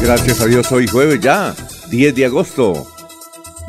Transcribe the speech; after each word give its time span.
Gracias 0.00 0.40
a 0.40 0.46
Dios, 0.46 0.70
hoy 0.70 0.86
jueves 0.86 1.18
ya, 1.20 1.56
10 1.90 2.14
de 2.14 2.24
agosto 2.24 2.86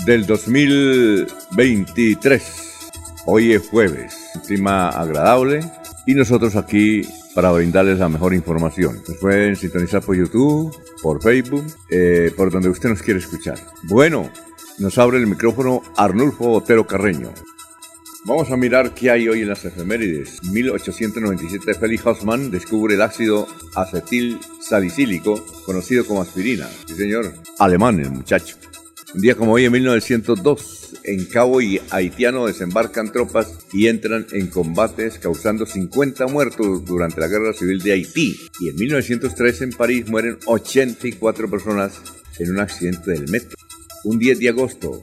del 0.06 0.28
2023. 0.28 2.92
Hoy 3.26 3.54
es 3.54 3.68
jueves, 3.68 4.16
clima 4.46 4.90
agradable 4.90 5.62
y 6.06 6.14
nosotros 6.14 6.56
aquí 6.56 7.02
para 7.34 7.52
brindarles 7.52 7.98
la 7.98 8.10
mejor 8.10 8.36
información. 8.36 9.02
Nos 9.08 9.18
pueden 9.18 9.56
sintonizar 9.56 10.04
por 10.04 10.16
YouTube, 10.16 10.72
por 11.02 11.20
Facebook, 11.22 11.66
eh, 11.90 12.32
por 12.38 12.52
donde 12.52 12.70
usted 12.70 12.90
nos 12.90 13.02
quiere 13.02 13.20
escuchar. 13.20 13.58
Bueno, 13.84 14.30
nos 14.78 15.00
abre 15.00 15.18
el 15.18 15.26
micrófono 15.26 15.82
Arnulfo 15.98 16.52
Otero 16.52 16.86
Carreño. 16.86 17.34
Vamos 18.25 18.52
a 18.52 18.58
mirar 18.58 18.94
qué 18.94 19.12
hay 19.12 19.30
hoy 19.30 19.42
en 19.42 19.48
las 19.48 19.64
efemérides. 19.64 20.44
1897 20.44 21.73
Felix 21.73 22.06
Hausmann 22.06 22.52
descubre 22.52 22.95
el 22.95 23.02
ácido 23.02 23.48
acetil 23.76 24.39
salicílico, 24.61 25.44
conocido 25.66 26.06
como 26.06 26.22
aspirina. 26.22 26.67
Sí, 26.86 26.95
señor. 26.95 27.34
Alemán, 27.59 28.00
el 28.00 28.11
muchacho. 28.11 28.58
Un 29.16 29.22
día 29.22 29.36
como 29.36 29.53
hoy, 29.53 29.66
en 29.66 29.72
1902, 29.72 31.00
en 31.03 31.26
Cabo 31.26 31.61
y 31.61 31.81
Haitiano 31.89 32.45
desembarcan 32.45 33.11
tropas 33.11 33.58
y 33.72 33.88
entran 33.88 34.28
en 34.33 34.48
combates 34.48 35.17
causando 35.17 35.66
50 35.66 36.28
muertos 36.28 36.86
durante 36.86 37.22
la 37.22 37.28
Guerra 37.28 37.54
Civil 37.54 37.80
de 37.80 37.94
Haití. 37.94 38.38
Y 38.59 38.70
en 38.70 38.76
1903 38.76 39.61
en 39.61 39.72
París 39.72 40.09
mueren 40.09 40.38
84 40.45 41.50
personas 41.50 42.02
en 42.38 42.52
un 42.52 42.59
accidente 42.59 43.11
del 43.11 43.30
metro. 43.31 43.58
Un 44.04 44.20
10 44.20 44.39
de 44.39 44.50
agosto, 44.50 45.02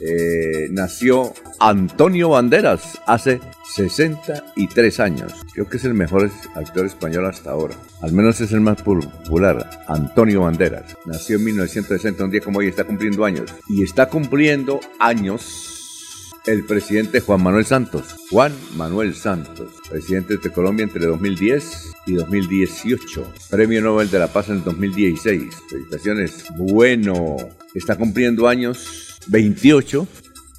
eh, 0.00 0.68
nació 0.70 1.32
Antonio 1.58 2.30
Banderas 2.30 3.00
hace 3.06 3.40
63 3.74 5.00
años. 5.00 5.32
Creo 5.52 5.68
que 5.68 5.78
es 5.78 5.84
el 5.84 5.94
mejor 5.94 6.30
actor 6.54 6.86
español 6.86 7.26
hasta 7.26 7.50
ahora. 7.50 7.74
Al 8.02 8.12
menos 8.12 8.40
es 8.40 8.52
el 8.52 8.60
más 8.60 8.82
popular. 8.82 9.84
Antonio 9.88 10.42
Banderas. 10.42 10.96
Nació 11.06 11.36
en 11.36 11.44
1960, 11.44 12.24
un 12.24 12.30
día 12.30 12.40
como 12.40 12.58
hoy 12.58 12.68
está 12.68 12.84
cumpliendo 12.84 13.24
años. 13.24 13.54
Y 13.68 13.82
está 13.82 14.08
cumpliendo 14.08 14.80
años 14.98 15.72
el 16.46 16.64
presidente 16.64 17.20
Juan 17.20 17.42
Manuel 17.42 17.64
Santos. 17.64 18.14
Juan 18.30 18.52
Manuel 18.76 19.14
Santos, 19.14 19.72
presidente 19.88 20.36
de 20.36 20.50
Colombia 20.50 20.84
entre 20.84 21.06
2010 21.06 21.92
y 22.06 22.12
2018. 22.14 23.32
Premio 23.50 23.82
Nobel 23.82 24.10
de 24.10 24.18
la 24.18 24.28
Paz 24.28 24.48
en 24.50 24.56
el 24.56 24.64
2016. 24.64 25.54
Felicitaciones. 25.68 26.44
Bueno, 26.56 27.36
está 27.74 27.96
cumpliendo 27.96 28.46
años 28.46 29.05
28, 29.28 30.06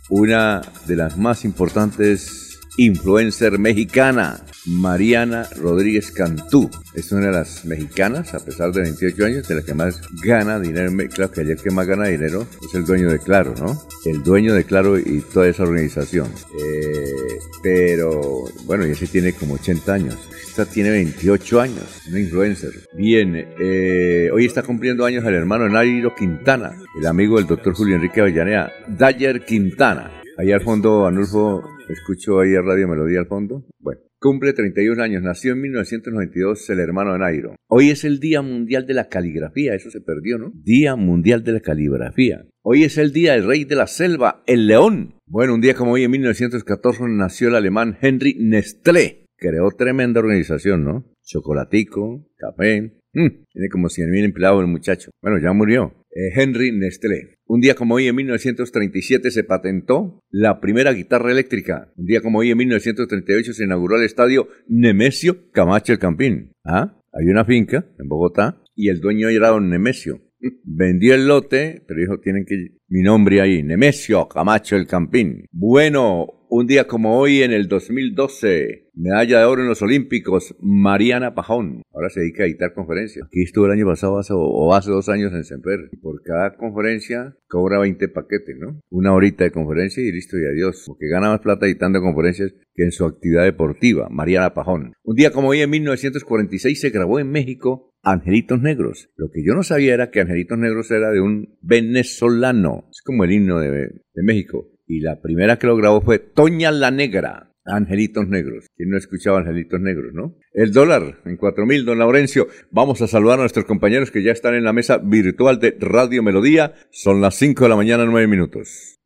una 0.09 0.61
de 0.85 0.95
las 0.95 1.17
más 1.17 1.45
importantes 1.45 2.46
influencer 2.77 3.57
mexicana, 3.59 4.39
Mariana 4.65 5.47
Rodríguez 5.57 6.11
Cantú. 6.11 6.69
Es 6.93 7.11
una 7.11 7.27
de 7.27 7.31
las 7.31 7.65
mexicanas, 7.65 8.33
a 8.33 8.39
pesar 8.39 8.71
de 8.71 8.81
28 8.83 9.25
años, 9.25 9.47
de 9.47 9.55
las 9.55 9.65
que 9.65 9.73
más 9.73 10.01
gana 10.23 10.59
dinero. 10.59 10.91
Claro 11.13 11.31
que 11.31 11.41
ayer 11.41 11.57
que 11.57 11.71
más 11.71 11.87
gana 11.87 12.07
dinero 12.07 12.47
es 12.63 12.73
el 12.75 12.85
dueño 12.85 13.09
de 13.09 13.19
Claro, 13.19 13.53
¿no? 13.59 13.81
El 14.05 14.23
dueño 14.23 14.53
de 14.53 14.63
Claro 14.63 14.97
y 14.97 15.21
toda 15.33 15.47
esa 15.47 15.63
organización. 15.63 16.27
Eh, 16.59 17.39
pero, 17.63 18.45
bueno, 18.65 18.85
ya 18.85 18.95
se 18.95 19.07
tiene 19.07 19.33
como 19.33 19.55
80 19.55 19.93
años. 19.93 20.15
Esta 20.47 20.65
tiene 20.65 20.89
28 20.91 21.61
años, 21.61 22.01
una 22.09 22.19
influencer. 22.19 22.71
Bien, 22.93 23.47
eh, 23.59 24.29
hoy 24.33 24.45
está 24.45 24.63
cumpliendo 24.63 25.05
años 25.05 25.23
el 25.25 25.35
hermano 25.35 25.69
Nairo 25.69 26.15
Quintana, 26.15 26.71
el 26.99 27.05
amigo 27.05 27.37
del 27.37 27.45
doctor 27.45 27.75
Julio 27.75 27.95
Enrique 27.95 28.21
Avellaneda, 28.21 28.71
Dyer 28.87 29.45
Quintana. 29.45 30.16
Ahí 30.39 30.51
al 30.51 30.61
fondo, 30.61 31.07
Anulfo, 31.07 31.63
escucho 31.89 32.39
ahí 32.39 32.53
a 32.53 32.61
Radio 32.61 32.87
Melodía 32.87 33.19
al 33.19 33.25
fondo. 33.25 33.65
Bueno. 33.79 34.01
Cumple 34.19 34.53
31 34.53 35.01
años, 35.01 35.23
nació 35.23 35.53
en 35.53 35.61
1992 35.61 36.69
el 36.69 36.79
hermano 36.79 37.13
de 37.13 37.19
Nairo. 37.19 37.55
Hoy 37.67 37.89
es 37.89 38.03
el 38.03 38.19
Día 38.19 38.43
Mundial 38.43 38.85
de 38.85 38.93
la 38.93 39.09
Caligrafía, 39.09 39.73
eso 39.73 39.89
se 39.89 40.01
perdió, 40.01 40.37
¿no? 40.37 40.51
Día 40.53 40.95
Mundial 40.95 41.43
de 41.43 41.53
la 41.53 41.59
Caligrafía. 41.59 42.45
Hoy 42.63 42.83
es 42.83 42.99
el 42.99 43.13
Día 43.13 43.33
del 43.33 43.47
Rey 43.47 43.63
de 43.63 43.75
la 43.75 43.87
Selva, 43.87 44.43
el 44.45 44.67
León. 44.67 45.15
Bueno, 45.25 45.55
un 45.55 45.61
día 45.61 45.73
como 45.73 45.93
hoy 45.93 46.03
en 46.03 46.11
1914 46.11 47.03
nació 47.07 47.49
el 47.49 47.55
alemán 47.55 47.97
Henry 47.99 48.35
Nestlé. 48.39 49.25
Creó 49.37 49.69
tremenda 49.71 50.19
organización, 50.19 50.83
¿no? 50.83 51.05
Chocolatico, 51.23 52.27
café. 52.37 52.96
Mm, 53.17 53.45
tiene 53.51 53.69
como 53.69 53.87
100.000 53.87 54.25
empleados 54.25 54.61
el 54.61 54.67
muchacho. 54.67 55.09
Bueno, 55.23 55.39
ya 55.41 55.51
murió. 55.51 56.05
Eh, 56.11 56.29
Henry 56.35 56.71
Nestlé. 56.71 57.33
Un 57.47 57.61
día 57.61 57.73
como 57.73 57.95
hoy, 57.95 58.07
en 58.07 58.15
1937, 58.15 59.31
se 59.31 59.43
patentó 59.43 60.19
la 60.29 60.61
primera 60.61 60.93
guitarra 60.93 61.31
eléctrica. 61.31 61.91
Un 61.95 62.05
día 62.05 62.21
como 62.21 62.37
hoy, 62.39 62.51
en 62.51 62.57
1938, 62.59 63.53
se 63.53 63.63
inauguró 63.63 63.97
el 63.97 64.05
estadio 64.05 64.49
Nemesio 64.67 65.49
Camacho 65.51 65.93
el 65.93 65.99
Campín. 65.99 66.51
¿Ah? 66.63 67.01
Hay 67.11 67.25
una 67.27 67.43
finca 67.43 67.87
en 67.97 68.07
Bogotá 68.07 68.61
y 68.75 68.89
el 68.89 68.99
dueño 68.99 69.29
era 69.29 69.47
don 69.47 69.67
Nemesio. 69.67 70.21
Vendió 70.63 71.15
el 71.15 71.27
lote, 71.27 71.83
pero 71.87 71.99
dijo, 71.99 72.19
tienen 72.19 72.45
que... 72.45 72.77
Mi 72.87 73.01
nombre 73.01 73.41
ahí, 73.41 73.63
Nemesio 73.63 74.27
Camacho 74.27 74.75
el 74.75 74.85
Campín. 74.85 75.47
Bueno, 75.51 76.45
un 76.49 76.67
día 76.67 76.85
como 76.85 77.17
hoy, 77.17 77.41
en 77.41 77.51
el 77.51 77.67
2012, 77.67 78.86
medalla 78.97 79.39
de 79.39 79.45
oro 79.45 79.61
en 79.61 79.67
los 79.67 79.81
Olímpicos, 79.81 80.55
Mariana 80.59 81.35
Pajón. 81.35 81.83
Ahora 81.93 82.09
se 82.09 82.21
dedica 82.21 82.43
a 82.43 82.47
editar 82.47 82.73
conferencias. 82.73 83.27
Aquí 83.27 83.43
estuvo 83.43 83.65
el 83.67 83.71
año 83.71 83.85
pasado 83.85 84.19
o 84.29 84.73
hace 84.73 84.91
dos 84.91 85.07
años 85.09 85.31
en 85.33 85.43
Semper. 85.43 85.89
Por 86.01 86.21
cada 86.23 86.55
conferencia 86.57 87.35
cobra 87.47 87.79
20 87.79 88.07
paquetes, 88.09 88.57
¿no? 88.59 88.81
Una 88.89 89.13
horita 89.13 89.43
de 89.43 89.51
conferencia 89.51 90.03
y 90.03 90.11
listo 90.11 90.37
y 90.37 90.45
adiós. 90.45 90.83
Porque 90.87 91.07
gana 91.07 91.29
más 91.29 91.41
plata 91.41 91.65
editando 91.65 92.01
conferencias 92.01 92.53
que 92.73 92.83
en 92.83 92.91
su 92.91 93.05
actividad 93.05 93.43
deportiva. 93.43 94.07
Mariana 94.09 94.53
Pajón. 94.53 94.93
Un 95.03 95.15
día 95.15 95.31
como 95.31 95.49
hoy, 95.49 95.61
en 95.61 95.69
1946, 95.69 96.79
se 96.79 96.89
grabó 96.89 97.19
en 97.19 97.29
México 97.29 97.93
Angelitos 98.03 98.61
Negros. 98.61 99.09
Lo 99.15 99.29
que 99.29 99.43
yo 99.45 99.53
no 99.53 99.63
sabía 99.63 99.93
era 99.93 100.09
que 100.09 100.21
Angelitos 100.21 100.57
Negros 100.57 100.89
era 100.91 101.11
de 101.11 101.21
un 101.21 101.57
venezolano. 101.61 102.87
Es 102.91 103.01
como 103.01 103.23
el 103.23 103.31
himno 103.31 103.59
de, 103.59 103.69
de 103.69 104.23
México 104.23 104.71
y 104.87 105.01
la 105.01 105.21
primera 105.21 105.59
que 105.59 105.67
lo 105.67 105.75
grabó 105.75 106.01
fue 106.01 106.19
Toña 106.19 106.71
la 106.71 106.91
Negra. 106.91 107.51
Angelitos 107.67 108.27
Negros. 108.27 108.67
¿Quién 108.75 108.89
no 108.89 108.97
escuchaba 108.97 109.39
Angelitos 109.39 109.79
Negros, 109.79 110.13
no? 110.13 110.35
El 110.53 110.71
dólar 110.71 111.21
en 111.25 111.37
4000, 111.37 111.85
don 111.85 111.99
Laurencio. 111.99 112.47
Vamos 112.71 113.01
a 113.01 113.07
saludar 113.07 113.39
a 113.39 113.43
nuestros 113.43 113.65
compañeros 113.65 114.11
que 114.11 114.23
ya 114.23 114.31
están 114.31 114.55
en 114.55 114.63
la 114.63 114.73
mesa 114.73 114.97
virtual 114.97 115.59
de 115.59 115.75
Radio 115.79 116.23
Melodía. 116.23 116.73
Son 116.91 117.21
las 117.21 117.35
5 117.35 117.65
de 117.65 117.69
la 117.69 117.75
mañana, 117.75 118.05
9 118.05 118.27
minutos. 118.27 118.97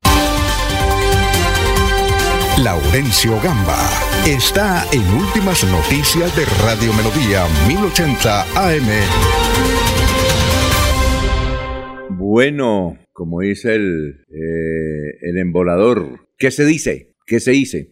Laurencio 2.63 3.31
Gamba 3.41 3.89
está 4.27 4.85
en 4.93 5.01
Últimas 5.19 5.63
Noticias 5.63 6.35
de 6.35 6.45
Radio 6.63 6.93
Melodía 6.93 7.45
1080 7.67 8.41
AM. 8.55 8.87
Bueno, 12.09 12.99
como 13.13 13.41
dice 13.41 13.73
el, 13.75 14.25
eh, 14.29 15.17
el 15.21 15.37
embolador. 15.39 16.27
¿Qué 16.37 16.51
se 16.51 16.65
dice? 16.65 17.10
¿Qué 17.31 17.39
se 17.39 17.51
dice? 17.51 17.92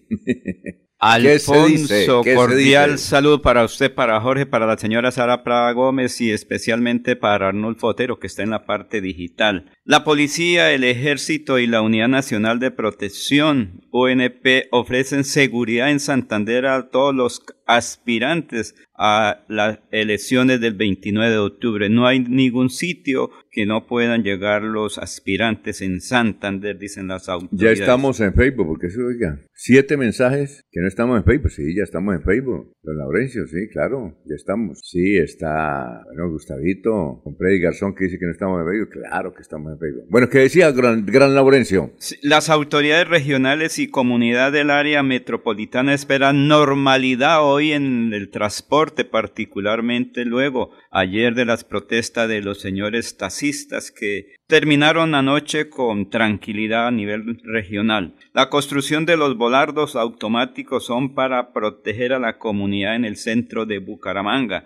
Alfonso, 1.01 2.23
cordial 2.35 2.99
salud 2.99 3.39
para 3.39 3.63
usted, 3.63 3.93
para 3.93 4.19
Jorge, 4.19 4.45
para 4.45 4.65
la 4.65 4.77
señora 4.77 5.11
Sara 5.11 5.45
Prada 5.45 5.71
Gómez 5.71 6.19
y 6.19 6.29
especialmente 6.29 7.15
para 7.15 7.47
Arnulfo 7.47 7.87
Otero, 7.87 8.19
que 8.19 8.27
está 8.27 8.43
en 8.43 8.49
la 8.49 8.65
parte 8.65 8.99
digital. 8.99 9.71
La 9.85 10.03
policía, 10.03 10.73
el 10.73 10.83
ejército 10.83 11.57
y 11.57 11.67
la 11.67 11.81
Unidad 11.81 12.09
Nacional 12.09 12.59
de 12.59 12.71
Protección, 12.71 13.79
UNP, 13.93 14.67
ofrecen 14.71 15.23
seguridad 15.23 15.89
en 15.89 16.01
Santander 16.01 16.65
a 16.65 16.89
todos 16.89 17.15
los 17.15 17.45
aspirantes 17.65 18.75
a 18.93 19.45
las 19.47 19.79
elecciones 19.91 20.59
del 20.59 20.73
29 20.73 21.31
de 21.31 21.37
octubre. 21.37 21.89
No 21.89 22.07
hay 22.07 22.19
ningún 22.19 22.69
sitio 22.69 23.29
que 23.59 23.65
no 23.65 23.87
puedan 23.87 24.23
llegar 24.23 24.61
los 24.61 24.97
aspirantes 24.97 25.81
en 25.81 25.99
Santander, 25.99 26.79
dicen 26.79 27.09
las 27.09 27.27
autoridades. 27.27 27.77
Ya 27.77 27.83
estamos 27.83 28.21
en 28.21 28.33
Facebook, 28.33 28.67
porque 28.67 28.87
eso, 28.87 29.01
oiga, 29.05 29.37
siete 29.53 29.97
mensajes 29.97 30.63
que 30.71 30.79
no 30.79 30.87
estamos 30.87 31.17
en 31.17 31.25
Facebook. 31.25 31.51
Sí, 31.51 31.75
ya 31.75 31.83
estamos 31.83 32.15
en 32.15 32.23
Facebook. 32.23 32.71
Don 32.81 32.97
Laurencio, 32.97 33.45
sí, 33.47 33.67
claro, 33.69 34.17
ya 34.23 34.35
estamos. 34.35 34.79
Sí, 34.81 35.17
está, 35.17 36.03
bueno, 36.05 36.31
Gustavito, 36.31 37.19
con 37.21 37.35
Freddy 37.35 37.59
Garzón 37.59 37.93
que 37.95 38.05
dice 38.05 38.17
que 38.17 38.27
no 38.27 38.31
estamos 38.31 38.61
en 38.61 38.67
Facebook. 38.67 39.03
Claro 39.09 39.33
que 39.33 39.41
estamos 39.41 39.73
en 39.73 39.79
Facebook. 39.79 40.05
Bueno, 40.09 40.29
¿qué 40.29 40.39
decía 40.39 40.71
Gran, 40.71 41.05
Gran 41.05 41.35
Laurencio? 41.35 41.91
Las 42.21 42.49
autoridades 42.49 43.09
regionales 43.09 43.77
y 43.77 43.89
comunidad 43.89 44.53
del 44.53 44.69
área 44.69 45.03
metropolitana 45.03 45.93
esperan 45.93 46.47
normalidad 46.47 47.43
hoy 47.43 47.73
en 47.73 48.13
el 48.13 48.29
transporte, 48.29 49.03
particularmente 49.03 50.23
luego 50.23 50.71
ayer 50.91 51.35
de 51.35 51.43
las 51.43 51.65
protestas 51.65 52.29
de 52.29 52.41
los 52.41 52.61
señores 52.61 53.17
taxistas 53.17 53.48
que 53.91 54.38
terminaron 54.49 55.13
anoche 55.13 55.69
con 55.69 56.09
tranquilidad 56.09 56.87
a 56.87 56.91
nivel 56.91 57.39
regional. 57.43 58.15
La 58.33 58.49
construcción 58.49 59.05
de 59.05 59.15
los 59.15 59.37
volardos 59.37 59.95
automáticos 59.95 60.87
son 60.87 61.13
para 61.13 61.53
proteger 61.53 62.13
a 62.13 62.19
la 62.19 62.39
comunidad 62.39 62.95
en 62.95 63.05
el 63.05 63.15
centro 63.15 63.67
de 63.67 63.77
Bucaramanga. 63.77 64.65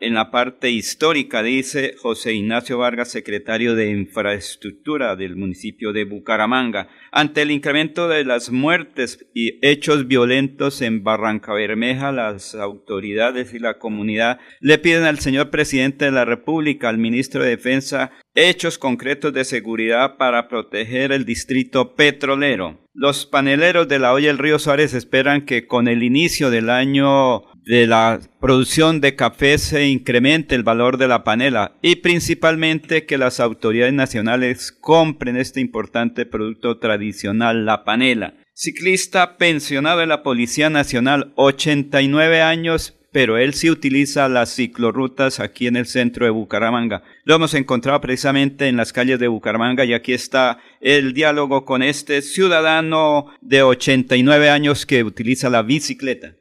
en 0.00 0.14
la 0.14 0.30
parte 0.30 0.70
histórica, 0.70 1.42
dice 1.42 1.94
José 2.00 2.32
Ignacio 2.32 2.78
Vargas, 2.78 3.10
secretario 3.10 3.74
de 3.74 3.90
Infraestructura 3.90 5.14
del 5.14 5.36
municipio 5.36 5.92
de 5.92 6.06
Bucaramanga, 6.06 6.88
ante 7.12 7.42
el 7.42 7.50
incremento 7.50 8.08
de 8.08 8.24
las 8.24 8.50
muertes 8.50 9.26
y 9.34 9.58
hechos 9.60 10.08
violentos 10.08 10.80
en 10.80 11.04
Barranca 11.04 11.52
Bermeja, 11.52 12.12
las 12.12 12.54
autoridades 12.54 13.52
y 13.52 13.58
la 13.58 13.78
comunidad 13.78 14.40
le 14.60 14.78
piden 14.78 15.04
al 15.04 15.18
señor 15.18 15.50
presidente 15.50 16.06
de 16.06 16.12
la 16.12 16.24
República, 16.24 16.88
al 16.88 16.96
ministro 16.96 17.42
de 17.42 17.50
Defensa, 17.50 18.10
hechos 18.34 18.78
concretos 18.78 19.32
de 19.32 19.44
seguridad 19.44 20.16
para 20.16 20.48
proteger 20.48 21.12
el 21.12 21.24
distrito 21.24 21.94
petrolero. 21.94 22.78
Los 22.94 23.26
paneleros 23.26 23.88
de 23.88 23.98
la 23.98 24.12
olla 24.12 24.28
del 24.28 24.38
río 24.38 24.58
Suárez 24.58 24.94
esperan 24.94 25.46
que 25.46 25.66
con 25.66 25.88
el 25.88 26.02
inicio 26.02 26.50
del 26.50 26.70
año 26.70 27.42
de 27.64 27.86
la 27.86 28.20
producción 28.40 29.00
de 29.00 29.16
café 29.16 29.56
se 29.58 29.86
incremente 29.86 30.54
el 30.54 30.62
valor 30.62 30.98
de 30.98 31.08
la 31.08 31.24
panela 31.24 31.76
y 31.80 31.96
principalmente 31.96 33.06
que 33.06 33.18
las 33.18 33.40
autoridades 33.40 33.94
nacionales 33.94 34.72
compren 34.72 35.36
este 35.36 35.60
importante 35.60 36.26
producto 36.26 36.78
tradicional, 36.78 37.64
la 37.64 37.84
panela. 37.84 38.34
Ciclista 38.54 39.38
pensionado 39.38 40.02
en 40.02 40.10
la 40.10 40.22
Policía 40.22 40.68
Nacional, 40.68 41.32
89 41.36 42.42
años, 42.42 42.98
pero 43.12 43.36
él 43.36 43.54
sí 43.54 43.70
utiliza 43.70 44.28
las 44.28 44.54
ciclorrutas 44.54 45.38
aquí 45.38 45.66
en 45.66 45.76
el 45.76 45.86
centro 45.86 46.24
de 46.24 46.30
Bucaramanga. 46.32 47.02
Lo 47.24 47.34
hemos 47.34 47.54
encontrado 47.54 48.00
precisamente 48.00 48.68
en 48.68 48.76
las 48.76 48.92
calles 48.92 49.20
de 49.20 49.28
Bucaramanga 49.28 49.84
y 49.84 49.92
aquí 49.92 50.14
está 50.14 50.58
el 50.80 51.12
diálogo 51.12 51.64
con 51.64 51.82
este 51.82 52.22
ciudadano 52.22 53.26
de 53.42 53.62
89 53.62 54.50
años 54.50 54.86
que 54.86 55.04
utiliza 55.04 55.50
la 55.50 55.62
bicicleta. 55.62 56.34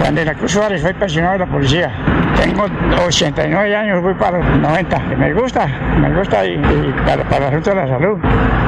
Juan 0.00 0.14
de 0.14 0.24
la 0.24 0.34
Cruz 0.34 0.52
Suárez, 0.52 0.82
soy 0.82 0.92
pensionado 0.94 1.34
de 1.34 1.38
la 1.40 1.46
policía. 1.46 1.92
Tengo 2.40 2.66
89 3.06 3.76
años, 3.76 4.02
voy 4.02 4.14
para 4.14 4.38
los 4.38 4.46
90. 4.60 4.98
Me 5.18 5.32
gusta, 5.32 5.66
me 6.00 6.14
gusta 6.16 6.46
y, 6.46 6.56
para, 7.04 7.24
para 7.24 7.48
el 7.48 7.54
asunto 7.54 7.70
de 7.70 7.76
la 7.76 7.88
salud. 7.88 8.18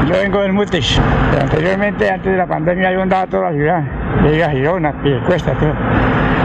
Yo 0.08 0.12
vengo 0.18 0.40
del 0.40 0.52
Mutis. 0.52 1.00
anteriormente, 1.40 2.10
antes 2.10 2.32
de 2.32 2.38
la 2.38 2.46
pandemia, 2.46 2.92
yo 2.92 3.02
andaba 3.02 3.26
toda 3.26 3.50
la 3.50 3.52
ciudad. 3.52 3.82
Llega 4.24 4.46
a 4.46 4.50
Girona, 4.50 4.94
cuesta 5.26 5.52
todo. 5.52 5.72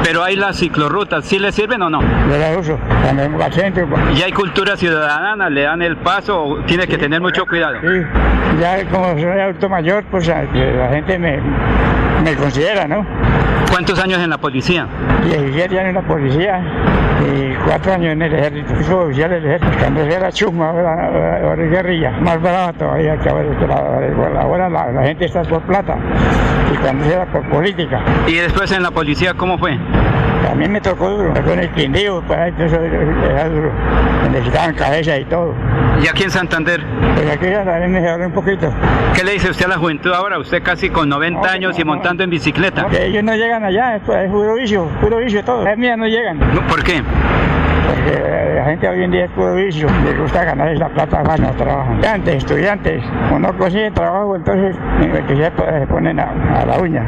Pero 0.04 0.24
hay 0.24 0.36
las 0.36 0.58
ciclorrutas, 0.58 1.26
¿sí 1.26 1.40
le 1.40 1.52
sirven 1.52 1.82
o 1.82 1.90
no? 1.90 2.00
Yo 2.02 2.38
las 2.38 2.56
uso, 2.58 2.78
cuando 3.02 3.24
vengo 3.24 3.44
al 3.44 3.52
centro. 3.52 3.88
¿Y 4.16 4.22
hay 4.22 4.32
cultura 4.32 4.78
ciudadana? 4.78 5.50
¿Le 5.50 5.64
dan 5.64 5.82
el 5.82 5.98
paso 5.98 6.44
o 6.44 6.58
tiene 6.66 6.86
que 6.86 7.00
tener 7.00 7.22
mucho 7.22 7.48
cuidado? 7.48 7.78
Sí, 7.82 8.06
ya 8.62 8.86
como 8.86 9.14
soy 9.14 9.40
adulto 9.40 9.68
mayor, 9.68 10.04
pues 10.12 10.28
la 10.28 10.90
gente 10.92 11.18
me, 11.18 11.40
me 12.24 12.36
considera, 12.36 12.88
¿no? 12.88 13.04
¿Cuántos 13.76 14.00
años 14.00 14.20
en 14.20 14.30
la 14.30 14.38
policía? 14.38 14.88
17 15.26 15.78
años 15.78 15.90
en 15.90 15.96
la 15.96 16.08
policía 16.08 16.62
y 17.20 17.54
4 17.68 17.92
años 17.92 18.14
en 18.14 18.22
el 18.22 18.34
ejército. 18.34 18.74
Fui 18.74 18.96
oficial 18.96 19.30
del 19.32 19.46
ejército. 19.46 19.78
Cuando 19.78 20.00
era 20.00 20.32
chuma, 20.32 20.70
ahora, 20.70 21.42
ahora 21.44 21.64
guerrilla. 21.66 22.12
Más 22.22 22.42
brava 22.42 22.72
todavía 22.72 23.18
que 23.18 23.28
ahora. 23.28 24.42
Ahora 24.42 24.70
la, 24.70 24.92
la, 24.94 25.04
gente 25.04 25.26
está 25.26 25.42
por 25.42 25.62
plata 25.64 25.98
y 26.74 26.78
cuando 26.78 27.04
era 27.04 27.26
por 27.26 27.44
política. 27.50 28.02
¿Y 28.26 28.36
después 28.36 28.72
en 28.72 28.82
la 28.82 28.92
policía 28.92 29.34
cómo 29.34 29.58
fue? 29.58 29.78
A 30.50 30.56
mí 30.56 30.68
me 30.68 30.80
tocó 30.82 31.10
duro, 31.10 31.34
con 31.34 31.60
el 31.60 31.70
quindío, 31.72 32.22
pues 32.28 32.54
eso 32.60 32.76
era 32.76 33.50
duro. 33.50 33.72
Me 34.24 34.30
necesitaban 34.30 34.76
cabeza 34.76 35.18
y 35.18 35.26
todo. 35.26 35.54
¿Y 36.04 36.08
aquí 36.08 36.24
en 36.24 36.32
Santander? 36.32 36.82
Pues 37.16 37.30
aquí 37.30 37.46
ya 37.48 37.64
también 37.64 37.92
me 37.92 38.26
un 38.26 38.32
poquito. 38.32 38.72
¿Qué 39.16 39.24
le 39.24 39.34
dice 39.34 39.50
usted 39.50 39.66
a 39.66 39.70
la 39.70 39.78
juventud 39.78 40.12
ahora? 40.14 40.38
Usted 40.40 40.62
casi 40.62 40.90
con 40.90 41.10
90 41.10 41.50
años 41.50 41.80
y 41.80 41.84
montando 41.84 42.24
en 42.24 42.30
bicicleta. 42.30 42.86
que 42.88 43.06
ellos 43.06 43.24
no 43.24 43.36
llegan 43.36 43.64
allá, 43.64 43.96
es, 43.96 44.02
es 44.04 44.30
puro 44.30 44.56
vicio, 44.56 44.88
puro 45.02 45.18
vicio 45.18 45.44
todo. 45.44 45.64
Las 45.64 45.78
mías 45.78 45.98
no 45.98 46.08
llegan. 46.08 46.40
¿Por 46.68 46.84
qué? 46.84 47.02
Porque 47.96 48.54
la 48.56 48.66
gente 48.66 48.90
hoy 48.90 49.04
en 49.04 49.12
día 49.12 49.26
es 49.26 49.32
puro 49.32 49.56
vicio, 49.56 49.88
les 50.04 50.18
gusta 50.18 50.44
ganar 50.44 50.70
esa 50.70 50.90
plata 50.90 51.24
no 51.38 51.50
trabajan. 51.52 52.06
Antes, 52.06 52.36
estudiantes, 52.36 53.04
cuando 53.30 53.52
no 53.52 53.58
consiguen 53.58 53.94
trabajo, 53.94 54.36
entonces 54.36 54.76
que 55.28 55.36
se 55.36 55.88
ponen 55.88 56.20
a, 56.20 56.66
la 56.66 56.78
uña. 56.80 57.04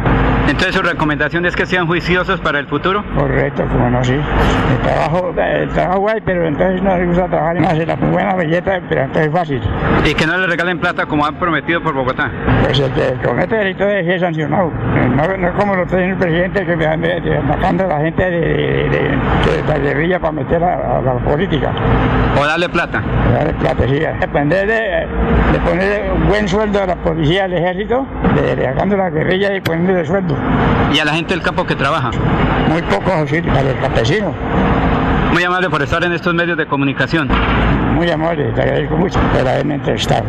Entonces 0.48 0.75
su 0.75 0.81
recomendación 0.81 1.45
es 1.45 1.56
que 1.56 1.66
sean 1.66 1.88
juiciosos 1.88 2.39
para 2.42 2.60
el 2.60 2.68
futuro. 2.68 3.04
Correcto, 3.16 3.66
como 3.68 3.89
no, 3.89 4.04
sí. 4.04 4.13
El 4.13 4.81
trabajo, 4.81 5.34
el 5.38 5.69
trabajo 5.69 6.10
hay, 6.10 6.22
pero 6.22 6.48
entonces 6.48 6.81
no 6.81 6.98
les 6.98 7.07
gusta 7.07 7.28
trabajar, 7.28 7.60
no 7.60 7.68
hace 7.68 7.86
la 7.86 7.95
buena 7.95 8.36
belleta, 8.36 8.81
pero 8.88 9.01
entonces 9.01 9.28
es 9.28 9.34
fácil. 9.34 9.62
Y 10.06 10.13
que 10.13 10.25
no 10.25 10.38
le 10.38 10.48
regalen 10.48 10.80
plata 10.80 11.06
como 11.06 11.25
han 11.25 11.36
prometido 11.36 11.81
por 11.81 11.94
Bogotá. 11.94 12.31
Pues 12.63 12.80
el 12.80 12.92
que 12.92 13.28
comete 13.28 13.56
delito 13.56 13.86
debe 13.86 14.06
ser 14.06 14.19
sancionado. 14.19 14.72
No, 15.16 15.38
no 15.38 15.54
como 15.57 15.75
lo 15.75 15.86
tiene 15.86 16.12
el 16.12 16.18
presidente 16.18 16.66
que 16.66 16.75
me 16.75 16.86
atacando 16.86 17.86
a 17.86 17.88
la 17.88 18.00
gente 18.00 18.24
de, 18.24 18.39
de, 18.39 18.89
de, 18.89 19.63
la 19.68 19.78
guerrilla 19.78 20.19
para 20.19 20.31
meter 20.31 20.63
a, 20.63 20.76
la 20.77 21.19
política. 21.24 21.74
O 22.39 22.45
darle 22.45 22.69
plata. 22.69 23.01
Darle 23.33 23.53
plata, 23.53 23.83
sí. 23.88 24.00
Depender 24.19 24.68
de, 24.68 25.07
de 25.51 25.59
poner 25.59 26.12
un 26.12 26.27
buen 26.27 26.47
sueldo 26.47 26.83
a 26.83 26.88
la 26.88 26.95
policía, 26.95 27.45
al 27.45 27.53
ejército, 27.53 28.06
de, 28.35 28.63
sacando 28.65 28.98
la 28.98 29.10
guerrilla 29.10 29.55
y 29.55 29.62
poniéndole 29.62 30.05
sueldo. 30.05 30.36
¿Y 30.93 31.00
a 31.00 31.05
la 31.05 31.13
gente 31.13 31.34
del 31.34 31.43
campo 31.43 31.65
que 31.65 31.75
trabaja? 31.75 32.12
Muy 32.69 32.81
poco, 32.84 33.25
sí, 33.27 33.41
para 33.41 33.62
el 33.62 33.79
campesino. 33.79 34.34
Muy 35.34 35.43
amable 35.43 35.69
por 35.69 35.81
estar 35.81 36.03
en 36.03 36.13
estos 36.13 36.34
medios 36.34 36.57
de 36.57 36.65
comunicación. 36.65 37.29
Muy 37.93 38.10
amable, 38.10 38.51
te 38.53 38.62
agradezco 38.62 38.98
mucho 38.98 39.19
por 39.19 39.48
haberme 39.48 39.75
entrevistado. 39.75 40.24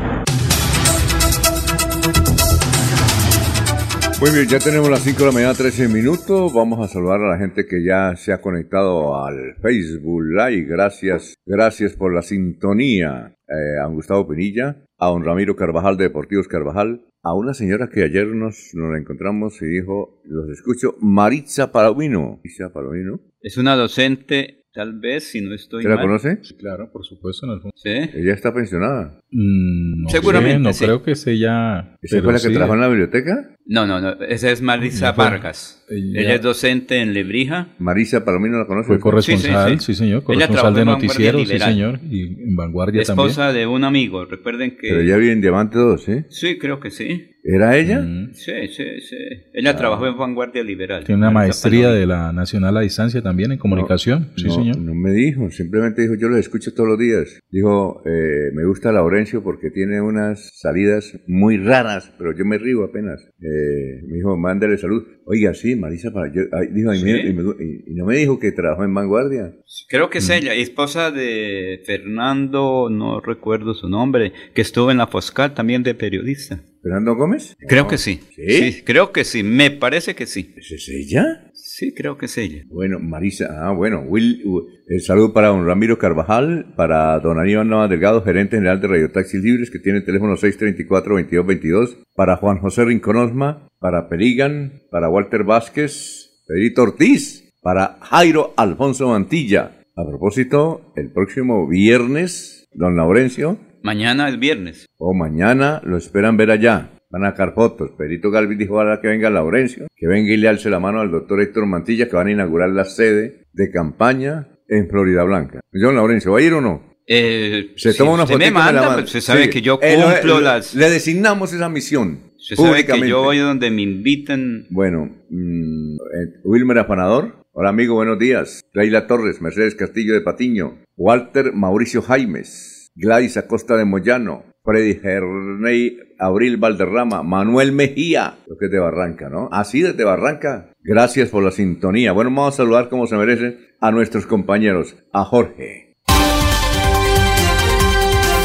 Muy 4.21 4.33
bien, 4.33 4.49
ya 4.49 4.59
tenemos 4.59 4.91
las 4.91 5.05
5 5.05 5.17
de 5.17 5.27
la 5.27 5.33
mañana, 5.33 5.55
13 5.55 5.87
minutos. 5.89 6.53
Vamos 6.53 6.81
a 6.81 6.93
saludar 6.93 7.21
a 7.21 7.29
la 7.29 7.39
gente 7.39 7.67
que 7.67 7.85
ya 7.85 8.17
se 8.17 8.33
ha 8.33 8.41
conectado 8.41 9.25
al 9.25 9.55
Facebook 9.63 10.25
Live. 10.25 10.67
Gracias, 10.69 11.37
gracias 11.47 11.95
por 11.95 12.13
la 12.13 12.23
sintonía. 12.23 13.37
Eh, 13.47 13.81
a 13.81 13.87
Gustavo 13.87 14.27
Pinilla, 14.27 14.85
a 14.99 15.07
don 15.07 15.25
Ramiro 15.25 15.55
Carvajal 15.55 15.97
de 15.97 16.05
Deportivos 16.05 16.49
Carvajal, 16.49 17.07
a 17.23 17.33
una 17.33 17.55
señora 17.55 17.91
que 17.91 18.03
ayer 18.03 18.27
nos, 18.27 18.71
nos 18.75 18.91
la 18.91 18.99
encontramos 18.99 19.63
y 19.63 19.67
dijo, 19.67 20.21
los 20.25 20.51
escucho, 20.51 20.97
Maritza 21.01 21.71
Palomino. 21.71 22.41
Maritza 22.43 22.73
Palomino. 22.73 23.21
Es 23.41 23.57
una 23.57 23.77
docente 23.77 24.59
Tal 24.79 25.01
vez, 25.01 25.25
si 25.25 25.41
no 25.41 25.55
estoy 25.55 25.83
¿Se 25.83 25.89
la 25.89 26.01
conoce? 26.01 26.41
claro, 26.57 26.93
por 26.93 27.05
supuesto. 27.05 27.47
¿Sí? 27.75 27.89
¿Ella 27.89 28.33
está 28.33 28.55
pensionada? 28.55 29.19
Mm, 29.30 30.08
Seguramente, 30.08 30.58
No 30.58 30.73
creo 30.73 31.02
que 31.02 31.14
sea 31.14 31.35
ya... 31.35 31.99
¿Esa 32.00 32.23
fue 32.23 32.32
la 32.32 32.40
que 32.40 32.49
trabajó 32.50 32.75
en 32.75 32.80
la 32.80 32.88
biblioteca? 32.88 33.50
No, 33.66 33.87
no, 33.87 34.00
no. 34.00 34.12
Esa 34.23 34.50
es 34.50 34.62
Marisa 34.62 35.12
Vargas. 35.12 35.85
Ella... 35.90 36.35
es 36.35 36.42
docente 36.42 36.97
en 37.02 37.12
Lebrija. 37.12 37.68
Marisa 37.78 38.25
Palomino 38.25 38.58
la 38.58 38.66
conoce. 38.66 38.87
Fue 38.87 38.99
corresponsal, 39.00 39.78
sí, 39.80 39.94
señor. 39.94 40.23
Corresponsal 40.23 40.75
de 40.75 40.85
noticieros, 40.87 41.47
sí, 41.47 41.58
señor. 41.58 42.00
Y 42.11 42.23
en 42.23 42.56
Vanguardia 42.56 43.02
también. 43.02 43.28
Esposa 43.28 43.52
de 43.52 43.66
un 43.66 43.85
amigo. 43.85 44.25
Recuerden 44.25 44.70
que... 44.70 44.88
Pero 44.88 45.00
ella 45.00 45.16
vive 45.18 45.32
en 45.32 45.40
Diamante 45.42 45.78
2, 45.78 46.02
¿sí? 46.02 46.12
Sí, 46.30 46.58
creo 46.58 46.80
que 46.80 46.90
sí. 46.90 47.32
¿Era 47.44 47.76
ella? 47.76 48.00
Mm. 48.00 48.35
Sí, 48.35 48.52
sí, 48.68 48.85
sí. 49.00 49.16
Ella 49.54 49.76
trabajó 49.76 50.06
en 50.06 50.18
Vanguardia 50.18 50.62
Liberal. 50.62 51.04
Tiene 51.04 51.20
una 51.20 51.30
maestría 51.30 51.90
de 51.90 52.06
la 52.06 52.32
Nacional 52.32 52.76
a 52.76 52.80
Distancia 52.80 53.23
también 53.23 53.52
en 53.52 53.58
comunicación. 53.58 54.30
sí, 54.37 54.50
señor. 54.50 54.78
No 54.78 54.94
me 54.94 55.12
dijo, 55.12 55.50
simplemente 55.50 56.02
dijo, 56.02 56.14
yo 56.14 56.28
lo 56.28 56.37
escucho 56.37 56.75
todos 56.75 56.88
los 56.90 56.99
días. 56.99 57.40
Dijo, 57.50 58.02
eh, 58.06 58.50
me 58.54 58.64
gusta 58.66 58.92
Laurencio 59.19 59.43
porque 59.43 59.71
tiene 59.71 60.01
unas 60.01 60.51
salidas 60.61 61.19
muy 61.27 61.57
raras, 61.59 62.13
pero 62.19 62.37
yo 62.37 62.45
me 62.45 62.59
río 62.59 62.85
apenas. 62.85 63.21
Eh, 63.41 64.03
me 64.07 64.17
dijo, 64.17 64.37
mándale 64.37 64.79
salud. 64.79 65.03
Oiga, 65.25 65.55
sí, 65.55 65.75
Marisa 65.75 66.13
para 66.13 66.33
yo, 66.33 66.43
dijo, 66.73 66.95
y, 66.95 67.95
no 67.95 68.07
me 68.07 68.17
dijo 68.17 68.39
que 68.39 68.53
trabajó 68.53 68.85
en 68.85 68.95
Vanguardia. 68.95 69.55
Creo 69.89 70.09
que 70.09 70.19
es 70.19 70.29
mm. 70.29 70.33
ella, 70.33 70.55
esposa 70.55 71.11
de 71.11 71.83
Fernando, 71.85 72.89
no 72.91 73.21
recuerdo 73.21 73.75
su 73.75 73.89
nombre, 73.89 74.33
que 74.55 74.63
estuvo 74.63 74.91
en 74.91 74.99
la 74.99 75.09
Foscal 75.09 75.55
también 75.55 75.83
de 75.83 75.95
periodista. 75.95 76.61
¿Fernando 76.83 77.17
Gómez? 77.17 77.57
Creo 77.67 77.89
que 77.89 77.99
sí. 77.99 78.21
sí. 78.37 78.83
Creo 78.85 79.11
que 79.13 79.25
sí, 79.25 79.43
me 79.43 79.71
parece 79.71 80.15
que 80.15 80.27
sí. 80.27 80.55
¿Es 80.57 80.89
ella? 80.89 81.48
Sí, 81.78 81.94
creo 81.94 82.18
que 82.18 82.26
es 82.26 82.37
ella. 82.37 82.64
Bueno, 82.66 82.99
Marisa, 82.99 83.47
ah, 83.62 83.70
bueno, 83.70 84.00
Will, 84.00 84.42
el 84.88 85.00
saludo 85.00 85.32
para 85.32 85.47
don 85.47 85.64
Ramiro 85.64 85.97
Carvajal, 85.97 86.75
para 86.76 87.20
don 87.20 87.38
Aníbal 87.38 87.68
Nova 87.68 87.87
Delgado, 87.87 88.20
gerente 88.25 88.56
general 88.56 88.80
de 88.80 88.88
Radio 88.88 89.12
Taxis 89.12 89.40
Libres, 89.40 89.70
que 89.70 89.78
tiene 89.78 89.99
el 89.99 90.04
teléfono 90.04 90.35
634-2222, 90.35 91.99
para 92.16 92.37
Juan 92.37 92.58
José 92.58 92.85
Rinconosma, 92.85 93.68
para 93.78 94.08
Perigan, 94.08 94.73
para 94.90 95.08
Walter 95.08 95.44
Vázquez, 95.44 96.42
Pedrito 96.49 96.82
Ortiz, 96.82 97.49
para 97.62 97.99
Jairo 98.00 98.54
Alfonso 98.56 99.11
Mantilla. 99.11 99.70
A 99.94 100.04
propósito, 100.04 100.92
el 100.97 101.12
próximo 101.12 101.68
viernes, 101.68 102.66
don 102.73 102.97
Laurencio. 102.97 103.56
Mañana 103.85 104.28
es 104.28 104.40
viernes. 104.40 104.87
O 104.97 105.14
mañana 105.14 105.80
lo 105.85 105.97
esperan 105.97 106.37
ver 106.37 106.50
allá 106.50 106.98
van 107.11 107.25
a 107.25 107.31
sacar 107.31 107.55
fotos. 107.55 107.93
Perito 107.97 108.31
Galvis 108.31 108.59
dijo 108.59 108.79
ahora 108.79 109.00
que 109.00 109.09
venga 109.09 109.31
Laurencio, 109.31 109.87
que 109.95 110.07
venga 110.07 110.33
y 110.33 110.37
le 110.37 110.49
alce 110.49 110.71
la 110.71 110.81
mano 110.81 111.00
al 111.00 111.11
doctor 111.11 111.41
Héctor 111.41 111.67
Mantilla, 111.67 112.09
que 112.09 112.17
van 112.17 112.29
a 112.29 112.33
inaugurar 112.33 112.71
la 112.71 112.85
sede 112.85 113.45
de 113.53 113.71
campaña 113.71 114.49
en 114.69 114.88
Florida 114.88 115.25
Blanca. 115.25 115.61
John 115.73 115.95
Laurencio, 115.95 116.33
¿va 116.33 116.38
a 116.38 116.43
ir 116.43 116.55
o 116.55 116.61
no? 116.61 116.97
Eh, 117.07 117.73
se 117.77 117.95
toma 117.95 118.12
una 118.12 118.27
foto. 118.27 118.38
me 118.38 118.50
manda, 118.50 118.95
pues, 118.95 119.11
se 119.11 119.23
sabe 119.23 119.49
que 119.49 119.62
yo 119.62 119.81
cumplo 119.81 120.41
las... 120.41 120.75
Le 120.75 120.91
designamos 120.91 121.55
esa 121.55 121.71
misión. 121.71 122.29
Se 122.37 122.55
sabe 122.55 122.85
que 122.85 123.09
yo 123.09 123.23
voy 123.23 123.38
donde 123.38 123.71
me 123.71 123.83
invitan. 123.83 124.67
Bueno, 124.71 125.07
mm, 125.31 125.95
eh, 125.95 126.41
Wilmer 126.45 126.79
Afanador. 126.79 127.47
Hola 127.53 127.71
amigo, 127.71 127.95
buenos 127.95 128.19
días. 128.19 128.61
Leila 128.73 129.07
Torres, 129.07 129.41
Mercedes 129.41 129.75
Castillo 129.75 130.15
de 130.15 130.21
Patiño, 130.21 130.79
Walter 130.97 131.53
Mauricio 131.53 132.03
Jaimes, 132.03 132.93
Gladys 132.95 133.37
Acosta 133.37 133.77
de 133.77 133.85
Moyano, 133.85 134.45
Freddy 134.69 135.01
Herney 135.03 135.97
Abril 136.19 136.59
Valderrama, 136.59 137.23
Manuel 137.23 137.73
Mejía, 137.73 138.35
lo 138.47 138.59
que 138.59 138.67
es 138.67 138.71
de 138.71 138.79
Barranca, 138.79 139.31
¿no? 139.31 139.49
Así 139.51 139.81
desde 139.81 140.05
Barranca. 140.05 140.75
Gracias 140.83 141.31
por 141.31 141.43
la 141.43 141.51
sintonía. 141.51 142.13
Bueno, 142.13 142.29
vamos 142.29 142.53
a 142.53 142.57
saludar 142.59 142.91
como 142.91 143.07
se 143.07 143.17
merece 143.17 143.57
a 143.81 143.91
nuestros 143.91 144.27
compañeros, 144.27 144.95
a 145.15 145.25
Jorge. 145.25 145.95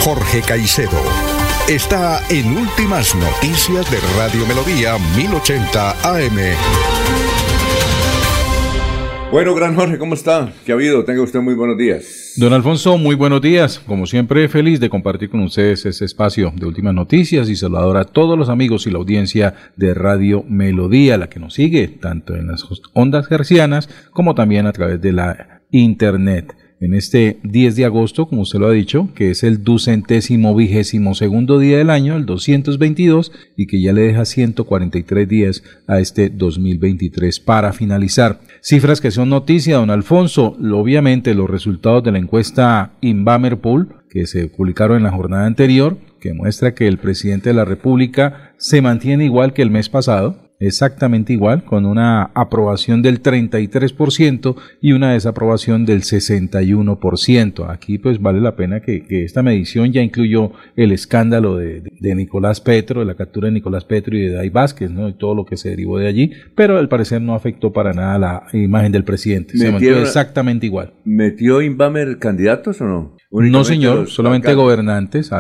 Jorge 0.02 0.42
Caicedo 0.48 1.02
está 1.68 2.22
en 2.30 2.58
Últimas 2.58 3.16
Noticias 3.16 3.92
de 3.92 3.98
Radio 4.18 4.46
Melodía 4.48 4.98
1080 5.18 5.92
AM. 6.10 7.23
Bueno, 9.34 9.56
gran 9.56 9.74
Jorge, 9.74 9.98
¿cómo 9.98 10.14
está? 10.14 10.54
¿Qué 10.64 10.72
ha 10.72 10.76
habido? 10.76 11.04
Tenga 11.06 11.24
usted 11.24 11.42
muy 11.42 11.56
buenos 11.56 11.76
días. 11.76 12.34
Don 12.38 12.54
Alfonso, 12.54 13.00
muy 13.00 13.16
buenos 13.16 13.42
días. 13.42 13.80
Como 13.80 14.06
siempre, 14.06 14.48
feliz 14.48 14.80
de 14.80 14.92
compartir 14.92 15.32
con 15.32 15.40
ustedes 15.40 15.88
este 15.88 16.06
espacio 16.06 16.54
de 16.56 16.68
últimas 16.68 16.94
noticias 16.94 17.50
y 17.50 17.56
saludar 17.56 17.98
a 17.98 18.04
todos 18.04 18.38
los 18.38 18.50
amigos 18.50 18.86
y 18.86 18.92
la 18.92 19.00
audiencia 19.00 19.56
de 19.76 19.96
Radio 19.96 20.46
Melodía, 20.48 21.18
la 21.18 21.30
que 21.30 21.40
nos 21.40 21.56
sigue 21.56 21.88
tanto 21.88 22.36
en 22.36 22.46
las 22.46 22.64
ondas 22.94 23.26
hercianas 23.32 23.90
como 24.12 24.36
también 24.36 24.68
a 24.68 24.72
través 24.72 25.02
de 25.02 25.14
la 25.14 25.62
Internet 25.72 26.54
en 26.84 26.94
este 26.94 27.40
10 27.44 27.78
de 27.78 27.86
agosto, 27.86 28.28
como 28.28 28.42
usted 28.42 28.60
lo 28.60 28.68
ha 28.68 28.72
dicho, 28.72 29.08
que 29.16 29.32
es 29.32 29.44
el 29.44 29.64
ducentésimo 29.64 30.54
vigésimo 30.54 31.16
segundo 31.16 31.58
día 31.58 31.78
del 31.78 31.90
año, 31.90 32.18
el 32.18 32.26
222, 32.26 33.32
y 33.56 33.68
que 33.68 33.82
ya 33.82 33.94
le 33.94 34.02
deja 34.02 34.26
143 34.26 35.28
días 35.30 35.64
a 35.88 36.02
este 36.02 36.30
2023 36.30 37.40
para 37.40 37.72
finalizar. 37.72 38.42
Cifras 38.66 39.02
que 39.02 39.12
son 39.12 39.28
noticia, 39.28 39.76
don 39.76 39.90
Alfonso, 39.90 40.56
obviamente 40.72 41.34
los 41.34 41.50
resultados 41.50 42.02
de 42.02 42.14
la 42.14 42.18
encuesta 42.18 42.94
Inbamer 43.02 43.58
Pool, 43.58 43.90
que 44.10 44.26
se 44.26 44.48
publicaron 44.48 44.96
en 44.96 45.04
la 45.04 45.12
jornada 45.12 45.46
anterior, 45.46 45.98
que 46.22 46.34
muestra 46.34 46.74
que 46.74 46.88
el 46.88 46.98
presidente 46.98 47.50
de 47.50 47.56
la 47.56 47.66
República 47.66 48.54
se 48.56 48.82
mantiene 48.82 49.26
igual 49.26 49.52
que 49.52 49.64
el 49.64 49.70
mes 49.70 49.90
pasado, 49.90 50.43
exactamente 50.68 51.34
igual, 51.34 51.64
con 51.64 51.86
una 51.86 52.24
aprobación 52.34 53.02
del 53.02 53.22
33% 53.22 54.56
y 54.82 54.94
una 54.94 55.14
desaprobación 55.14 55.86
del 55.86 56.02
61%. 56.02 57.70
Aquí 57.70 57.98
pues 57.98 58.22
vale 58.22 58.42
la 58.42 58.56
pena 58.56 58.82
que, 58.82 59.04
esta 59.24 59.44
medición 59.44 59.92
ya 59.92 60.02
incluyó 60.02 60.52
el 60.76 60.92
escándalo 60.92 61.58
de, 61.58 61.84
Nicolás 62.02 62.62
Petro, 62.62 63.02
de 63.02 63.06
la 63.06 63.16
captura 63.16 63.48
de 63.48 63.54
Nicolás 63.54 63.86
Petro 63.86 64.16
y 64.16 64.22
de 64.22 64.34
Dai 64.34 64.50
Vázquez, 64.50 64.92
¿no? 64.92 65.10
y 65.10 65.14
todo 65.14 65.36
lo 65.36 65.46
que 65.46 65.58
se 65.58 65.70
derivó 65.70 65.98
de 65.98 66.08
allí, 66.08 66.32
pero 66.56 66.78
al 66.78 66.90
parecer 66.90 67.22
no 67.22 67.36
afectó 67.36 67.72
para 67.72 67.94
nada 67.94 68.20
la 68.20 68.44
imagen 68.54 68.92
del 68.92 69.04
presidente. 69.04 69.58
Se 69.58 69.72
mantuvo 69.72 70.00
exactamente 70.00 70.66
igual. 70.66 70.94
¿Metió 71.04 71.62
Inbamer 71.62 72.18
candidatos 72.20 72.82
o 72.82 72.86
no? 72.86 73.16
No, 73.34 73.64
señor, 73.64 74.10
solamente 74.10 74.54
gobernantes, 74.54 75.32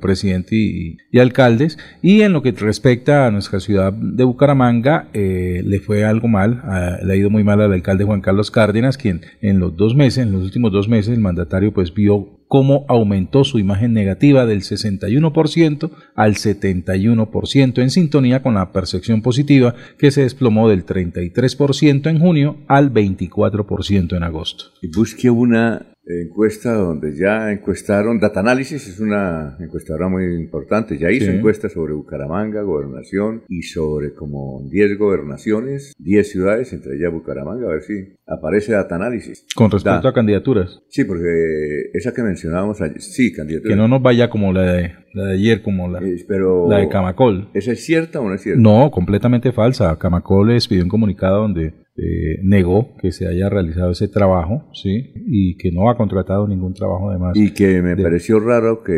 presidente 0.00 0.54
y, 0.54 0.98
y, 1.10 1.18
alcaldes. 1.18 1.78
Y 2.02 2.20
en 2.20 2.34
lo 2.34 2.42
que 2.42 2.52
respecta 2.52 3.26
a 3.26 3.30
nuestra 3.30 3.58
ciudad 3.60 3.92
de 3.92 4.24
Bucaramanga, 4.24 5.08
eh, 5.14 5.62
le 5.64 5.80
fue 5.80 6.04
algo 6.04 6.28
mal, 6.28 6.62
le 7.02 7.12
ha 7.12 7.16
ido 7.16 7.30
muy 7.30 7.44
mal 7.44 7.60
al 7.62 7.72
alcalde 7.72 8.04
Juan 8.04 8.20
Carlos 8.20 8.50
Cárdenas, 8.50 8.98
quien 8.98 9.22
en 9.40 9.60
los 9.60 9.76
dos 9.76 9.94
meses, 9.94 10.26
en 10.26 10.32
los 10.32 10.42
últimos 10.42 10.72
dos 10.72 10.88
meses, 10.88 11.14
el 11.14 11.20
mandatario 11.20 11.72
pues 11.72 11.94
vio 11.94 12.38
cómo 12.48 12.86
aumentó 12.88 13.44
su 13.44 13.58
imagen 13.58 13.92
negativa 13.92 14.46
del 14.46 14.62
61% 14.62 15.90
al 16.14 16.34
71% 16.34 17.82
en 17.82 17.90
sintonía 17.90 18.42
con 18.42 18.54
la 18.54 18.72
percepción 18.72 19.22
positiva 19.22 19.74
que 19.98 20.10
se 20.10 20.22
desplomó 20.22 20.68
del 20.68 20.84
33% 20.84 22.08
en 22.08 22.18
junio 22.18 22.56
al 22.66 22.92
24% 22.92 24.16
en 24.16 24.22
agosto. 24.22 24.64
Y 24.82 24.88
busque 24.88 25.30
una 25.30 25.86
encuesta 26.08 26.74
donde 26.74 27.14
ya 27.14 27.52
encuestaron, 27.52 28.18
Data 28.18 28.40
Analysis 28.40 28.88
es 28.88 29.00
una 29.00 29.56
encuestadora 29.60 30.08
muy 30.08 30.24
importante, 30.34 30.98
ya 30.98 31.10
hizo 31.10 31.30
encuestas 31.30 31.72
sobre 31.72 31.92
Bucaramanga, 31.92 32.62
gobernación 32.62 33.42
y 33.48 33.62
sobre 33.62 34.14
como 34.14 34.62
10 34.70 34.98
gobernaciones, 34.98 35.92
10 35.98 36.30
ciudades, 36.30 36.72
entre 36.72 36.96
ellas 36.96 37.12
Bucaramanga, 37.12 37.66
a 37.66 37.72
ver 37.72 37.82
si 37.82 38.14
aparece 38.26 38.72
Data 38.72 38.96
Analysis. 38.96 39.46
Con 39.54 39.70
respecto 39.70 40.08
a 40.08 40.12
candidaturas. 40.12 40.80
Sí, 40.88 41.04
porque 41.04 41.90
esa 41.92 42.12
que 42.12 42.22
mencionábamos 42.22 42.80
ayer, 42.80 43.00
sí, 43.00 43.32
candidaturas. 43.32 43.74
Que 43.74 43.76
no 43.76 43.88
nos 43.88 44.02
vaya 44.02 44.30
como 44.30 44.52
la 44.52 44.62
de, 44.62 44.92
la 45.12 45.24
de 45.26 45.34
ayer, 45.34 45.62
como 45.62 45.88
la, 45.88 46.00
la 46.00 46.78
de 46.78 46.88
Camacol. 46.88 47.50
¿Esa 47.54 47.72
es 47.72 47.84
cierta 47.84 48.20
o 48.20 48.28
no 48.28 48.34
es 48.34 48.42
cierta? 48.42 48.60
No, 48.60 48.90
completamente 48.90 49.52
falsa. 49.52 49.96
Camacol 49.98 50.48
les 50.48 50.68
pidió 50.68 50.82
un 50.82 50.88
comunicado 50.88 51.42
donde 51.42 51.74
eh, 52.00 52.38
negó 52.44 52.94
que 53.00 53.10
se 53.10 53.26
haya 53.26 53.48
realizado 53.48 53.90
ese 53.90 54.06
trabajo, 54.06 54.68
¿sí? 54.72 55.12
Y 55.26 55.56
que 55.56 55.72
no 55.72 55.90
ha 55.90 55.96
contratado 55.96 56.46
ningún 56.46 56.72
trabajo 56.72 57.10
de 57.10 57.18
más. 57.18 57.36
Y 57.36 57.52
que 57.52 57.82
me 57.82 57.96
pareció 57.96 58.38
raro 58.38 58.84
que 58.84 58.92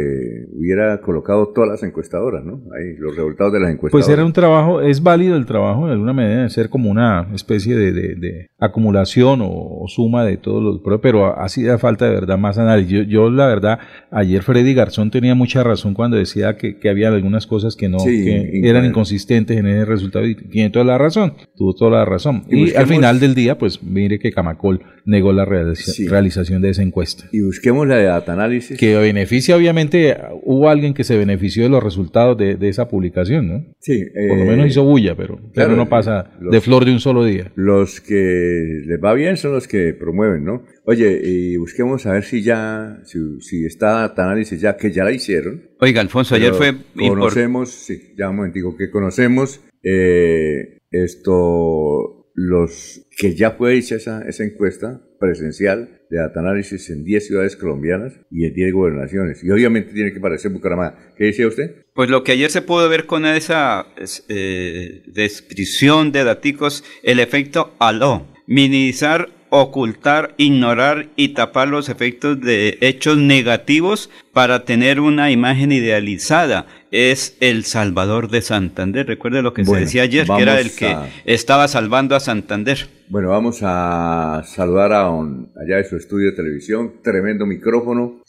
hubiera 0.53 1.01
colocado 1.01 1.49
todas 1.55 1.71
las 1.71 1.83
encuestadoras, 1.83 2.45
¿no? 2.45 2.61
Ahí, 2.77 2.97
los 2.99 3.17
resultados 3.17 3.55
de 3.55 3.61
las 3.61 3.71
encuestadoras. 3.71 4.07
Pues 4.07 4.13
era 4.13 4.23
un 4.23 4.35
trabajo, 4.35 4.83
es 4.83 5.03
válido 5.03 5.37
el 5.37 5.47
trabajo 5.47 5.87
de 5.87 5.93
alguna 5.93 6.13
manera 6.13 6.43
de 6.43 6.51
ser 6.51 6.69
como 6.69 6.91
una 6.91 7.29
especie 7.35 7.75
de, 7.75 8.49
acumulación 8.59 9.41
o, 9.43 9.85
suma 9.89 10.25
de 10.25 10.37
todos 10.37 10.63
los... 10.63 11.01
Pero 11.01 11.41
así 11.41 11.63
da 11.63 11.79
falta 11.79 12.05
de 12.05 12.13
verdad 12.13 12.37
más 12.37 12.59
análisis. 12.59 13.07
Yo, 13.09 13.31
la 13.31 13.47
verdad, 13.47 13.79
ayer 14.11 14.43
Freddy 14.43 14.75
Garzón 14.75 15.11
tenía 15.11 15.35
mucha 15.35 15.65
razón 15.65 15.95
cuando 15.95 16.19
decía 16.19 16.59
que, 16.59 16.77
había 16.91 17.09
algunas 17.09 17.47
cosas 17.47 17.77
que 17.77 17.89
no, 17.89 17.99
que 18.05 18.61
eran 18.63 18.85
inconsistentes 18.85 19.57
en 19.57 19.67
ese 19.67 19.85
resultado 19.87 20.27
y 20.27 20.35
tiene 20.35 20.71
toda 20.71 20.85
la 20.85 20.99
razón, 20.99 21.35
tuvo 21.57 21.73
toda 21.75 21.93
la 21.93 22.05
razón. 22.05 22.45
Y, 22.51 22.75
final 22.95 23.21
del 23.21 23.35
día, 23.35 23.59
pues 23.59 23.83
mire 23.83 24.19
que 24.19 24.33
Camacol 24.33 24.83
negó 25.05 25.33
la 25.33 25.45
realización 25.45 26.63
de 26.63 26.71
esa 26.71 26.83
encuesta. 26.83 27.25
Y 27.33 27.41
busquemos 27.41 27.87
la 27.87 27.97
de 27.97 28.05
data 28.05 28.33
análisis. 28.33 28.79
Que 28.79 28.97
beneficia, 28.97 29.57
obviamente, 29.57 30.17
hubo 30.43 30.69
alguien 30.69 30.95
que 30.95 31.05
se 31.05 31.17
benefició 31.17 31.65
de 31.65 31.69
los 31.69 31.83
resultados 31.83 32.37
de, 32.37 32.57
esa 32.69 32.89
publicación, 32.89 33.49
¿no? 33.49 33.65
Sí. 33.81 34.05
Por 34.29 34.39
lo 34.39 34.45
menos 34.45 34.69
hizo 34.69 34.85
bulla, 34.85 35.17
pero, 35.17 35.41
pero 35.55 35.75
no 35.75 35.89
pasa 35.89 36.31
de 36.41 36.61
flor 36.61 36.85
de 36.85 36.93
un 36.93 37.01
solo 37.01 37.25
día. 37.25 37.51
Los 37.57 38.01
que 38.01 38.83
les 38.85 39.01
va 39.03 39.15
bien 39.15 39.37
son 39.37 39.53
los 39.53 39.67
que 39.67 39.95
promueven, 39.95 40.45
¿no? 40.45 40.63
Oye, 40.85 41.21
y 41.23 41.57
busquemos 41.57 42.07
a 42.07 42.13
ver 42.13 42.25
si 42.25 42.43
ya, 42.43 43.01
si, 43.05 43.65
está 43.65 44.01
data 44.01 44.25
análisis 44.25 44.61
ya, 44.61 44.77
que 44.77 44.91
ya 44.91 45.05
la 45.05 45.13
hicieron. 45.13 45.63
Oiga, 45.81 46.01
Alfonso, 46.01 46.35
ayer 46.35 46.53
fue... 46.55 46.75
Conocemos, 46.97 47.71
sí, 47.71 48.13
ya 48.17 48.31
un 48.31 48.37
momentico, 48.37 48.77
que 48.77 48.91
conocemos 48.91 49.61
eh, 49.83 50.79
esto 50.91 52.20
los 52.35 53.07
que 53.17 53.35
ya 53.35 53.53
fue 53.53 53.77
hecha 53.77 53.97
esa, 53.97 54.45
encuesta 54.45 55.01
presencial 55.19 56.01
de 56.11 56.19
data 56.19 56.41
análisis 56.41 56.89
en 56.91 57.05
10 57.05 57.27
ciudades 57.27 57.57
colombianas 57.57 58.15
y 58.31 58.47
en 58.47 58.55
10 58.55 58.73
gobernaciones. 58.73 59.45
Y 59.45 59.51
obviamente 59.51 59.93
tiene 59.93 60.13
que 60.13 60.21
parecer 60.21 60.51
Bucaramanga. 60.51 61.15
¿Qué 61.17 61.27
decía 61.27 61.47
usted? 61.47 61.85
Pues 61.95 62.09
lo 62.09 62.25
que 62.25 62.33
ayer 62.33 62.51
se 62.51 62.63
pudo 62.63 62.89
ver 62.89 63.07
con 63.07 63.27
esa 63.27 63.87
eh, 64.29 65.03
descripción 65.07 66.13
de 66.13 66.25
daticos, 66.25 66.85
el 67.03 67.21
efecto 67.21 67.75
aló. 67.79 68.27
Minimizar 68.47 69.29
ocultar, 69.51 70.35
ignorar 70.39 71.09
y 71.17 71.31
tapar 71.31 71.69
los 71.69 71.89
efectos 71.89 72.41
de 72.41 72.79
hechos 72.81 73.19
negativos 73.19 74.09
para 74.33 74.65
tener 74.65 75.01
una 75.01 75.31
imagen 75.31 75.73
idealizada 75.73 76.67
es 76.91 77.37
el 77.41 77.65
Salvador 77.65 78.31
de 78.31 78.43
Santander. 78.43 79.07
Recuerde 79.07 79.43
lo 79.43 79.55
que 79.55 79.65
se 79.65 79.77
decía 79.77 80.03
ayer, 80.03 80.27
que 80.27 80.43
era 80.43 80.61
el 80.61 80.73
que 80.73 80.97
estaba 81.25 81.69
salvando 81.69 82.17
a 82.17 82.21
Santander. 82.21 82.89
Bueno, 83.09 83.31
vamos 83.31 83.61
a 83.63 84.43
saludar 84.47 84.93
a 84.93 85.09
allá 85.09 85.77
de 85.77 85.85
su 85.85 85.97
estudio 85.97 86.31
de 86.31 86.37
televisión, 86.37 86.95
tremendo 87.03 87.47
micrófono, 87.47 88.23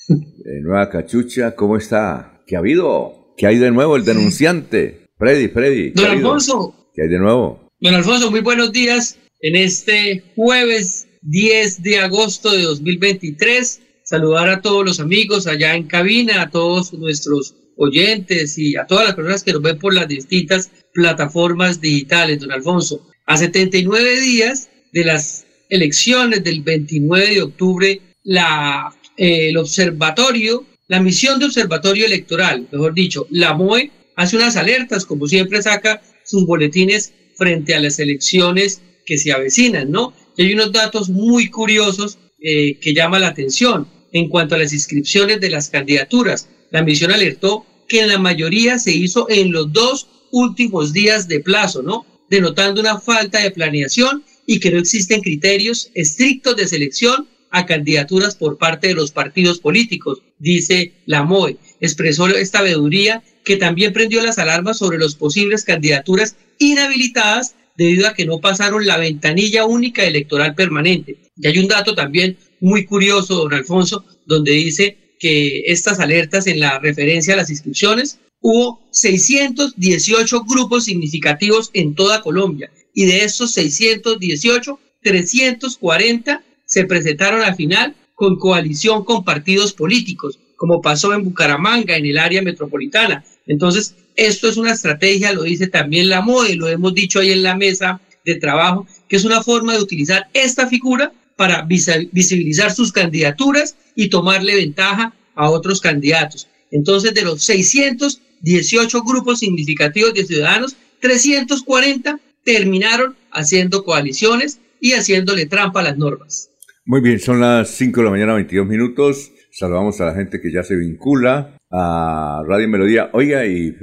nueva 0.62 0.89
cachucha. 0.89 1.56
¿Cómo 1.56 1.77
está? 1.77 2.41
¿Qué 2.48 2.56
ha 2.56 2.60
habido? 2.60 3.34
¿Qué 3.38 3.48
hay 3.48 3.58
de 3.58 3.72
nuevo 3.72 3.96
el 3.96 4.06
denunciante? 4.06 5.08
Freddy, 5.18 5.48
Freddy. 5.48 5.91
Don 5.91 6.06
Alfonso. 6.06 6.75
¿Qué 6.94 7.03
hay 7.03 7.10
de 7.10 7.20
nuevo? 7.20 7.70
Don 7.80 7.94
Alfonso, 7.94 8.32
muy 8.32 8.41
buenos 8.41 8.72
días. 8.72 9.18
En 9.41 9.56
este 9.56 10.24
jueves 10.36 11.08
10 11.22 11.84
de 11.84 12.00
agosto 12.00 12.51
de 12.51 12.63
2023, 12.63 13.82
saludar 14.03 14.50
a 14.50 14.62
todos 14.62 14.86
los 14.86 15.00
amigos 15.00 15.48
allá 15.48 15.75
en 15.75 15.88
cabina, 15.88 16.41
a 16.41 16.50
todos 16.50 16.94
nuestros 16.94 17.56
oyentes 17.81 18.57
y 18.57 18.75
a 18.75 18.85
todas 18.85 19.05
las 19.05 19.15
personas 19.15 19.43
que 19.43 19.53
nos 19.53 19.61
ven 19.61 19.79
por 19.79 19.93
las 19.93 20.07
distintas 20.07 20.69
plataformas 20.93 21.81
digitales, 21.81 22.39
don 22.39 22.51
Alfonso. 22.51 23.07
A 23.25 23.38
79 23.38 24.21
días 24.21 24.69
de 24.93 25.05
las 25.05 25.45
elecciones 25.69 26.43
del 26.43 26.61
29 26.61 27.35
de 27.35 27.41
octubre, 27.41 28.01
la, 28.23 28.93
eh, 29.17 29.50
el 29.50 29.57
observatorio, 29.57 30.65
la 30.88 31.01
misión 31.01 31.39
de 31.39 31.45
observatorio 31.45 32.05
electoral, 32.05 32.67
mejor 32.71 32.93
dicho, 32.93 33.25
la 33.31 33.53
MOE, 33.53 33.91
hace 34.15 34.35
unas 34.35 34.57
alertas, 34.57 35.05
como 35.05 35.27
siempre 35.27 35.61
saca 35.61 36.01
sus 36.23 36.45
boletines 36.45 37.13
frente 37.35 37.73
a 37.73 37.79
las 37.79 37.97
elecciones 38.00 38.81
que 39.05 39.17
se 39.17 39.31
avecinan, 39.31 39.89
¿no? 39.89 40.13
Y 40.38 40.43
hay 40.43 40.53
unos 40.53 40.71
datos 40.71 41.09
muy 41.09 41.50
curiosos 41.50 42.19
eh, 42.41 42.77
que 42.79 42.93
llaman 42.93 43.21
la 43.21 43.29
atención 43.29 43.88
en 44.11 44.29
cuanto 44.29 44.55
a 44.55 44.57
las 44.57 44.73
inscripciones 44.73 45.39
de 45.39 45.50
las 45.50 45.69
candidaturas. 45.69 46.50
La 46.69 46.83
misión 46.83 47.11
alertó 47.11 47.65
que 47.91 48.00
en 48.00 48.07
la 48.07 48.17
mayoría 48.17 48.79
se 48.79 48.93
hizo 48.93 49.29
en 49.29 49.51
los 49.51 49.74
dos 49.74 50.07
últimos 50.31 50.93
días 50.93 51.27
de 51.27 51.41
plazo, 51.41 51.83
¿no? 51.83 52.05
Denotando 52.29 52.79
una 52.79 53.01
falta 53.01 53.39
de 53.39 53.51
planeación 53.51 54.24
y 54.45 54.62
que 54.62 54.71
no 54.71 54.79
existen 54.79 55.19
criterios 55.19 55.91
estrictos 55.93 56.55
de 56.55 56.69
selección 56.69 57.27
a 57.50 57.65
candidaturas 57.65 58.36
por 58.36 58.57
parte 58.57 58.88
de 58.88 58.93
los 58.93 59.12
partidos 59.12 59.60
políticos, 59.60 60.21
dice 60.39 60.93
la 61.05 61.24
MOE. 61.24 61.57
Expresó 61.81 62.29
esta 62.29 62.62
veeduría 62.62 63.24
que 63.43 63.57
también 63.57 63.91
prendió 63.91 64.24
las 64.24 64.39
alarmas 64.39 64.77
sobre 64.77 64.98
las 64.98 65.15
posibles 65.15 65.65
candidaturas 65.65 66.38
inhabilitadas 66.60 67.55
debido 67.75 68.07
a 68.07 68.13
que 68.13 68.25
no 68.25 68.39
pasaron 68.39 68.88
la 68.88 69.00
ventanilla 69.00 69.65
única 69.65 70.05
electoral 70.05 70.55
permanente. 70.55 71.17
Y 71.36 71.45
hay 71.45 71.57
un 71.57 71.67
dato 71.67 71.93
también 71.93 72.38
muy 72.62 72.86
curioso, 72.86 73.36
don 73.36 73.53
Alfonso, 73.53 74.05
donde 74.25 74.53
dice 74.53 75.00
que 75.21 75.65
estas 75.67 75.99
alertas 75.99 76.47
en 76.47 76.59
la 76.59 76.79
referencia 76.79 77.35
a 77.35 77.37
las 77.37 77.51
inscripciones, 77.51 78.17
hubo 78.41 78.81
618 78.89 80.43
grupos 80.45 80.85
significativos 80.85 81.69
en 81.73 81.93
toda 81.93 82.21
Colombia 82.21 82.71
y 82.95 83.05
de 83.05 83.23
esos 83.23 83.51
618, 83.51 84.79
340 85.03 86.43
se 86.65 86.85
presentaron 86.85 87.43
al 87.43 87.55
final 87.55 87.95
con 88.15 88.37
coalición 88.37 89.05
con 89.05 89.23
partidos 89.23 89.73
políticos, 89.73 90.39
como 90.55 90.81
pasó 90.81 91.13
en 91.13 91.23
Bucaramanga, 91.23 91.95
en 91.95 92.07
el 92.07 92.17
área 92.17 92.41
metropolitana. 92.41 93.23
Entonces, 93.45 93.95
esto 94.15 94.49
es 94.49 94.57
una 94.57 94.71
estrategia, 94.71 95.33
lo 95.33 95.43
dice 95.43 95.67
también 95.67 96.09
la 96.09 96.21
MODE, 96.21 96.55
lo 96.55 96.67
hemos 96.67 96.95
dicho 96.95 97.19
ahí 97.19 97.31
en 97.31 97.43
la 97.43 97.55
mesa 97.55 98.01
de 98.25 98.35
trabajo, 98.35 98.87
que 99.07 99.17
es 99.17 99.23
una 99.23 99.43
forma 99.43 99.73
de 99.73 99.81
utilizar 99.81 100.27
esta 100.33 100.67
figura 100.67 101.13
para 101.41 101.63
visibilizar 101.63 102.71
sus 102.71 102.91
candidaturas 102.91 103.75
y 103.95 104.12
tomarle 104.12 104.57
ventaja 104.57 105.12
a 105.33 105.50
otros 105.50 105.81
candidatos. 105.81 106.48
Entonces, 106.69 107.15
de 107.15 107.24
los 107.24 107.41
618 107.41 109.01
grupos 109.01 109.39
significativos 109.39 110.13
de 110.13 110.24
ciudadanos, 110.24 110.75
340 111.00 112.19
terminaron 112.45 113.15
haciendo 113.31 113.83
coaliciones 113.83 114.60
y 114.79 114.91
haciéndole 114.91 115.48
trampa 115.48 115.79
a 115.79 115.83
las 115.86 115.98
normas. 115.98 116.51
Muy 116.86 117.01
bien, 117.01 117.19
son 117.19 117.39
las 117.39 117.71
5 117.71 118.01
de 118.01 118.05
la 118.05 118.12
mañana, 118.12 118.36
22 118.36 118.67
minutos. 118.67 119.31
Saludamos 119.51 120.00
a 120.00 120.05
la 120.05 120.13
gente 120.13 120.39
que 120.39 120.53
ya 120.53 120.62
se 120.62 120.75
vincula 120.75 121.57
a 121.71 122.43
Radio 122.48 122.69
Melodía. 122.69 123.10
Oiga, 123.13 123.48
y, 123.48 123.74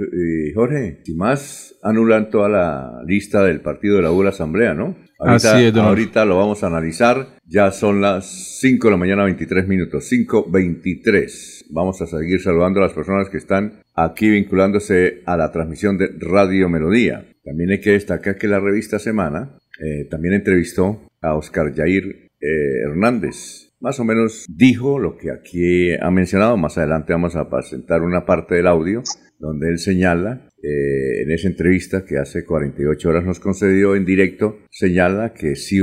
Jorge, 0.54 1.00
si 1.04 1.12
más 1.16 1.74
anulan 1.82 2.30
toda 2.30 2.48
la 2.48 3.02
lista 3.04 3.42
del 3.42 3.62
partido 3.62 3.96
de 3.96 4.02
la 4.02 4.12
U 4.12 4.22
la 4.22 4.30
Asamblea, 4.30 4.74
¿no? 4.74 5.07
Ahorita, 5.20 5.84
ahorita 5.84 6.24
lo 6.24 6.36
vamos 6.36 6.62
a 6.62 6.68
analizar. 6.68 7.26
Ya 7.44 7.72
son 7.72 8.00
las 8.00 8.58
5 8.60 8.86
de 8.86 8.90
la 8.92 8.96
mañana, 8.96 9.24
23 9.24 9.66
minutos. 9.66 10.08
5.23. 10.12 11.66
Vamos 11.70 12.00
a 12.00 12.06
seguir 12.06 12.40
saludando 12.40 12.78
a 12.78 12.84
las 12.84 12.92
personas 12.92 13.28
que 13.28 13.38
están 13.38 13.82
aquí 13.94 14.30
vinculándose 14.30 15.22
a 15.26 15.36
la 15.36 15.50
transmisión 15.50 15.98
de 15.98 16.10
Radio 16.20 16.68
Melodía. 16.68 17.26
También 17.44 17.70
hay 17.70 17.80
que 17.80 17.92
destacar 17.92 18.38
que 18.38 18.46
la 18.46 18.60
revista 18.60 19.00
Semana 19.00 19.58
eh, 19.80 20.06
también 20.08 20.34
entrevistó 20.34 21.00
a 21.20 21.34
Oscar 21.34 21.74
Jair 21.74 22.28
eh, 22.40 22.82
Hernández. 22.86 23.72
Más 23.80 23.98
o 23.98 24.04
menos 24.04 24.46
dijo 24.48 25.00
lo 25.00 25.16
que 25.16 25.32
aquí 25.32 25.94
ha 26.00 26.10
mencionado. 26.12 26.56
Más 26.56 26.78
adelante 26.78 27.12
vamos 27.12 27.34
a 27.34 27.50
presentar 27.50 28.02
una 28.02 28.24
parte 28.24 28.54
del 28.54 28.68
audio 28.68 29.02
donde 29.40 29.68
él 29.68 29.78
señala 29.78 30.47
eh, 30.62 31.22
en 31.22 31.30
esa 31.30 31.48
entrevista 31.48 32.04
que 32.04 32.18
hace 32.18 32.44
48 32.44 33.08
horas 33.08 33.24
nos 33.24 33.40
concedió 33.40 33.94
en 33.94 34.04
directo, 34.04 34.58
señala 34.70 35.32
que 35.32 35.54
sí, 35.56 35.78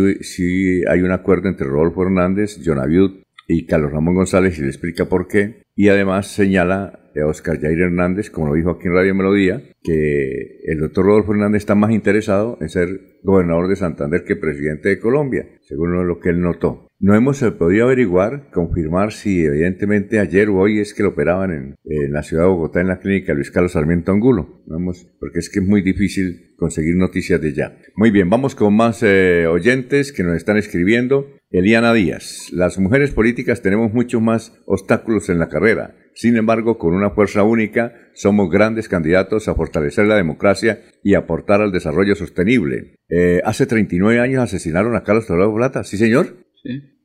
hay 0.89 1.01
un 1.01 1.11
acuerdo 1.11 1.47
entre 1.49 1.67
Rodolfo 1.67 2.03
Hernández, 2.03 2.59
John 2.63 2.79
Abiud 2.79 3.23
y 3.47 3.65
Carlos 3.65 3.91
Ramón 3.91 4.15
González 4.15 4.57
y 4.57 4.61
le 4.61 4.67
explica 4.67 5.05
por 5.05 5.27
qué. 5.27 5.63
Y 5.75 5.89
además 5.89 6.27
señala 6.27 6.99
a 7.15 7.25
Oscar 7.27 7.59
Jair 7.59 7.79
Hernández, 7.79 8.29
como 8.29 8.47
lo 8.47 8.55
dijo 8.55 8.71
aquí 8.71 8.87
en 8.87 8.93
Radio 8.93 9.15
Melodía, 9.15 9.63
que 9.83 10.59
el 10.65 10.79
doctor 10.79 11.05
Rodolfo 11.05 11.33
Hernández 11.33 11.59
está 11.59 11.75
más 11.75 11.91
interesado 11.91 12.57
en 12.59 12.69
ser 12.69 12.87
gobernador 13.23 13.67
de 13.67 13.75
Santander 13.75 14.23
que 14.25 14.35
presidente 14.35 14.89
de 14.89 14.99
Colombia, 14.99 15.47
según 15.61 16.07
lo 16.07 16.19
que 16.19 16.29
él 16.29 16.41
notó. 16.41 16.84
No 16.97 17.13
hemos 17.13 17.41
podido 17.59 17.85
averiguar, 17.85 18.49
confirmar 18.51 19.11
si 19.11 19.43
evidentemente 19.43 20.19
ayer 20.19 20.47
o 20.47 20.55
hoy 20.59 20.79
es 20.79 20.93
que 20.93 21.03
lo 21.03 21.09
operaban 21.09 21.51
en, 21.51 21.75
la 22.13 22.23
ciudad 22.23 22.43
de 22.43 22.49
Bogotá 22.49 22.79
en 22.79 22.87
la 22.87 22.99
clínica 22.99 23.33
Luis 23.33 23.51
Carlos 23.51 23.73
Sarmiento 23.73 24.13
Angulo. 24.13 24.63
Hemos, 24.69 25.05
porque 25.19 25.39
es 25.39 25.49
que 25.49 25.59
es 25.59 25.65
muy 25.65 25.81
difícil 25.81 26.55
conseguir 26.57 26.95
noticias 26.95 27.41
de 27.41 27.53
ya. 27.53 27.77
Muy 27.97 28.11
bien, 28.11 28.29
vamos 28.29 28.55
con 28.55 28.75
más 28.75 29.03
eh, 29.03 29.45
oyentes 29.45 30.13
que 30.13 30.23
nos 30.23 30.37
están 30.37 30.55
escribiendo. 30.55 31.27
Eliana 31.51 31.93
Díaz, 31.93 32.49
las 32.53 32.79
mujeres 32.79 33.11
políticas 33.11 33.61
tenemos 33.61 33.93
muchos 33.93 34.21
más 34.21 34.53
obstáculos 34.65 35.27
en 35.27 35.39
la 35.39 35.49
carrera. 35.49 35.95
Sin 36.13 36.37
embargo, 36.37 36.77
con 36.77 36.93
una 36.93 37.09
fuerza 37.09 37.43
única, 37.43 37.93
somos 38.13 38.49
grandes 38.49 38.87
candidatos 38.87 39.49
a 39.49 39.55
fortalecer 39.55 40.05
la 40.05 40.15
democracia 40.15 40.81
y 41.03 41.15
aportar 41.15 41.61
al 41.61 41.73
desarrollo 41.73 42.15
sostenible. 42.15 42.95
Eh, 43.09 43.41
hace 43.43 43.65
39 43.65 44.21
años 44.21 44.41
asesinaron 44.41 44.95
a 44.95 45.03
Carlos 45.03 45.27
Toledo 45.27 45.53
Plata. 45.53 45.83
¿Sí, 45.83 45.97
señor? 45.97 46.44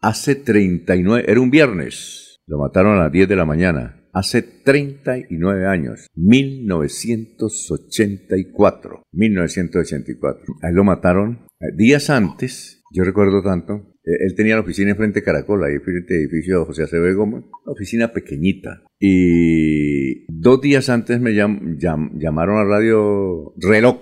Hace 0.01 0.35
39, 0.35 1.27
era 1.29 1.40
un 1.40 1.51
viernes, 1.51 2.40
lo 2.46 2.59
mataron 2.59 2.99
a 2.99 3.05
las 3.05 3.12
10 3.12 3.29
de 3.29 3.37
la 3.37 3.44
mañana. 3.44 3.96
Hace 4.12 4.42
39 4.42 5.66
años, 5.66 6.09
1984, 6.16 9.03
1984. 9.12 10.55
Ahí 10.62 10.73
lo 10.73 10.83
mataron 10.83 11.46
eh, 11.61 11.66
días 11.77 12.11
antes, 12.11 12.83
yo 12.92 13.05
recuerdo 13.05 13.40
tanto, 13.42 13.90
eh, 14.05 14.27
él 14.27 14.35
tenía 14.35 14.57
la 14.57 14.62
oficina 14.62 14.90
enfrente 14.90 15.20
de 15.20 15.25
Caracol, 15.25 15.62
ahí 15.62 15.79
frente 15.79 16.14
al 16.14 16.23
edificio 16.23 16.64
José 16.64 16.83
Acevedo 16.85 17.16
Gómez, 17.16 17.44
una 17.64 17.73
oficina 17.73 18.12
pequeñita. 18.12 18.83
Y 18.99 20.25
dos 20.27 20.61
días 20.61 20.88
antes 20.88 21.20
me 21.20 21.35
llamaron 21.35 22.59
a 22.59 22.64
Radio 22.64 23.55
Reloj, 23.59 24.01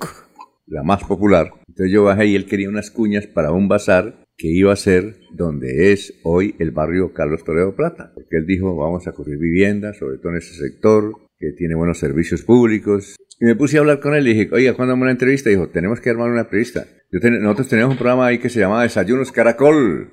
la 0.66 0.83
más 0.83 1.05
popular. 1.05 1.51
Entonces 1.66 1.92
yo 1.92 2.05
bajé 2.05 2.29
y 2.29 2.37
él 2.37 2.47
quería 2.47 2.68
unas 2.68 2.90
cuñas 2.90 3.27
para 3.27 3.53
un 3.53 3.68
bazar 3.68 4.25
que 4.38 4.48
iba 4.48 4.72
a 4.72 4.77
ser 4.77 5.16
donde 5.33 5.92
es 5.92 6.14
hoy 6.22 6.55
el 6.61 6.70
barrio 6.70 7.12
Carlos 7.12 7.42
Toledo 7.42 7.74
Plata. 7.74 8.12
Porque 8.14 8.37
él 8.37 8.46
dijo, 8.46 8.74
vamos 8.77 9.07
a 9.09 9.12
construir 9.12 9.40
viviendas, 9.40 9.98
sobre 9.98 10.18
todo 10.18 10.31
en 10.31 10.38
ese 10.38 10.55
sector, 10.55 11.12
que 11.38 11.53
tiene 11.53 11.74
buenos 11.74 11.98
servicios 11.98 12.42
públicos. 12.42 13.16
Y 13.40 13.44
me 13.44 13.57
puse 13.57 13.77
a 13.77 13.81
hablar 13.81 13.98
con 14.01 14.14
él 14.14 14.27
y 14.29 14.35
dije, 14.35 14.48
oiga, 14.53 14.74
¿cuándo 14.74 14.92
vamos 14.92 15.03
una 15.03 15.11
entrevista? 15.11 15.51
Y 15.51 15.55
dijo, 15.55 15.68
tenemos 15.68 16.01
que 16.01 16.11
armar 16.11 16.31
una 16.31 16.42
entrevista. 16.42 16.87
nosotros 17.11 17.68
teníamos 17.68 17.94
un 17.94 17.98
programa 17.98 18.27
ahí 18.27 18.38
que 18.38 18.48
se 18.48 18.61
llamaba 18.61 18.85
Desayunos 18.85 19.33
Caracol. 19.33 20.12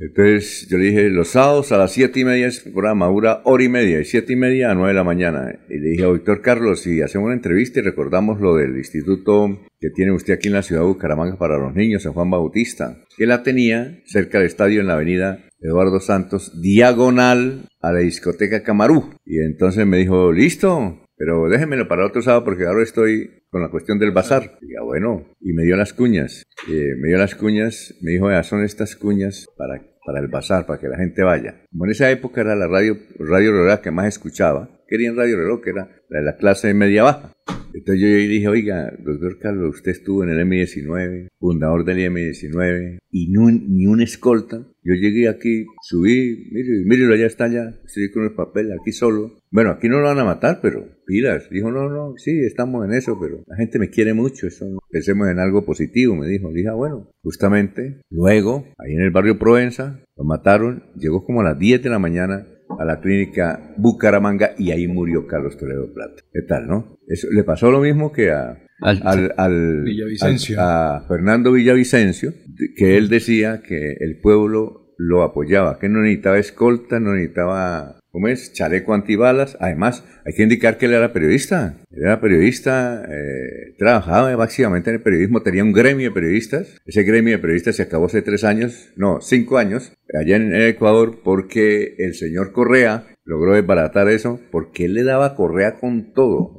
Entonces 0.00 0.68
yo 0.70 0.78
le 0.78 0.84
dije, 0.84 1.08
los 1.10 1.28
sábados 1.28 1.72
a 1.72 1.76
las 1.76 1.92
siete 1.92 2.20
y 2.20 2.24
media 2.24 2.46
es 2.46 2.60
programa, 2.60 3.06
dura 3.08 3.42
hora 3.44 3.64
y 3.64 3.68
media, 3.68 4.00
y 4.00 4.04
siete 4.04 4.34
y 4.34 4.36
media 4.36 4.70
a 4.70 4.74
nueve 4.74 4.90
de 4.90 4.94
la 4.94 5.04
mañana. 5.04 5.58
Y 5.68 5.78
le 5.78 5.90
dije 5.90 6.04
a 6.04 6.40
Carlos, 6.40 6.80
si 6.80 7.02
hacemos 7.02 7.26
una 7.26 7.34
entrevista 7.34 7.80
y 7.80 7.82
recordamos 7.82 8.40
lo 8.40 8.56
del 8.56 8.76
instituto 8.76 9.58
que 9.80 9.90
tiene 9.90 10.12
usted 10.12 10.34
aquí 10.34 10.48
en 10.48 10.54
la 10.54 10.62
ciudad 10.62 10.82
de 10.82 10.88
Bucaramanga 10.88 11.36
para 11.36 11.58
los 11.58 11.74
niños, 11.74 12.04
en 12.06 12.12
Juan 12.12 12.30
Bautista, 12.30 12.96
que 13.16 13.26
la 13.26 13.42
tenía 13.42 14.00
cerca 14.06 14.38
del 14.38 14.46
estadio 14.46 14.80
en 14.80 14.86
la 14.86 14.94
avenida 14.94 15.44
Eduardo 15.60 15.98
Santos, 16.00 16.60
diagonal 16.60 17.68
a 17.80 17.92
la 17.92 17.98
discoteca 17.98 18.62
Camarú. 18.62 19.10
Y 19.26 19.40
entonces 19.40 19.86
me 19.86 19.98
dijo, 19.98 20.32
listo, 20.32 21.00
pero 21.18 21.48
déjenmelo 21.48 21.88
para 21.88 22.06
otro 22.06 22.22
sábado 22.22 22.44
porque 22.44 22.64
ahora 22.64 22.82
estoy 22.82 23.42
con 23.50 23.60
la 23.60 23.70
cuestión 23.70 23.98
del 23.98 24.12
bazar. 24.12 24.58
Y 24.62 24.74
ya 24.74 24.82
bueno, 24.82 25.26
y 25.40 25.52
me 25.52 25.64
dio 25.64 25.76
las 25.76 25.92
cuñas. 25.92 26.44
Eh, 26.68 26.94
me 26.98 27.08
dio 27.08 27.18
las 27.18 27.34
cuñas, 27.34 27.94
me 28.00 28.12
dijo, 28.12 28.30
ya 28.30 28.42
son 28.42 28.62
estas 28.64 28.94
cuñas 28.94 29.46
para, 29.56 29.82
para 30.06 30.20
el 30.20 30.28
bazar, 30.28 30.64
para 30.64 30.78
que 30.80 30.88
la 30.88 30.96
gente 30.96 31.22
vaya. 31.22 31.64
Como 31.70 31.84
en 31.86 31.90
esa 31.90 32.10
época 32.10 32.40
era 32.40 32.54
la 32.54 32.68
radio, 32.68 32.96
radio 33.18 33.50
rural 33.52 33.80
que 33.80 33.90
más 33.90 34.06
escuchaba, 34.06 34.70
querían 34.88 35.16
radio 35.16 35.36
reloj, 35.36 35.60
que 35.62 35.70
era 35.70 36.02
la 36.08 36.18
de 36.20 36.24
la 36.24 36.36
clase 36.36 36.72
media 36.74 37.04
baja. 37.04 37.32
Entonces 37.74 38.00
yo 38.00 38.08
dije, 38.08 38.48
oiga, 38.48 38.92
doctor 38.98 39.38
Carlos, 39.38 39.76
usted 39.76 39.92
estuvo 39.92 40.24
en 40.24 40.30
el 40.30 40.40
M19, 40.46 41.28
fundador 41.38 41.84
del 41.84 41.98
M19, 41.98 42.98
y 43.10 43.30
no, 43.30 43.50
ni 43.50 43.86
un 43.86 44.00
escolta. 44.00 44.66
Yo 44.82 44.94
llegué 44.94 45.28
aquí, 45.28 45.66
subí, 45.82 46.48
mire, 46.50 46.84
mírelo, 46.86 47.14
allá 47.14 47.26
está 47.26 47.46
ya, 47.46 47.74
estoy 47.84 48.10
con 48.10 48.24
el 48.24 48.32
papel, 48.32 48.72
aquí 48.72 48.92
solo. 48.92 49.38
Bueno, 49.50 49.70
aquí 49.70 49.88
no 49.88 50.00
lo 50.00 50.08
van 50.08 50.18
a 50.18 50.24
matar, 50.24 50.60
pero 50.62 50.88
pilas. 51.06 51.48
Dijo, 51.50 51.70
no, 51.70 51.90
no, 51.90 52.14
sí, 52.16 52.40
estamos 52.40 52.84
en 52.86 52.94
eso, 52.94 53.18
pero 53.20 53.44
la 53.46 53.56
gente 53.56 53.78
me 53.78 53.90
quiere 53.90 54.14
mucho, 54.14 54.46
eso 54.46 54.66
pensemos 54.90 55.28
en 55.28 55.38
algo 55.38 55.64
positivo, 55.64 56.16
me 56.16 56.26
dijo. 56.26 56.50
Dije, 56.50 56.68
ah, 56.68 56.74
bueno, 56.74 57.10
justamente, 57.22 58.00
luego, 58.10 58.66
ahí 58.78 58.94
en 58.94 59.02
el 59.02 59.10
barrio 59.10 59.38
Provenza, 59.38 60.02
lo 60.16 60.24
mataron, 60.24 60.84
llegó 60.96 61.24
como 61.24 61.42
a 61.42 61.44
las 61.44 61.58
10 61.58 61.82
de 61.82 61.90
la 61.90 61.98
mañana, 61.98 62.46
a 62.78 62.84
la 62.84 63.00
clínica 63.00 63.74
Bucaramanga 63.76 64.52
y 64.58 64.70
ahí 64.70 64.86
murió 64.86 65.26
Carlos 65.26 65.56
Toledo 65.56 65.92
Plata. 65.92 66.22
¿Qué 66.32 66.42
tal, 66.42 66.66
no? 66.66 66.98
Eso, 67.06 67.28
le 67.30 67.44
pasó 67.44 67.70
lo 67.70 67.80
mismo 67.80 68.12
que 68.12 68.30
a, 68.30 68.58
al, 68.80 69.32
al, 69.36 69.82
Villavicencio. 69.84 70.56
a 70.60 71.04
Fernando 71.08 71.52
Villavicencio, 71.52 72.32
que 72.76 72.96
él 72.96 73.08
decía 73.08 73.62
que 73.62 73.96
el 74.00 74.20
pueblo 74.20 74.94
lo 74.98 75.22
apoyaba, 75.22 75.78
que 75.78 75.88
no 75.88 76.00
necesitaba 76.00 76.38
escolta, 76.38 77.00
no 77.00 77.14
necesitaba, 77.14 77.97
¿cómo 78.18 78.26
es? 78.26 78.52
Chaleco 78.52 78.94
antibalas. 78.94 79.56
Además, 79.60 80.02
hay 80.26 80.32
que 80.32 80.42
indicar 80.42 80.76
que 80.76 80.86
él 80.86 80.94
era 80.94 81.12
periodista. 81.12 81.76
Él 81.92 82.02
era 82.02 82.20
periodista, 82.20 83.04
eh, 83.08 83.76
trabajaba 83.78 84.34
básicamente 84.34 84.90
en 84.90 84.96
el 84.96 85.02
periodismo, 85.02 85.42
tenía 85.42 85.62
un 85.62 85.72
gremio 85.72 86.08
de 86.08 86.14
periodistas. 86.14 86.80
Ese 86.84 87.04
gremio 87.04 87.36
de 87.36 87.38
periodistas 87.38 87.76
se 87.76 87.84
acabó 87.84 88.06
hace 88.06 88.20
tres 88.22 88.42
años, 88.42 88.92
no, 88.96 89.20
cinco 89.20 89.56
años, 89.56 89.92
allá 90.20 90.34
en 90.34 90.52
Ecuador, 90.52 91.20
porque 91.22 91.94
el 91.98 92.14
señor 92.14 92.50
Correa 92.50 93.06
logró 93.24 93.54
desbaratar 93.54 94.08
eso, 94.08 94.40
porque 94.50 94.86
él 94.86 94.94
le 94.94 95.04
daba 95.04 95.36
Correa 95.36 95.74
con 95.74 96.12
todo. 96.12 96.56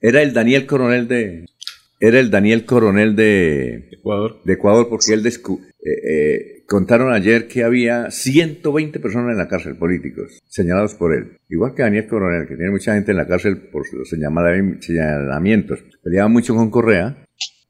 Era 0.00 0.22
el 0.22 0.32
Daniel 0.32 0.64
Coronel 0.64 1.08
de... 1.08 1.44
Era 2.04 2.18
el 2.18 2.32
Daniel 2.32 2.64
Coronel 2.64 3.14
de 3.14 3.88
Ecuador. 3.92 4.40
de 4.44 4.54
Ecuador 4.54 4.88
porque 4.88 5.12
él 5.12 5.24
eh, 5.24 5.30
eh, 5.84 6.64
contaron 6.66 7.12
ayer 7.12 7.46
que 7.46 7.62
había 7.62 8.10
120 8.10 8.98
personas 8.98 9.30
en 9.30 9.38
la 9.38 9.46
cárcel, 9.46 9.76
políticos, 9.76 10.40
señalados 10.48 10.94
por 10.96 11.14
él. 11.14 11.36
Igual 11.48 11.74
que 11.76 11.82
Daniel 11.82 12.08
Coronel, 12.08 12.48
que 12.48 12.56
tiene 12.56 12.72
mucha 12.72 12.94
gente 12.94 13.12
en 13.12 13.18
la 13.18 13.28
cárcel 13.28 13.68
por 13.70 13.84
los 13.94 14.08
señala- 14.10 14.80
señalamientos. 14.80 15.78
Peleaba 16.02 16.28
mucho 16.28 16.56
con 16.56 16.70
Correa, 16.70 17.24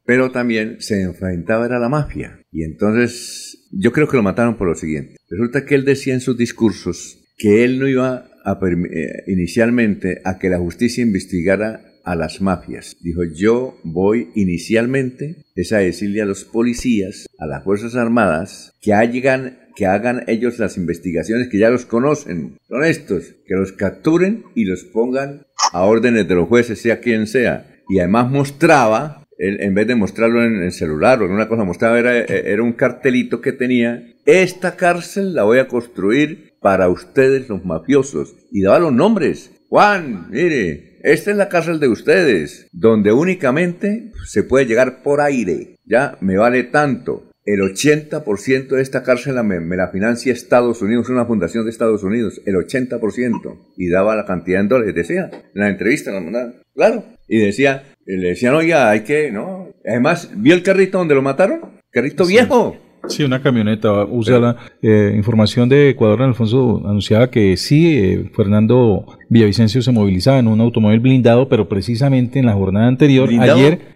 pero 0.07 0.31
también 0.31 0.77
se 0.81 1.03
enfrentaba 1.03 1.66
era 1.66 1.77
a 1.77 1.81
la 1.81 1.90
mafia. 1.90 2.40
Y 2.51 2.64
entonces 2.64 3.68
yo 3.71 3.92
creo 3.92 4.09
que 4.09 4.16
lo 4.16 4.23
mataron 4.23 4.57
por 4.57 4.66
lo 4.66 4.75
siguiente. 4.75 5.16
Resulta 5.29 5.66
que 5.66 5.75
él 5.75 5.85
decía 5.85 6.14
en 6.14 6.21
sus 6.23 6.38
discursos 6.38 7.23
que 7.37 7.64
él 7.64 7.79
no 7.79 7.87
iba 7.87 8.31
a 8.47 8.59
eh, 8.62 9.25
inicialmente 9.27 10.23
a 10.25 10.38
que 10.38 10.49
la 10.49 10.59
justicia 10.59 11.03
investigara 11.05 11.83
a 12.05 12.15
las 12.15 12.41
mafias. 12.41 12.97
Dijo, 13.01 13.23
yo 13.25 13.79
voy 13.85 14.31
inicialmente 14.35 15.45
es 15.55 15.73
a 15.73 15.79
decirle 15.79 16.23
a 16.23 16.27
los 16.27 16.45
policías, 16.45 17.27
a 17.38 17.47
las 17.47 17.65
Fuerzas 17.65 17.95
Armadas, 17.95 18.73
que 18.81 18.93
hagan, 18.93 19.59
que 19.77 19.87
hagan 19.87 20.25
ellos 20.27 20.59
las 20.59 20.77
investigaciones, 20.77 21.49
que 21.49 21.59
ya 21.59 21.71
los 21.71 21.87
conocen, 21.87 22.59
son 22.69 22.85
estos, 22.85 23.35
que 23.47 23.55
los 23.55 23.73
capturen 23.73 24.45
y 24.55 24.65
los 24.65 24.85
pongan 24.85 25.47
a 25.73 25.85
órdenes 25.85 26.29
de 26.29 26.35
los 26.35 26.49
jueces, 26.49 26.81
sea 26.81 27.01
quien 27.01 27.27
sea. 27.27 27.67
Y 27.88 27.99
además 27.99 28.31
mostraba, 28.31 29.25
en 29.38 29.75
vez 29.75 29.87
de 29.87 29.95
mostrarlo 29.95 30.45
en 30.45 30.62
el 30.62 30.73
celular 30.73 31.23
o 31.23 31.27
en 31.27 31.33
una 31.33 31.49
cosa, 31.49 31.65
mostraba, 31.65 31.99
era, 31.99 32.19
era 32.19 32.62
un 32.62 32.73
cartelito 32.73 33.41
que 33.41 33.53
tenía, 33.53 34.03
esta 34.25 34.77
cárcel 34.77 35.35
la 35.35 35.43
voy 35.43 35.59
a 35.59 35.69
construir 35.69 36.53
para 36.61 36.88
ustedes 36.88 37.49
los 37.49 37.65
mafiosos. 37.65 38.35
Y 38.51 38.62
daba 38.62 38.79
los 38.79 38.93
nombres. 38.93 39.51
Juan, 39.69 40.29
mire, 40.31 40.91
esta 41.03 41.31
es 41.31 41.37
la 41.37 41.49
cárcel 41.49 41.81
de 41.81 41.88
ustedes, 41.88 42.69
donde 42.73 43.12
únicamente 43.12 44.12
se 44.25 44.43
puede 44.43 44.67
llegar 44.67 45.03
por 45.03 45.21
aire. 45.21 45.77
Ya 45.85 46.17
me 46.21 46.37
vale 46.37 46.65
tanto. 46.65 47.29
El 47.45 47.61
80% 47.61 48.69
de 48.69 48.83
esta 48.83 49.03
cárcel 49.03 49.43
me, 49.43 49.59
me 49.59 49.77
la 49.77 49.88
financia 49.88 50.33
Estados 50.33 50.81
Unidos, 50.81 51.09
una 51.09 51.27
fundación 51.27 51.65
de 51.65 51.71
Estados 51.71 52.05
Unidos, 52.05 52.41
el 52.47 52.55
80%. 52.55 53.59
Y 53.77 53.88
daba 53.88 54.15
la 54.15 54.25
cantidad 54.25 54.61
en 54.61 54.69
dólares, 54.69 54.95
decía, 54.95 55.29
en 55.33 55.61
la 55.61 55.69
entrevista 55.69 56.12
la 56.12 56.21
mandaban. 56.21 56.55
Claro. 56.75 57.05
Y 57.27 57.38
decía, 57.38 57.83
le 58.07 58.29
decían, 58.29 58.55
oiga, 58.55 58.91
hay 58.91 59.01
que, 59.01 59.33
no. 59.33 59.75
Además, 59.85 60.31
¿vio 60.37 60.55
el 60.55 60.62
carrito 60.62 60.99
donde 60.99 61.17
lo 61.17 61.23
mataron? 61.23 61.81
Carrito 61.91 62.27
viejo. 62.27 62.77
Sí, 63.09 63.25
una 63.25 63.43
camioneta. 63.43 64.05
Usa 64.05 64.38
la 64.38 64.57
eh, 64.81 65.12
información 65.17 65.69
de 65.69 65.91
Ecuador. 65.91 66.23
Alfonso 66.23 66.81
anunciaba 66.85 67.31
que 67.31 67.57
sí, 67.57 67.99
eh, 67.99 68.31
Fernando 68.35 69.07
Villavicencio 69.29 69.83
se 69.83 69.93
movilizaba 69.93 70.38
en 70.38 70.47
un 70.47 70.61
automóvil 70.61 71.01
blindado, 71.01 71.49
pero 71.49 71.69
precisamente 71.69 72.38
en 72.38 72.47
la 72.47 72.53
jornada 72.53 72.87
anterior, 72.87 73.27
¿Blindado? 73.27 73.55
ayer, 73.55 73.91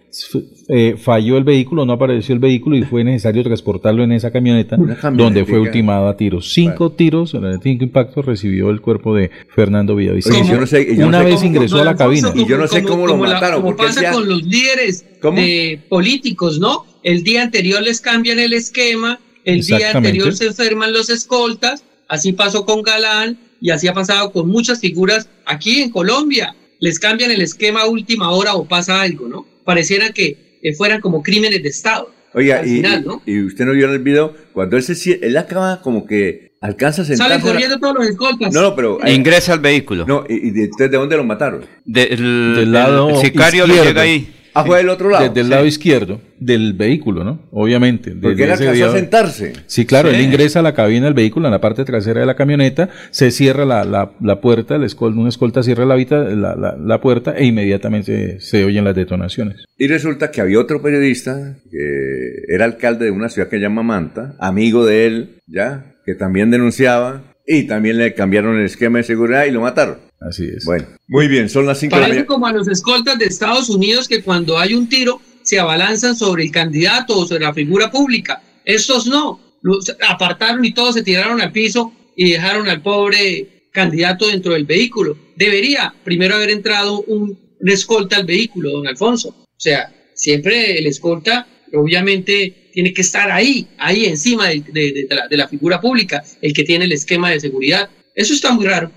eh, 0.69 0.95
falló 0.97 1.37
el 1.37 1.43
vehículo, 1.43 1.85
no 1.85 1.93
apareció 1.93 2.33
el 2.33 2.39
vehículo 2.39 2.75
y 2.77 2.83
fue 2.83 3.03
necesario 3.03 3.43
transportarlo 3.43 4.03
en 4.03 4.11
esa 4.13 4.31
camioneta, 4.31 4.77
donde 5.13 5.45
fue 5.45 5.59
ultimado 5.59 6.07
a 6.07 6.17
tiros. 6.17 6.51
Cinco 6.51 6.91
tiros, 6.91 7.33
eh, 7.33 7.39
cinco 7.61 7.83
impactos 7.83 8.25
recibió 8.25 8.69
el 8.69 8.81
cuerpo 8.81 9.13
de 9.15 9.29
Fernando 9.53 9.95
Villavicencio. 9.95 10.41
Oye, 10.43 10.51
yo 10.51 10.59
no 10.59 10.67
sé, 10.67 10.95
yo 10.95 11.01
no 11.01 11.07
Una 11.09 11.19
sé 11.19 11.25
vez 11.25 11.35
cómo- 11.35 11.45
ingresó 11.47 11.77
a 11.81 11.85
la 11.85 11.95
cabina. 11.95 12.31
Y 12.35 12.45
yo 12.47 12.57
no 12.57 12.67
sé 12.67 12.83
cómo 12.83 13.05
lo 13.07 13.17
mataron, 13.17 13.61
como 13.61 13.75
pasa 13.75 14.11
con 14.11 14.27
los 14.27 14.43
líderes 14.43 15.05
¿Cómo? 15.21 15.39
de 15.39 15.79
políticos, 15.89 16.59
¿no? 16.59 16.85
El 17.03 17.23
día 17.23 17.43
anterior 17.43 17.81
les 17.81 18.01
cambian 18.01 18.39
el 18.39 18.53
esquema, 18.53 19.19
el 19.45 19.61
día 19.61 19.91
anterior 19.91 20.33
se 20.33 20.47
enferman 20.47 20.91
los 20.93 21.09
escoltas, 21.09 21.83
así 22.07 22.33
pasó 22.33 22.65
con 22.65 22.81
Galán 22.81 23.37
y 23.61 23.69
así 23.69 23.87
ha 23.87 23.93
pasado 23.93 24.31
con 24.31 24.47
muchas 24.49 24.79
figuras 24.79 25.29
aquí 25.45 25.81
en 25.81 25.89
Colombia. 25.89 26.55
Les 26.79 26.99
cambian 26.99 27.31
el 27.31 27.41
esquema 27.41 27.81
a 27.81 27.87
última 27.87 28.29
hora 28.31 28.53
o 28.55 28.65
pasa 28.65 29.01
algo, 29.01 29.27
¿no? 29.27 29.45
Pareciera 29.67 30.11
que 30.13 30.59
eh, 30.63 30.73
fueran 30.73 31.01
como 31.01 31.21
crímenes 31.21 31.61
de 31.61 31.67
Estado. 31.67 32.09
Oiga, 32.33 32.59
Al 32.59 32.67
y, 32.67 32.75
final, 32.77 33.03
¿no? 33.05 33.21
y 33.25 33.41
usted 33.41 33.65
no 33.65 33.73
vio 33.73 33.87
en 33.87 33.91
el 33.95 33.99
video, 33.99 34.33
cuando 34.53 34.77
él 34.77 34.83
se 34.83 35.19
él 35.21 35.35
acaba 35.35 35.81
como 35.81 36.05
que 36.05 36.53
alcanza 36.61 37.01
a 37.01 37.05
sentarse. 37.05 37.33
Salen 37.33 37.45
la- 37.45 37.51
corriendo 37.51 37.77
todos 37.77 37.95
los 37.95 38.07
escoltas. 38.07 38.53
No, 38.53 38.61
no, 38.61 38.75
pero. 38.77 38.97
eh, 39.05 39.11
Ingresa 39.13 39.51
al 39.51 39.59
vehículo. 39.59 40.05
no, 40.05 40.23
y, 40.29 40.47
y 40.47 40.51
de, 40.51 40.63
entonces, 40.63 40.89
¿de 40.89 40.97
dónde 40.97 41.17
lo 41.17 41.25
mataron? 41.25 41.65
Del, 41.83 42.55
Del 42.55 42.71
lado 42.71 43.09
el 43.09 43.17
sicario 43.17 43.67
le 43.67 43.83
llega 43.83 44.03
ahí. 44.03 44.33
Ah, 44.61 44.65
fue 44.65 44.77
del 44.77 44.89
otro 44.89 45.09
lado. 45.09 45.27
Desde 45.27 45.41
el 45.41 45.49
lado 45.49 45.65
izquierdo 45.65 46.21
del 46.39 46.73
vehículo, 46.73 47.23
¿no? 47.23 47.41
Obviamente. 47.51 48.11
Porque 48.11 48.43
él 48.43 48.51
alcanzó 48.51 48.85
a 48.85 48.91
sentarse. 48.91 49.53
Sí, 49.65 49.85
claro, 49.85 50.09
Sí. 50.09 50.15
él 50.15 50.21
ingresa 50.21 50.59
a 50.59 50.61
la 50.63 50.73
cabina 50.73 51.05
del 51.05 51.13
vehículo, 51.13 51.47
en 51.47 51.51
la 51.51 51.61
parte 51.61 51.83
trasera 51.85 52.19
de 52.21 52.25
la 52.25 52.35
camioneta, 52.35 52.89
se 53.11 53.31
cierra 53.31 53.65
la, 53.65 53.83
la, 53.83 54.11
la 54.21 54.39
puerta, 54.41 54.75
el 54.75 54.83
escol- 54.83 55.27
escolta 55.27 55.63
cierra 55.63 55.85
la, 55.85 55.95
la- 55.95 56.77
la 56.79 57.01
puerta 57.01 57.33
e 57.35 57.45
inmediatamente 57.45 58.39
se, 58.39 58.39
se 58.39 58.65
oyen 58.65 58.83
las 58.83 58.95
detonaciones. 58.95 59.65
Y 59.77 59.87
resulta 59.87 60.31
que 60.31 60.41
había 60.41 60.59
otro 60.59 60.81
periodista 60.81 61.55
que 61.71 62.31
era 62.53 62.65
alcalde 62.65 63.05
de 63.05 63.11
una 63.11 63.29
ciudad 63.29 63.49
que 63.49 63.57
se 63.57 63.61
llama 63.61 63.83
Manta, 63.83 64.35
amigo 64.39 64.85
de 64.85 65.05
él, 65.07 65.29
ya, 65.47 65.93
que 66.05 66.15
también 66.15 66.51
denunciaba 66.51 67.21
y 67.45 67.63
también 67.63 67.97
le 67.97 68.13
cambiaron 68.13 68.57
el 68.57 68.65
esquema 68.65 68.97
de 68.99 69.03
seguridad 69.03 69.45
y 69.45 69.51
lo 69.51 69.61
mataron. 69.61 69.97
Así 70.19 70.45
es. 70.45 70.65
Bueno, 70.65 70.87
muy 71.07 71.27
bien, 71.27 71.49
son 71.49 71.65
las 71.65 71.79
5 71.79 71.95
de 71.95 72.01
la 72.01 72.05
Parece 72.07 72.19
mañana. 72.21 72.27
como 72.27 72.47
a 72.47 72.53
los 72.53 72.67
escoltas 72.67 73.19
de 73.19 73.25
Estados 73.25 73.69
Unidos 73.69 74.07
que 74.07 74.23
cuando 74.23 74.57
hay 74.57 74.73
un 74.73 74.89
tiro 74.89 75.21
se 75.43 75.59
abalanzan 75.59 76.15
sobre 76.15 76.43
el 76.43 76.51
candidato 76.51 77.17
o 77.17 77.27
sobre 77.27 77.43
la 77.45 77.53
figura 77.53 77.91
pública. 77.91 78.41
Estos 78.65 79.05
no. 79.07 79.39
Los 79.61 79.95
apartaron 80.07 80.63
y 80.65 80.73
todos 80.73 80.95
se 80.95 81.03
tiraron 81.03 81.39
al 81.41 81.51
piso 81.51 81.91
y 82.15 82.31
dejaron 82.31 82.67
al 82.69 82.81
pobre 82.81 83.69
candidato 83.71 84.27
dentro 84.27 84.53
del 84.53 84.65
vehículo. 84.65 85.17
Debería 85.35 85.93
primero 86.03 86.35
haber 86.35 86.49
entrado 86.49 87.01
un, 87.03 87.37
un 87.59 87.69
escolta 87.69 88.17
al 88.17 88.25
vehículo, 88.25 88.71
don 88.71 88.87
Alfonso. 88.87 89.29
O 89.29 89.59
sea, 89.59 89.93
siempre 90.15 90.77
el 90.79 90.87
escolta 90.87 91.47
obviamente 91.73 92.69
tiene 92.73 92.93
que 92.93 93.01
estar 93.01 93.31
ahí, 93.31 93.67
ahí 93.77 94.05
encima 94.05 94.47
de, 94.49 94.61
de- 94.71 95.05
de 95.09 95.15
la, 95.15 95.27
de 95.27 95.37
la 95.37 95.47
figura 95.47 95.79
pública, 95.81 96.23
el 96.41 96.53
que 96.53 96.63
tiene 96.63 96.85
el 96.85 96.91
esquema 96.91 97.29
de 97.31 97.39
seguridad. 97.39 97.89
Eso 98.15 98.33
está 98.33 98.51
muy 98.51 98.65
raro. 98.65 98.91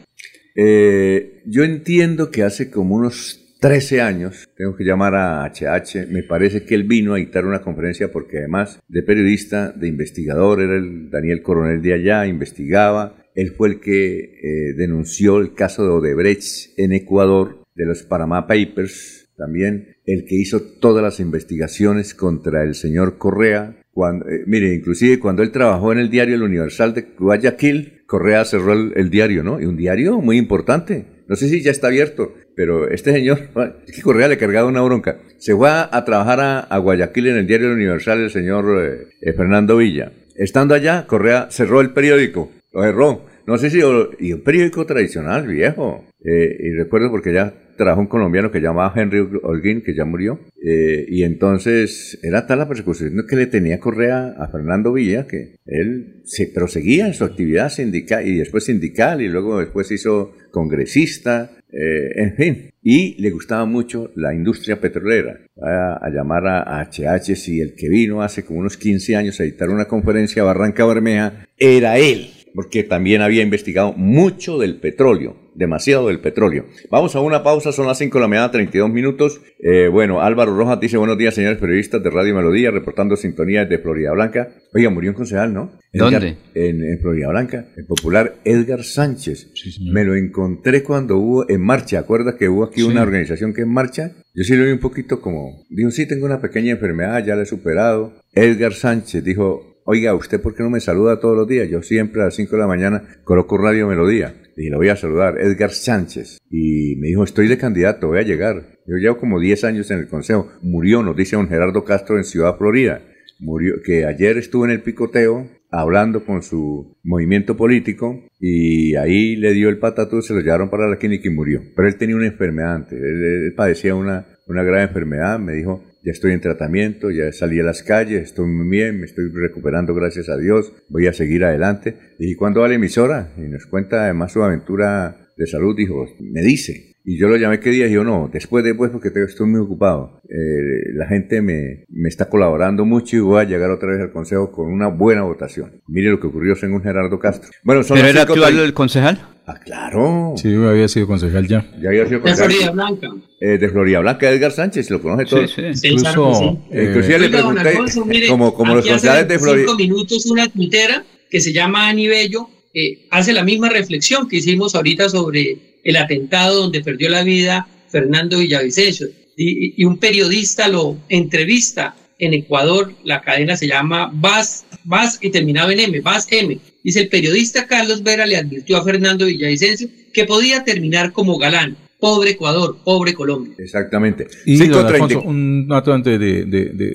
Eh, 0.54 1.42
yo 1.46 1.64
entiendo 1.64 2.30
que 2.30 2.42
hace 2.42 2.70
como 2.70 2.96
unos 2.96 3.40
13 3.60 4.00
años, 4.00 4.48
tengo 4.56 4.74
que 4.74 4.84
llamar 4.84 5.14
a 5.14 5.44
HH, 5.44 6.06
me 6.08 6.22
parece 6.22 6.64
que 6.64 6.74
él 6.74 6.84
vino 6.84 7.14
a 7.14 7.18
dictar 7.18 7.44
una 7.44 7.60
conferencia 7.60 8.10
porque 8.10 8.38
además 8.38 8.80
de 8.88 9.02
periodista, 9.02 9.70
de 9.72 9.86
investigador, 9.88 10.62
era 10.62 10.76
el 10.76 11.10
Daniel 11.10 11.42
Coronel 11.42 11.82
de 11.82 11.92
allá, 11.92 12.26
investigaba, 12.26 13.16
él 13.34 13.50
fue 13.50 13.68
el 13.68 13.80
que 13.80 14.18
eh, 14.18 14.74
denunció 14.76 15.38
el 15.38 15.54
caso 15.54 15.84
de 15.84 15.90
Odebrecht 15.90 16.78
en 16.78 16.92
Ecuador, 16.92 17.62
de 17.74 17.86
los 17.86 18.02
Panama 18.02 18.46
Papers, 18.46 19.28
también 19.36 19.96
el 20.04 20.24
que 20.26 20.34
hizo 20.34 20.60
todas 20.60 21.02
las 21.02 21.20
investigaciones 21.20 22.14
contra 22.14 22.62
el 22.62 22.74
señor 22.74 23.16
Correa. 23.16 23.76
Cuando, 23.90 24.28
eh, 24.28 24.42
mire, 24.46 24.74
inclusive 24.74 25.18
cuando 25.18 25.42
él 25.42 25.50
trabajó 25.50 25.92
en 25.92 25.98
el 25.98 26.10
diario 26.10 26.34
El 26.34 26.42
Universal 26.42 26.94
de 26.94 27.06
Guayaquil, 27.18 27.99
Correa 28.10 28.44
cerró 28.44 28.72
el, 28.72 29.08
diario, 29.08 29.44
¿no? 29.44 29.60
Y 29.60 29.66
un 29.66 29.76
diario 29.76 30.20
muy 30.20 30.36
importante. 30.36 31.04
No 31.28 31.36
sé 31.36 31.48
si 31.48 31.62
ya 31.62 31.70
está 31.70 31.86
abierto, 31.86 32.34
pero 32.56 32.90
este 32.90 33.12
señor, 33.12 33.38
es 33.86 33.94
que 33.94 34.02
Correa 34.02 34.26
le 34.26 34.36
cargaba 34.36 34.66
una 34.66 34.82
bronca. 34.82 35.18
Se 35.38 35.54
fue 35.54 35.70
a, 35.70 36.04
trabajar 36.04 36.66
a, 36.68 36.78
Guayaquil 36.78 37.28
en 37.28 37.36
el 37.36 37.46
diario 37.46 37.72
Universal 37.72 38.18
el 38.18 38.30
señor 38.30 38.84
eh, 38.84 39.06
eh, 39.20 39.32
Fernando 39.32 39.76
Villa. 39.76 40.10
Estando 40.34 40.74
allá, 40.74 41.06
Correa 41.06 41.52
cerró 41.52 41.80
el 41.80 41.90
periódico, 41.90 42.50
lo 42.72 42.82
cerró. 42.82 43.26
no 43.46 43.58
sé 43.58 43.70
si, 43.70 43.78
y 43.78 44.32
un 44.32 44.42
periódico 44.42 44.84
tradicional 44.86 45.46
viejo. 45.46 46.04
Eh, 46.24 46.56
y 46.58 46.72
recuerdo 46.72 47.12
porque 47.12 47.32
ya 47.32 47.54
trabajó 47.80 48.02
un 48.02 48.08
colombiano 48.08 48.50
que 48.50 48.60
llamaba 48.60 48.92
Henry 48.94 49.26
Holguín, 49.42 49.80
que 49.80 49.94
ya 49.94 50.04
murió, 50.04 50.38
eh, 50.62 51.06
y 51.08 51.22
entonces 51.22 52.18
era 52.22 52.46
tal 52.46 52.58
la 52.58 52.68
persecución 52.68 53.24
que 53.26 53.36
le 53.36 53.46
tenía 53.46 53.80
Correa 53.80 54.34
a 54.38 54.48
Fernando 54.48 54.92
Villa, 54.92 55.26
que 55.26 55.56
él 55.64 56.20
se 56.24 56.46
proseguía 56.46 57.06
en 57.06 57.14
su 57.14 57.24
actividad 57.24 57.70
sindical 57.70 58.26
y 58.26 58.36
después 58.36 58.64
sindical, 58.64 59.22
y 59.22 59.28
luego 59.28 59.60
después 59.60 59.90
hizo 59.92 60.32
congresista, 60.50 61.52
eh, 61.72 62.10
en 62.16 62.36
fin, 62.36 62.70
y 62.82 63.20
le 63.22 63.30
gustaba 63.30 63.64
mucho 63.64 64.10
la 64.14 64.34
industria 64.34 64.78
petrolera. 64.78 65.40
A, 65.62 66.06
a 66.06 66.10
llamar 66.10 66.46
a 66.46 66.82
HH, 66.84 67.34
si 67.34 67.62
el 67.62 67.74
que 67.74 67.88
vino 67.88 68.20
hace 68.20 68.44
como 68.44 68.60
unos 68.60 68.76
15 68.76 69.16
años 69.16 69.40
a 69.40 69.44
editar 69.44 69.70
una 69.70 69.86
conferencia 69.86 70.42
a 70.42 70.46
Barranca 70.46 70.84
Bermeja 70.84 71.46
era 71.56 71.96
él, 71.96 72.28
porque 72.54 72.82
también 72.82 73.22
había 73.22 73.42
investigado 73.42 73.94
mucho 73.94 74.58
del 74.58 74.76
petróleo 74.80 75.39
demasiado 75.54 76.08
del 76.08 76.20
petróleo. 76.20 76.66
Vamos 76.90 77.16
a 77.16 77.20
una 77.20 77.42
pausa, 77.42 77.72
son 77.72 77.86
las 77.86 77.98
5 77.98 78.18
de 78.18 78.22
la 78.22 78.28
mañana, 78.28 78.50
32 78.50 78.90
minutos. 78.90 79.40
Eh, 79.58 79.88
bueno, 79.88 80.20
Álvaro 80.20 80.56
Rojas 80.56 80.80
dice 80.80 80.96
buenos 80.96 81.18
días, 81.18 81.34
señores 81.34 81.58
periodistas 81.58 82.02
de 82.02 82.10
Radio 82.10 82.34
Melodía, 82.34 82.70
reportando 82.70 83.16
sintonía 83.16 83.64
de 83.64 83.78
Florida 83.78 84.12
Blanca. 84.12 84.48
Oiga, 84.72 84.90
murió 84.90 85.10
un 85.10 85.16
concejal, 85.16 85.52
¿no? 85.52 85.72
¿Dónde? 85.92 86.36
En, 86.54 87.00
Florida 87.00 87.28
Blanca, 87.28 87.66
el 87.76 87.84
popular 87.84 88.36
Edgar 88.44 88.84
Sánchez. 88.84 89.50
Me 89.92 90.04
lo 90.04 90.14
encontré 90.14 90.82
cuando 90.82 91.18
hubo 91.18 91.50
en 91.50 91.60
marcha. 91.60 91.98
¿Acuerdas 91.98 92.36
que 92.36 92.48
hubo 92.48 92.64
aquí 92.64 92.82
una 92.82 93.02
organización 93.02 93.52
que 93.52 93.62
en 93.62 93.72
marcha? 93.72 94.12
Yo 94.34 94.44
sí 94.44 94.54
lo 94.54 94.64
vi 94.64 94.70
un 94.70 94.78
poquito 94.78 95.20
como, 95.20 95.66
dijo, 95.70 95.90
sí, 95.90 96.06
tengo 96.06 96.26
una 96.26 96.40
pequeña 96.40 96.72
enfermedad, 96.72 97.24
ya 97.24 97.34
la 97.34 97.42
he 97.42 97.46
superado. 97.46 98.12
Edgar 98.32 98.72
Sánchez 98.72 99.24
dijo, 99.24 99.82
oiga, 99.84 100.14
¿usted 100.14 100.40
por 100.40 100.54
qué 100.54 100.62
no 100.62 100.70
me 100.70 100.80
saluda 100.80 101.18
todos 101.18 101.36
los 101.36 101.48
días? 101.48 101.68
Yo 101.68 101.82
siempre 101.82 102.22
a 102.22 102.26
las 102.26 102.36
5 102.36 102.52
de 102.52 102.62
la 102.62 102.68
mañana 102.68 103.02
coloco 103.24 103.58
Radio 103.58 103.88
Melodía 103.88 104.34
y 104.60 104.68
lo 104.68 104.76
voy 104.76 104.90
a 104.90 104.96
saludar, 104.96 105.40
Edgar 105.40 105.70
Sánchez. 105.70 106.38
Y 106.50 106.96
me 106.96 107.08
dijo, 107.08 107.24
estoy 107.24 107.48
de 107.48 107.56
candidato, 107.56 108.08
voy 108.08 108.18
a 108.18 108.22
llegar. 108.22 108.78
Yo 108.86 108.96
llevo 108.96 109.16
como 109.16 109.40
10 109.40 109.64
años 109.64 109.90
en 109.90 110.00
el 110.00 110.08
consejo. 110.08 110.50
Murió, 110.62 111.02
nos 111.02 111.16
dice 111.16 111.36
don 111.36 111.48
Gerardo 111.48 111.84
Castro 111.84 112.18
en 112.18 112.24
Ciudad 112.24 112.58
Florida. 112.58 113.02
Murió, 113.38 113.80
que 113.82 114.04
ayer 114.04 114.36
estuvo 114.36 114.66
en 114.66 114.72
el 114.72 114.82
picoteo 114.82 115.48
hablando 115.70 116.24
con 116.26 116.42
su 116.42 116.98
movimiento 117.02 117.56
político 117.56 118.28
y 118.38 118.96
ahí 118.96 119.36
le 119.36 119.52
dio 119.52 119.68
el 119.68 119.78
patatú, 119.78 120.20
se 120.20 120.34
lo 120.34 120.40
llevaron 120.40 120.68
para 120.68 120.88
la 120.88 120.96
clínica 120.96 121.28
y 121.28 121.32
murió. 121.32 121.62
Pero 121.74 121.88
él 121.88 121.96
tenía 121.96 122.16
una 122.16 122.26
enfermedad 122.26 122.74
antes, 122.74 123.00
él, 123.00 123.54
padecía 123.56 123.94
una, 123.94 124.26
una 124.46 124.62
grave 124.62 124.82
enfermedad, 124.82 125.38
me 125.38 125.54
dijo, 125.54 125.84
ya 126.02 126.12
estoy 126.12 126.32
en 126.32 126.40
tratamiento, 126.40 127.10
ya 127.10 127.32
salí 127.32 127.60
a 127.60 127.64
las 127.64 127.82
calles, 127.82 128.22
estoy 128.22 128.46
muy 128.46 128.68
bien, 128.68 129.00
me 129.00 129.06
estoy 129.06 129.30
recuperando 129.32 129.94
gracias 129.94 130.28
a 130.28 130.36
Dios, 130.36 130.72
voy 130.88 131.06
a 131.06 131.12
seguir 131.12 131.44
adelante. 131.44 131.96
Y 132.18 132.34
cuando 132.34 132.60
va 132.60 132.68
la 132.68 132.74
emisora 132.74 133.32
y 133.36 133.42
nos 133.42 133.66
cuenta 133.66 134.04
además 134.04 134.32
su 134.32 134.42
aventura 134.42 135.32
de 135.36 135.46
salud, 135.46 135.76
dijo, 135.76 136.06
me 136.20 136.42
dice, 136.42 136.89
y 137.10 137.18
yo 137.18 137.26
lo 137.26 137.36
llamé 137.36 137.58
qué 137.58 137.70
día 137.70 137.88
y 137.88 137.92
yo 137.92 138.04
no, 138.04 138.30
después, 138.32 138.62
después, 138.62 138.92
porque 138.92 139.10
estoy 139.26 139.48
muy 139.48 139.58
ocupado. 139.58 140.20
Eh, 140.28 140.94
la 140.94 141.08
gente 141.08 141.42
me, 141.42 141.84
me, 141.88 142.08
está 142.08 142.28
colaborando 142.28 142.84
mucho 142.84 143.16
y 143.16 143.18
voy 143.18 143.40
a 143.40 143.44
llegar 143.44 143.68
otra 143.72 143.90
vez 143.90 144.00
al 144.00 144.12
consejo 144.12 144.52
con 144.52 144.72
una 144.72 144.86
buena 144.86 145.24
votación. 145.24 145.82
Mire 145.88 146.10
lo 146.10 146.20
que 146.20 146.28
ocurrió 146.28 146.54
según 146.54 146.84
Gerardo 146.84 147.18
Castro. 147.18 147.50
Bueno, 147.64 147.82
son 147.82 147.96
¿Pero 147.96 148.10
era 148.10 148.22
actual 148.22 148.60
el 148.60 148.74
concejal? 148.74 149.26
Ah, 149.44 149.58
claro. 149.58 150.34
Sí, 150.36 150.54
había 150.54 150.86
sido 150.86 151.08
concejal 151.08 151.48
ya. 151.48 151.68
Ya 151.82 151.88
había 151.88 152.06
sido 152.06 152.20
concejal. 152.20 152.46
De 152.46 152.54
Florida 152.54 152.70
Blanca. 152.70 153.08
Eh, 153.40 153.58
de 153.58 153.68
Florida 153.68 153.98
Blanca, 153.98 154.30
Edgar 154.30 154.52
Sánchez, 154.52 154.88
lo 154.90 155.02
conoce 155.02 155.24
todo. 155.24 155.48
Sí, 155.48 155.62
sí. 155.74 155.88
Incluso, 155.88 156.64
eh, 156.70 156.84
inclusive 156.90 157.18
le 157.18 157.28
pregunté, 157.28 157.76
mire, 158.06 158.28
como, 158.28 158.54
como 158.54 158.76
los 158.76 158.86
concejales 158.86 159.26
de 159.26 159.36
Florida. 159.36 159.64
cinco 159.66 159.76
minutos 159.76 160.26
una 160.26 160.48
tuitera 160.48 161.04
que 161.28 161.40
se 161.40 161.52
llama 161.52 161.88
Ani 161.88 162.06
Bello, 162.06 162.48
eh, 162.72 163.08
hace 163.10 163.32
la 163.32 163.42
misma 163.42 163.68
reflexión 163.68 164.28
que 164.28 164.36
hicimos 164.36 164.76
ahorita 164.76 165.08
sobre 165.08 165.69
el 165.84 165.96
atentado 165.96 166.62
donde 166.62 166.82
perdió 166.82 167.08
la 167.08 167.22
vida 167.22 167.68
Fernando 167.88 168.38
Villavicencio. 168.38 169.08
Y, 169.36 169.84
un 169.84 169.98
periodista 169.98 170.68
lo 170.68 170.98
entrevista 171.08 171.96
en 172.18 172.34
Ecuador, 172.34 172.94
la 173.04 173.22
cadena 173.22 173.56
se 173.56 173.66
llama 173.66 174.10
VAS, 174.12 174.66
VAS 174.84 175.18
y 175.22 175.30
terminaba 175.30 175.72
en 175.72 175.80
M, 175.80 176.00
VAS 176.00 176.26
M. 176.30 176.58
Dice, 176.84 177.00
el 177.00 177.08
periodista 177.08 177.66
Carlos 177.66 178.02
Vera 178.02 178.26
le 178.26 178.36
advirtió 178.36 178.76
a 178.76 178.84
Fernando 178.84 179.26
Villavicencio 179.26 179.88
que 180.12 180.24
podía 180.24 180.64
terminar 180.64 181.12
como 181.12 181.38
galán. 181.38 181.76
Pobre 182.00 182.30
Ecuador, 182.30 182.76
pobre 182.82 183.12
Colombia. 183.14 183.54
Exactamente. 183.58 184.26
Y 184.46 184.60
un 184.62 185.68
dato 185.68 185.92
antes 185.92 186.18
de, 186.18 186.44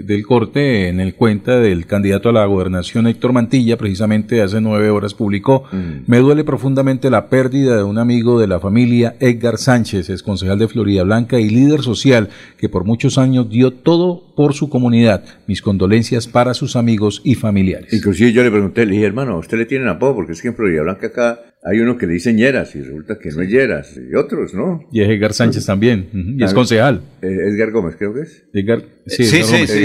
del 0.04 0.26
corte 0.26 0.90
en 0.90 1.00
el 1.00 1.14
cuenta 1.14 1.60
del 1.60 1.86
candidato 1.86 2.30
a 2.30 2.34
la 2.34 2.46
gobernación 2.46 3.08
Héctor 3.08 3.32
Mantilla, 3.34 3.78
precisamente 3.78 4.42
hace 4.42 4.62
nueve 4.62 4.90
horas 4.90 5.14
publicó, 5.14 5.64
mm. 5.72 6.06
me 6.08 6.18
duele 6.18 6.44
profundamente 6.44 7.10
la 7.10 7.30
pérdida 7.30 7.78
de 7.78 7.84
un 7.84 7.98
amigo 7.98 8.40
de 8.40 8.48
la 8.48 8.60
familia, 8.60 9.16
Edgar 9.20 9.58
Sánchez, 9.58 10.10
es 10.10 10.24
concejal 10.24 10.58
de 10.58 10.68
Florida 10.68 11.04
Blanca 11.04 11.40
y 11.40 11.50
líder 11.50 11.82
social 11.82 12.30
que 12.58 12.70
por 12.70 12.84
muchos 12.84 13.18
años 13.18 13.50
dio 13.50 13.72
todo 13.72 14.34
por 14.36 14.54
su 14.54 14.70
comunidad. 14.70 15.24
Mis 15.48 15.62
condolencias 15.62 16.28
para 16.28 16.54
sus 16.54 16.76
amigos 16.76 17.22
y 17.24 17.36
familiares. 17.36 17.94
Inclusive 17.94 18.34
yo 18.34 18.44
le 18.44 18.52
pregunté, 18.52 18.86
le 18.86 18.94
dije, 18.94 19.06
hermano, 19.06 19.38
¿usted 19.38 19.58
le 19.58 19.66
tiene 19.66 19.90
apodo? 19.90 20.16
Porque 20.16 20.34
es 20.34 20.42
que 20.42 20.50
en 20.50 20.56
Florida 20.56 20.82
Blanca 20.82 21.08
acá 21.08 21.40
hay 21.68 21.80
uno 21.80 21.98
que 21.98 22.06
le 22.06 22.14
dicen 22.14 22.38
Lleras 22.38 22.76
y 22.76 22.82
resulta 22.82 23.18
que 23.18 23.32
no 23.32 23.42
es 23.42 23.50
Lleras, 23.50 23.98
y 23.98 24.14
otros, 24.14 24.54
¿no? 24.54 24.88
Y 24.92 25.02
es 25.02 25.10
Edgar 25.10 25.34
Sánchez 25.34 25.66
también, 25.66 26.08
y 26.38 26.44
es 26.44 26.54
concejal. 26.54 27.02
Eh, 27.24 27.38
Edgar 27.48 27.72
Gómez, 27.72 27.96
creo 27.98 28.14
que 28.14 28.22
es. 28.22 28.44
Edgar, 28.54 28.84
sí, 29.08 29.26
sí, 29.26 29.42
sí, 29.44 29.66
sí, 29.66 29.82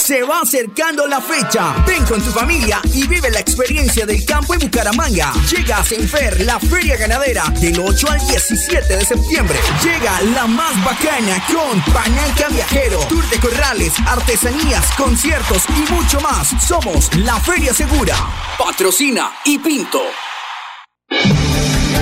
Se 0.00 0.22
va 0.22 0.40
acercando 0.40 1.06
la 1.06 1.20
fecha. 1.20 1.74
Ven 1.86 2.04
con 2.06 2.22
tu 2.22 2.30
familia 2.30 2.80
y 2.94 3.06
vive 3.06 3.30
la 3.30 3.38
experiencia 3.38 4.06
del 4.06 4.24
campo 4.24 4.54
en 4.54 4.60
Bucaramanga. 4.60 5.32
Llega 5.50 5.78
a 5.78 5.84
Senfer, 5.84 6.40
la 6.40 6.58
feria 6.58 6.96
ganadera, 6.96 7.44
del 7.60 7.78
8 7.78 8.10
al 8.10 8.26
17 8.26 8.96
de 8.96 9.04
septiembre. 9.04 9.58
Llega 9.84 10.20
la 10.34 10.46
más 10.46 10.74
bacana 10.84 11.44
con 11.46 11.80
Pananca 11.92 12.48
Viajero, 12.48 12.98
Tour 13.08 13.28
de 13.28 13.38
Corrales, 13.38 13.92
artesanías, 14.06 14.90
conciertos 14.96 15.64
y 15.68 15.92
mucho 15.92 16.18
más. 16.20 16.48
Somos 16.66 17.14
la 17.16 17.38
Feria 17.38 17.74
Segura. 17.74 18.16
Patrocina 18.58 19.30
y 19.44 19.58
Pinto. 19.58 20.00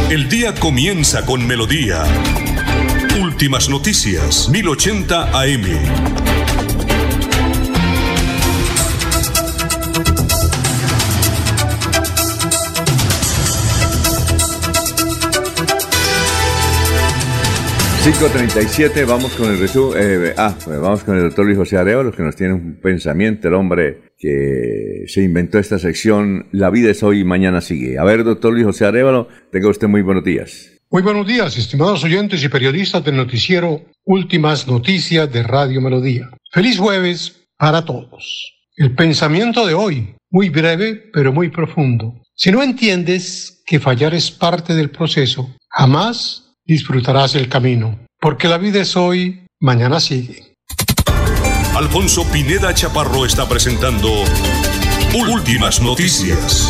El 0.08 0.28
día 0.28 0.54
comienza 0.54 1.26
con 1.26 1.46
melodía. 1.46 2.04
Últimas 3.20 3.68
noticias, 3.68 4.48
1080 4.48 5.30
AM. 5.38 6.38
5.37, 18.00 19.06
vamos 19.06 19.32
con 19.32 19.50
el 19.50 19.58
resumen. 19.58 19.98
eh, 20.00 20.34
ah, 20.37 20.54
pues 20.64 20.80
vamos 20.80 21.02
con 21.02 21.16
el 21.16 21.24
doctor 21.24 21.44
Luis 21.44 21.58
José 21.58 21.76
Arevalo, 21.76 22.12
que 22.12 22.22
nos 22.22 22.37
tiene 22.37 22.54
un 22.54 22.80
pensamiento, 22.80 23.48
el 23.48 23.54
hombre 23.54 24.12
que 24.16 25.04
se 25.08 25.22
inventó 25.22 25.58
esta 25.58 25.78
sección, 25.78 26.46
La 26.52 26.70
vida 26.70 26.90
es 26.90 27.02
hoy 27.02 27.20
y 27.20 27.24
mañana 27.24 27.61
sigue. 27.61 27.98
A 27.98 28.04
ver, 28.04 28.22
doctor 28.24 28.52
Luis 28.52 28.64
José 28.64 28.87
Arevalo, 28.87 29.28
tenga 29.50 29.68
usted 29.68 29.88
muy 29.88 30.02
buenos 30.02 30.24
días. 30.24 30.70
Muy 30.90 31.02
buenos 31.02 31.26
días, 31.26 31.58
estimados 31.58 32.02
oyentes 32.04 32.42
y 32.42 32.48
periodistas 32.48 33.04
del 33.04 33.16
noticiero 33.16 33.82
Últimas 34.04 34.66
Noticias 34.66 35.30
de 35.30 35.42
Radio 35.42 35.80
Melodía. 35.80 36.30
Feliz 36.52 36.78
jueves 36.78 37.48
para 37.58 37.84
todos. 37.84 38.54
El 38.76 38.94
pensamiento 38.94 39.66
de 39.66 39.74
hoy, 39.74 40.14
muy 40.30 40.48
breve 40.50 41.11
pero 41.12 41.32
muy 41.32 41.50
profundo. 41.50 42.14
Si 42.34 42.52
no 42.52 42.62
entiendes 42.62 43.62
que 43.66 43.80
fallar 43.80 44.14
es 44.14 44.30
parte 44.30 44.74
del 44.74 44.90
proceso, 44.90 45.54
jamás 45.68 46.47
disfrutarás 46.68 47.35
el 47.35 47.48
camino, 47.48 47.98
porque 48.20 48.46
la 48.46 48.59
vida 48.59 48.83
es 48.83 48.94
hoy, 48.94 49.46
mañana 49.59 50.00
sigue. 50.00 50.54
Alfonso 51.74 52.31
Pineda 52.31 52.74
Chaparro 52.74 53.24
está 53.24 53.48
presentando 53.48 54.11
Últimas 55.33 55.81
Noticias. 55.81 56.68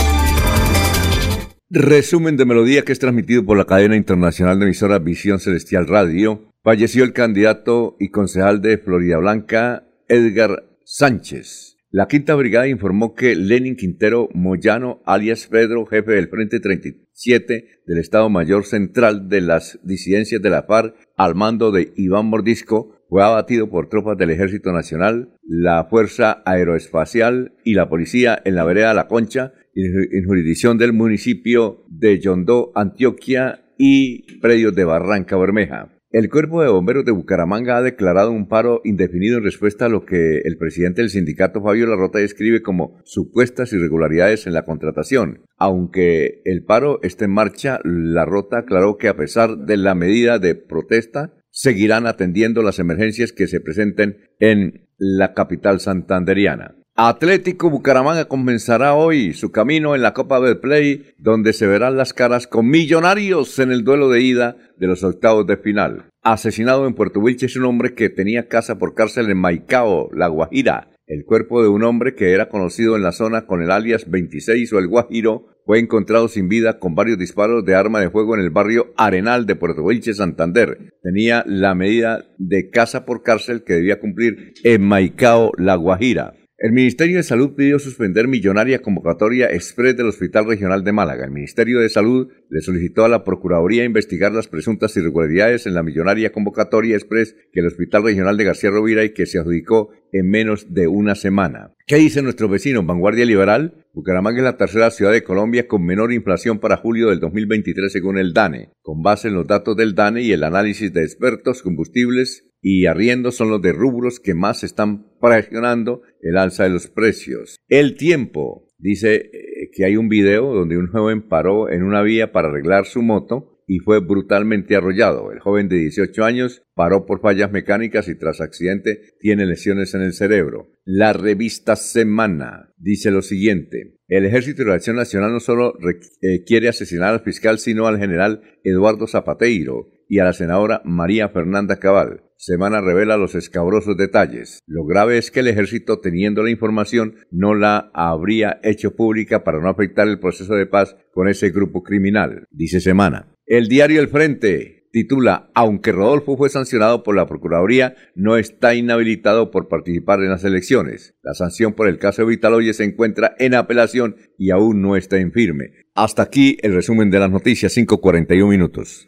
Resumen 1.69 2.37
de 2.37 2.45
melodía 2.45 2.85
que 2.85 2.93
es 2.93 3.01
transmitido 3.01 3.45
por 3.45 3.59
la 3.59 3.65
cadena 3.65 3.97
internacional 3.97 4.61
de 4.61 4.67
emisoras 4.67 5.03
Visión 5.03 5.41
Celestial 5.41 5.89
Radio. 5.89 6.49
Falleció 6.63 7.03
el 7.03 7.13
candidato 7.13 7.97
y 7.99 8.11
concejal 8.11 8.63
de 8.63 8.79
Florida 8.79 9.19
Blanca, 9.19 9.85
Edgar 10.09 10.65
Sánchez. 10.85 11.78
La 11.91 12.07
quinta 12.07 12.35
brigada 12.35 12.69
informó 12.69 13.15
que 13.15 13.35
Lenin 13.35 13.75
Quintero 13.75 14.29
Moyano, 14.35 15.01
alias 15.07 15.47
Pedro, 15.47 15.87
jefe 15.87 16.13
del 16.13 16.29
Frente 16.29 16.61
37 16.61 17.81
del 17.87 17.99
Estado 17.99 18.29
Mayor 18.29 18.67
Central 18.67 19.31
de 19.31 19.41
las 19.41 19.81
disidencias 19.85 20.43
de 20.43 20.51
la 20.51 20.65
FARC, 20.65 20.95
al 21.17 21.35
mando 21.35 21.73
de 21.73 21.95
Iván 21.97 22.27
Mordisco, 22.27 22.95
fue 23.09 23.25
abatido 23.25 23.71
por 23.71 23.89
tropas 23.89 24.19
del 24.19 24.29
Ejército 24.29 24.71
Nacional, 24.71 25.35
la 25.43 25.87
Fuerza 25.89 26.43
Aeroespacial 26.45 27.55
y 27.65 27.73
la 27.73 27.89
Policía 27.89 28.39
en 28.45 28.55
la 28.55 28.65
vereda 28.65 28.93
La 28.93 29.09
Concha, 29.09 29.55
en 29.75 30.27
jurisdicción 30.27 30.77
del 30.77 30.93
municipio 30.93 31.87
de 31.89 32.21
Yondó, 32.21 32.71
Antioquia 32.75 33.65
y 33.79 34.41
predios 34.41 34.75
de 34.75 34.85
Barranca 34.85 35.39
Bermeja. 35.39 35.98
El 36.11 36.31
Cuerpo 36.31 36.63
de 36.63 36.71
Bomberos 36.71 37.05
de 37.05 37.13
Bucaramanga 37.13 37.77
ha 37.77 37.83
declarado 37.83 38.31
un 38.31 38.49
paro 38.49 38.81
indefinido 38.83 39.37
en 39.37 39.45
respuesta 39.45 39.85
a 39.85 39.89
lo 39.91 40.07
que 40.07 40.39
el 40.39 40.57
presidente 40.57 41.03
del 41.03 41.11
sindicato 41.11 41.63
Fabio 41.63 41.87
Larrota 41.87 42.19
describe 42.19 42.63
como 42.63 42.99
supuestas 43.05 43.75
irregularidades 43.75 44.47
en 44.47 44.55
la 44.55 44.65
contratación. 44.65 45.43
Aunque 45.59 46.41
el 46.47 46.65
paro 46.65 46.99
esté 47.03 47.27
en 47.27 47.33
marcha, 47.33 47.81
Larrota 47.85 48.61
aclaró 48.61 48.97
que 48.97 49.09
a 49.09 49.19
pesar 49.19 49.59
de 49.59 49.77
la 49.77 49.95
medida 49.95 50.39
de 50.39 50.55
protesta, 50.55 51.35
seguirán 51.51 52.07
atendiendo 52.07 52.63
las 52.63 52.79
emergencias 52.79 53.33
que 53.33 53.47
se 53.47 53.61
presenten 53.61 54.17
en 54.41 54.89
la 54.97 55.35
capital 55.35 55.79
santanderiana. 55.79 56.77
Atlético 57.01 57.71
Bucaramanga 57.71 58.25
comenzará 58.25 58.95
hoy 58.95 59.33
su 59.33 59.53
camino 59.53 59.95
en 59.95 60.03
la 60.03 60.15
Copa 60.15 60.41
del 60.41 60.59
Play, 60.59 61.15
donde 61.17 61.53
se 61.53 61.69
verán 61.69 61.97
las 61.97 62.13
caras 62.13 62.49
con 62.49 62.69
millonarios 62.69 63.57
en 63.61 63.71
el 63.71 63.85
duelo 63.85 64.09
de 64.09 64.21
ida 64.21 64.57
de 64.79 64.89
los 64.89 65.05
octavos 65.05 65.47
de 65.47 65.59
final. 65.59 66.07
Asesinado 66.25 66.89
en 66.89 66.95
Puerto 66.95 67.21
Wilches 67.21 67.55
un 67.55 67.67
hombre 67.67 67.95
que 67.95 68.11
tenía 68.11 68.49
casa 68.49 68.79
por 68.79 68.97
cárcel 68.97 69.31
en 69.31 69.39
Maicao, 69.39 70.11
La 70.13 70.27
Guajira. 70.27 70.91
El 71.07 71.25
cuerpo 71.25 71.63
de 71.63 71.69
un 71.69 71.85
hombre 71.85 72.17
que 72.17 72.33
era 72.33 72.49
conocido 72.49 72.97
en 72.97 73.05
la 73.05 73.13
zona 73.13 73.47
con 73.47 73.63
el 73.63 73.71
alias 73.71 74.11
26 74.11 74.73
o 74.73 74.81
el 74.81 74.89
Guajiro 74.89 75.47
fue 75.65 75.79
encontrado 75.79 76.27
sin 76.27 76.49
vida 76.49 76.81
con 76.81 76.97
varios 76.97 77.17
disparos 77.17 77.65
de 77.65 77.77
arma 77.77 78.01
de 78.01 78.11
fuego 78.11 78.35
en 78.35 78.41
el 78.41 78.51
barrio 78.51 78.93
Arenal 78.97 79.47
de 79.47 79.55
Puerto 79.55 79.85
Wilches, 79.85 80.17
Santander. 80.17 80.95
Tenía 81.01 81.45
la 81.47 81.77
medida 81.77 82.25
de 82.39 82.71
casa 82.71 83.05
por 83.05 83.23
cárcel 83.23 83.63
que 83.63 83.75
debía 83.75 84.01
cumplir 84.01 84.55
en 84.65 84.83
Maicao, 84.83 85.53
La 85.59 85.77
Guajira. 85.77 86.35
El 86.61 86.73
Ministerio 86.73 87.19
de 87.19 87.23
Salud 87.23 87.55
pidió 87.55 87.79
suspender 87.79 88.27
millonaria 88.27 88.83
convocatoria 88.83 89.47
express 89.47 89.97
del 89.97 90.09
Hospital 90.09 90.45
Regional 90.45 90.83
de 90.83 90.91
Málaga. 90.91 91.25
El 91.25 91.31
Ministerio 91.31 91.79
de 91.79 91.89
Salud 91.89 92.33
le 92.51 92.61
solicitó 92.63 93.05
a 93.05 93.09
la 93.09 93.23
Procuraduría 93.23 93.85
investigar 93.85 94.33
las 94.33 94.49
presuntas 94.49 94.97
irregularidades 94.97 95.69
en 95.69 95.75
la 95.75 95.85
millonaria 95.85 96.33
convocatoria 96.33 96.97
express 96.97 97.37
que 97.53 97.61
el 97.61 97.67
Hospital 97.67 98.03
Regional 98.03 98.37
de 98.37 98.43
García 98.43 98.71
Rovira 98.71 99.05
y 99.05 99.11
que 99.11 99.27
se 99.27 99.39
adjudicó 99.39 99.91
en 100.11 100.29
menos 100.31 100.75
de 100.75 100.89
una 100.89 101.15
semana. 101.15 101.75
¿Qué 101.87 101.95
dice 101.95 102.23
nuestro 102.23 102.49
vecino 102.49 102.83
Vanguardia 102.83 103.25
Liberal? 103.25 103.87
Bucaramanga 103.93 104.39
es 104.39 104.45
la 104.45 104.57
tercera 104.57 104.91
ciudad 104.91 105.13
de 105.13 105.23
Colombia 105.23 105.69
con 105.69 105.87
menor 105.87 106.13
inflación 106.13 106.59
para 106.59 106.77
julio 106.77 107.11
del 107.11 107.21
2023 107.21 107.93
según 107.93 108.19
el 108.19 108.33
DANE. 108.33 108.73
Con 108.83 109.05
base 109.05 109.29
en 109.29 109.35
los 109.35 109.47
datos 109.47 109.77
del 109.77 109.95
DANE 109.95 110.23
y 110.23 110.33
el 110.33 110.43
análisis 110.43 110.93
de 110.93 111.05
expertos, 111.05 111.63
combustibles 111.63 112.48
y 112.61 112.87
arriendos 112.87 113.37
son 113.37 113.51
los 113.51 113.63
de 113.63 113.73
rubros 113.73 114.21
que 114.21 114.35
más 114.35 114.65
están 114.65 115.07
presionando 115.21 116.03
el 116.21 116.37
alza 116.37 116.65
de 116.65 116.71
los 116.71 116.89
precios. 116.89 117.57
El 117.69 117.97
tiempo 117.97 118.67
dice 118.79 119.17
eh, 119.17 119.71
que 119.73 119.85
hay 119.85 119.97
un 119.97 120.09
video 120.09 120.55
donde 120.55 120.79
un 120.79 120.89
joven 120.89 121.29
paró 121.29 121.71
en 121.71 121.83
una 121.83 122.03
vía 122.03 122.33
para 122.33 122.49
arreglar 122.49 122.87
su 122.87 123.03
moto 123.03 123.59
y 123.69 123.81
fue 123.81 124.01
brutalmente 124.01 124.75
arrollado. 124.75 125.31
El 125.31 125.41
joven 125.41 125.69
de 125.69 125.77
18 125.77 126.25
años 126.25 126.63
paró 126.75 127.05
por 127.05 127.21
fallas 127.21 127.53
mecánicas 127.53 128.09
y 128.09 128.15
tras 128.15 128.41
accidente 128.41 129.15
tiene 129.21 129.45
lesiones 129.45 129.95
en 129.95 130.01
el 130.01 130.15
cerebro. 130.15 130.73
La 130.85 131.13
revista 131.13 131.77
Semana 131.77 132.73
dice 132.79 133.11
lo 133.11 133.21
siguiente. 133.21 133.99
El 134.09 134.25
Ejército 134.25 134.63
de 134.63 134.71
la 134.71 134.77
Acción 134.77 134.97
Nacional 134.97 135.33
no 135.33 135.41
solo 135.41 135.75
eh, 136.23 136.45
quiere 136.47 136.69
asesinar 136.69 137.13
al 137.13 137.21
fiscal, 137.21 137.59
sino 137.59 137.87
al 137.87 137.99
general 137.99 138.41
Eduardo 138.65 139.07
Zapateiro 139.07 139.91
y 140.09 140.21
a 140.21 140.25
la 140.25 140.33
senadora 140.33 140.81
María 140.87 141.29
Fernanda 141.29 141.79
Cabal. 141.79 142.23
Semana 142.41 142.81
revela 142.81 143.17
los 143.17 143.35
escabrosos 143.35 143.97
detalles. 143.97 144.61
Lo 144.69 144.85
grave 144.85 145.19
es 145.19 145.33
que 145.33 145.41
el 145.41 145.49
ejército, 145.49 145.99
teniendo 145.99 146.45
la 146.45 146.51
información, 146.51 147.17
no 147.33 147.57
la 147.57 147.91
habría 147.93 148.61
hecho 148.63 148.95
pública 148.95 149.43
para 149.43 149.61
no 149.61 149.69
afectar 149.69 150.07
el 150.07 150.21
proceso 150.21 150.55
de 150.55 150.67
paz 150.67 150.97
con 151.13 151.29
ese 151.29 151.51
grupo 151.51 151.83
criminal, 151.83 152.45
dice 152.53 152.79
Semana. 152.79 153.35
El 153.45 153.67
diario 153.67 154.01
El 154.01 154.07
Frente 154.07 154.87
titula 154.93 155.51
Aunque 155.53 155.91
Rodolfo 155.91 156.37
fue 156.37 156.49
sancionado 156.49 157.03
por 157.03 157.17
la 157.17 157.27
Procuraduría, 157.27 157.97
no 158.15 158.37
está 158.37 158.77
inhabilitado 158.77 159.51
por 159.51 159.67
participar 159.67 160.21
en 160.21 160.31
las 160.31 160.45
elecciones. 160.45 161.17
La 161.25 161.35
sanción 161.35 161.73
por 161.73 161.89
el 161.89 161.99
caso 161.99 162.23
de 162.23 162.29
Vitaloye 162.29 162.73
se 162.73 162.85
encuentra 162.85 163.35
en 163.41 163.55
apelación 163.55 164.15
y 164.39 164.51
aún 164.51 164.81
no 164.81 164.95
está 164.95 165.19
en 165.19 165.33
firme. 165.33 165.73
Hasta 165.97 166.23
aquí 166.23 166.57
el 166.63 166.73
resumen 166.73 167.11
de 167.11 167.19
las 167.19 167.33
noticias, 167.33 167.77
5.41 167.77 168.49
minutos. 168.49 169.08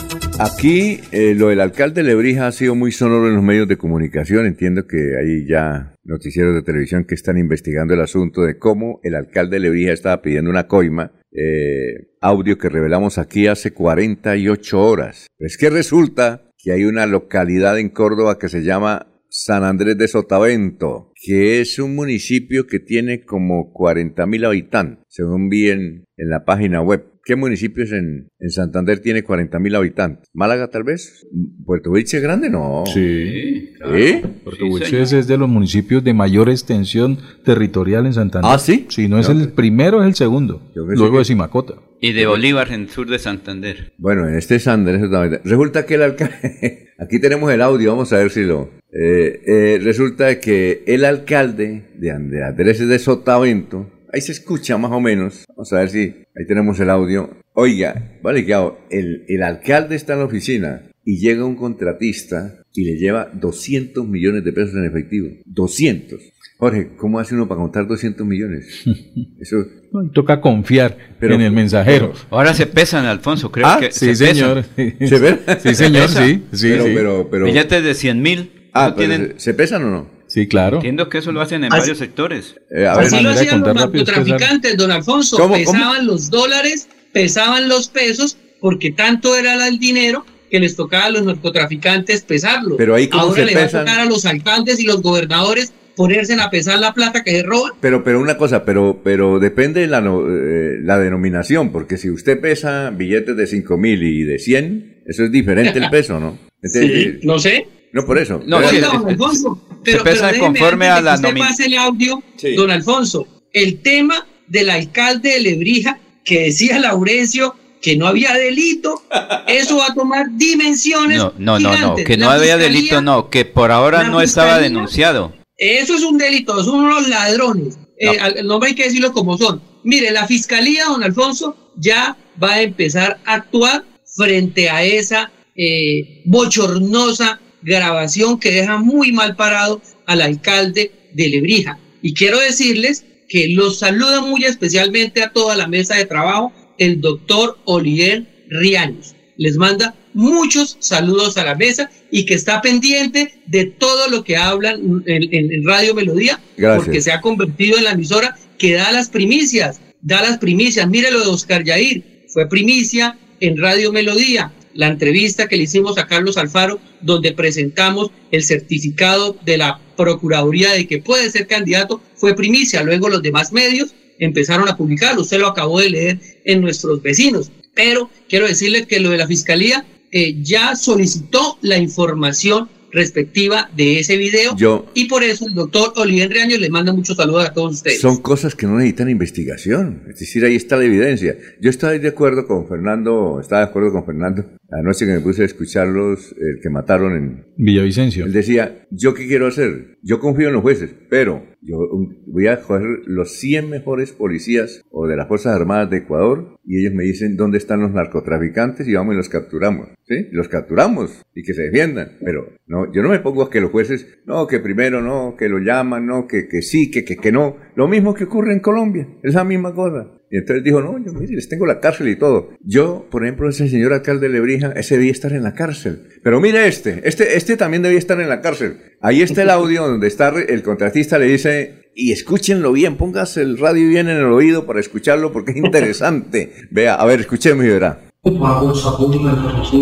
aquí 0.39 0.99
eh, 1.11 1.33
lo 1.35 1.49
del 1.49 1.61
alcalde 1.61 2.03
Lebrija 2.03 2.47
ha 2.47 2.51
sido 2.51 2.75
muy 2.75 2.91
sonoro 2.91 3.27
en 3.27 3.35
los 3.35 3.43
medios 3.43 3.67
de 3.67 3.77
comunicación. 3.77 4.45
Entiendo 4.45 4.87
que 4.87 5.15
hay 5.19 5.47
ya 5.47 5.95
noticieros 6.03 6.55
de 6.55 6.63
televisión 6.63 7.05
que 7.05 7.15
están 7.15 7.37
investigando 7.37 7.93
el 7.93 8.01
asunto 8.01 8.41
de 8.41 8.57
cómo 8.57 8.99
el 9.03 9.15
alcalde 9.15 9.59
Lebrija 9.59 9.93
estaba 9.93 10.21
pidiendo 10.21 10.49
una 10.49 10.67
coima. 10.67 11.11
Eh, 11.31 12.09
audio 12.19 12.57
que 12.57 12.69
revelamos 12.69 13.17
aquí 13.17 13.47
hace 13.47 13.71
48 13.71 14.81
horas. 14.81 15.27
Es 15.39 15.57
que 15.57 15.69
resulta 15.69 16.51
que 16.57 16.71
hay 16.71 16.85
una 16.85 17.05
localidad 17.05 17.79
en 17.79 17.89
Córdoba 17.89 18.37
que 18.37 18.49
se 18.49 18.63
llama 18.63 19.07
San 19.29 19.63
Andrés 19.63 19.97
de 19.97 20.07
Sotavento, 20.07 21.13
que 21.15 21.61
es 21.61 21.79
un 21.79 21.95
municipio 21.95 22.67
que 22.67 22.79
tiene 22.79 23.23
como 23.23 23.71
40 23.71 24.25
mil 24.25 24.43
habitantes, 24.45 25.05
según 25.07 25.49
vi 25.49 25.69
en 25.69 26.05
la 26.17 26.43
página 26.43 26.81
web. 26.81 27.10
¿Qué 27.23 27.35
municipios 27.35 27.91
en, 27.91 28.29
en 28.39 28.49
Santander 28.49 28.99
tiene 28.99 29.23
40 29.23 29.59
mil 29.59 29.75
habitantes? 29.75 30.27
¿Málaga 30.33 30.69
tal 30.69 30.83
vez? 30.83 31.27
¿Puerto 31.65 31.91
Wilche 31.91 32.17
es 32.17 32.23
grande? 32.23 32.49
No. 32.49 32.83
Sí. 32.91 33.69
¿Eh? 33.93 34.23
Puerto 34.43 34.65
Wilches 34.65 35.13
es 35.13 35.27
de 35.27 35.37
los 35.37 35.47
municipios 35.49 36.03
de 36.03 36.13
mayor 36.13 36.49
extensión 36.49 37.19
territorial 37.45 38.05
en 38.05 38.13
Santander. 38.13 38.51
¿Ah, 38.51 38.57
sí? 38.57 38.85
Si 38.89 39.07
no 39.07 39.19
es 39.19 39.29
el 39.29 39.49
primero, 39.49 40.01
es 40.01 40.07
el 40.07 40.15
segundo. 40.15 40.71
Luego 40.75 41.11
que- 41.13 41.17
de 41.19 41.25
Simacota. 41.25 41.75
Y 42.03 42.13
de 42.13 42.25
Bolívar 42.25 42.71
en 42.71 42.89
sur 42.89 43.07
de 43.07 43.19
Santander. 43.19 43.93
Bueno, 43.99 44.27
en 44.27 44.33
este 44.35 44.59
San 44.59 44.79
Andrés 44.79 45.01
de 45.01 45.07
Sotavento. 45.07 45.39
Resulta 45.43 45.85
que 45.85 45.93
el 45.95 46.01
alcalde... 46.01 46.87
Aquí 46.97 47.19
tenemos 47.19 47.51
el 47.51 47.61
audio, 47.61 47.91
vamos 47.91 48.11
a 48.13 48.17
ver 48.17 48.31
si 48.31 48.43
lo... 48.43 48.69
eh, 48.91 49.41
eh, 49.45 49.79
resulta 49.83 50.39
que 50.39 50.83
el 50.87 51.05
alcalde 51.05 51.83
de 51.99 52.11
Andrés 52.11 52.79
de 52.87 52.97
Sotavento... 52.99 53.87
Ahí 54.13 54.21
se 54.21 54.31
escucha 54.31 54.77
más 54.77 54.91
o 54.91 54.99
menos. 54.99 55.45
Vamos 55.49 55.71
a 55.73 55.79
ver 55.79 55.89
si... 55.89 55.99
Ahí 55.99 56.45
tenemos 56.47 56.79
el 56.79 56.89
audio. 56.89 57.29
Oiga, 57.53 58.19
vale, 58.21 58.45
que 58.45 58.53
el, 58.89 59.25
el 59.27 59.43
alcalde 59.43 59.95
está 59.95 60.13
en 60.13 60.19
la 60.19 60.25
oficina 60.25 60.83
y 61.03 61.17
llega 61.19 61.45
un 61.45 61.55
contratista 61.55 62.63
y 62.73 62.85
le 62.85 62.97
lleva 62.97 63.29
200 63.33 64.07
millones 64.07 64.43
de 64.43 64.53
pesos 64.53 64.75
en 64.75 64.85
efectivo. 64.85 65.29
200. 65.45 66.21
Jorge, 66.57 66.89
¿cómo 66.95 67.19
hace 67.19 67.33
uno 67.33 67.47
para 67.47 67.59
contar 67.59 67.87
200 67.87 68.25
millones? 68.25 68.83
Eso, 69.39 69.57
No, 69.91 70.09
toca 70.11 70.39
confiar 70.41 70.95
Pero- 71.19 71.35
en 71.35 71.41
el 71.41 71.51
mensajero. 71.51 72.13
Ahora 72.29 72.53
se 72.53 72.67
pesan, 72.67 73.05
Alfonso, 73.05 73.51
creo 73.51 73.65
ah, 73.67 73.77
que 73.79 73.91
sí, 73.91 74.13
se 74.13 74.15
señor. 74.27 74.63
¿Se 74.75 75.19
ve? 75.19 75.39
Sí, 75.61 75.73
señor, 75.73 76.07
sí. 76.09 76.43
Sí, 76.53 76.69
pero, 76.69 76.83
sí. 76.85 76.91
pero, 76.93 77.27
pero, 77.31 77.45
Billetes 77.45 77.83
de 77.83 77.93
100 77.95 78.21
mil. 78.21 78.51
ah, 78.73 78.93
tienen, 78.95 79.33
¿se, 79.37 79.39
se 79.39 79.53
pesan 79.55 79.83
o 79.85 79.89
no? 79.89 80.20
Sí, 80.33 80.47
claro. 80.47 80.77
entiendo 80.77 81.09
que 81.09 81.17
eso 81.17 81.31
lo 81.33 81.41
hacen 81.41 81.63
en 81.65 81.73
Así- 81.73 81.79
varios 81.81 81.97
sectores. 81.97 82.55
Eh, 82.73 82.87
a 82.87 82.95
ver, 82.95 83.07
Así 83.07 83.21
lo 83.21 83.29
hacían 83.31 83.59
los 83.61 83.75
narcotraficantes, 83.75 84.77
don 84.77 84.91
Alfonso. 84.91 85.35
¿Cómo, 85.37 85.55
cómo? 85.55 85.73
pesaban 85.73 86.07
los 86.07 86.29
dólares, 86.29 86.87
pesaban 87.11 87.67
los 87.67 87.89
pesos, 87.89 88.37
porque 88.61 88.91
tanto 88.91 89.35
era 89.37 89.67
el 89.67 89.77
dinero 89.79 90.25
que 90.49 90.59
les 90.59 90.75
tocaba 90.77 91.05
a 91.05 91.09
los 91.09 91.23
narcotraficantes 91.23 92.21
pesarlo. 92.21 92.77
Pero 92.77 92.95
ahí, 92.95 93.07
¿cómo 93.07 93.23
Ahora 93.23 93.35
se 93.35 93.45
le 93.45 93.55
va 93.55 93.63
a 93.63 93.67
tocar 93.69 93.99
a 93.99 94.05
los 94.05 94.25
alcaldes 94.25 94.79
y 94.79 94.85
los 94.85 95.01
gobernadores 95.01 95.73
ponerse 95.95 96.33
a 96.35 96.49
pesar 96.49 96.79
la 96.79 96.93
plata 96.93 97.23
que 97.23 97.31
se 97.31 97.43
roban. 97.43 97.73
pero, 97.81 98.03
pero 98.03 98.19
una 98.21 98.37
cosa, 98.37 98.63
pero, 98.63 99.01
pero 99.03 99.39
depende 99.39 99.81
de 99.81 99.87
la, 99.87 99.99
no- 99.99 100.25
eh, 100.25 100.77
la 100.81 100.97
denominación, 100.97 101.71
porque 101.73 101.97
si 101.97 102.09
usted 102.09 102.39
pesa 102.39 102.89
billetes 102.91 103.35
de 103.35 103.45
5 103.47 103.77
mil 103.77 104.01
y 104.01 104.23
de 104.23 104.39
100, 104.39 105.01
eso 105.05 105.25
es 105.25 105.31
diferente 105.31 105.77
el 105.77 105.89
peso, 105.91 106.19
¿no? 106.19 106.37
Entonces, 106.61 107.19
Sí, 107.19 107.27
no 107.27 107.37
sé. 107.39 107.67
No, 107.93 108.05
por 108.05 108.17
eso. 108.17 108.39
No, 108.45 108.57
Pero- 108.57 108.69
sí, 108.69 108.77
don 108.77 109.09
Alfonso, 109.09 109.61
se 109.69 109.91
pero, 109.91 110.03
pesa 110.03 110.15
pero 110.15 110.27
déjeme, 110.33 110.39
conforme 110.59 110.87
a 110.87 111.01
la 111.01 111.15
usted 111.15 111.37
pase 111.37 111.65
el 111.65 111.77
audio, 111.77 112.23
Sí. 112.37 112.53
don 112.55 112.71
Alfonso, 112.71 113.27
el 113.53 113.81
tema 113.81 114.25
del 114.47 114.69
alcalde 114.69 115.29
de 115.31 115.39
Lebrija 115.41 115.99
que 116.23 116.41
decía 116.43 116.79
Laurencio 116.79 117.55
que 117.81 117.97
no 117.97 118.05
había 118.07 118.33
delito, 118.35 119.01
eso 119.47 119.77
va 119.77 119.87
a 119.87 119.93
tomar 119.95 120.27
dimensiones. 120.37 121.17
No, 121.17 121.33
no, 121.39 121.59
no, 121.59 121.69
no, 121.71 121.75
gigantes. 121.75 122.05
que 122.05 122.15
no 122.17 122.27
La 122.27 122.33
había 122.33 122.55
fiscalía- 122.57 122.67
delito, 122.77 123.01
no, 123.01 123.29
que 123.29 123.43
por 123.45 123.71
ahora 123.71 124.03
no 124.03 124.21
estaba 124.21 124.49
fiscalía- 124.49 124.69
denunciado. 124.69 125.33
Eso 125.57 125.95
es 125.95 126.03
un 126.03 126.17
delito, 126.17 126.63
son 126.63 126.81
unos 126.81 127.07
ladrones. 127.07 127.77
Eh, 127.99 128.43
no 128.43 128.59
hay 128.63 128.75
que 128.75 128.83
decirlo 128.85 129.11
como 129.13 129.37
son. 129.37 129.61
Mire, 129.83 130.11
la 130.11 130.27
fiscalía, 130.27 130.85
don 130.85 131.03
Alfonso, 131.03 131.55
ya 131.75 132.15
va 132.41 132.53
a 132.53 132.61
empezar 132.61 133.19
a 133.25 133.33
actuar 133.33 133.83
frente 134.15 134.69
a 134.69 134.83
esa 134.83 135.31
eh, 135.55 136.21
bochornosa 136.25 137.39
grabación 137.61 138.39
que 138.39 138.51
deja 138.51 138.77
muy 138.77 139.11
mal 139.11 139.35
parado 139.35 139.81
al 140.05 140.21
alcalde 140.21 140.91
de 141.13 141.29
Lebrija. 141.29 141.79
Y 142.01 142.13
quiero 142.13 142.39
decirles 142.39 143.05
que 143.29 143.49
los 143.49 143.79
saluda 143.79 144.21
muy 144.21 144.43
especialmente 144.43 145.23
a 145.23 145.31
toda 145.31 145.55
la 145.55 145.67
mesa 145.67 145.95
de 145.95 146.05
trabajo 146.05 146.51
el 146.77 146.99
doctor 146.99 147.59
Oliver 147.65 148.25
Riaños. 148.49 149.15
Les 149.37 149.55
manda 149.55 149.95
muchos 150.13 150.77
saludos 150.79 151.37
a 151.37 151.45
la 151.45 151.55
mesa 151.55 151.89
y 152.11 152.25
que 152.25 152.33
está 152.33 152.61
pendiente 152.61 153.41
de 153.47 153.65
todo 153.65 154.09
lo 154.09 154.23
que 154.23 154.35
hablan 154.35 155.03
en, 155.05 155.65
Radio 155.65 155.93
Melodía, 155.93 156.39
Gracias. 156.57 156.83
porque 156.83 157.01
se 157.01 157.11
ha 157.11 157.21
convertido 157.21 157.77
en 157.77 157.85
la 157.85 157.91
emisora 157.91 158.35
que 158.57 158.73
da 158.73 158.91
las 158.91 159.09
primicias, 159.09 159.79
da 160.01 160.21
las 160.21 160.37
primicias. 160.37 160.87
Mire 160.89 161.11
lo 161.11 161.21
de 161.21 161.27
Oscar 161.27 161.63
Yair, 161.63 162.25
fue 162.27 162.47
primicia 162.49 163.17
en 163.39 163.57
Radio 163.57 163.91
Melodía, 163.91 164.51
la 164.73 164.87
entrevista 164.87 165.47
que 165.47 165.57
le 165.57 165.63
hicimos 165.63 165.97
a 165.97 166.07
Carlos 166.07 166.37
Alfaro, 166.37 166.79
donde 167.01 167.33
presentamos 167.33 168.11
el 168.31 168.43
certificado 168.43 169.37
de 169.43 169.57
la 169.57 169.79
Procuraduría 169.97 170.71
de 170.71 170.87
que 170.87 170.99
puede 170.99 171.29
ser 171.29 171.47
candidato, 171.47 172.01
fue 172.15 172.35
primicia. 172.35 172.83
Luego 172.83 173.09
los 173.09 173.21
demás 173.21 173.51
medios 173.51 173.93
empezaron 174.17 174.67
a 174.67 174.77
publicarlo, 174.77 175.21
usted 175.21 175.39
lo 175.39 175.47
acabó 175.47 175.79
de 175.79 175.89
leer 175.89 176.19
en 176.45 176.61
nuestros 176.61 177.01
vecinos. 177.01 177.51
Pero 177.73 178.09
quiero 178.27 178.47
decirle 178.47 178.85
que 178.85 178.99
lo 178.99 179.09
de 179.09 179.17
la 179.17 179.27
Fiscalía 179.27 179.85
eh, 180.11 180.37
ya 180.41 180.75
solicitó 180.75 181.57
la 181.61 181.77
información 181.77 182.69
respectiva 182.91 183.69
de 183.75 183.99
ese 183.99 184.17
video 184.17 184.55
Yo- 184.57 184.85
y 184.93 185.05
por 185.05 185.23
eso 185.23 185.47
el 185.47 185.53
doctor 185.53 185.93
Oliver 185.95 186.29
Reaño 186.29 186.57
le 186.57 186.69
manda 186.69 186.93
muchos 186.93 187.17
saludos 187.17 187.45
a 187.49 187.53
todos 187.53 187.75
ustedes. 187.75 187.99
Son 188.01 188.17
cosas 188.21 188.55
que 188.55 188.65
no 188.67 188.77
necesitan 188.77 189.09
investigación. 189.09 190.03
Es 190.09 190.19
decir, 190.19 190.43
ahí 190.45 190.55
está 190.55 190.77
la 190.77 190.85
evidencia. 190.85 191.37
Yo 191.59 191.69
estaba 191.69 191.93
de 191.93 192.07
acuerdo 192.07 192.45
con 192.47 192.67
Fernando, 192.67 193.39
estaba 193.41 193.61
de 193.65 193.67
acuerdo 193.69 193.91
con 193.91 194.05
Fernando. 194.05 194.45
Anoche 194.71 195.05
que 195.05 195.11
me 195.13 195.19
puse 195.19 195.41
a 195.43 195.45
escucharlos, 195.45 196.33
el 196.39 196.59
que 196.61 196.69
mataron 196.69 197.15
en... 197.15 197.45
Villavicencio. 197.57 198.25
Él 198.25 198.33
decía, 198.33 198.85
¿yo 198.89 199.13
qué 199.13 199.27
quiero 199.27 199.47
hacer? 199.47 199.97
Yo 200.01 200.19
confío 200.19 200.47
en 200.47 200.53
los 200.53 200.61
jueces, 200.61 200.91
pero 201.09 201.45
yo 201.61 201.77
um, 201.77 202.15
voy 202.25 202.47
a 202.47 202.61
coger 202.61 203.01
los 203.05 203.33
100 203.33 203.69
mejores 203.69 204.11
policías 204.11 204.83
o 204.89 205.07
de 205.07 205.15
las 205.15 205.27
Fuerzas 205.27 205.55
Armadas 205.55 205.89
de 205.89 205.97
Ecuador 205.97 206.57
y 206.65 206.79
ellos 206.79 206.93
me 206.93 207.03
dicen 207.03 207.37
dónde 207.37 207.57
están 207.57 207.81
los 207.81 207.91
narcotraficantes 207.91 208.87
y 208.87 208.93
vamos 208.93 209.13
y 209.13 209.17
los 209.17 209.29
capturamos. 209.29 209.89
¿Sí? 210.03 210.27
Los 210.31 210.47
capturamos 210.47 211.21
y 211.35 211.43
que 211.43 211.53
se 211.53 211.63
defiendan. 211.63 212.17
Pero 212.23 212.49
no, 212.67 212.91
yo 212.91 213.03
no 213.03 213.09
me 213.09 213.19
pongo 213.19 213.43
a 213.43 213.49
que 213.49 213.61
los 213.61 213.71
jueces, 213.71 214.19
no, 214.25 214.47
que 214.47 214.59
primero 214.59 215.01
no, 215.01 215.35
que 215.37 215.49
lo 215.49 215.59
llaman, 215.59 216.05
no, 216.05 216.27
que, 216.27 216.47
que 216.47 216.61
sí, 216.61 216.89
que, 216.89 217.05
que, 217.05 217.17
que 217.17 217.31
no. 217.31 217.57
Lo 217.75 217.87
mismo 217.87 218.13
que 218.13 218.25
ocurre 218.25 218.53
en 218.53 218.59
Colombia, 218.59 219.07
es 219.23 219.35
la 219.35 219.43
misma 219.43 219.73
cosa. 219.73 220.20
Y 220.31 220.37
entonces 220.37 220.63
dijo, 220.63 220.81
no, 220.81 220.97
yo 220.97 221.11
mire, 221.13 221.35
les 221.35 221.49
tengo 221.49 221.65
la 221.65 221.81
cárcel 221.81 222.07
y 222.07 222.15
todo. 222.15 222.51
Yo, 222.61 223.05
por 223.11 223.23
ejemplo, 223.23 223.49
ese 223.49 223.67
señor 223.67 223.91
alcalde 223.91 224.27
de 224.27 224.33
Lebrija, 224.33 224.71
ese 224.71 224.95
debía 224.95 225.11
estar 225.11 225.33
en 225.33 225.43
la 225.43 225.53
cárcel. 225.53 226.07
Pero 226.23 226.39
mire 226.39 226.67
este, 226.67 227.01
este, 227.03 227.35
este 227.35 227.57
también 227.57 227.83
debía 227.83 227.99
estar 227.99 228.19
en 228.21 228.29
la 228.29 228.39
cárcel. 228.41 228.77
Ahí 229.01 229.21
está 229.21 229.43
el 229.43 229.49
audio 229.49 229.85
donde 229.85 230.07
está 230.07 230.29
el 230.29 230.63
contratista 230.63 231.19
le 231.19 231.25
dice, 231.25 231.91
y 231.93 232.13
escúchenlo 232.13 232.71
bien, 232.71 232.95
póngase 232.95 233.41
el 233.41 233.57
radio 233.57 233.89
bien 233.89 234.07
en 234.07 234.17
el 234.17 234.31
oído 234.31 234.65
para 234.65 234.79
escucharlo 234.79 235.33
porque 235.33 235.51
es 235.51 235.57
interesante. 235.65 236.53
Vea, 236.71 236.95
a 236.95 237.05
ver, 237.05 237.19
escuchemos 237.19 237.65
y 237.65 237.69
verá. 237.69 237.99
Pública 238.23 239.35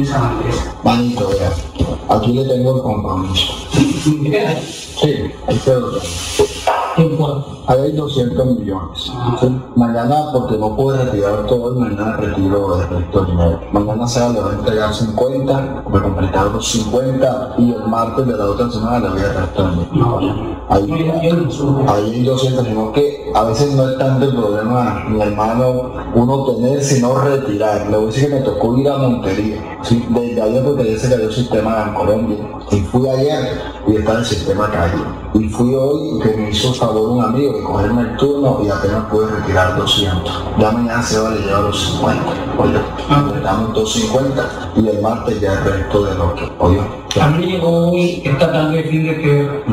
San 0.05 0.23
Andrés. 0.23 0.55
Aquí 2.09 2.33
le 2.33 2.45
tengo 2.45 2.77
el 2.77 2.81
compromiso. 2.81 3.53
Sí, 5.01 5.09
ahí 5.47 5.57
te 5.63 5.71
Ahí 7.67 7.79
hay 7.79 7.91
200 7.91 8.45
millones. 8.45 9.11
Sí. 9.39 9.61
Mañana, 9.75 10.31
porque 10.33 10.57
no 10.57 10.75
puedo 10.75 10.97
retirar 10.97 11.45
todo, 11.45 11.75
mañana 11.75 12.17
retiro 12.17 12.81
el 12.81 12.89
resto 12.89 13.25
dinero. 13.25 13.59
Mañana 13.71 14.07
se 14.07 14.19
le 14.33 14.39
va 14.41 14.49
a 14.49 14.53
entregar 14.53 14.93
50, 14.93 15.83
me 15.89 16.01
completaron 16.01 16.53
los 16.53 16.67
50 16.67 17.55
y 17.57 17.71
el 17.71 17.87
martes 17.87 18.25
de 18.25 18.37
la 18.37 18.45
otra 18.45 18.69
semana 18.69 18.99
le 18.99 19.09
voy 19.09 19.21
a 19.21 19.33
restar. 19.33 19.71
Ahí, 20.69 20.91
ahí 21.87 22.11
hay 22.11 22.23
200, 22.23 22.65
sino 22.65 22.91
que 22.91 23.31
a 23.35 23.43
veces 23.43 23.75
no 23.75 23.89
es 23.89 23.97
tanto 23.97 24.25
el 24.25 24.35
problema, 24.35 25.05
mi 25.07 25.21
hermano, 25.21 25.91
uno 26.15 26.45
tener, 26.45 26.83
sino 26.83 27.15
retirar. 27.15 27.87
Le 27.89 27.97
voy 27.97 28.03
a 28.03 28.07
decir 28.07 28.29
que 28.29 28.35
me 28.35 28.41
tocó 28.41 28.77
ir 28.77 28.89
a 28.89 28.97
Montería. 28.97 29.77
Sí, 29.83 30.05
desde 30.09 30.41
ayer 30.41 30.63
porque 30.63 30.81
ayer 30.83 30.99
se 30.99 31.09
cayó 31.09 31.23
el 31.23 31.33
sistema 31.33 31.85
en 31.87 31.93
Colombia. 31.93 32.37
Y 32.71 32.79
fui 32.81 33.07
ayer 33.07 33.61
y 33.87 33.95
está 33.95 34.13
el 34.13 34.25
sistema 34.25 34.69
caído. 34.69 35.05
Y 35.39 35.47
fui 35.47 35.73
hoy 35.73 36.19
que 36.19 36.35
me 36.35 36.49
hizo 36.49 36.73
favor 36.73 37.11
un 37.11 37.23
amigo 37.23 37.53
de 37.53 37.63
cogerme 37.63 38.01
el 38.01 38.17
turno 38.17 38.59
y 38.61 38.67
apenas 38.67 39.05
pude 39.05 39.27
retirar 39.27 39.77
200. 39.77 40.43
Ya 40.59 40.71
mañana 40.71 41.01
se 41.01 41.17
va 41.17 41.29
a 41.29 41.35
llevar 41.35 41.63
los 41.63 41.81
50. 41.81 42.23
Oye, 42.57 42.79
completamos 43.07 43.73
250 43.73 44.71
y 44.75 44.87
el 44.89 45.01
martes 45.01 45.39
ya 45.39 45.53
el 45.53 45.63
resto 45.63 46.03
de 46.03 46.15
lo 46.15 46.35
que. 46.35 46.43
Oye, 46.59 46.81
A 47.21 47.27
mí 47.29 47.45
llegó 47.45 47.89
hoy 47.89 48.21
esta 48.25 48.51
tarde 48.51 48.83
fin 48.83 49.03
de 49.03 49.21
que 49.21 49.63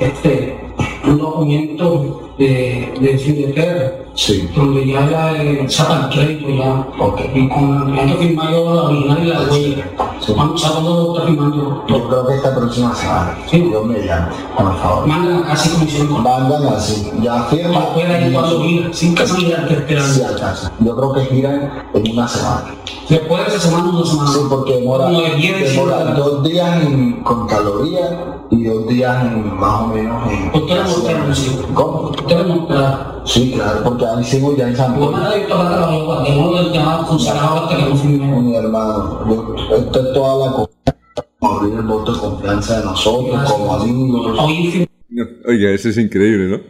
este, 0.00 0.74
un 1.04 1.18
documento 1.18 2.32
de, 2.36 2.92
de 3.00 3.18
Findeter, 3.18 4.08
sí. 4.14 4.48
donde 4.54 4.86
ya 4.86 5.00
la, 5.02 5.68
saca 5.68 6.04
el 6.04 6.08
crédito 6.10 6.48
ya, 6.50 6.86
y 7.34 7.48
con 7.48 7.92
que 7.94 8.14
firmar 8.16 8.50
yo 8.50 8.74
la 8.74 8.82
original 8.82 9.18
y 9.22 9.26
la 9.26 9.40
huella. 9.42 9.90
Vamos 10.36 10.64
a 10.64 10.80
lo 10.80 11.14
está 11.16 11.26
firmando. 11.26 11.84
Yo 11.88 12.08
creo 12.08 12.26
que 12.26 12.34
esta 12.34 12.54
próxima 12.54 12.94
semana. 12.94 13.36
Sí. 13.50 13.68
Yo 13.72 13.82
me 13.84 13.98
llamo, 13.98 14.28
por 14.56 14.76
favor. 14.78 15.06
Mandan 15.06 15.44
así 15.50 15.70
como. 16.04 16.18
Mandan 16.20 16.66
así. 16.68 17.10
Ya 17.20 17.42
firma. 17.44 17.80
La 17.80 17.94
puede 17.94 18.26
ir 18.28 18.32
cuando 18.32 18.62
gira, 18.62 18.92
sin 18.92 19.14
que 19.14 19.26
salga 19.26 19.66
que 19.66 19.74
esperando. 19.74 20.12
Sí, 20.14 20.22
alcanza. 20.22 20.72
Yo 20.78 20.96
creo 20.96 21.12
que 21.12 21.24
giran 21.26 21.72
en 21.94 22.12
una 22.12 22.28
semana. 22.28 22.64
Después 23.08 23.42
de 23.42 23.48
esa 23.56 23.68
semana, 23.68 23.88
una 23.90 24.06
semana. 24.06 24.30
Sí, 24.32 24.38
porque 24.48 24.76
demora, 24.76 25.04
Como 25.06 25.20
de 25.20 25.34
10, 25.34 25.74
demora 25.74 25.98
15 26.06 26.20
dos 26.20 26.42
días 26.44 26.82
en- 26.86 27.22
con 27.24 27.46
calorías 27.46 28.10
y 28.50 28.64
dos 28.64 28.86
días 28.86 29.24
en, 29.24 29.58
más 29.58 29.80
o 29.82 29.86
menos 29.88 30.30
en... 30.30 30.50
Usted 30.62 30.82
monta, 30.86 31.34
sí. 31.34 31.58
¿Cómo? 31.74 32.10
Usted 32.10 32.46
no 32.46 32.54
monta. 32.54 33.21
Sí, 33.24 33.52
claro, 33.54 33.84
porque 33.84 34.04
ahí 34.04 34.24
sigo 34.24 34.56
ya 34.56 34.68
en 34.68 34.76
San 34.76 34.94
Pedro. 34.94 35.12
nada, 35.12 35.36
yo 35.36 35.42
estaba 35.42 35.68
trabajando, 35.68 36.24
que 36.24 36.30
no 36.34 36.50
lo 36.50 36.72
llamaba 36.72 37.06
consagrado 37.06 37.64
hasta 37.64 37.76
que 37.76 37.82
no 37.90 37.96
firme. 37.96 38.40
Mi 38.42 38.56
hermano, 38.56 39.28
yo- 39.28 39.54
esto 39.76 40.00
es 40.08 40.12
toda 40.12 40.46
la 40.46 40.52
confianza, 40.52 41.26
abrir 41.40 41.74
el 41.74 41.82
voto 41.86 42.12
de 42.12 42.18
confianza 42.18 42.78
de 42.80 42.84
nosotros 42.84 43.52
como 43.52 43.74
amigos. 43.74 44.88
No, 45.08 45.24
oiga, 45.46 45.70
eso 45.70 45.88
es 45.90 45.98
increíble, 45.98 46.48
¿no? 46.48 46.60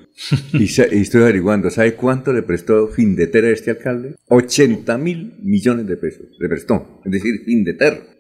y, 0.59 0.64
y 0.64 1.00
estoy 1.00 1.22
averiguando, 1.22 1.70
¿sabe 1.70 1.94
cuánto 1.94 2.32
le 2.32 2.42
prestó 2.42 2.88
Findeter 2.88 3.44
a 3.46 3.50
este 3.50 3.70
alcalde? 3.70 4.16
80 4.28 4.98
mil 4.98 5.34
millones 5.42 5.86
de 5.86 5.96
pesos 5.96 6.26
le 6.38 6.48
prestó. 6.48 7.00
Es 7.05 7.12
decir, 7.12 7.42
Findeter. 7.44 8.11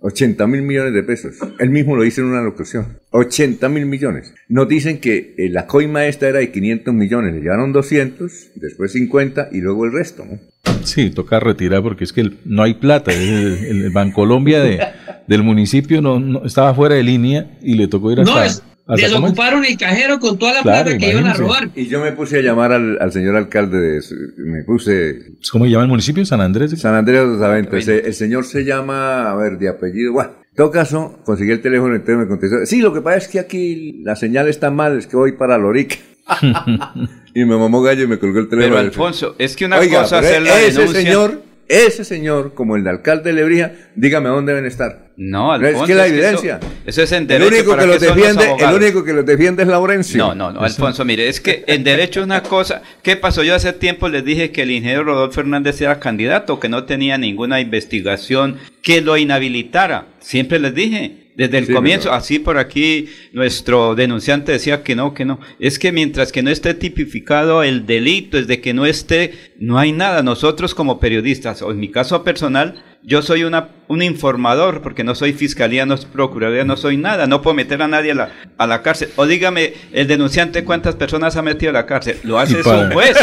80 0.00 0.46
mil 0.46 0.62
millones 0.62 0.94
de 0.94 1.02
pesos. 1.02 1.36
Él 1.58 1.70
mismo 1.70 1.96
lo 1.96 2.02
dice 2.02 2.20
en 2.20 2.28
una 2.28 2.42
locución. 2.42 2.98
80 3.10 3.68
mil 3.68 3.86
millones. 3.86 4.32
Nos 4.48 4.68
dicen 4.68 4.98
que 5.00 5.34
eh, 5.36 5.48
la 5.50 5.66
coima 5.66 6.06
esta 6.06 6.28
era 6.28 6.38
de 6.38 6.50
500 6.52 6.94
millones. 6.94 7.34
Le 7.34 7.40
llevaron 7.40 7.72
200, 7.72 8.32
después 8.56 8.92
50 8.92 9.48
y 9.52 9.60
luego 9.60 9.84
el 9.86 9.92
resto, 9.92 10.24
¿no? 10.24 10.38
Sí, 10.84 11.10
toca 11.10 11.40
retirar 11.40 11.82
porque 11.82 12.04
es 12.04 12.12
que 12.12 12.20
el- 12.22 12.38
no 12.44 12.62
hay 12.62 12.74
plata. 12.74 13.12
El, 13.12 13.64
el 13.64 13.90
Bancolombia 13.90 14.60
de, 14.62 14.80
del 15.26 15.42
municipio 15.42 16.00
no, 16.00 16.20
no- 16.20 16.44
estaba 16.44 16.72
fuera 16.74 16.94
de 16.94 17.02
línea 17.02 17.58
y 17.62 17.74
le 17.74 17.88
tocó 17.88 18.12
ir 18.12 18.20
hasta... 18.20 18.46
No. 18.46 18.68
Desocuparon 18.96 19.64
el 19.64 19.76
cajero 19.76 20.18
con 20.18 20.38
toda 20.38 20.54
la 20.54 20.62
Claro, 20.62 20.84
plata 20.84 20.98
que 20.98 21.10
iban 21.10 21.26
a 21.26 21.34
robar. 21.34 21.70
Y 21.74 21.86
yo 21.88 22.00
me 22.00 22.12
puse 22.12 22.38
a 22.38 22.42
llamar 22.42 22.72
al, 22.72 22.98
al 23.00 23.12
señor 23.12 23.36
alcalde, 23.36 23.78
de, 23.78 24.00
me 24.38 24.62
puse 24.64 25.32
¿Cómo 25.52 25.64
se 25.66 25.70
llama 25.70 25.82
el 25.84 25.88
municipio? 25.90 26.24
San 26.24 26.40
Andrés. 26.40 26.78
San 26.80 26.94
Andrés 26.94 27.20
de 27.20 27.26
los 27.26 27.42
Aventos. 27.42 27.86
El, 27.86 28.06
el 28.06 28.14
señor 28.14 28.44
se 28.44 28.64
llama, 28.64 29.30
a 29.30 29.36
ver, 29.36 29.58
de 29.58 29.68
apellido, 29.68 30.12
bueno. 30.12 30.30
En 30.50 30.56
todo 30.56 30.70
caso, 30.72 31.20
conseguí 31.24 31.52
el 31.52 31.60
teléfono, 31.60 31.94
entonces 31.94 32.16
me 32.16 32.26
contestó. 32.26 32.66
Sí, 32.66 32.80
lo 32.80 32.92
que 32.92 33.00
pasa 33.00 33.18
es 33.18 33.28
que 33.28 33.38
aquí 33.38 34.00
la 34.02 34.16
señal 34.16 34.48
está 34.48 34.70
mal, 34.70 34.98
es 34.98 35.06
que 35.06 35.16
voy 35.16 35.32
para 35.32 35.56
Lorica. 35.58 35.96
y 37.34 37.44
me 37.44 37.56
mamó 37.56 37.80
gallo 37.82 38.04
y 38.04 38.06
me 38.06 38.18
colgó 38.18 38.40
el 38.40 38.48
teléfono. 38.48 38.74
Pero 38.76 38.86
Alfonso, 38.86 39.34
es 39.38 39.54
que 39.56 39.66
una 39.66 39.78
Oiga, 39.78 40.02
cosa 40.02 40.18
hacer 40.18 40.42
la 40.42 40.60
ese 40.60 40.80
denuncia. 40.80 41.00
señor, 41.02 41.42
ese 41.68 42.04
señor, 42.04 42.54
como 42.54 42.76
el 42.76 42.84
de 42.84 42.90
alcalde 42.90 43.30
de 43.30 43.34
Lebrija, 43.34 43.72
dígame 43.94 44.28
dónde 44.30 44.52
deben 44.52 44.66
estar. 44.66 45.08
No, 45.16 45.54
es 45.56 45.62
Alfonso, 45.62 45.86
que 45.86 45.94
la 45.94 46.06
es 46.06 46.12
que 46.12 46.18
evidencia. 46.18 46.58
eso- 46.60 46.68
eso 46.86 47.02
es 47.02 47.12
en 47.12 47.22
el 47.22 47.26
derecho, 47.26 47.48
único 47.54 47.70
¿para 47.72 47.82
que 47.82 47.88
los 47.88 48.00
defiende, 48.00 48.44
el 48.60 48.74
único 48.74 49.04
que 49.04 49.12
los 49.12 49.26
defiende 49.26 49.62
es 49.64 49.68
Laurencio. 49.68 50.18
No, 50.18 50.34
no, 50.34 50.52
no, 50.52 50.60
Alfonso, 50.60 51.04
mire, 51.04 51.28
es 51.28 51.40
que 51.40 51.64
en 51.66 51.82
derecho 51.84 52.20
es 52.20 52.26
una 52.26 52.42
cosa. 52.42 52.82
¿Qué 53.02 53.16
pasó? 53.16 53.42
Yo 53.42 53.54
hace 53.54 53.72
tiempo 53.72 54.08
les 54.08 54.24
dije 54.24 54.50
que 54.52 54.62
el 54.62 54.70
ingeniero 54.70 55.04
Rodolfo 55.04 55.40
Hernández 55.40 55.80
era 55.80 55.98
candidato, 56.00 56.58
que 56.60 56.68
no 56.68 56.84
tenía 56.84 57.18
ninguna 57.18 57.60
investigación 57.60 58.56
que 58.82 59.00
lo 59.00 59.16
inhabilitara. 59.16 60.06
Siempre 60.20 60.58
les 60.58 60.74
dije. 60.74 61.27
Desde 61.38 61.58
el 61.58 61.66
Sí, 61.66 61.72
comienzo, 61.72 62.12
así 62.12 62.40
por 62.40 62.58
aquí 62.58 63.10
nuestro 63.32 63.94
denunciante 63.94 64.50
decía 64.50 64.82
que 64.82 64.96
no, 64.96 65.14
que 65.14 65.24
no. 65.24 65.38
Es 65.60 65.78
que 65.78 65.92
mientras 65.92 66.32
que 66.32 66.42
no 66.42 66.50
esté 66.50 66.74
tipificado 66.74 67.62
el 67.62 67.86
delito, 67.86 68.38
desde 68.38 68.60
que 68.60 68.74
no 68.74 68.86
esté, 68.86 69.52
no 69.56 69.78
hay 69.78 69.92
nada. 69.92 70.24
Nosotros 70.24 70.74
como 70.74 70.98
periodistas, 70.98 71.62
o 71.62 71.70
en 71.70 71.78
mi 71.78 71.92
caso 71.92 72.24
personal, 72.24 72.82
yo 73.04 73.22
soy 73.22 73.44
una, 73.44 73.68
un 73.86 74.02
informador, 74.02 74.82
porque 74.82 75.04
no 75.04 75.14
soy 75.14 75.32
fiscalía, 75.32 75.86
no 75.86 75.96
soy 75.96 76.10
procuraduría, 76.12 76.64
no 76.64 76.76
soy 76.76 76.96
nada. 76.96 77.28
No 77.28 77.40
puedo 77.40 77.54
meter 77.54 77.80
a 77.82 77.86
nadie 77.86 78.10
a 78.10 78.14
la, 78.16 78.32
a 78.58 78.66
la 78.66 78.82
cárcel. 78.82 79.10
O 79.14 79.24
dígame, 79.24 79.74
el 79.92 80.08
denunciante, 80.08 80.64
¿cuántas 80.64 80.96
personas 80.96 81.36
ha 81.36 81.42
metido 81.42 81.70
a 81.70 81.74
la 81.74 81.86
cárcel? 81.86 82.18
Lo 82.24 82.40
hace 82.40 82.56
un 82.56 82.90
juez. 82.90 83.16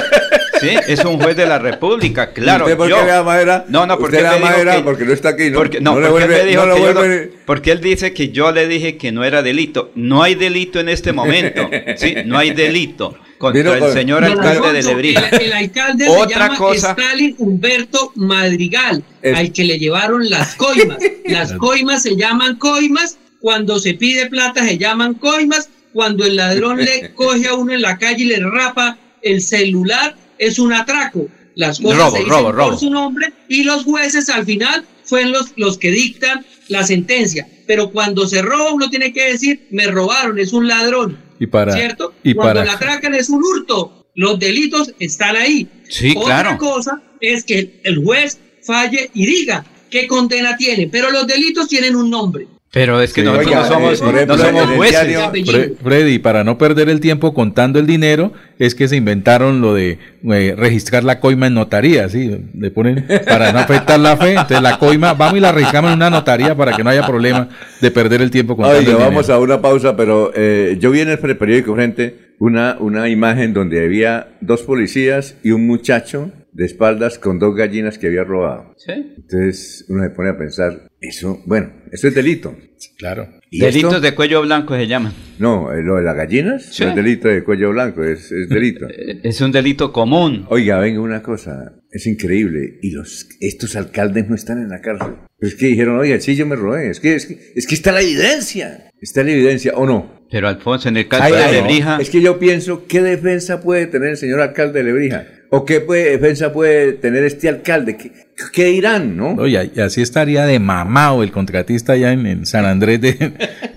Sí, 0.62 0.70
es 0.88 1.03
un 1.06 1.20
juez 1.20 1.36
de 1.36 1.45
la 1.45 1.60
República, 1.60 2.32
claro. 2.32 2.66
¿Usted 2.66 2.78
por 2.78 2.88
qué 2.88 2.93
yo- 2.95 3.01
le 3.06 3.12
da 3.12 3.24
madera? 3.24 3.66
No, 3.68 3.86
no, 3.86 3.97
porque 3.97 4.18
Usted 4.18 4.28
le 4.30 4.34
da 4.39 4.39
madera 4.39 4.76
que- 4.78 4.82
porque 4.84 5.06
no 5.06 5.14
está 5.14 5.30
aquí, 5.30 5.49
¿no? 5.49 5.58
Porque, 5.58 5.82
no, 5.82 5.93
No 5.95 5.99
le 6.01 6.08
porque 6.10 6.26
vuelve- 6.26 6.43
me 6.43 6.49
dijo 6.49 6.62
no 6.62 6.68
lo 6.68 6.76
que 6.76 6.82
yo 6.82 6.93
vuelve- 6.93 7.32
porque 7.45 7.72
él 7.72 7.82
dice 7.82 8.14
que 8.14 8.30
yo 8.30 8.51
le 8.51 8.68
dije 8.68 8.97
que 8.97 9.12
no 9.12 9.24
era 9.24 9.41
delito. 9.41 9.91
No 9.95 10.24
hay 10.24 10.36
delito 10.36 10.80
en 10.80 10.89
este 10.89 11.14
momento. 11.14 11.70
Sí, 11.97 12.16
no 12.26 12.38
hay 12.38 12.51
delito 12.51 13.16
contra 13.38 13.74
Vino 13.76 13.86
el 13.88 13.93
señor 13.93 14.24
alcalde 14.24 14.72
de 14.74 14.84
Lebrija. 14.84 15.28
El, 15.30 15.41
el 15.41 15.53
alcalde 15.53 16.08
Otra 16.08 16.28
se 16.28 16.39
llama 16.39 16.58
cosa- 16.58 16.91
Stalin 16.97 17.36
Humberto 17.38 18.12
Madrigal, 18.16 19.03
Es- 19.22 19.38
al 19.38 19.51
que 19.51 19.64
le 19.66 19.78
llevaron 19.80 20.30
las 20.30 20.56
coimas. 20.56 20.97
Las 21.26 21.53
coimas 21.53 22.03
se 22.03 22.16
llaman 22.16 22.56
coimas, 22.58 23.18
cuando 23.39 23.80
se 23.80 23.93
pide 23.95 24.28
plata 24.28 24.64
se 24.64 24.78
llaman 24.78 25.16
coimas, 25.16 25.70
cuando 25.93 26.24
el 26.26 26.36
ladrón 26.36 26.78
le 26.84 27.14
coge 27.14 27.47
a 27.47 27.53
uno 27.56 27.74
en 27.74 27.82
la 27.82 27.97
calle 27.97 28.24
y 28.24 28.28
le 28.28 28.39
rapa 28.39 28.97
el 29.22 29.41
celular, 29.41 30.16
es 30.38 30.59
un 30.59 30.73
atraco. 30.73 31.27
Las 31.55 31.79
cosas 31.79 31.97
Robo, 31.97 32.11
se 32.11 32.23
dicen 32.23 32.31
robo, 32.31 32.69
por 32.69 32.79
su 32.79 32.89
nombre 32.89 33.31
y 33.47 33.63
los 33.63 33.86
jueces 33.86 34.27
al 34.29 34.45
final 34.45 34.86
fueron 35.05 35.31
los, 35.31 35.53
los 35.55 35.77
que 35.77 35.91
dictan 35.91 36.45
la 36.67 36.83
sentencia. 36.83 37.47
Pero 37.65 37.91
cuando 37.91 38.27
se 38.27 38.41
roba 38.41 38.73
uno 38.73 38.89
tiene 38.89 39.13
que 39.13 39.31
decir, 39.31 39.67
me 39.71 39.88
robaron, 39.88 40.38
es 40.38 40.53
un 40.53 40.67
ladrón. 40.67 41.17
Y 41.39 41.47
para, 41.47 41.73
¿Cierto? 41.73 42.13
y 42.23 42.33
Cuando 42.33 42.55
para, 42.61 42.65
la 42.65 42.73
atracan 42.73 43.13
es 43.13 43.29
un 43.29 43.41
hurto. 43.43 44.05
Los 44.15 44.39
delitos 44.39 44.93
están 44.99 45.36
ahí. 45.36 45.67
Sí, 45.89 46.13
Otra 46.15 46.41
claro. 46.41 46.57
cosa 46.57 47.01
es 47.19 47.43
que 47.43 47.81
el 47.83 48.03
juez 48.03 48.39
falle 48.61 49.09
y 49.13 49.25
diga 49.25 49.65
qué 49.89 50.07
condena 50.07 50.57
tiene, 50.57 50.88
pero 50.88 51.11
los 51.11 51.27
delitos 51.27 51.67
tienen 51.67 51.95
un 51.95 52.09
nombre. 52.09 52.47
Pero 52.76 53.01
es 53.01 53.13
que 53.13 53.21
Sí, 53.21 53.26
nosotros 53.26 53.47
oiga, 53.47 53.59
no 53.61 53.67
somos, 53.67 54.01
eh, 54.01 54.05
ejemplo, 54.05 54.36
no 54.38 54.43
somos 54.43 54.65
jueces. 54.76 55.07
diario- 55.07 55.32
Fre- 55.45 55.76
Freddy, 55.82 56.19
para 56.19 56.43
no 56.43 56.57
perder 56.57 56.89
el 56.89 56.99
tiempo 56.99 57.34
contando 57.34 57.80
el 57.80 57.88
dinero, 57.88 58.34
es 58.59 58.76
que 58.76 58.88
se 58.88 58.95
inventaron 58.97 59.61
lo 59.61 59.73
de 59.73 59.97
eh, 60.30 60.53
registrar 60.57 61.03
la 61.05 61.19
coima 61.19 61.47
en 61.47 61.53
notaría, 61.55 62.07
¿sí? 62.09 62.45
Le 62.53 62.71
ponen 62.71 63.05
para 63.28 63.51
no 63.53 63.59
afectar 63.59 63.97
la 63.99 64.17
fe, 64.17 64.32
entonces 64.34 64.61
la 64.61 64.78
coima, 64.78 65.13
vamos 65.13 65.38
y 65.38 65.39
la 65.41 65.51
registramos 65.53 65.91
en 65.91 65.95
una 65.97 66.09
notaría 66.09 66.53
para 66.53 66.76
que 66.76 66.84
no 66.84 66.89
haya 66.89 67.05
problema 67.07 67.47
de 67.82 67.91
perder 67.91 68.21
el 68.21 68.30
tiempo 68.30 68.55
contando 68.57 68.78
Oiga, 68.80 68.91
el 68.91 68.97
vamos 68.97 69.26
dinero. 69.28 69.34
a 69.39 69.43
una 69.43 69.61
pausa, 69.61 69.95
pero 69.95 70.32
eh, 70.36 70.78
yo 70.80 70.91
vi 70.91 70.99
en 70.99 71.09
el 71.09 71.17
periódico 71.17 71.73
frente 71.76 72.34
una, 72.39 72.76
una 72.80 73.07
imagen 73.07 73.53
donde 73.53 73.86
había 73.86 74.36
dos 74.41 74.63
policías 74.63 75.38
y 75.43 75.51
un 75.51 75.65
muchacho 75.65 76.32
de 76.51 76.65
espaldas 76.65 77.19
con 77.19 77.39
dos 77.39 77.55
gallinas 77.55 77.97
que 77.97 78.07
había 78.07 78.23
robado. 78.26 78.73
Sí. 78.78 78.91
Entonces 79.17 79.86
uno 79.89 80.03
se 80.03 80.09
pone 80.09 80.30
a 80.30 80.38
pensar, 80.38 80.88
eso, 81.08 81.41
bueno, 81.45 81.72
eso 81.91 82.08
es 82.08 82.16
delito. 82.16 82.56
Claro. 82.97 83.28
¿Y 83.49 83.60
Delitos 83.60 83.93
esto? 83.93 84.01
de 84.01 84.14
cuello 84.16 84.41
blanco 84.41 84.76
se 84.76 84.86
llaman. 84.88 85.14
No, 85.39 85.72
eh, 85.72 85.82
lo 85.82 85.95
de 85.95 86.03
las 86.03 86.16
gallinas 86.16 86.66
Sí. 86.66 86.84
no 86.84 86.89
es 86.89 86.95
delito 86.95 87.28
de 87.30 87.43
cuello 87.43 87.70
blanco, 87.72 88.03
es, 88.03 88.32
es 88.32 88.49
delito. 88.49 88.86
Eh, 88.89 89.22
Es 89.24 89.39
un 89.41 89.51
delito 89.51 89.91
común. 89.93 90.45
Oiga, 90.49 90.80
venga 90.80 90.99
una 90.99 91.22
cosa, 91.24 91.74
es 91.91 92.06
increíble. 92.06 92.80
Y 92.82 92.91
los 92.91 93.28
estos 93.39 93.76
alcaldes 93.76 94.28
no 94.30 94.36
están 94.36 94.60
en 94.62 94.70
la 94.70 94.82
cárcel. 94.82 95.16
Pero 95.38 95.49
es 95.49 95.56
que 95.56 95.68
dijeron, 95.68 95.97
oiga, 95.99 96.20
sí, 96.20 96.36
yo 96.36 96.45
me 96.45 96.56
robé. 96.56 96.89
Es 96.89 96.99
que, 96.99 97.16
es 97.16 97.26
que, 97.26 97.38
es 97.56 97.66
que 97.68 97.76
está 97.76 97.91
la 97.91 98.01
evidencia. 98.01 98.89
Está 99.01 99.24
la 99.24 99.32
evidencia, 99.32 99.74
¿o 99.76 99.86
no? 99.86 100.26
Pero 100.32 100.47
Alfonso, 100.47 100.89
en 100.89 100.97
el 100.97 101.08
caso 101.08 101.24
Ay, 101.24 101.34
de 101.34 101.39
no. 101.62 101.68
Lebrija, 101.68 101.97
Es 102.01 102.10
que 102.10 102.22
yo 102.22 102.39
pienso, 102.39 102.86
¿qué 102.88 103.01
defensa 103.01 103.62
puede 103.62 103.88
tener 103.88 104.10
el 104.10 104.18
señor 104.18 104.41
alcalde 104.41 104.80
de 104.80 104.86
Lebrija? 104.86 105.28
¿O 105.51 105.64
qué 105.66 105.80
puede- 105.82 106.10
defensa 106.18 106.51
puede 106.51 106.93
tener 106.93 107.24
este 107.24 107.47
alcalde? 107.47 107.95
¿Qué, 107.95 108.12
qué 108.51 108.65
dirán, 108.65 109.15
no? 109.15 109.29
Oye, 109.36 109.71
y 109.75 109.79
así 109.79 110.01
estaría 110.01 110.45
de 110.45 110.59
mamado 110.59 111.23
el 111.23 111.31
contratista 111.31 111.93
allá 111.93 112.11
en, 112.11 112.25
en 112.25 112.45
San 112.45 112.65
Andrés, 112.65 112.99
de, 113.01 113.13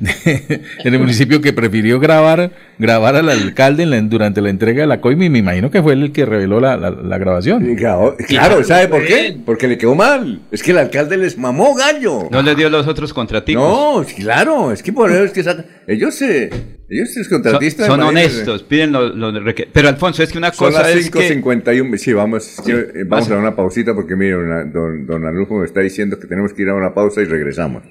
de- 0.00 0.62
en 0.84 0.94
el 0.94 0.98
municipio 1.00 1.40
que 1.40 1.52
prefirió 1.52 2.00
grabar 2.00 2.50
grabar 2.78 3.16
al 3.16 3.28
alcalde 3.28 3.82
en 3.84 3.90
la- 3.90 4.00
durante 4.02 4.40
la 4.40 4.50
entrega 4.50 4.82
de 4.82 4.86
la 4.86 5.00
coima 5.00 5.24
y 5.24 5.30
me 5.30 5.38
imagino 5.38 5.70
que 5.70 5.82
fue 5.82 5.92
él 5.94 6.02
el 6.04 6.12
que 6.12 6.24
reveló 6.26 6.60
la, 6.60 6.76
la- 6.76 6.90
la 6.90 7.18
grabación. 7.18 7.74
Claro, 7.76 8.16
claro, 8.26 8.62
¿sabe 8.64 8.88
por 8.88 9.04
qué? 9.06 9.36
Porque 9.44 9.68
le 9.68 9.78
quedó 9.78 9.94
mal. 9.94 10.40
Es 10.50 10.62
que 10.62 10.70
el 10.72 10.78
alcalde 10.78 11.16
les 11.16 11.36
mamó 11.38 11.74
gallo. 11.74 12.28
no 12.30 12.42
le 12.42 12.54
dio 12.54 12.68
los 12.70 12.86
otros 12.86 13.12
contratipos. 13.12 13.62
No, 13.62 14.04
claro, 14.16 14.72
es 14.72 14.82
que 14.82 14.92
por 14.92 15.10
eso 15.10 15.24
es 15.24 15.32
que 15.32 15.42
sacan- 15.42 15.66
ellos 15.86 16.14
se, 16.14 16.44
ellos 16.90 17.08
los 17.16 17.26
son, 17.26 17.42
contratistas. 17.42 17.86
son 17.86 18.00
honestos, 18.00 18.62
piden 18.62 18.92
lo, 18.92 19.08
lo 19.08 19.32
Pero 19.72 19.88
Alfonso, 19.88 20.22
es 20.22 20.30
que 20.32 20.38
una 20.38 20.52
Son 20.52 20.68
cosa 20.68 20.82
las 20.82 20.94
es 20.96 21.10
que... 21.10 21.40
5.51. 21.42 21.96
Sí, 21.96 22.12
vamos, 22.12 22.56
yo, 22.66 22.76
eh, 22.78 23.04
vamos 23.06 23.26
pasa. 23.28 23.34
a 23.36 23.40
una 23.40 23.56
pausita 23.56 23.94
porque 23.94 24.14
mire, 24.16 24.36
don, 24.48 25.06
don, 25.06 25.06
don 25.06 25.58
me 25.60 25.64
está 25.64 25.80
diciendo 25.80 26.18
que 26.18 26.26
tenemos 26.26 26.52
que 26.52 26.62
ir 26.62 26.68
a 26.68 26.74
una 26.74 26.94
pausa 26.94 27.20
y 27.20 27.24
regresamos. 27.24 27.82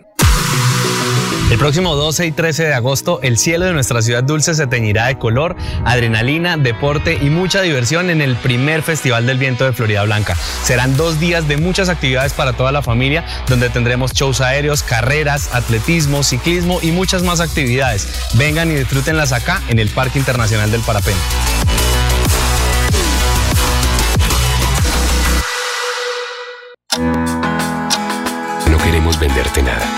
El 1.50 1.58
próximo 1.58 1.96
12 1.96 2.26
y 2.26 2.32
13 2.34 2.66
de 2.66 2.74
agosto, 2.74 3.22
el 3.24 3.38
cielo 3.38 3.66
de 3.66 3.72
nuestra 3.72 4.02
ciudad 4.02 4.22
dulce 4.22 4.54
se 4.54 4.68
teñirá 4.68 5.08
de 5.08 5.18
color, 5.18 5.56
adrenalina, 5.86 6.58
deporte 6.58 7.18
y 7.22 7.30
mucha 7.30 7.62
diversión 7.62 8.10
en 8.10 8.22
el 8.22 8.36
primer 8.36 8.82
Festival 8.82 9.26
del 9.26 9.38
Viento 9.38 9.64
de 9.64 9.72
Florida 9.72 10.04
Blanca. 10.04 10.36
Serán 10.36 10.98
dos 10.98 11.22
días 11.22 11.48
de 11.48 11.56
muchas 11.56 11.88
actividades 11.88 12.34
para 12.34 12.52
toda 12.52 12.74
la 12.74 12.82
familia, 12.82 13.24
donde 13.48 13.70
tendremos 13.70 14.12
shows 14.12 14.42
aéreos, 14.42 14.84
carreras, 14.84 15.56
atletismo, 15.56 16.22
ciclismo 16.22 16.80
y 16.82 16.92
muchas 16.92 17.24
más 17.24 17.40
actividades. 17.40 18.30
Vengan 18.38 18.70
y 18.70 18.76
disfrútenlas 18.76 19.32
acá 19.32 19.62
en 19.70 19.80
el 19.80 19.88
Parque 19.88 20.20
Internacional 20.20 20.70
del 20.70 20.82
Parapente. 20.82 21.22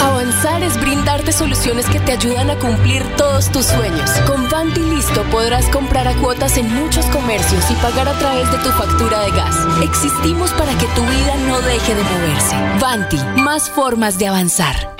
Avanzar 0.00 0.62
es 0.62 0.78
brindarte 0.80 1.32
soluciones 1.32 1.86
que 1.86 2.00
te 2.00 2.12
ayudan 2.12 2.50
a 2.50 2.58
cumplir 2.58 3.02
todos 3.16 3.50
tus 3.50 3.66
sueños. 3.66 4.10
Con 4.26 4.48
Vanti 4.48 4.80
Listo 4.80 5.22
podrás 5.24 5.66
comprar 5.66 6.06
a 6.06 6.14
cuotas 6.14 6.56
en 6.56 6.72
muchos 6.72 7.04
comercios 7.06 7.64
y 7.70 7.74
pagar 7.74 8.08
a 8.08 8.18
través 8.18 8.50
de 8.50 8.58
tu 8.58 8.70
factura 8.70 9.20
de 9.20 9.30
gas. 9.32 9.56
Existimos 9.82 10.50
para 10.52 10.72
que 10.78 10.86
tu 10.94 11.02
vida 11.02 11.34
no 11.46 11.60
deje 11.60 11.94
de 11.94 12.02
moverse. 12.02 12.56
Vanti, 12.80 13.18
más 13.40 13.68
formas 13.68 14.18
de 14.18 14.28
avanzar. 14.28 14.94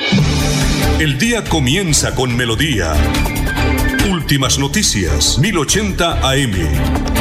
El 0.99 1.19
día 1.19 1.45
comienza 1.45 2.15
con 2.15 2.37
melodía. 2.37 2.93
Últimas 4.11 4.59
noticias, 4.59 5.39
1080 5.39 6.29
AM. 6.29 7.18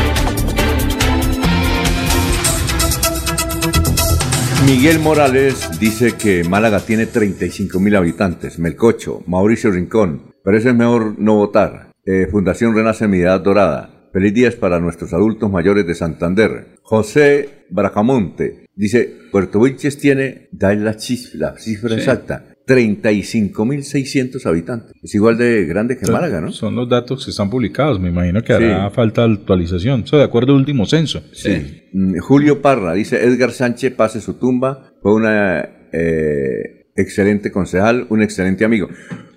Miguel 4.66 5.00
Morales 5.00 5.70
dice 5.80 6.14
que 6.18 6.44
Málaga 6.44 6.80
tiene 6.80 7.06
35 7.06 7.80
mil 7.80 7.96
habitantes. 7.96 8.60
Melcocho, 8.60 9.24
Mauricio 9.28 9.72
Rincón. 9.72 10.34
Pero 10.44 10.58
eso 10.58 10.70
es 10.70 10.76
mejor 10.76 11.16
no 11.20 11.36
votar. 11.36 11.92
Eh, 12.06 12.28
Fundación 12.30 12.76
Renace 12.76 13.08
Mi 13.08 13.20
Edad 13.20 13.40
Dorada. 13.42 14.10
Feliz 14.12 14.34
días 14.34 14.56
para 14.56 14.80
nuestros 14.80 15.14
adultos 15.14 15.52
mayores 15.52 15.86
de 15.86 15.94
Santander. 15.96 16.76
José 16.82 17.66
Bracamonte 17.70 18.66
dice, 18.76 19.14
Puerto 19.32 19.60
Vilches 19.62 19.98
tiene, 19.98 20.50
da 20.52 20.74
la 20.74 20.94
cifra, 20.94 21.56
cifra 21.58 21.90
Sí. 21.90 21.96
exacta, 21.96 22.46
35.600 22.68 24.46
habitantes. 24.46 24.92
Es 25.02 25.16
igual 25.16 25.38
de 25.38 25.66
grande 25.66 25.98
que 25.98 26.12
Málaga, 26.12 26.42
¿no? 26.42 26.52
Son 26.52 26.76
los 26.76 26.90
datos 26.90 27.24
que 27.26 27.32
están 27.32 27.50
publicados. 27.50 28.00
Me 28.00 28.10
imagino 28.10 28.44
que 28.44 28.54
hará 28.54 28.90
Sí. 28.90 28.96
falta 28.96 29.24
actualización. 29.24 30.04
Eso 30.04 30.18
de 30.18 30.24
acuerdo 30.24 30.54
al 30.54 30.60
último 30.60 30.86
censo. 30.86 31.24
Sí. 31.34 31.84
Mm, 31.94 32.18
Julio 32.20 32.62
Parra 32.62 32.94
dice, 32.94 33.24
Edgar 33.24 33.52
Sánchez 33.52 33.94
pase 33.94 34.22
su 34.22 34.36
tumba, 34.36 34.92
fue 35.02 35.14
una 35.14 35.70
eh, 35.94 36.88
excelente 36.96 37.50
concejal, 37.52 38.06
un 38.10 38.22
excelente 38.22 38.66
amigo. 38.66 38.90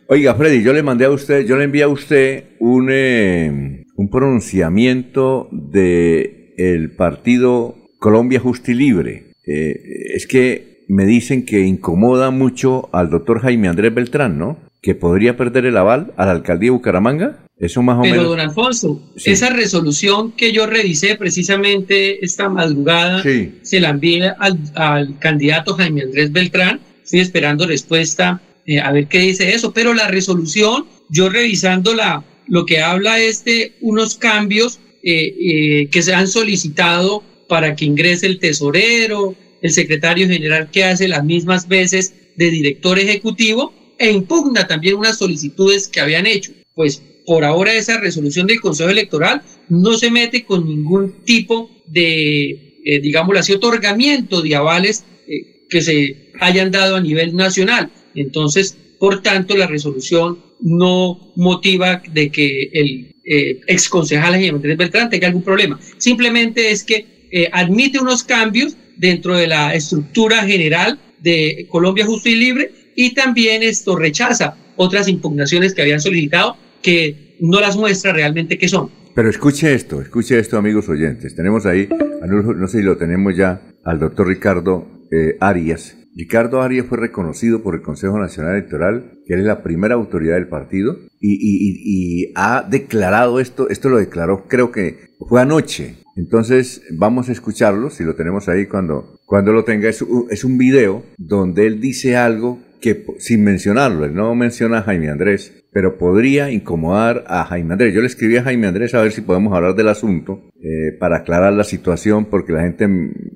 Oiga, 0.08 0.34
Freddy, 0.34 0.62
yo 0.64 0.72
le 0.72 0.82
mandé 0.82 1.04
a 1.04 1.10
usted, 1.10 1.46
yo 1.46 1.56
le 1.56 1.64
envié 1.64 1.84
a 1.84 1.88
usted 1.88 2.44
un, 2.58 2.88
eh, 2.90 3.84
un 3.94 4.10
pronunciamiento 4.10 5.48
de 5.52 6.54
el 6.58 6.90
partido 6.96 7.76
Colombia 8.00 8.40
Justa 8.40 8.72
y 8.72 8.74
Libre. 8.74 9.32
Eh, 9.46 9.74
es 10.14 10.26
que 10.26 10.69
me 10.90 11.06
dicen 11.06 11.44
que 11.44 11.60
incomoda 11.60 12.30
mucho 12.30 12.88
al 12.92 13.10
doctor 13.10 13.40
Jaime 13.40 13.68
Andrés 13.68 13.94
Beltrán, 13.94 14.38
¿no? 14.38 14.58
Que 14.82 14.94
podría 14.94 15.36
perder 15.36 15.66
el 15.66 15.76
aval 15.76 16.12
a 16.16 16.26
la 16.26 16.32
alcaldía 16.32 16.68
de 16.68 16.70
Bucaramanga. 16.76 17.38
Eso 17.58 17.82
más 17.82 17.98
o 17.98 18.02
Pero, 18.02 18.14
menos. 18.14 18.28
don 18.30 18.40
Alfonso, 18.40 19.02
Sí. 19.16 19.30
esa 19.30 19.50
resolución 19.50 20.32
que 20.32 20.52
yo 20.52 20.66
revisé 20.66 21.16
precisamente 21.16 22.24
esta 22.24 22.48
madrugada, 22.48 23.22
Sí. 23.22 23.52
se 23.62 23.80
la 23.80 23.90
envié 23.90 24.30
al, 24.38 24.58
al 24.74 25.18
candidato 25.18 25.74
Jaime 25.74 26.02
Andrés 26.02 26.32
Beltrán. 26.32 26.80
Estoy 27.04 27.20
esperando 27.20 27.66
respuesta 27.66 28.40
eh, 28.66 28.78
a 28.80 28.92
ver 28.92 29.06
qué 29.08 29.18
dice 29.18 29.52
eso. 29.54 29.72
Pero 29.72 29.94
la 29.94 30.08
resolución, 30.08 30.86
yo 31.08 31.28
revisando 31.28 31.94
la, 31.94 32.24
lo 32.46 32.64
que 32.66 32.80
habla 32.80 33.18
es 33.18 33.44
de 33.44 33.74
unos 33.80 34.16
cambios 34.16 34.78
eh, 35.02 35.34
eh, 35.40 35.88
que 35.90 36.02
se 36.02 36.14
han 36.14 36.28
solicitado 36.28 37.22
para 37.48 37.74
que 37.74 37.84
ingrese 37.84 38.26
el 38.26 38.38
tesorero, 38.38 39.34
el 39.62 39.70
secretario 39.70 40.28
general 40.28 40.70
que 40.70 40.84
hace 40.84 41.08
las 41.08 41.24
mismas 41.24 41.68
veces 41.68 42.14
de 42.36 42.50
director 42.50 42.98
ejecutivo 42.98 43.72
e 43.98 44.10
impugna 44.10 44.66
también 44.66 44.96
unas 44.96 45.18
solicitudes 45.18 45.88
que 45.88 46.00
habían 46.00 46.26
hecho. 46.26 46.52
Pues 46.74 47.02
por 47.26 47.44
ahora 47.44 47.74
esa 47.74 48.00
resolución 48.00 48.46
del 48.46 48.60
Consejo 48.60 48.90
Electoral 48.90 49.42
no 49.68 49.96
se 49.96 50.10
mete 50.10 50.44
con 50.44 50.66
ningún 50.66 51.22
tipo 51.24 51.70
de, 51.86 52.78
eh, 52.84 53.00
digámoslo 53.00 53.40
así, 53.40 53.52
otorgamiento 53.52 54.40
de 54.42 54.56
avales 54.56 55.04
eh, 55.28 55.66
que 55.68 55.82
se 55.82 56.32
hayan 56.40 56.70
dado 56.70 56.96
a 56.96 57.00
nivel 57.00 57.36
nacional. 57.36 57.90
Entonces, 58.14 58.76
por 58.98 59.22
tanto, 59.22 59.56
la 59.56 59.66
resolución 59.66 60.38
no 60.60 61.32
motiva 61.36 62.02
de 62.12 62.30
que 62.30 62.70
el 62.72 63.14
eh, 63.24 63.60
ex 63.66 63.88
concejal 63.88 64.34
Andrés 64.34 64.76
Beltrán 64.76 65.10
tenga 65.10 65.28
algún 65.28 65.42
problema. 65.42 65.78
Simplemente 65.98 66.70
es 66.70 66.84
que 66.84 67.28
eh, 67.30 67.48
admite 67.52 68.00
unos 68.00 68.24
cambios 68.24 68.76
dentro 69.00 69.34
de 69.36 69.46
la 69.46 69.74
estructura 69.74 70.44
general 70.44 70.98
de 71.20 71.66
Colombia 71.70 72.04
Justo 72.06 72.28
y 72.28 72.34
Libre 72.36 72.70
y 72.94 73.14
también 73.14 73.62
esto 73.62 73.96
rechaza 73.96 74.56
otras 74.76 75.08
impugnaciones 75.08 75.74
que 75.74 75.82
habían 75.82 76.00
solicitado 76.00 76.56
que 76.82 77.36
no 77.40 77.60
las 77.60 77.76
muestra 77.76 78.12
realmente 78.12 78.58
qué 78.58 78.68
son. 78.68 78.90
Pero 79.14 79.28
escuche 79.28 79.74
esto, 79.74 80.00
escuche 80.00 80.38
esto, 80.38 80.56
amigos 80.56 80.88
oyentes. 80.88 81.34
Tenemos 81.34 81.66
ahí, 81.66 81.88
no 82.26 82.68
sé 82.68 82.78
si 82.78 82.84
lo 82.84 82.96
tenemos 82.96 83.36
ya, 83.36 83.62
al 83.84 83.98
doctor 83.98 84.28
Ricardo 84.28 84.86
eh, 85.10 85.36
Arias. 85.40 85.96
Ricardo 86.16 86.60
Arias 86.62 86.86
fue 86.88 86.98
reconocido 86.98 87.62
por 87.62 87.74
el 87.74 87.82
Consejo 87.82 88.18
Nacional 88.18 88.56
Electoral, 88.56 89.12
que 89.26 89.34
él 89.34 89.40
es 89.40 89.46
la 89.46 89.62
primera 89.62 89.94
autoridad 89.94 90.34
del 90.34 90.48
partido, 90.48 90.96
y, 91.20 91.32
y- 91.34 91.70
y- 91.70 92.24
y 92.26 92.32
ha 92.34 92.66
declarado 92.68 93.40
esto, 93.40 93.68
esto 93.68 93.88
lo 93.88 93.98
declaró 93.98 94.46
creo 94.48 94.70
que 94.72 95.10
fue 95.28 95.40
anoche. 95.40 95.96
Entonces 96.16 96.82
vamos 96.90 97.28
a 97.28 97.32
escucharlo, 97.32 97.90
si 97.90 98.04
lo 98.04 98.14
tenemos 98.14 98.48
ahí 98.48 98.66
cuando, 98.66 99.18
cuando 99.26 99.52
lo 99.52 99.64
tenga. 99.64 99.88
Es, 99.88 100.02
un- 100.02 100.26
es 100.30 100.44
un 100.44 100.58
video 100.58 101.04
donde 101.18 101.66
él 101.66 101.80
dice 101.80 102.16
algo 102.16 102.58
que, 102.80 103.04
sin 103.18 103.44
mencionarlo, 103.44 104.04
él 104.06 104.14
no 104.14 104.34
menciona 104.34 104.78
a 104.78 104.82
Jaime 104.82 105.10
Andrés, 105.10 105.52
pero 105.72 105.98
podría 105.98 106.50
incomodar 106.50 107.24
a 107.28 107.44
Jaime 107.44 107.74
Andrés. 107.74 107.94
Yo 107.94 108.00
le 108.00 108.06
escribí 108.06 108.36
a 108.38 108.42
Jaime 108.42 108.66
Andrés 108.66 108.94
a 108.94 109.02
ver 109.02 109.12
si 109.12 109.20
podemos 109.20 109.52
hablar 109.54 109.74
del 109.76 109.88
asunto 109.88 110.48
eh, 110.62 110.96
para 110.98 111.18
aclarar 111.18 111.52
la 111.52 111.64
situación, 111.64 112.24
porque 112.24 112.52
la 112.52 112.62
gente, 112.62 112.88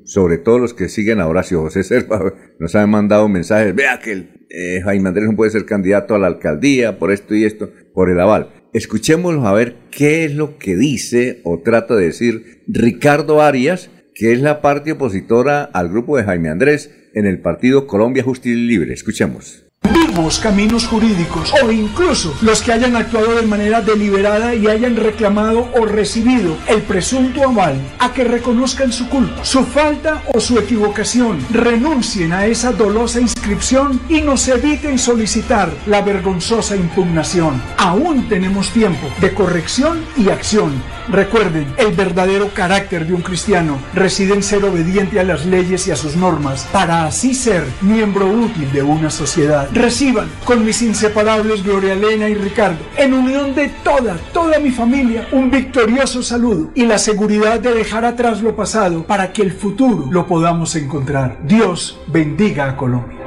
sobre 0.05 0.39
todo 0.39 0.59
los 0.59 0.73
que 0.75 0.89
siguen 0.89 1.21
a 1.21 1.29
Horacio 1.29 1.61
José 1.61 1.85
Serpa, 1.85 2.33
nos 2.59 2.75
han 2.75 2.91
mandado 2.91 3.29
mensajes, 3.29 3.75
vea 3.75 4.01
que 4.03 4.13
el, 4.13 4.47
eh, 4.51 4.81
Jaime 4.83 5.09
Andrés 5.11 5.29
no 5.29 5.37
puede 5.37 5.51
ser 5.51 5.67
candidato 5.67 6.15
a 6.15 6.19
la 6.19 6.27
alcaldía 6.27 6.99
por 6.99 7.13
esto 7.13 7.35
y 7.35 7.45
esto, 7.45 7.71
por 7.93 8.11
el 8.11 8.19
aval. 8.21 8.49
Escuchémoslo 8.75 9.47
a 9.47 9.53
ver 9.53 9.77
qué 9.93 10.25
es 10.25 10.35
lo 10.35 10.59
que 10.59 10.75
dice 10.75 11.41
o 11.45 11.61
trata 11.61 11.95
de 11.95 12.07
decir 12.07 12.61
Ricardo 12.67 13.41
Arias, 13.41 13.89
que 14.17 14.33
es 14.33 14.41
la 14.41 14.61
parte 14.61 14.91
opositora 14.91 15.63
al 15.63 15.91
grupo 15.91 16.17
de 16.17 16.25
Jaime 16.25 16.49
Andrés 16.49 16.91
en 17.15 17.25
el 17.25 17.41
partido 17.41 17.87
Colombia 17.87 18.25
Justicia 18.25 18.59
y 18.59 18.67
Libre. 18.67 18.93
Escuchemos. 18.93 19.64
Mismos 19.91 20.39
caminos 20.39 20.87
jurídicos 20.87 21.53
o 21.63 21.71
incluso 21.71 22.35
los 22.41 22.63
que 22.63 22.73
hayan 22.73 22.97
actuado 22.97 23.35
de 23.35 23.43
manera 23.43 23.81
deliberada 23.81 24.55
y 24.55 24.67
hayan 24.67 24.97
reclamado 24.97 25.69
o 25.75 25.85
recibido 25.87 26.57
el 26.69 26.83
presunto 26.83 27.43
aval 27.45 27.81
a 27.99 28.13
que 28.13 28.25
reconozcan 28.25 28.93
su 28.93 29.09
culpa, 29.09 29.45
su 29.45 29.65
falta 29.65 30.23
o 30.33 30.41
su 30.41 30.59
equivocación, 30.59 31.45
renuncien 31.51 32.33
a 32.33 32.47
esa 32.47 32.73
dolosa 32.73 33.21
inscripción 33.21 34.01
y 34.09 34.21
nos 34.21 34.47
eviten 34.49 34.99
solicitar 34.99 35.71
la 35.87 36.01
vergonzosa 36.03 36.77
impugnación. 36.77 37.61
Aún 37.77 38.29
tenemos 38.29 38.71
tiempo 38.71 39.09
de 39.21 39.35
corrección 39.35 40.05
y 40.17 40.29
acción. 40.29 40.83
Recuerden, 41.09 41.67
el 41.77 41.93
verdadero 41.93 42.49
carácter 42.55 43.07
de 43.07 43.13
un 43.13 43.21
cristiano 43.21 43.79
reside 43.93 44.33
en 44.33 44.43
ser 44.43 44.65
obediente 44.65 45.21
a 45.21 45.25
las 45.25 45.45
leyes 45.45 45.87
y 45.87 45.91
a 45.91 45.97
sus 45.97 46.17
normas 46.17 46.67
para 46.73 47.05
así 47.05 47.35
ser 47.35 47.65
miembro 47.83 48.27
útil 48.27 48.73
de 48.73 48.83
una 48.83 49.11
sociedad. 49.11 49.69
Reciban 49.75 50.29
con 50.45 50.65
mis 50.65 50.81
inseparables 50.83 51.65
Gloria 51.65 51.95
Elena 51.95 52.29
y 52.29 52.35
Ricardo, 52.35 52.79
en 52.97 53.13
unión 53.13 53.55
de 53.57 53.71
toda, 53.83 54.17
toda 54.33 54.61
mi 54.61 54.71
familia, 54.71 55.27
un 55.33 55.51
victorioso 55.51 56.23
saludo 56.23 56.71
y 56.77 56.87
la 56.87 56.97
seguridad 56.99 57.59
de 57.61 57.75
dejar 57.75 58.05
atrás 58.05 58.41
lo 58.41 58.55
pasado 58.55 59.05
para 59.05 59.33
que 59.33 59.43
el 59.43 59.51
futuro 59.53 60.09
lo 60.13 60.27
podamos 60.27 60.77
encontrar. 60.77 61.41
Dios 61.47 62.01
bendiga 62.07 62.71
a 62.71 62.77
Colombia. 62.77 63.19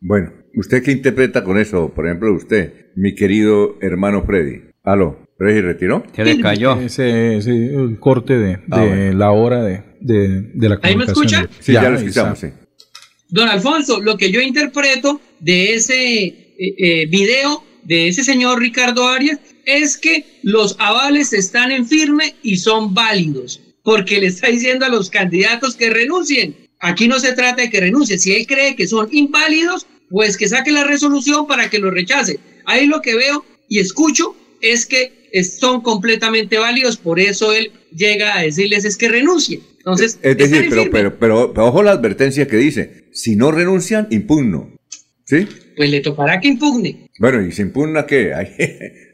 Bueno, 0.00 0.32
¿usted 0.56 0.82
qué 0.82 0.90
interpreta 0.90 1.44
con 1.44 1.56
eso? 1.56 1.92
Por 1.94 2.06
ejemplo, 2.06 2.34
usted, 2.34 2.86
mi 2.96 3.14
querido 3.14 3.76
hermano 3.80 4.22
Freddy. 4.26 4.62
Aló, 4.82 5.18
¿Freddy 5.38 5.60
retiró? 5.60 6.02
Se 6.12 6.24
le 6.24 6.40
cayó. 6.40 6.76
Ese, 6.80 7.36
ese, 7.36 7.50
el 7.50 7.98
corte 8.00 8.36
de, 8.38 8.46
de 8.48 8.62
Ah, 8.70 8.84
bueno. 8.84 9.18
la 9.18 9.30
hora 9.30 9.62
de, 9.62 9.82
de, 10.00 10.50
de 10.54 10.68
la 10.68 10.78
¿Ahí 10.82 10.96
me 10.96 11.06
comunicación. 11.06 11.44
escucha? 11.44 11.60
Sí, 11.60 11.72
ya, 11.72 11.82
lo 11.90 11.98
ahí 11.98 12.06
escuchamos, 12.06 12.38
sí. 12.40 12.48
Don 13.28 13.48
Alfonso, 13.48 14.00
lo 14.00 14.16
que 14.16 14.30
yo 14.30 14.40
interpreto 14.40 15.20
de 15.40 15.74
ese 15.74 16.24
eh, 16.24 16.44
eh, 16.58 17.06
video 17.06 17.64
de 17.82 18.08
ese 18.08 18.24
señor 18.24 18.60
Ricardo 18.60 19.06
Arias 19.06 19.38
es 19.64 19.96
que 19.96 20.24
los 20.42 20.76
avales 20.78 21.32
están 21.32 21.70
en 21.72 21.86
firme 21.86 22.34
y 22.42 22.56
son 22.56 22.94
válidos, 22.94 23.60
porque 23.82 24.20
le 24.20 24.28
está 24.28 24.48
diciendo 24.48 24.86
a 24.86 24.90
los 24.90 25.10
candidatos 25.10 25.76
que 25.76 25.90
renuncien. 25.90 26.56
Aquí 26.80 27.08
no 27.08 27.18
se 27.18 27.32
trata 27.32 27.62
de 27.62 27.70
que 27.70 27.80
renuncien. 27.80 28.18
Si 28.18 28.32
él 28.32 28.46
cree 28.46 28.76
que 28.76 28.86
son 28.86 29.08
inválidos, 29.10 29.86
pues 30.08 30.36
que 30.36 30.48
saque 30.48 30.70
la 30.70 30.84
resolución 30.84 31.46
para 31.46 31.68
que 31.68 31.78
lo 31.78 31.90
rechace. 31.90 32.38
Ahí 32.64 32.86
lo 32.86 33.00
que 33.00 33.16
veo 33.16 33.44
y 33.68 33.80
escucho 33.80 34.36
es 34.60 34.86
que 34.86 35.25
son 35.44 35.80
completamente 35.82 36.58
válidos, 36.58 36.96
por 36.96 37.20
eso 37.20 37.52
él 37.52 37.70
llega 37.94 38.36
a 38.36 38.42
decirles 38.42 38.84
es 38.84 38.96
que 38.96 39.08
renuncien. 39.08 39.60
Entonces, 39.78 40.18
Es 40.22 40.36
decir, 40.36 40.66
pero, 40.68 40.90
pero, 40.90 41.18
pero, 41.18 41.52
pero 41.52 41.66
ojo 41.66 41.82
la 41.82 41.92
advertencia 41.92 42.46
que 42.48 42.56
dice, 42.56 43.04
si 43.12 43.36
no 43.36 43.50
renuncian, 43.52 44.08
impugno. 44.10 44.72
¿Sí? 45.24 45.46
pues 45.76 45.90
le 45.90 46.00
tocará 46.00 46.40
que 46.40 46.48
impugne. 46.48 47.10
Bueno, 47.18 47.42
¿y 47.44 47.50
se 47.52 47.62
impugna 47.62 48.06
qué? 48.06 48.32
Ahí, 48.34 48.48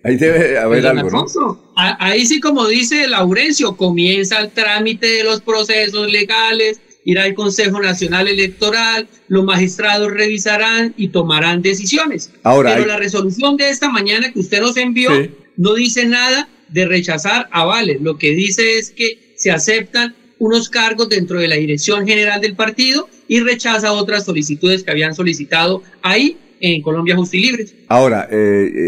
ahí 0.05 0.17
debe 0.17 0.59
haber 0.59 0.87
algo, 0.87 1.11
¿no? 1.11 1.19
Alfonso, 1.23 1.73
ahí 1.75 2.25
sí, 2.27 2.39
como 2.39 2.69
dice 2.69 3.09
Laurencio, 3.09 3.77
comienza 3.77 4.39
el 4.41 4.51
trámite 4.51 5.07
de 5.07 5.25
los 5.25 5.41
procesos 5.41 6.11
legales 6.11 6.81
irá 7.05 7.25
al 7.25 7.35
Consejo 7.35 7.81
Nacional 7.81 8.29
Electoral, 8.29 9.09
los 9.29 9.45
magistrados 9.45 10.13
revisarán 10.13 10.95
y 10.97 11.09
tomarán 11.09 11.61
decisiones. 11.63 12.31
Ahora, 12.45 12.71
Pero 12.71 12.83
hay- 12.83 12.89
la 12.89 12.97
resolución 12.97 13.57
de 13.57 13.71
esta 13.71 13.91
mañana 13.91 14.33
que 14.33 14.39
usted 14.39 14.61
nos 14.61 14.77
envió 14.77 15.11
Sí. 15.11 15.31
No 15.57 15.75
dice 15.75 16.07
nada 16.07 16.49
de 16.69 16.87
rechazar 16.87 17.49
avales. 17.51 18.01
Lo 18.01 18.17
que 18.19 18.31
dice 18.33 18.79
es 18.79 18.91
que 18.91 19.33
se 19.37 19.51
aceptan 19.51 20.15
unos 20.39 20.69
cargos 20.69 21.09
dentro 21.09 21.39
de 21.39 21.49
la 21.49 21.57
dirección 21.57 22.07
general 22.07 22.41
del 22.41 22.55
partido 22.57 23.09
y 23.29 23.41
rechaza 23.41 23.93
otras 23.93 24.25
solicitudes 24.25 24.83
que 24.83 24.91
habían 24.91 25.15
solicitado 25.15 25.83
ahí 26.03 26.37
en 26.61 26.81
Colombia 26.83 27.17
Justa 27.17 27.37
y 27.37 27.41
Libre. 27.41 27.67
Ahora, 27.89 28.29
eh, 28.31 28.37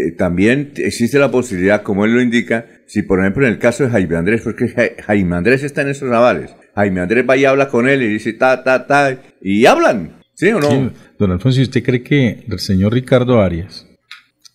eh, 0.07 0.11
también 0.17 0.71
existe 0.77 1.19
la 1.19 1.29
posibilidad, 1.31 1.83
como 1.83 2.05
él 2.05 2.13
lo 2.13 2.21
indica, 2.21 2.65
si 2.87 3.01
por 3.03 3.19
ejemplo 3.19 3.45
en 3.45 3.53
el 3.53 3.59
caso 3.59 3.83
de 3.83 3.89
Jaime 3.89 4.15
Andrés, 4.15 4.41
porque 4.43 4.67
Ja- 4.69 5.03
Jaime 5.05 5.35
Andrés 5.35 5.63
está 5.63 5.81
en 5.81 5.89
esos 5.89 6.09
avales, 6.11 6.51
Jaime 6.75 7.01
Andrés 7.01 7.25
va 7.29 7.35
y 7.37 7.43
habla 7.45 7.67
con 7.69 7.87
él 7.89 8.01
y 8.01 8.07
dice 8.07 8.33
ta, 8.33 8.63
ta, 8.63 8.87
ta, 8.87 9.21
y 9.41 9.65
hablan, 9.65 10.21
¿sí 10.35 10.47
o 10.49 10.59
no? 10.59 10.69
Sí, 10.69 10.89
don 11.19 11.31
Alfonso, 11.31 11.59
¿y 11.59 11.63
¿usted 11.63 11.83
cree 11.83 12.01
que 12.01 12.45
el 12.49 12.59
señor 12.59 12.93
Ricardo 12.93 13.41
Arias, 13.41 13.85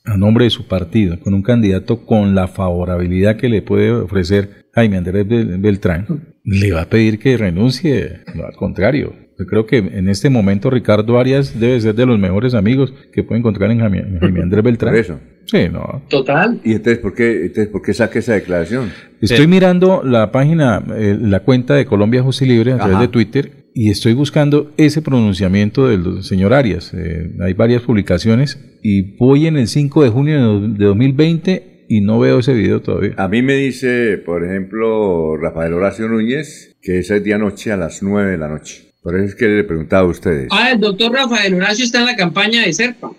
a 0.04 0.16
nombre 0.16 0.44
de 0.44 0.50
su 0.50 0.66
partido, 0.66 1.18
con 1.20 1.34
un 1.34 1.42
candidato 1.42 2.04
con 2.06 2.34
la 2.34 2.48
favorabilidad 2.48 3.36
que 3.36 3.48
le 3.48 3.62
puede 3.62 3.90
ofrecer 3.92 4.66
Jaime 4.72 4.96
Andrés 4.96 5.26
Bel- 5.26 5.60
Beltrán, 5.60 6.06
le 6.44 6.72
va 6.72 6.82
a 6.82 6.88
pedir 6.88 7.18
que 7.18 7.36
renuncie? 7.36 8.20
No, 8.34 8.44
al 8.46 8.54
contrario. 8.54 9.12
Yo 9.38 9.46
creo 9.46 9.64
que 9.66 9.78
en 9.78 10.08
este 10.08 10.28
momento 10.28 10.68
Ricardo 10.68 11.18
Arias 11.18 11.58
debe 11.58 11.80
ser 11.80 11.94
de 11.94 12.04
los 12.04 12.18
mejores 12.18 12.52
amigos 12.54 12.92
que 13.12 13.22
puede 13.24 13.38
encontrar 13.38 13.70
en 13.70 13.80
Jaime, 13.80 13.98
en 14.00 14.18
Jaime 14.20 14.40
Andrés 14.42 14.62
Beltrán. 14.64 14.92
Por 14.92 15.00
eso. 15.00 15.18
Sí, 15.46 15.68
no. 15.72 16.02
Total. 16.08 16.60
¿Y 16.62 16.72
entonces 16.72 16.98
por 16.98 17.14
qué, 17.14 17.42
entonces, 17.46 17.68
¿por 17.68 17.82
qué 17.82 17.92
saca 17.94 18.18
esa 18.18 18.34
declaración? 18.34 18.90
Estoy 19.20 19.46
mirando 19.46 20.02
la 20.04 20.30
página, 20.30 20.82
eh, 20.96 21.16
la 21.20 21.40
cuenta 21.40 21.74
de 21.74 21.86
Colombia 21.86 22.22
Justa 22.22 22.44
y 22.44 22.48
Libre 22.48 22.72
a 22.72 22.76
través 22.76 22.94
Ajá. 22.96 23.02
de 23.02 23.08
Twitter 23.08 23.50
y 23.74 23.90
estoy 23.90 24.14
buscando 24.14 24.72
ese 24.76 25.02
pronunciamiento 25.02 25.88
del 25.88 26.22
señor 26.24 26.52
Arias. 26.52 26.92
Eh, 26.94 27.30
hay 27.40 27.52
varias 27.54 27.82
publicaciones 27.82 28.58
y 28.82 29.16
voy 29.16 29.46
en 29.46 29.56
el 29.56 29.68
5 29.68 30.02
de 30.04 30.10
junio 30.10 30.34
de 30.36 30.40
do- 30.42 30.68
de 30.68 30.84
2020 30.86 31.86
y 31.88 32.00
no 32.02 32.18
veo 32.20 32.38
ese 32.38 32.52
video 32.54 32.80
todavía. 32.80 33.14
A 33.16 33.28
mí 33.28 33.42
me 33.42 33.54
dice, 33.54 34.18
por 34.18 34.44
ejemplo, 34.44 35.36
Rafael 35.36 35.72
Horacio 35.72 36.08
Núñez, 36.08 36.76
que 36.82 36.98
ese 37.00 37.20
día 37.20 37.36
noche 37.38 37.72
a 37.72 37.76
las 37.76 38.02
9 38.02 38.30
de 38.32 38.38
la 38.38 38.48
noche. 38.48 38.90
Por 39.02 39.16
eso 39.16 39.24
es 39.24 39.34
que 39.34 39.46
le 39.48 39.64
preguntaba 39.64 40.06
a 40.06 40.10
ustedes. 40.10 40.48
Ah, 40.50 40.70
el 40.72 40.78
doctor 40.80 41.10
Rafael 41.12 41.54
Horacio 41.54 41.84
está 41.84 42.00
en 42.00 42.06
la 42.06 42.16
campaña 42.16 42.64
de 42.64 42.72
SERPA. 42.72 43.10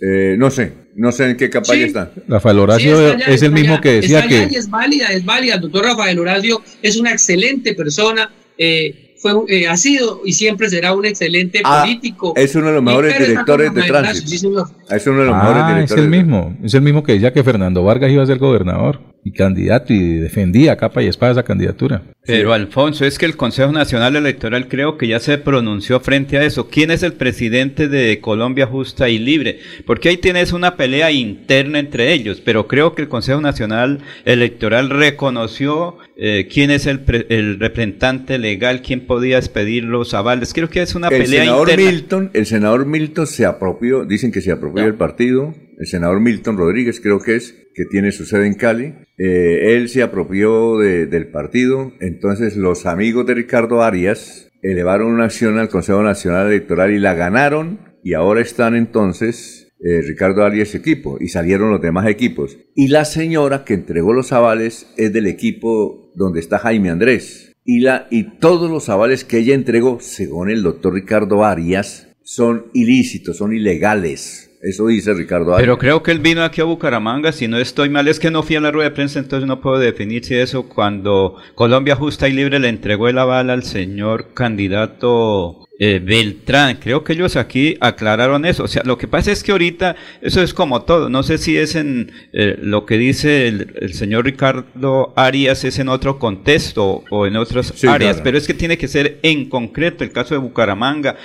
Eh, 0.00 0.36
no 0.38 0.50
sé, 0.50 0.72
no 0.96 1.12
sé 1.12 1.30
en 1.30 1.36
qué 1.36 1.48
campaña 1.50 1.80
Sí. 1.80 1.86
está. 1.86 2.12
Rafael 2.28 2.58
Horacio 2.58 2.96
Sí, 2.98 3.04
está 3.04 3.16
allá, 3.26 3.34
es 3.34 3.42
el 3.42 3.52
mismo 3.52 3.74
allá, 3.74 3.80
que 3.82 3.88
decía 3.92 4.18
está 4.20 4.28
allá 4.36 4.48
que... 4.48 4.54
y 4.54 4.56
es 4.56 4.68
válida, 4.70 5.06
es 5.12 5.24
válida. 5.24 5.54
El 5.56 5.60
doctor 5.60 5.84
Rafael 5.84 6.18
Horacio 6.18 6.60
es 6.82 6.96
una 6.96 7.12
excelente 7.12 7.74
persona, 7.74 8.32
eh, 8.58 9.11
fue, 9.22 9.32
eh, 9.48 9.68
ha 9.68 9.76
sido 9.76 10.20
y 10.24 10.32
siempre 10.32 10.68
será 10.68 10.92
un 10.94 11.06
excelente 11.06 11.60
Ah, 11.64 11.82
político. 11.84 12.32
es 12.36 12.54
uno 12.56 12.66
de 12.66 12.72
los 12.74 12.82
mejores 12.82 13.16
directores 13.18 13.72
de 13.72 13.82
tránsito. 13.84 14.28
sí, 14.28 14.38
señor. 14.38 14.68
Es 14.90 15.06
uno 15.06 15.20
de 15.20 15.26
los 15.26 15.36
mejores 15.36 15.62
Ah, 15.62 15.68
es 15.68 15.74
directores. 15.76 16.04
el 16.04 16.10
mismo. 16.10 16.56
Es 16.64 16.74
el 16.74 16.82
mismo 16.82 17.02
que 17.04 17.12
decía 17.12 17.32
que 17.32 17.44
Fernando 17.44 17.84
Vargas 17.84 18.10
iba 18.10 18.22
a 18.24 18.26
ser 18.26 18.38
gobernador 18.38 19.00
y 19.24 19.32
candidato 19.32 19.92
y 19.92 20.16
defendía 20.16 20.72
a 20.72 20.76
capa 20.76 21.02
y 21.02 21.06
espada 21.06 21.32
esa 21.32 21.42
candidatura. 21.44 22.02
Pero 22.24 22.52
Alfonso, 22.52 23.04
es 23.04 23.18
que 23.18 23.26
el 23.26 23.36
Consejo 23.36 23.72
Nacional 23.72 24.14
Electoral 24.14 24.68
creo 24.68 24.96
que 24.96 25.08
ya 25.08 25.18
se 25.18 25.38
pronunció 25.38 25.98
frente 25.98 26.38
a 26.38 26.44
eso. 26.44 26.68
¿Quién 26.68 26.92
es 26.92 27.02
el 27.02 27.14
presidente 27.14 27.88
de 27.88 28.20
Colombia 28.20 28.66
Justa 28.66 29.08
y 29.08 29.18
Libre? 29.18 29.58
Porque 29.86 30.08
ahí 30.08 30.16
tienes 30.18 30.52
una 30.52 30.76
pelea 30.76 31.10
interna 31.10 31.80
entre 31.80 32.12
ellos, 32.12 32.40
pero 32.44 32.68
creo 32.68 32.94
que 32.94 33.02
el 33.02 33.08
Consejo 33.08 33.40
Nacional 33.40 34.00
Electoral 34.24 34.90
reconoció 34.90 35.98
eh, 36.16 36.48
quién 36.52 36.70
es 36.70 36.86
el, 36.86 37.00
pre- 37.00 37.26
el 37.28 37.58
representante 37.58 38.38
legal, 38.38 38.82
quién 38.82 39.06
podía 39.06 39.38
expedir 39.38 39.82
los 39.84 40.14
avales. 40.14 40.52
Creo 40.52 40.68
que 40.68 40.82
es 40.82 40.94
una 40.94 41.08
el 41.08 41.22
pelea 41.22 41.42
senador 41.44 41.70
interna. 41.70 41.90
Milton, 41.90 42.30
el 42.34 42.46
senador 42.46 42.86
Milton 42.86 43.26
se 43.26 43.46
apropió, 43.46 44.04
dicen 44.04 44.30
que 44.30 44.40
se 44.42 44.52
apropió 44.52 44.84
del 44.84 44.94
partido, 44.94 45.54
el 45.78 45.86
senador 45.86 46.20
Milton 46.20 46.56
Rodríguez 46.56 47.00
creo 47.00 47.18
que 47.20 47.34
es, 47.36 47.56
que 47.74 47.84
tiene 47.84 48.12
su 48.12 48.24
sede 48.24 48.46
en 48.46 48.54
Cali, 48.54 48.94
eh, 49.18 49.76
él 49.76 49.88
se 49.88 50.02
apropió 50.02 50.78
de- 50.78 51.06
del 51.06 51.28
partido, 51.28 51.92
entonces 52.00 52.56
los 52.56 52.86
amigos 52.86 53.26
de 53.26 53.34
Ricardo 53.34 53.82
Arias 53.82 54.50
elevaron 54.62 55.08
una 55.12 55.24
acción 55.24 55.58
al 55.58 55.68
Consejo 55.68 56.02
Nacional 56.02 56.46
Electoral 56.46 56.92
y 56.92 56.98
la 56.98 57.14
ganaron 57.14 57.80
y 58.04 58.14
ahora 58.14 58.40
están 58.40 58.74
entonces 58.76 59.68
eh, 59.84 60.00
Ricardo 60.02 60.44
Arias 60.44 60.76
equipo 60.76 61.16
y 61.20 61.26
salieron 61.28 61.70
los 61.70 61.80
demás 61.82 62.06
equipos. 62.06 62.56
Y 62.76 62.86
la 62.86 63.04
señora 63.04 63.64
que 63.64 63.74
entregó 63.74 64.12
los 64.12 64.30
avales 64.32 64.86
es 64.96 65.12
del 65.12 65.26
equipo 65.26 66.12
donde 66.14 66.38
está 66.38 66.58
Jaime 66.60 66.90
Andrés. 66.90 67.52
Y, 67.64 67.80
la, 67.80 68.06
y 68.10 68.38
todos 68.38 68.70
los 68.70 68.88
avales 68.88 69.24
que 69.24 69.38
ella 69.38 69.54
entregó, 69.54 69.98
según 70.00 70.50
el 70.50 70.62
doctor 70.62 70.94
Ricardo 70.94 71.44
Arias, 71.44 72.06
son 72.22 72.66
ilícitos, 72.74 73.38
son 73.38 73.52
ilegales. 73.52 74.51
Eso 74.62 74.86
dice 74.86 75.12
Ricardo 75.12 75.52
Arias. 75.54 75.60
Pero 75.62 75.76
creo 75.78 76.02
que 76.04 76.12
él 76.12 76.20
vino 76.20 76.44
aquí 76.44 76.60
a 76.60 76.64
Bucaramanga, 76.64 77.32
si 77.32 77.48
no 77.48 77.58
estoy 77.58 77.88
mal, 77.90 78.06
es 78.06 78.20
que 78.20 78.30
no 78.30 78.44
fui 78.44 78.54
a 78.54 78.60
la 78.60 78.70
rueda 78.70 78.90
de 78.90 78.94
prensa, 78.94 79.18
entonces 79.18 79.48
no 79.48 79.60
puedo 79.60 79.78
definir 79.80 80.24
si 80.24 80.36
eso 80.36 80.68
cuando 80.68 81.34
Colombia 81.56 81.96
Justa 81.96 82.28
y 82.28 82.32
Libre 82.32 82.60
le 82.60 82.68
entregó 82.68 83.08
el 83.08 83.18
aval 83.18 83.50
al 83.50 83.64
señor 83.64 84.34
candidato 84.34 85.66
eh, 85.80 86.00
Beltrán. 86.00 86.76
Creo 86.76 87.02
que 87.02 87.14
ellos 87.14 87.34
aquí 87.34 87.76
aclararon 87.80 88.44
eso. 88.44 88.62
O 88.62 88.68
sea, 88.68 88.82
lo 88.84 88.98
que 88.98 89.08
pasa 89.08 89.32
es 89.32 89.42
que 89.42 89.50
ahorita 89.50 89.96
eso 90.20 90.40
es 90.40 90.54
como 90.54 90.82
todo. 90.82 91.08
No 91.08 91.24
sé 91.24 91.38
si 91.38 91.56
es 91.56 91.74
en 91.74 92.12
eh, 92.32 92.56
lo 92.60 92.86
que 92.86 92.98
dice 92.98 93.48
el, 93.48 93.74
el 93.80 93.94
señor 93.94 94.26
Ricardo 94.26 95.12
Arias 95.16 95.64
es 95.64 95.80
en 95.80 95.88
otro 95.88 96.20
contexto 96.20 97.02
o 97.10 97.26
en 97.26 97.34
otras 97.36 97.72
Sí, 97.74 97.88
áreas, 97.88 98.12
claro. 98.16 98.24
pero 98.24 98.38
es 98.38 98.46
que 98.46 98.54
tiene 98.54 98.78
que 98.78 98.86
ser 98.86 99.18
en 99.22 99.48
concreto 99.48 100.04
el 100.04 100.12
caso 100.12 100.34
de 100.34 100.38
Bucaramanga. 100.40 101.16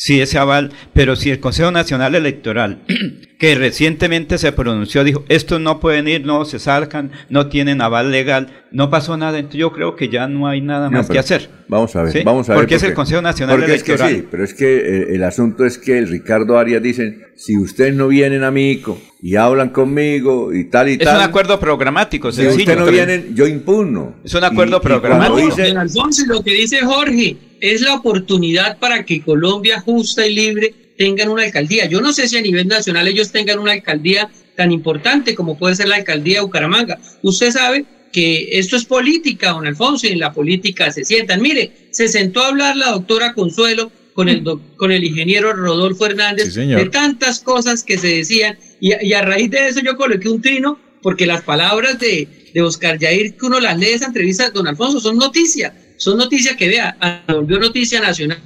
Sí, 0.00 0.18
ese 0.18 0.38
aval, 0.38 0.72
pero 0.94 1.14
si 1.14 1.28
el 1.28 1.40
Consejo 1.40 1.70
Nacional 1.70 2.14
Electoral, 2.14 2.78
que 3.40 3.54
recientemente 3.54 4.36
se 4.36 4.52
pronunció, 4.52 5.02
dijo, 5.02 5.24
estos 5.30 5.60
no 5.62 5.80
pueden 5.80 6.06
ir, 6.06 6.26
no 6.26 6.44
se 6.44 6.58
salgan, 6.58 7.10
no 7.30 7.46
tienen 7.48 7.80
aval 7.80 8.10
legal, 8.10 8.48
no 8.70 8.90
pasó 8.90 9.16
nada, 9.16 9.38
entonces 9.38 9.58
yo 9.60 9.72
creo 9.72 9.96
que 9.96 10.10
ya 10.10 10.28
no 10.28 10.46
hay 10.46 10.60
nada 10.60 10.90
No, 10.90 10.98
más 10.98 11.08
que 11.08 11.18
hacer. 11.18 11.48
Vamos 11.66 11.96
a 11.96 12.02
ver, 12.02 12.12
¿Sí? 12.12 12.18
vamos 12.22 12.50
a 12.50 12.52
ver. 12.52 12.60
Porque 12.60 12.74
es 12.74 12.82
el 12.82 12.92
Consejo 12.92 13.22
Nacional 13.22 13.56
porque 13.56 13.74
es 13.76 13.82
que 13.82 13.92
Electoral. 13.92 14.14
sí, 14.16 14.26
pero 14.30 14.44
es 14.44 14.52
que 14.52 14.76
eh, 14.76 15.14
el 15.14 15.24
asunto 15.24 15.64
es 15.64 15.78
que 15.78 15.96
el 15.96 16.08
Ricardo 16.08 16.58
Arias 16.58 16.82
dicen, 16.82 17.22
si 17.34 17.56
ustedes 17.56 17.94
no 17.94 18.08
vienen 18.08 18.44
a 18.44 18.50
mi 18.50 18.72
ICO 18.72 19.00
y 19.22 19.36
hablan 19.36 19.70
conmigo 19.70 20.52
y 20.52 20.64
tal 20.68 20.90
y 20.90 20.92
Es 20.92 20.98
tal. 20.98 21.16
un 21.16 21.22
acuerdo 21.22 21.58
programático, 21.58 22.30
si 22.32 22.42
sencillo. 22.42 22.58
ustedes 22.64 22.78
no 22.78 22.86
vienen, 22.92 23.34
yo 23.34 23.46
impugno. 23.46 24.16
Es 24.22 24.34
un 24.34 24.44
acuerdo 24.44 24.76
Y- 24.76 24.80
y 24.80 24.82
programático. 24.82 25.46
dice- 25.46 25.68
Don 25.68 25.78
Alfonso, 25.78 26.24
lo 26.26 26.42
que 26.42 26.52
dice 26.52 26.80
Jorge 26.84 27.38
es 27.58 27.80
la 27.80 27.94
oportunidad 27.94 28.76
para 28.78 29.02
que 29.06 29.22
Colombia 29.22 29.80
justa 29.80 30.26
y 30.26 30.34
libre 30.34 30.74
tengan 31.00 31.30
una 31.30 31.44
alcaldía. 31.44 31.86
Yo 31.86 32.02
no 32.02 32.12
sé 32.12 32.28
si 32.28 32.36
a 32.36 32.42
nivel 32.42 32.68
nacional 32.68 33.08
ellos 33.08 33.32
tengan 33.32 33.58
una 33.58 33.72
alcaldía 33.72 34.28
tan 34.54 34.70
importante 34.70 35.34
como 35.34 35.56
puede 35.56 35.74
ser 35.74 35.88
la 35.88 35.96
alcaldía 35.96 36.36
de 36.36 36.40
Bucaramanga. 36.42 36.98
Usted 37.22 37.50
sabe 37.52 37.86
que 38.12 38.58
esto 38.58 38.76
es 38.76 38.84
política, 38.84 39.52
don 39.52 39.66
Alfonso, 39.66 40.06
y 40.06 40.10
en 40.10 40.18
la 40.18 40.30
política 40.34 40.90
se 40.92 41.02
sientan. 41.04 41.40
Mire, 41.40 41.72
se 41.90 42.06
sentó 42.08 42.42
a 42.42 42.48
hablar 42.48 42.76
la 42.76 42.90
doctora 42.90 43.32
Consuelo 43.32 43.90
con 44.12 44.28
el, 44.28 44.44
doc- 44.44 44.76
con 44.76 44.92
el 44.92 45.02
ingeniero 45.02 45.54
Rodolfo 45.54 46.04
Hernández 46.04 46.52
Sí, 46.52 46.66
de 46.66 46.90
tantas 46.90 47.40
cosas 47.40 47.82
que 47.82 47.96
se 47.96 48.08
decían 48.08 48.58
y, 48.78 48.92
a- 48.92 49.02
y 49.02 49.14
a 49.14 49.22
raíz 49.22 49.50
de 49.50 49.68
eso 49.68 49.80
yo 49.80 49.96
coloqué 49.96 50.28
un 50.28 50.42
trino 50.42 50.78
porque 51.00 51.24
las 51.24 51.40
palabras 51.44 51.98
de, 51.98 52.28
de 52.52 52.60
Oscar 52.60 52.98
Yair 52.98 53.36
que 53.38 53.46
uno 53.46 53.58
las 53.58 53.78
lee 53.78 53.92
esa 53.94 54.04
entrevista 54.06 54.50
don 54.50 54.66
Alfonso 54.66 55.00
son 55.00 55.16
noticia 55.16 55.72
son 55.96 56.18
noticias 56.18 56.56
que 56.56 56.68
vea 56.68 56.94
ah, 57.00 57.22
volvió 57.28 57.58
noticia 57.58 58.00
nacional 58.00 58.38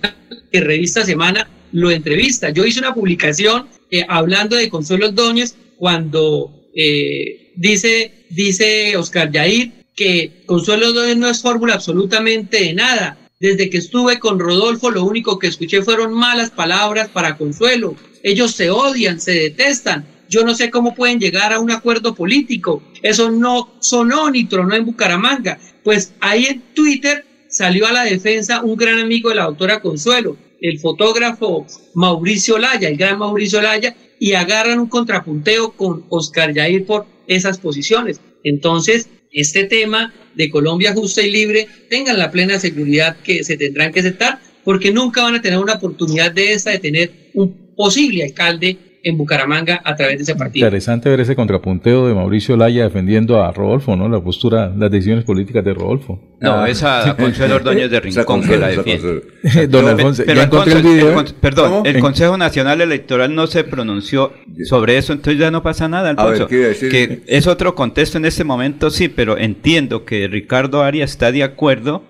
que 0.53 0.61
revista 0.61 1.05
semana 1.05 1.49
lo 1.75 1.91
entrevista 1.91 2.51
yo 2.51 2.65
hice 2.65 2.79
una 2.79 2.95
publicación 2.95 3.69
eh, 3.91 4.07
hablando 4.09 4.57
de 4.57 4.69
Consuelo 4.69 5.09
Ordóñez 5.09 5.57
cuando 5.77 6.71
eh, 6.75 7.53
dice 7.57 8.27
dice 8.31 8.97
Oscar 8.97 9.31
Yair 9.31 9.73
que 9.95 10.45
Consuelo 10.47 10.89
Ordóñez 10.89 11.17
no 11.17 11.29
es 11.29 11.43
fórmula 11.43 11.75
absolutamente 11.75 12.65
de 12.65 12.75
nada 12.75 13.19
desde 13.41 13.69
que 13.69 13.77
estuve 13.77 14.19
con 14.19 14.39
Rodolfo, 14.39 14.91
lo 14.91 15.05
único 15.05 15.39
que 15.39 15.49
escuché 15.49 15.83
fueron 15.83 16.15
malas 16.15 16.51
palabras 16.51 17.09
para 17.09 17.37
Consuelo. 17.37 17.95
Ellos 18.23 18.53
se 18.53 18.71
odian, 18.71 19.21
se 19.21 19.33
detestan. 19.33 20.07
Yo 20.31 20.45
no 20.45 20.55
sé 20.55 20.71
cómo 20.71 20.95
pueden 20.95 21.21
llegar 21.21 21.53
a 21.53 21.61
un 21.61 21.71
acuerdo 21.71 22.15
político. 22.15 22.83
Eso 23.03 23.31
no 23.31 23.75
sonó 23.81 24.31
ni 24.31 24.47
tronó 24.47 24.75
en 24.75 24.87
Bucaramanga. 24.87 25.59
Pues 25.83 26.15
ahí 26.21 26.47
en 26.47 26.63
Twitter 26.75 27.27
salió 27.51 27.87
a 27.87 27.93
la 27.93 28.05
defensa 28.05 28.63
un 28.63 28.77
gran 28.77 28.99
amigo 28.99 29.29
de 29.29 29.37
la 29.37 29.45
doctora 29.45 29.83
Consuelo, 29.83 30.39
el 30.65 30.79
fotógrafo 30.79 31.67
Mauricio 31.93 32.57
Laya, 32.57 32.89
el 32.89 32.97
gran 32.97 33.19
Mauricio 33.19 33.61
Laya, 33.61 33.95
y 34.19 34.33
agarran 34.33 34.81
un 34.81 34.89
contrapunteo 34.89 35.73
con 35.73 36.07
Oscar 36.09 36.55
Yair 36.55 36.87
por 36.87 37.05
esas 37.27 37.59
posiciones. 37.59 38.19
Entonces, 38.45 39.11
este 39.31 39.65
tema 39.65 40.15
de 40.35 40.49
Colombia 40.49 40.95
justa 40.95 41.21
y 41.21 41.31
libre, 41.31 41.69
tengan 41.91 42.19
la 42.19 42.31
plena 42.31 42.59
seguridad 42.59 43.19
que 43.23 43.45
se 43.45 43.59
tendrán 43.59 43.93
que 43.93 44.01
aceptar, 44.01 44.41
porque 44.65 44.91
nunca 44.91 45.23
van 45.23 45.35
a 45.35 45.43
tener 45.43 45.59
una 45.59 45.75
oportunidad 45.75 46.33
de 46.33 46.55
esta 46.55 46.71
de 46.71 46.79
tener 46.79 47.31
un 47.35 47.75
posible 47.77 48.25
alcalde 48.25 48.79
en 49.05 49.17
Bucaramanga 49.19 49.81
a 49.85 49.95
través 49.95 50.17
de 50.17 50.23
ese 50.25 50.35
partido. 50.35 50.67
Interesante 50.67 51.09
ver 51.11 51.21
ese 51.21 51.37
contrapunteo 51.37 52.09
de 52.09 52.15
Mauricio 52.15 52.57
Laya 52.57 52.85
defendiendo 52.85 53.43
a 53.45 53.53
Rodolfo, 53.53 53.95
¿no? 53.97 54.09
La 54.09 54.21
postura, 54.21 54.73
las 54.77 54.91
decisiones 54.91 55.25
políticas 55.25 55.65
de 55.65 55.75
Rodolfo. 55.75 56.19
No, 56.41 56.55
Ah. 56.63 56.69
esa 56.69 57.15
Consuelo 57.17 57.55
Ordóñez 57.57 57.91
de 57.91 58.01
Rincón 58.01 58.43
que 58.43 58.57
la 58.57 58.69
defiende. 58.69 59.23
Don 59.69 59.87
Alfonso, 59.87 60.23
Pero 60.27 60.41
ya 60.51 60.63
el 60.65 60.73
el 60.79 60.83
video. 60.83 61.15
Con- 61.15 61.27
perdón, 61.41 61.71
¿Cómo? 61.71 61.85
el 61.85 61.99
Consejo 62.01 62.37
Nacional 62.37 62.81
Electoral 62.81 63.35
no 63.35 63.47
se 63.47 63.63
pronunció 63.65 64.33
sobre 64.65 64.97
eso, 64.99 65.13
entonces 65.13 65.39
ya 65.41 65.51
no 65.51 65.63
pasa 65.63 65.87
nada, 65.89 66.11
Alfonso. 66.11 66.47
que 66.49 67.23
es 67.27 67.47
otro 67.47 67.75
contexto 67.75 68.19
en 68.19 68.25
este 68.25 68.43
momento, 68.45 68.91
sí, 68.91 69.09
pero 69.09 69.37
entiendo 69.39 70.05
que 70.05 70.29
Ricardo 70.29 70.83
Arias 70.83 71.11
está 71.11 71.31
de 71.31 71.43
acuerdo 71.43 72.03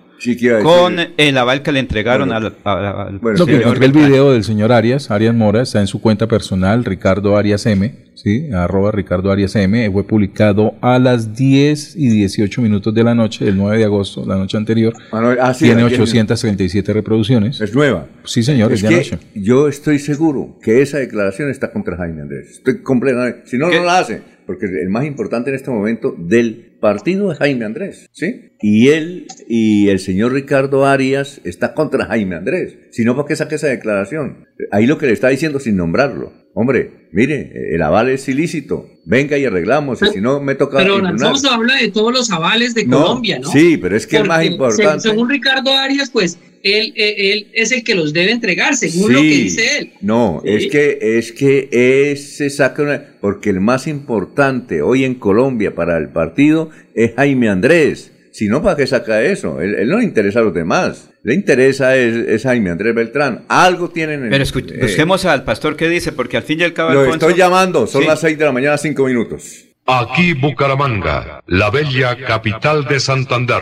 con 0.63 0.95
el 1.17 1.37
aval 1.37 1.61
que 1.61 1.71
le 1.71 1.79
entregaron 1.79 2.31
al, 2.31 2.55
al- 2.63 2.85
al 2.85 3.19
Lo 3.21 3.45
que 3.45 3.53
señor 3.53 3.61
encontré 3.61 3.85
el 3.85 3.91
video 3.91 4.31
del 4.31 4.43
señor 4.43 4.71
Arias, 4.71 5.11
Arias 5.11 5.35
Mora, 5.35 5.61
está 5.61 5.81
en 5.81 5.87
su 5.87 6.01
cuenta 6.01 6.27
personal, 6.27 6.83
Ricardo 6.85 7.37
Arias 7.37 7.65
M, 7.65 7.93
¿sí? 8.15 8.49
arroba 8.51 8.91
Ricardo 8.91 9.31
Arias 9.31 9.55
M, 9.55 9.89
fue 9.91 10.03
publicado 10.05 10.75
a 10.81 10.97
las 10.99 11.35
10 11.35 11.95
y 11.97 12.09
18 12.09 12.61
minutos 12.61 12.93
de 12.93 13.03
la 13.03 13.13
noche, 13.13 13.45
del 13.45 13.57
9 13.57 13.77
de 13.77 13.83
agosto, 13.83 14.25
la 14.25 14.35
noche 14.37 14.57
anterior. 14.57 14.93
ah, 15.11 15.53
sí, 15.53 15.65
Tiene 15.65 15.83
ayer. 15.83 15.99
837 16.01 16.93
reproducciones. 16.93 17.59
Es 17.61 17.73
nueva. 17.75 18.07
Sí, 18.23 18.41
señor, 18.41 18.71
es, 18.71 18.81
Es 18.83 18.83
de 18.83 18.87
que 18.89 18.95
anoche. 18.95 19.19
yo 19.35 19.67
estoy 19.67 19.99
seguro 19.99 20.57
que 20.61 20.81
esa 20.81 20.97
declaración 20.97 21.49
está 21.49 21.71
contra 21.71 21.97
Jaime 21.97 22.21
Andrés. 22.21 22.49
Estoy 22.51 22.81
completamente. 22.81 23.41
Si 23.45 23.57
no, 23.57 23.69
¿Qué? 23.69 23.77
no 23.77 23.85
la 23.85 23.99
hace. 23.99 24.21
Porque 24.45 24.67
el 24.67 24.89
más 24.89 25.05
importante 25.05 25.49
en 25.49 25.55
este 25.55 25.71
momento 25.71 26.13
del 26.17 26.74
partido 26.79 27.31
es 27.31 27.37
Jaime 27.39 27.65
Andrés. 27.65 28.07
¿Sí? 28.11 28.51
Y 28.61 28.87
él 28.89 29.27
y 29.47 29.89
el 29.89 29.99
señor 29.99 30.33
Ricardo 30.33 30.85
Arias 30.85 31.41
está 31.43 31.73
contra 31.73 32.05
Jaime 32.05 32.35
Andrés. 32.35 32.77
Si 32.91 33.03
no, 33.03 33.15
¿para 33.15 33.27
qué 33.27 33.35
saque 33.35 33.55
esa 33.55 33.67
declaración? 33.67 34.45
Ahí 34.71 34.85
lo 34.87 34.97
que 34.97 35.05
le 35.07 35.13
está 35.13 35.29
diciendo 35.29 35.59
sin 35.59 35.75
nombrarlo. 35.77 36.33
Hombre, 36.53 37.09
mire, 37.11 37.51
el 37.75 37.81
aval 37.81 38.09
es 38.09 38.27
ilícito. 38.29 38.87
Venga 39.05 39.37
y 39.37 39.45
arreglamos. 39.45 40.01
Y 40.01 40.05
si 40.07 40.21
no, 40.21 40.39
me 40.39 40.55
toca. 40.55 40.77
Pero. 40.77 40.95
Alfonso 41.05 41.49
habla 41.51 41.75
de 41.75 41.91
todos 41.91 42.13
los 42.13 42.31
avales 42.31 42.73
de 42.73 42.85
No, 42.85 43.01
Colombia, 43.01 43.39
¿no? 43.39 43.49
sí, 43.51 43.77
pero 43.77 43.95
es 43.97 44.07
que 44.07 44.17
el 44.17 44.27
más 44.27 44.45
importante- 44.45 45.01
se- 45.01 45.09
Según 45.09 45.29
Ricardo 45.29 45.71
Arias, 45.73 46.09
pues 46.09 46.39
él, 46.65 46.93
eh, 46.95 47.31
él 47.31 47.47
es 47.53 47.71
el 47.71 47.83
que 47.83 47.95
los 47.95 48.11
debe 48.13 48.31
entregar, 48.31 48.75
según 48.75 49.13
lo 49.13 49.21
que 49.21 49.27
dice 49.27 49.77
él. 49.77 49.91
No, 50.01 50.41
Sí. 50.43 50.51
es 50.51 50.67
que 50.67 50.97
es 51.17 51.31
que 51.31 51.69
ese 52.11 52.49
saca 52.49 52.81
una 52.83 53.03
porque 53.21 53.49
el 53.51 53.61
más 53.61 53.87
importante 53.87 54.81
hoy 54.81 55.03
en 55.05 55.15
Colombia 55.15 55.75
para 55.75 55.97
el 55.97 56.09
partido 56.09 56.69
es 56.93 57.13
Jaime 57.15 57.49
Andrés. 57.49 58.11
Si 58.31 58.47
no, 58.47 58.61
¿para 58.61 58.75
qué 58.75 58.85
saca 58.85 59.23
eso? 59.23 59.61
Él, 59.61 59.75
él 59.75 59.87
no 59.87 59.99
le 59.99 60.03
interesa 60.03 60.39
a 60.39 60.43
los 60.43 60.53
demás. 60.53 61.09
Le 61.23 61.33
interesa 61.33 61.95
es, 61.95 62.13
es 62.15 62.43
Jaime 62.43 62.69
Andrés 62.69 62.93
Beltrán. 62.93 63.45
Algo 63.47 63.89
tienen 63.89 64.25
en 64.25 64.29
Pero 64.29 64.43
escu- 64.43 64.71
eh, 64.73 64.79
busquemos 64.81 65.23
al 65.25 65.43
pastor 65.45 65.75
que 65.77 65.87
dice, 65.87 66.11
porque 66.11 66.35
al 66.37 66.43
fin 66.43 66.59
y 66.59 66.63
al 66.63 66.73
cabo, 66.73 66.91
Lo 66.91 66.99
Alfonso- 67.01 67.27
estoy 67.29 67.39
llamando, 67.39 67.87
son 67.87 68.01
Sí. 68.01 68.07
las 68.07 68.19
6 68.19 68.37
de 68.37 68.43
la 68.45 68.51
mañana, 68.51 68.77
5 68.77 69.05
minutos. 69.05 69.65
Aquí 69.87 70.33
Bucaramanga, 70.33 71.41
la 71.47 71.69
bella 71.69 72.17
capital 72.27 72.85
de 72.85 72.99
Santander. 72.99 73.61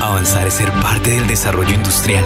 Avanzar 0.00 0.46
es 0.48 0.54
ser 0.54 0.70
parte 0.72 1.10
del 1.10 1.26
desarrollo 1.26 1.72
industrial, 1.72 2.24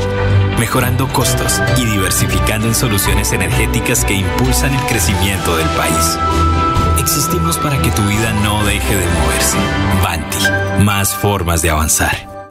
mejorando 0.59 1.07
costos 1.09 1.61
y 1.77 1.85
diversificando 1.85 2.67
en 2.67 2.75
soluciones 2.75 3.33
energéticas 3.33 4.05
que 4.05 4.15
impulsan 4.15 4.75
el 4.75 4.81
crecimiento 4.87 5.57
del 5.57 5.69
país. 5.71 6.19
Existimos 6.99 7.59
para 7.59 7.81
que 7.83 7.91
tu 7.91 8.03
vida 8.03 8.33
no 8.43 8.65
deje 8.65 8.97
de 8.97 9.07
moverse. 9.07 9.59
Banti, 10.03 10.83
más 10.83 11.15
formas 11.15 11.63
de 11.63 11.71
avanzar. 11.71 12.49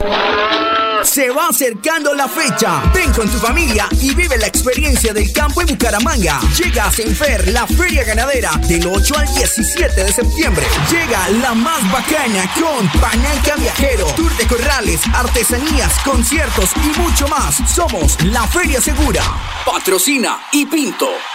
Se 1.06 1.30
va 1.30 1.48
acercando 1.48 2.14
la 2.14 2.28
fecha. 2.28 2.82
Ven 2.94 3.12
con 3.14 3.30
tu 3.30 3.38
familia 3.38 3.88
y 4.02 4.14
vive 4.16 4.38
la 4.38 4.48
experiencia 4.48 5.14
del 5.14 5.32
campo 5.32 5.62
en 5.62 5.68
Bucaramanga. 5.68 6.40
Llega 6.58 6.88
a 6.88 6.92
Senfer, 6.92 7.48
la 7.50 7.68
feria 7.68 8.04
ganadera, 8.04 8.52
del 8.68 8.86
8 8.86 9.18
al 9.18 9.34
17 9.36 10.04
de 10.04 10.12
septiembre. 10.12 10.66
Llega 10.90 11.30
la 11.30 11.54
más 11.54 11.90
bacana 11.92 12.52
con 12.56 12.88
Pananca 13.00 13.56
Viajero, 13.58 14.08
Tour 14.16 14.36
de 14.36 14.48
Corrales, 14.48 15.02
artesanías, 15.14 15.94
conciertos 16.04 16.72
y 16.84 17.00
mucho 17.00 17.28
más. 17.28 17.56
Somos 17.74 18.22
la 18.24 18.46
Feria 18.48 18.82
Segura. 18.82 19.24
Patrocina 19.66 20.40
y 20.52 20.66
Pinto. 20.66 21.35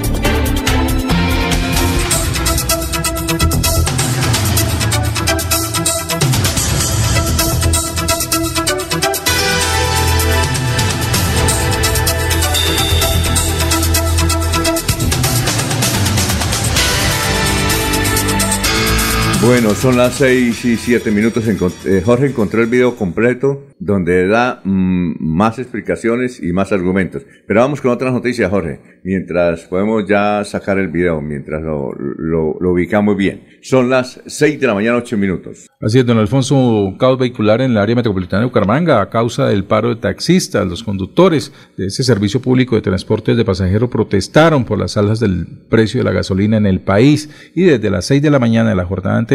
Bueno, 19.43 19.71
son 19.71 19.97
las 19.97 20.13
6 20.15 20.65
y 20.65 20.77
7 20.77 21.09
minutos. 21.09 21.43
Eh, 21.47 22.01
Jorge 22.05 22.27
encontró 22.27 22.61
el 22.61 22.69
video 22.69 22.95
completo 22.95 23.65
donde 23.79 24.27
da 24.27 24.61
mm, 24.63 25.15
más 25.19 25.57
explicaciones 25.57 26.41
y 26.43 26.53
más 26.53 26.71
argumentos. 26.71 27.23
Pero 27.47 27.61
vamos 27.61 27.81
con 27.81 27.89
otras 27.89 28.13
noticias, 28.13 28.51
Jorge. 28.51 28.79
Mientras 29.03 29.61
podemos 29.61 30.07
ya 30.07 30.43
sacar 30.45 30.77
el 30.77 30.89
video, 30.89 31.21
mientras 31.21 31.63
lo, 31.63 31.91
lo- 31.93 32.55
lo 32.61 32.71
ubicamos 32.71 33.17
bien. 33.17 33.47
Son 33.63 33.89
las 33.89 34.21
6 34.27 34.59
de 34.59 34.67
la 34.67 34.75
mañana, 34.75 34.97
8 34.97 35.17
minutos. 35.17 35.65
Así 35.79 35.97
es, 35.97 36.05
don 36.05 36.19
Alfonso, 36.19 36.93
caos 36.99 37.17
vehicular 37.17 37.61
en 37.61 37.71
el 37.71 37.77
área 37.79 37.95
metropolitana 37.95 38.41
de 38.41 38.45
Bucaramanga 38.47 39.01
a 39.01 39.09
causa 39.09 39.47
del 39.47 39.63
paro 39.63 39.89
de 39.89 39.95
taxistas. 39.95 40.67
Los 40.67 40.83
conductores 40.83 41.51
de 41.77 41.87
ese 41.87 42.03
servicio 42.03 42.39
público 42.39 42.75
de 42.75 42.83
transportes 42.83 43.35
de 43.35 43.43
pasajeros 43.43 43.89
protestaron 43.89 44.65
por 44.65 44.77
las 44.77 44.97
alzas 44.97 45.19
del 45.19 45.47
precio 45.67 45.99
de 45.99 46.03
la 46.03 46.11
gasolina 46.11 46.57
en 46.57 46.67
el 46.67 46.79
país 46.81 47.31
y 47.55 47.63
desde 47.63 47.89
las 47.89 48.05
6 48.05 48.21
de 48.21 48.29
la 48.29 48.37
mañana 48.37 48.69
de 48.69 48.75
la 48.75 48.85
jornada 48.85 49.17
anterior 49.17 49.30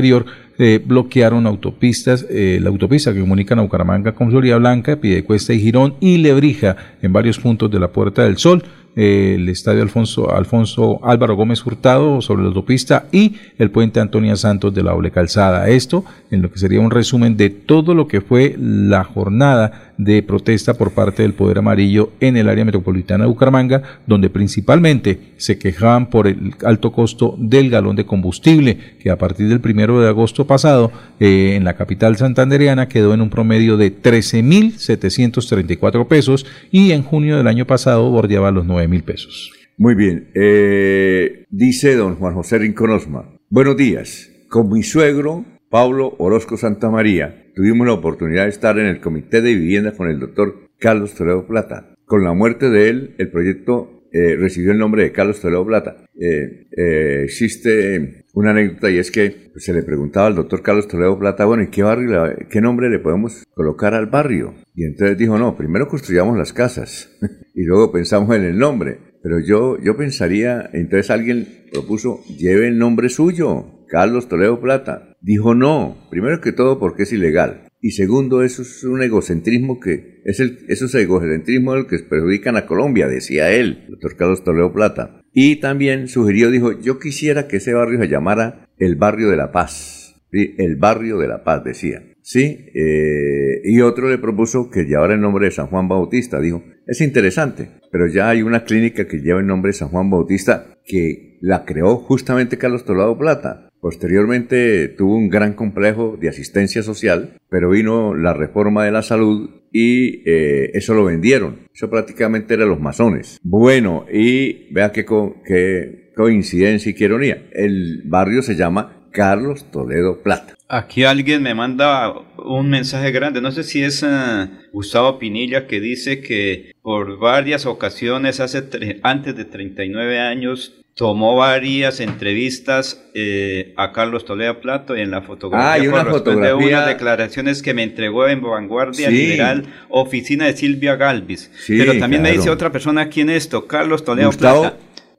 eh, 0.58 0.82
bloquearon 0.84 1.46
autopistas, 1.46 2.26
eh, 2.30 2.58
la 2.62 2.70
autopista 2.70 3.12
que 3.12 3.20
comunican 3.20 3.58
a 3.58 3.62
Bucaramanga 3.62 4.12
con 4.12 4.30
Florida 4.30 4.56
Blanca, 4.56 4.96
Pidecuesta 4.96 5.52
y 5.52 5.60
Girón 5.60 5.94
y 6.00 6.18
Lebrija 6.18 6.76
en 7.02 7.12
varios 7.12 7.38
puntos 7.38 7.70
de 7.70 7.80
la 7.80 7.88
Puerta 7.88 8.24
del 8.24 8.38
Sol 8.38 8.62
el 8.96 9.46
estadio 9.50 9.82
Alfonso, 9.82 10.34
Alfonso 10.34 11.04
Álvaro 11.04 11.36
Gómez 11.36 11.64
Hurtado 11.64 12.22
sobre 12.22 12.42
la 12.42 12.48
autopista 12.48 13.06
y 13.12 13.36
el 13.58 13.70
puente 13.70 14.00
Antonia 14.00 14.36
Santos 14.36 14.74
de 14.74 14.82
la 14.82 14.92
doble 14.92 15.10
calzada. 15.10 15.68
Esto 15.68 16.04
en 16.30 16.40
lo 16.40 16.50
que 16.50 16.58
sería 16.58 16.80
un 16.80 16.90
resumen 16.90 17.36
de 17.36 17.50
todo 17.50 17.94
lo 17.94 18.08
que 18.08 18.22
fue 18.22 18.56
la 18.58 19.04
jornada 19.04 19.85
de 19.98 20.22
protesta 20.22 20.74
por 20.74 20.92
parte 20.92 21.22
del 21.22 21.34
Poder 21.34 21.58
Amarillo 21.58 22.12
en 22.20 22.36
el 22.36 22.48
área 22.48 22.64
metropolitana 22.64 23.24
de 23.24 23.30
Bucaramanga, 23.30 23.82
donde 24.06 24.30
principalmente 24.30 25.18
se 25.36 25.58
quejaban 25.58 26.08
por 26.10 26.26
el 26.26 26.54
alto 26.64 26.92
costo 26.92 27.34
del 27.38 27.70
galón 27.70 27.96
de 27.96 28.06
combustible, 28.06 28.78
que 29.00 29.10
a 29.10 29.18
partir 29.18 29.48
del 29.48 29.60
primero 29.60 30.00
de 30.00 30.08
agosto 30.08 30.46
pasado 30.46 30.92
eh, 31.20 31.54
en 31.56 31.64
la 31.64 31.76
capital 31.76 32.16
santandereana 32.16 32.88
quedó 32.88 33.12
en 33.14 33.20
un 33.20 33.30
promedio 33.30 33.76
de 33.76 33.94
13.734 33.94 36.06
pesos 36.06 36.46
y 36.70 36.92
en 36.92 37.02
junio 37.02 37.36
del 37.36 37.48
año 37.48 37.66
pasado 37.66 38.10
bordeaba 38.10 38.50
los 38.50 38.64
9 38.66 38.88
mil 38.88 39.02
pesos. 39.02 39.52
Muy 39.78 39.94
bien. 39.94 40.30
Eh, 40.34 41.44
dice 41.50 41.96
don 41.96 42.16
Juan 42.16 42.34
José 42.34 42.58
Rincón 42.58 42.90
Osma. 42.90 43.30
Buenos 43.50 43.76
días. 43.76 44.30
Con 44.48 44.70
mi 44.70 44.82
suegro, 44.82 45.44
Pablo 45.68 46.14
Orozco 46.18 46.56
Santamaría, 46.56 47.45
tuvimos 47.56 47.86
la 47.86 47.94
oportunidad 47.94 48.44
de 48.44 48.50
estar 48.50 48.78
en 48.78 48.86
el 48.86 49.00
Comité 49.00 49.40
de 49.40 49.54
Vivienda 49.54 49.92
con 49.92 50.10
el 50.10 50.20
doctor 50.20 50.68
Carlos 50.78 51.14
Toledo 51.14 51.46
Plata. 51.46 51.94
Con 52.04 52.22
la 52.22 52.34
muerte 52.34 52.68
de 52.68 52.90
él, 52.90 53.14
el 53.16 53.30
proyecto 53.30 54.04
eh, 54.12 54.36
recibió 54.36 54.72
el 54.72 54.78
nombre 54.78 55.04
de 55.04 55.10
Carlos 55.10 55.40
Toledo 55.40 55.64
Plata. 55.64 55.96
Eh, 56.20 56.68
eh, 56.76 57.22
existe 57.24 58.26
una 58.34 58.50
anécdota 58.50 58.90
y 58.90 58.98
es 58.98 59.10
que 59.10 59.52
se 59.56 59.72
le 59.72 59.82
preguntaba 59.82 60.26
al 60.26 60.34
doctor 60.34 60.62
Carlos 60.62 60.86
Toledo 60.86 61.18
Plata, 61.18 61.46
bueno, 61.46 61.62
¿y 61.62 61.68
qué 61.68 61.82
barrio, 61.82 62.24
qué 62.50 62.60
nombre 62.60 62.90
le 62.90 62.98
podemos 62.98 63.44
colocar 63.54 63.94
al 63.94 64.06
barrio? 64.06 64.54
Y 64.74 64.84
entonces 64.84 65.16
dijo, 65.16 65.38
no, 65.38 65.56
primero 65.56 65.88
construyamos 65.88 66.36
las 66.36 66.52
casas 66.52 67.10
y 67.54 67.64
luego 67.64 67.90
pensamos 67.90 68.36
en 68.36 68.44
el 68.44 68.58
nombre. 68.58 68.98
Pero 69.22 69.40
yo, 69.40 69.78
yo 69.82 69.96
pensaría, 69.96 70.68
entonces 70.74 71.10
alguien 71.10 71.48
propuso, 71.72 72.22
lleve 72.38 72.68
el 72.68 72.76
nombre 72.76 73.08
suyo, 73.08 73.86
Carlos 73.88 74.28
Toledo 74.28 74.60
Plata. 74.60 75.05
Dijo 75.20 75.54
no, 75.54 75.96
primero 76.10 76.40
que 76.40 76.52
todo 76.52 76.78
porque 76.78 77.04
es 77.04 77.12
ilegal. 77.12 77.68
Y 77.80 77.92
segundo, 77.92 78.42
eso 78.42 78.62
es 78.62 78.84
un 78.84 79.02
egocentrismo 79.02 79.78
que 79.78 80.22
es 80.24 80.40
el, 80.40 80.58
eso 80.68 80.86
es 80.86 80.94
el 80.94 81.02
egocentrismo 81.02 81.74
el 81.74 81.86
que 81.86 81.98
perjudican 81.98 82.56
a 82.56 82.66
Colombia, 82.66 83.06
decía 83.06 83.52
él, 83.52 83.86
doctor 83.88 84.16
Carlos 84.16 84.44
Toledo 84.44 84.72
Plata. 84.72 85.20
Y 85.32 85.56
también 85.56 86.08
sugirió, 86.08 86.50
dijo, 86.50 86.80
yo 86.80 86.98
quisiera 86.98 87.46
que 87.46 87.58
ese 87.58 87.74
barrio 87.74 88.00
se 88.00 88.08
llamara 88.08 88.68
el 88.78 88.96
barrio 88.96 89.28
de 89.30 89.36
la 89.36 89.52
paz. 89.52 90.16
El 90.32 90.76
barrio 90.76 91.18
de 91.18 91.28
la 91.28 91.44
paz, 91.44 91.62
decía. 91.64 92.02
Sí, 92.22 92.66
eh, 92.74 93.60
y 93.64 93.80
otro 93.82 94.10
le 94.10 94.18
propuso 94.18 94.68
que 94.68 94.84
llevara 94.84 95.14
el 95.14 95.20
nombre 95.20 95.44
de 95.46 95.52
San 95.52 95.68
Juan 95.68 95.86
Bautista. 95.88 96.40
Dijo, 96.40 96.64
es 96.86 97.00
interesante, 97.00 97.70
pero 97.92 98.08
ya 98.08 98.28
hay 98.28 98.42
una 98.42 98.64
clínica 98.64 99.06
que 99.06 99.18
lleva 99.18 99.40
el 99.40 99.46
nombre 99.46 99.68
de 99.68 99.74
San 99.74 99.90
Juan 99.90 100.10
Bautista 100.10 100.74
que 100.84 101.38
la 101.40 101.64
creó 101.64 101.96
justamente 101.98 102.58
Carlos 102.58 102.84
Toledo 102.84 103.16
Plata. 103.16 103.65
Posteriormente 103.86 104.88
tuvo 104.88 105.14
un 105.14 105.28
gran 105.28 105.52
complejo 105.52 106.18
de 106.20 106.28
asistencia 106.28 106.82
social, 106.82 107.38
pero 107.48 107.70
vino 107.70 108.16
la 108.16 108.34
reforma 108.34 108.84
de 108.84 108.90
la 108.90 109.02
salud 109.02 109.48
y 109.70 110.28
eh, 110.28 110.72
eso 110.74 110.92
lo 110.92 111.04
vendieron. 111.04 111.68
Eso 111.72 111.88
prácticamente 111.88 112.54
era 112.54 112.66
los 112.66 112.80
masones. 112.80 113.38
Bueno, 113.44 114.04
y 114.12 114.72
vea 114.72 114.90
qué, 114.90 115.06
qué 115.46 116.10
coincidencia 116.16 116.90
y 116.90 116.94
qué 116.94 117.04
ironía. 117.04 117.46
El 117.52 118.02
barrio 118.06 118.42
se 118.42 118.56
llama 118.56 119.08
Carlos 119.12 119.70
Toledo 119.70 120.20
Plata. 120.20 120.56
Aquí 120.68 121.04
alguien 121.04 121.44
me 121.44 121.54
manda 121.54 122.12
un 122.44 122.68
mensaje 122.68 123.12
grande, 123.12 123.40
no 123.40 123.52
sé 123.52 123.62
si 123.62 123.84
es 123.84 124.02
eh, 124.02 124.48
Gustavo 124.72 125.20
Pinilla 125.20 125.68
que 125.68 125.78
dice 125.78 126.22
que 126.22 126.72
por 126.82 127.20
varias 127.20 127.66
ocasiones, 127.66 128.40
hace 128.40 128.64
antes 129.04 129.36
de 129.36 129.44
39 129.44 130.18
años, 130.18 130.74
tomó 130.96 131.36
varias 131.36 132.00
entrevistas 132.00 133.04
eh, 133.12 133.74
a 133.76 133.92
Carlos 133.92 134.24
Toledo 134.24 134.60
Plato 134.60 134.96
y 134.96 135.02
en 135.02 135.10
la 135.10 135.20
fotografía 135.20 135.72
ah, 135.72 135.78
y 135.78 135.88
una 135.88 136.06
fotografía... 136.06 136.54
unas 136.56 136.86
declaraciones 136.86 137.62
que 137.62 137.74
me 137.74 137.82
entregó 137.82 138.26
en 138.26 138.40
Vanguardia 138.40 139.10
Liberal, 139.10 139.66
oficina 139.90 140.46
de 140.46 140.56
Silvia 140.56 140.96
Galvis. 140.96 141.50
Pero 141.68 141.98
también 141.98 142.22
me 142.22 142.32
dice 142.32 142.48
otra 142.48 142.72
persona 142.72 143.02
aquí 143.02 143.20
en 143.20 143.28
esto, 143.28 143.66
Carlos 143.66 144.04
Toledo 144.04 144.30
Plata, 144.30 144.78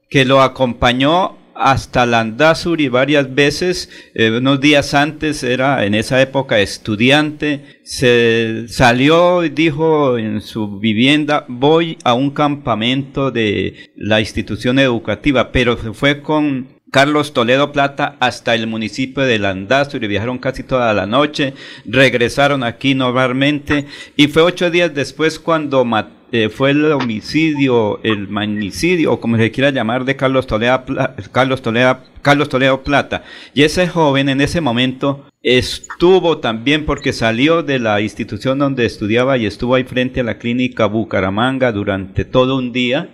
que 0.09 0.25
lo 0.25 0.41
acompañó 0.41 1.37
hasta 1.57 2.05
Landazuri 2.05 2.87
varias 2.89 3.33
veces, 3.33 3.89
eh, 4.13 4.31
unos 4.31 4.59
días 4.59 4.93
antes 4.93 5.43
era 5.43 5.85
en 5.85 5.95
esa 5.95 6.21
época 6.21 6.59
estudiante, 6.59 7.79
se 7.83 8.65
salió 8.67 9.43
y 9.43 9.49
dijo 9.49 10.17
en 10.17 10.41
su 10.41 10.79
vivienda, 10.79 11.45
voy 11.47 11.97
a 12.03 12.13
un 12.13 12.31
campamento 12.31 13.31
de 13.31 13.91
la 13.95 14.19
institución 14.19 14.79
educativa, 14.79 15.51
pero 15.51 15.77
se 15.77 15.93
fue 15.93 16.21
con 16.21 16.77
Carlos 16.91 17.33
Toledo 17.33 17.71
Plata 17.73 18.15
hasta 18.19 18.55
el 18.55 18.67
municipio 18.67 19.23
de 19.23 19.39
Landazuri, 19.39 20.07
viajaron 20.07 20.37
casi 20.37 20.63
toda 20.63 20.93
la 20.93 21.05
noche, 21.05 21.53
regresaron 21.85 22.63
aquí 22.63 22.95
normalmente 22.95 23.85
y 24.15 24.27
fue 24.27 24.43
ocho 24.43 24.71
días 24.71 24.93
después 24.93 25.39
cuando 25.39 25.83
mató 25.83 26.16
eh, 26.31 26.49
fue 26.49 26.71
el 26.71 26.91
homicidio, 26.91 27.99
el 28.03 28.27
magnicidio, 28.27 29.13
o 29.13 29.19
como 29.19 29.37
se 29.37 29.51
quiera 29.51 29.69
llamar, 29.69 30.03
de 30.03 30.15
Carlos 30.15 30.45
Toledo, 30.45 30.83
Carlos, 31.31 31.61
Toledo, 31.61 31.99
Carlos 32.21 32.49
Toledo 32.49 32.83
Plata. 32.83 33.23
Y 33.53 33.63
ese 33.63 33.87
joven 33.87 34.27
en 34.27 34.41
ese 34.41 34.59
momento 34.59 35.25
estuvo 35.41 36.39
también 36.39 36.85
porque 36.85 37.13
salió 37.13 37.63
de 37.63 37.79
la 37.79 38.01
institución 38.01 38.59
donde 38.59 38.85
estudiaba 38.85 39.37
y 39.37 39.45
estuvo 39.45 39.75
ahí 39.75 39.85
frente 39.85 40.19
a 40.19 40.23
la 40.23 40.37
clínica 40.37 40.85
Bucaramanga 40.85 41.71
durante 41.71 42.25
todo 42.25 42.57
un 42.57 42.73
día, 42.73 43.09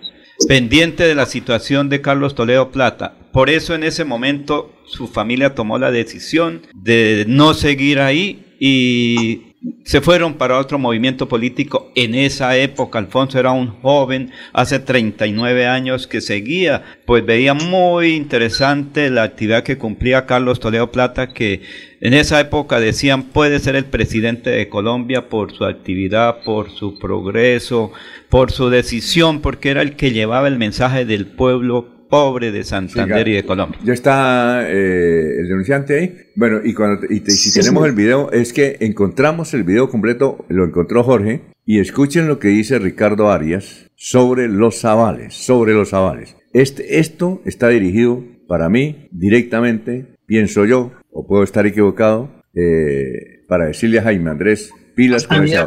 pendiente 0.48 1.04
de 1.04 1.14
la 1.14 1.26
situación 1.26 1.88
de 1.88 2.00
Carlos 2.00 2.34
Toledo 2.34 2.72
Plata. 2.72 3.14
Por 3.32 3.50
eso 3.50 3.74
en 3.74 3.84
ese 3.84 4.04
momento 4.04 4.72
su 4.86 5.06
familia 5.06 5.54
tomó 5.54 5.78
la 5.78 5.92
decisión 5.92 6.62
de 6.74 7.24
no 7.28 7.54
seguir 7.54 8.00
ahí 8.00 8.44
y 8.58 9.53
se 9.84 10.00
fueron 10.00 10.34
para 10.34 10.58
otro 10.58 10.78
movimiento 10.78 11.28
político. 11.28 11.90
En 11.94 12.14
esa 12.14 12.56
época 12.56 12.98
Alfonso 12.98 13.38
era 13.38 13.52
un 13.52 13.68
joven, 13.68 14.30
hace 14.52 14.78
39 14.78 15.66
años, 15.66 16.06
que 16.06 16.20
seguía, 16.20 16.82
pues 17.06 17.24
veía 17.24 17.54
muy 17.54 18.14
interesante 18.14 19.10
la 19.10 19.22
actividad 19.22 19.62
que 19.62 19.78
cumplía 19.78 20.26
Carlos 20.26 20.60
Toledo 20.60 20.90
Plata, 20.90 21.32
que 21.32 21.62
en 22.00 22.12
esa 22.14 22.40
época 22.40 22.80
decían 22.80 23.22
puede 23.24 23.58
ser 23.58 23.76
el 23.76 23.86
presidente 23.86 24.50
de 24.50 24.68
Colombia 24.68 25.28
por 25.28 25.52
su 25.52 25.64
actividad, 25.64 26.42
por 26.44 26.70
su 26.70 26.98
progreso, 26.98 27.92
por 28.28 28.52
su 28.52 28.68
decisión, 28.68 29.40
porque 29.40 29.70
era 29.70 29.82
el 29.82 29.96
que 29.96 30.12
llevaba 30.12 30.48
el 30.48 30.58
mensaje 30.58 31.04
del 31.04 31.26
pueblo 31.26 31.93
pobre 32.14 32.52
de 32.52 32.62
Santander 32.62 33.26
y 33.26 33.32
de 33.32 33.44
Colombia. 33.44 33.80
Ya 33.82 33.92
está 33.92 34.70
eh, 34.70 35.40
el 35.40 35.48
denunciante 35.48 35.98
ahí. 35.98 36.16
Bueno, 36.36 36.60
y, 36.62 36.72
cuando, 36.72 37.04
y, 37.10 37.18
si 37.28 37.52
tenemos 37.52 37.84
el 37.88 37.92
video, 37.92 38.30
es 38.30 38.52
que 38.52 38.76
encontramos 38.78 39.52
el 39.52 39.64
video 39.64 39.90
completo, 39.90 40.44
lo 40.48 40.64
encontró 40.64 41.02
Jorge, 41.02 41.40
y 41.66 41.80
escuchen 41.80 42.28
lo 42.28 42.38
que 42.38 42.48
dice 42.48 42.78
Ricardo 42.78 43.32
Arias 43.32 43.90
sobre 43.96 44.46
los 44.46 44.84
avales, 44.84 45.34
sobre 45.34 45.72
los 45.72 45.92
avales. 45.92 46.36
Este, 46.52 47.00
esto 47.00 47.42
está 47.44 47.68
dirigido 47.70 48.22
para 48.46 48.68
mí 48.68 49.08
directamente, 49.10 50.06
pienso 50.24 50.66
yo, 50.66 50.92
o 51.10 51.26
puedo 51.26 51.42
estar 51.42 51.66
equivocado, 51.66 52.30
eh, 52.54 53.44
para 53.48 53.66
decirle 53.66 53.98
a 53.98 54.02
Jaime 54.04 54.30
Andrés, 54.30 54.70
pilas 54.94 55.26
con 55.26 55.42
esa... 55.42 55.66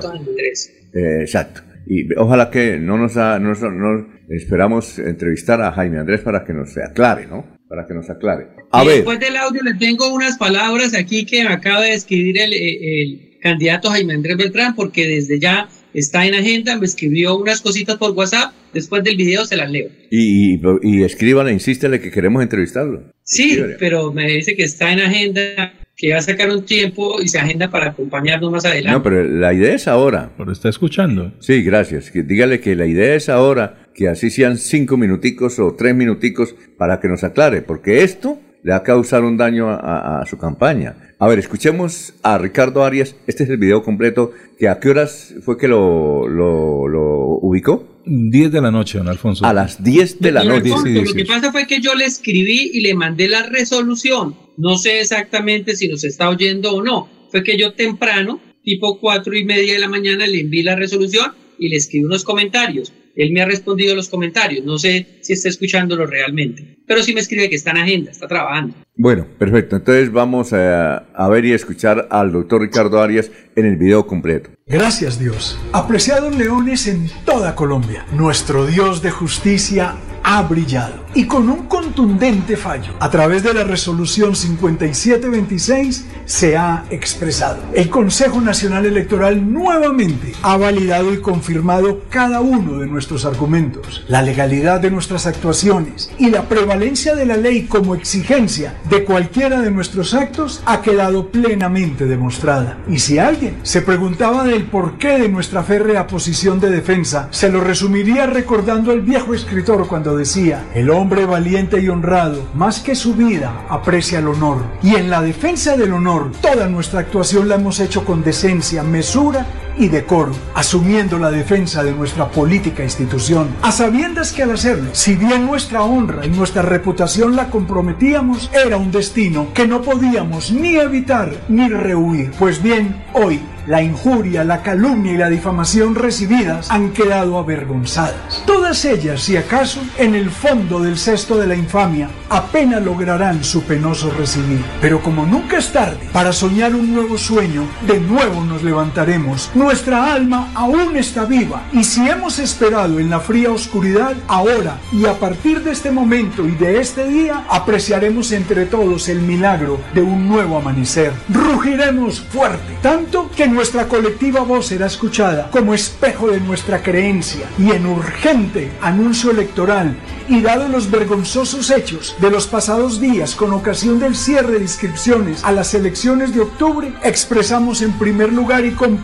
Eh, 0.94 1.20
exacto. 1.20 1.62
Y 1.86 2.14
ojalá 2.16 2.50
que 2.50 2.80
no 2.80 2.98
nos, 2.98 3.18
ha, 3.18 3.38
no, 3.38 3.54
no, 3.54 4.08
Esperamos 4.30 5.00
entrevistar 5.00 5.62
a 5.62 5.72
Jaime 5.72 6.00
Andrés 6.00 6.22
para 6.22 6.44
que 6.44 6.54
nos 6.54 6.76
aclare, 6.78 7.28
¿no? 7.28 7.46
Para 7.70 7.86
que 7.86 7.94
nos 7.94 8.10
aclare. 8.10 8.48
A 8.72 8.84
ver. 8.84 8.96
Después 8.98 9.20
del 9.20 9.38
audio 9.38 9.64
le 9.64 9.74
tengo 9.76 10.14
unas 10.14 10.38
palabras 10.38 10.94
aquí 10.94 11.26
que 11.26 11.44
me 11.44 11.50
acaba 11.50 11.84
de 11.84 11.94
escribir 11.94 12.38
el, 12.40 12.54
el 12.54 13.40
candidato 13.42 13.90
Jaime 13.90 14.14
Andrés 14.14 14.38
Beltrán, 14.38 14.76
porque 14.76 15.08
desde 15.08 15.40
ya 15.40 15.70
está 15.94 16.26
en 16.26 16.36
agenda, 16.36 16.78
me 16.78 16.86
escribió 16.86 17.38
unas 17.38 17.62
cositas 17.62 17.96
por 17.96 18.12
WhatsApp, 18.12 18.52
después 18.74 19.04
del 19.04 19.16
video 19.16 19.46
se 19.46 19.56
las 19.56 19.72
leo. 19.72 19.90
Y, 20.12 20.56
y, 20.56 20.62
y 20.84 21.04
escríbale, 21.04 21.54
insístele 21.54 22.00
que 22.00 22.12
queremos 22.12 22.44
entrevistarlo. 22.44 23.12
Sí, 23.24 23.60
pero 23.80 24.12
me 24.12 24.28
dice 24.30 24.56
que 24.56 24.64
está 24.64 24.92
en 24.92 25.00
agenda, 25.00 25.74
que 25.98 26.14
va 26.14 26.20
a 26.20 26.22
sacar 26.22 26.52
un 26.52 26.64
tiempo 26.64 27.20
y 27.20 27.28
se 27.28 27.40
agenda 27.40 27.70
para 27.72 27.88
acompañarnos 27.88 28.52
más 28.52 28.66
adelante. 28.66 28.92
No, 28.92 29.02
pero 29.02 29.24
la 29.24 29.52
idea 29.52 29.74
es 29.74 29.88
ahora. 29.88 30.30
Pero 30.38 30.52
está 30.52 30.70
escuchando. 30.70 31.34
Sí, 31.40 31.64
gracias. 31.64 32.12
dígale 32.14 32.60
que 32.60 32.76
la 32.76 32.86
idea 32.86 33.16
es 33.16 33.30
ahora 33.30 33.88
que 33.96 34.08
así 34.08 34.30
sean 34.30 34.58
cinco 34.58 34.96
minuticos 34.96 35.58
o 35.58 35.74
tres 35.74 35.96
minuticos 35.96 36.56
para 36.78 37.00
que 37.00 37.08
nos 37.08 37.24
aclare, 37.24 37.64
porque 37.64 38.04
esto 38.04 38.40
le 38.62 38.72
va 38.74 38.78
a 38.78 38.84
causar 38.84 39.24
un 39.24 39.38
daño 39.38 39.70
a, 39.72 40.24
su 40.28 40.38
campaña. 40.38 40.96
A 41.18 41.28
ver, 41.28 41.40
escuchemos 41.40 42.14
a 42.22 42.38
Ricardo 42.38 42.86
Arias. 42.86 43.16
Este 43.26 43.44
es 43.44 43.50
el 43.50 43.58
video 43.58 43.82
completo. 43.82 44.34
Que 44.60 44.70
¿A 44.70 44.80
qué 44.80 44.90
horas 44.90 45.34
fue 45.42 45.58
que 45.58 45.68
lo, 45.68 46.28
lo, 46.28 47.40
ubicó? 47.42 47.97
10 48.08 48.52
de 48.52 48.62
la 48.62 48.72
noche, 48.72 48.98
don 48.98 49.08
Alfonso. 49.08 49.46
A 49.46 49.54
las 49.54 49.84
10 49.84 50.20
de 50.20 50.32
la 50.32 50.44
noche. 50.44 50.70
lo 50.70 51.14
que 51.14 51.26
pasa 51.26 51.52
fue 51.52 51.68
que 51.68 51.80
yo 51.80 51.94
le 51.96 52.06
escribí 52.06 52.72
y 52.74 52.82
le 52.82 52.94
mandé 52.94 53.28
la 53.28 53.44
resolución. 53.44 54.36
No 54.58 54.78
sé 54.78 55.02
exactamente 55.02 55.76
si 55.76 55.88
nos 55.88 56.04
está 56.04 56.30
oyendo 56.30 56.74
o 56.74 56.84
no. 56.84 57.10
Fue 57.30 57.44
que 57.44 57.58
yo 57.58 57.74
temprano 57.74 58.42
tipo 58.64 59.00
cuatro 59.00 59.34
y 59.34 59.46
media 59.46 59.74
de 59.74 59.80
la 59.80 59.88
mañana 59.88 60.28
le 60.28 60.42
envié 60.42 60.64
la 60.64 60.76
resolución 60.76 61.32
y 61.58 61.70
le 61.70 61.78
escribí 61.78 62.04
unos 62.04 62.24
comentarios. 62.24 62.92
Él 63.18 63.34
me 63.34 63.42
ha 63.42 63.46
respondido 63.46 63.96
los 63.96 64.08
comentarios. 64.08 64.64
No 64.64 64.78
sé 64.78 65.20
si 65.22 65.34
está 65.34 65.50
escuchándolo 65.50 66.06
realmente. 66.06 66.78
Pero 66.86 67.02
sí 67.02 67.14
me 67.14 67.20
escribe 67.20 67.50
que 67.50 67.56
está 67.56 67.72
en 67.72 67.78
agenda, 67.78 68.12
está 68.12 68.28
trabajando. 68.28 68.76
Bueno, 68.96 69.28
perfecto. 69.38 69.76
Entonces 69.76 70.12
vamos 70.12 70.54
a, 70.54 70.98
a 70.98 71.28
ver 71.30 71.44
y 71.46 71.52
escuchar 71.52 72.08
al 72.10 72.32
doctor 72.32 72.62
Ricardo 72.62 73.02
Arias 73.02 73.32
en 73.56 73.66
el 73.66 73.76
video 73.76 74.08
completo. 74.08 74.52
Gracias 74.68 75.20
Dios. 75.20 75.60
Apreciados 75.74 76.36
leones 76.38 76.88
en 76.88 77.10
toda 77.26 77.56
Colombia, 77.56 78.06
nuestro 78.14 78.66
Dios 78.66 79.02
de 79.02 79.12
justicia 79.12 79.96
ha 80.30 80.44
brillado 80.44 81.08
y 81.16 81.26
con 81.26 81.50
un 81.50 81.68
contundente 81.68 82.58
fallo 82.58 82.94
a 83.00 83.10
través 83.10 83.44
de 83.44 83.54
la 83.54 83.64
resolución 83.64 84.36
5726 84.36 86.06
se 86.26 86.58
ha 86.58 86.84
expresado. 86.90 87.60
El 87.74 87.90
Consejo 87.90 88.42
Nacional 88.42 88.86
Electoral 88.86 89.52
nuevamente 89.52 90.34
ha 90.42 90.58
validado 90.58 91.14
y 91.14 91.22
confirmado 91.22 92.02
cada 92.10 92.42
uno 92.42 92.80
de 92.80 92.88
nuestros 92.88 93.24
argumentos, 93.24 94.04
la 94.10 94.22
legalidad 94.22 94.82
de 94.82 94.92
nuestras 94.92 95.28
actuaciones 95.28 96.12
y 96.18 96.30
la 96.30 96.44
prevalencia 96.44 97.16
de 97.16 97.26
la 97.26 97.38
ley 97.38 97.64
como 97.64 97.96
exigencia 97.96 98.76
de 98.90 99.06
cualquiera 99.06 99.62
de 99.62 99.72
nuestros 99.72 100.14
actos 100.14 100.62
ha 100.66 100.82
quedado 100.82 101.30
plenamente 101.30 102.06
demostrada. 102.06 102.80
Y 102.90 103.00
si 103.00 103.18
alguien 103.18 103.60
se 103.64 103.82
preguntaba 103.82 104.44
del 104.44 104.66
porqué 104.66 105.20
de 105.20 105.30
nuestra 105.30 105.64
férrea 105.64 106.06
posición 106.06 106.60
de 106.60 106.70
defensa, 106.70 107.30
se 107.32 107.50
lo 107.50 107.62
resumiría 107.62 108.26
recordando 108.26 108.92
al 108.92 109.00
viejo 109.00 109.34
escritor 109.34 109.88
cuando 109.88 110.17
decía, 110.18 110.66
el 110.74 110.90
hombre 110.90 111.26
valiente 111.26 111.80
y 111.80 111.88
honrado, 111.88 112.44
más 112.54 112.80
que 112.80 112.96
su 112.96 113.14
vida, 113.14 113.66
aprecia 113.70 114.20
el 114.20 114.28
honor. 114.28 114.64
Y 114.84 114.96
en 114.96 115.10
la 115.10 115.22
defensa 115.22 115.78
del 115.78 115.94
honor, 115.94 116.32
toda 116.42 116.68
nuestra 116.68 117.00
actuación 117.00 117.48
la 117.48 117.56
hemos 117.56 117.80
hecho 117.80 118.04
con 118.04 118.24
decencia, 118.24 118.84
mesura 118.84 119.46
y 119.78 119.90
decoro, 119.90 120.34
asumiendo 120.56 121.20
la 121.20 121.32
defensa 121.32 121.84
de 121.84 121.94
nuestra 121.94 122.30
política 122.30 122.84
institución, 122.84 123.50
a 123.62 123.72
sabiendas 123.72 124.32
que 124.32 124.44
al 124.44 124.52
hacerlo, 124.52 124.90
si 124.94 125.16
bien 125.16 125.46
nuestra 125.46 125.84
honra 125.84 126.26
y 126.26 126.30
nuestra 126.30 126.62
reputación 126.62 127.36
la 127.36 127.50
comprometíamos, 127.50 128.50
era 128.54 128.78
un 128.78 128.92
destino 128.92 129.48
que 129.54 129.68
no 129.68 129.82
podíamos 129.82 130.52
ni 130.52 130.76
evitar 130.76 131.32
ni 131.50 131.70
rehuir. 131.70 132.32
Pues 132.38 132.62
bien, 132.62 133.04
hoy 133.14 133.42
la 133.68 133.82
injuria, 133.82 134.46
la 134.46 134.62
calumnia 134.62 135.12
y 135.12 135.18
la 135.18 135.30
difamación 135.30 135.94
recibidas 135.94 136.72
han 136.72 136.92
quedado 136.92 137.38
avergonzadas. 137.38 138.42
Todas 138.46 138.86
ellas, 138.86 139.22
si 139.22 139.36
acaso, 139.36 139.82
en 139.98 140.16
el 140.16 140.32
fondo 140.32 140.80
del 140.80 140.98
cesto 140.98 141.38
de 141.38 141.48
la 141.48 141.56
infamia, 141.56 142.10
apenas 142.30 142.82
lograrán 142.82 143.44
su 143.44 143.64
penoso 143.64 144.10
recibir. 144.12 144.64
Pero 144.80 145.02
como 145.02 145.26
nunca 145.26 145.58
es 145.58 145.74
tarde 145.74 146.00
para 146.14 146.32
soñar 146.32 146.76
un 146.76 146.94
nuevo 146.94 147.18
sueño, 147.18 147.64
de 147.86 148.00
nuevo 148.00 148.44
nos 148.46 148.64
levantaremos. 148.64 149.52
Nuestra 149.68 150.14
alma 150.14 150.50
aún 150.56 150.96
está 150.96 151.26
viva 151.26 151.64
y 151.74 151.84
si 151.84 152.08
hemos 152.08 152.40
esperado 152.40 153.00
en 153.00 153.10
la 153.10 153.20
fría 153.20 153.52
oscuridad, 153.52 154.16
ahora 154.30 154.80
y 154.94 155.06
a 155.06 155.20
partir 155.20 155.62
de 155.62 155.72
este 155.72 155.92
momento 155.92 156.48
y 156.48 156.52
de 156.52 156.80
este 156.80 157.06
día, 157.06 157.44
apreciaremos 157.50 158.32
entre 158.32 158.66
todos 158.66 159.10
el 159.10 159.20
milagro 159.20 159.82
de 159.94 160.02
un 160.02 160.30
nuevo 160.30 160.58
amanecer. 160.58 161.12
Rugiremos 161.28 162.22
fuerte, 162.22 162.78
tanto 162.82 163.30
que 163.36 163.50
nuestra 163.50 163.90
colectiva 163.90 164.40
voz 164.40 164.68
será 164.68 164.86
escuchada 164.86 165.52
como 165.52 165.74
espejo 165.74 166.30
de 166.30 166.40
nuestra 166.40 166.82
creencia 166.82 167.50
y 167.60 167.72
en 167.72 167.88
urgente 167.88 168.72
anuncio 168.82 169.32
electoral 169.32 169.98
y 170.30 170.42
dado 170.42 170.68
los 170.68 170.90
vergonzosos 170.90 171.70
hechos 171.72 172.16
de 172.20 172.30
los 172.30 172.48
pasados 172.48 173.00
días 173.00 173.36
con 173.36 173.54
ocasión 173.54 174.00
del 174.00 174.16
cierre 174.16 174.54
de 174.54 174.62
inscripciones 174.62 175.44
a 175.44 175.52
las 175.52 175.74
elecciones 175.74 176.34
de 176.34 176.42
octubre, 176.42 176.94
expresamos 177.04 177.82
en 177.82 177.94
primer 177.94 178.32
lugar 178.32 178.66
y 178.66 178.72
con 178.72 178.98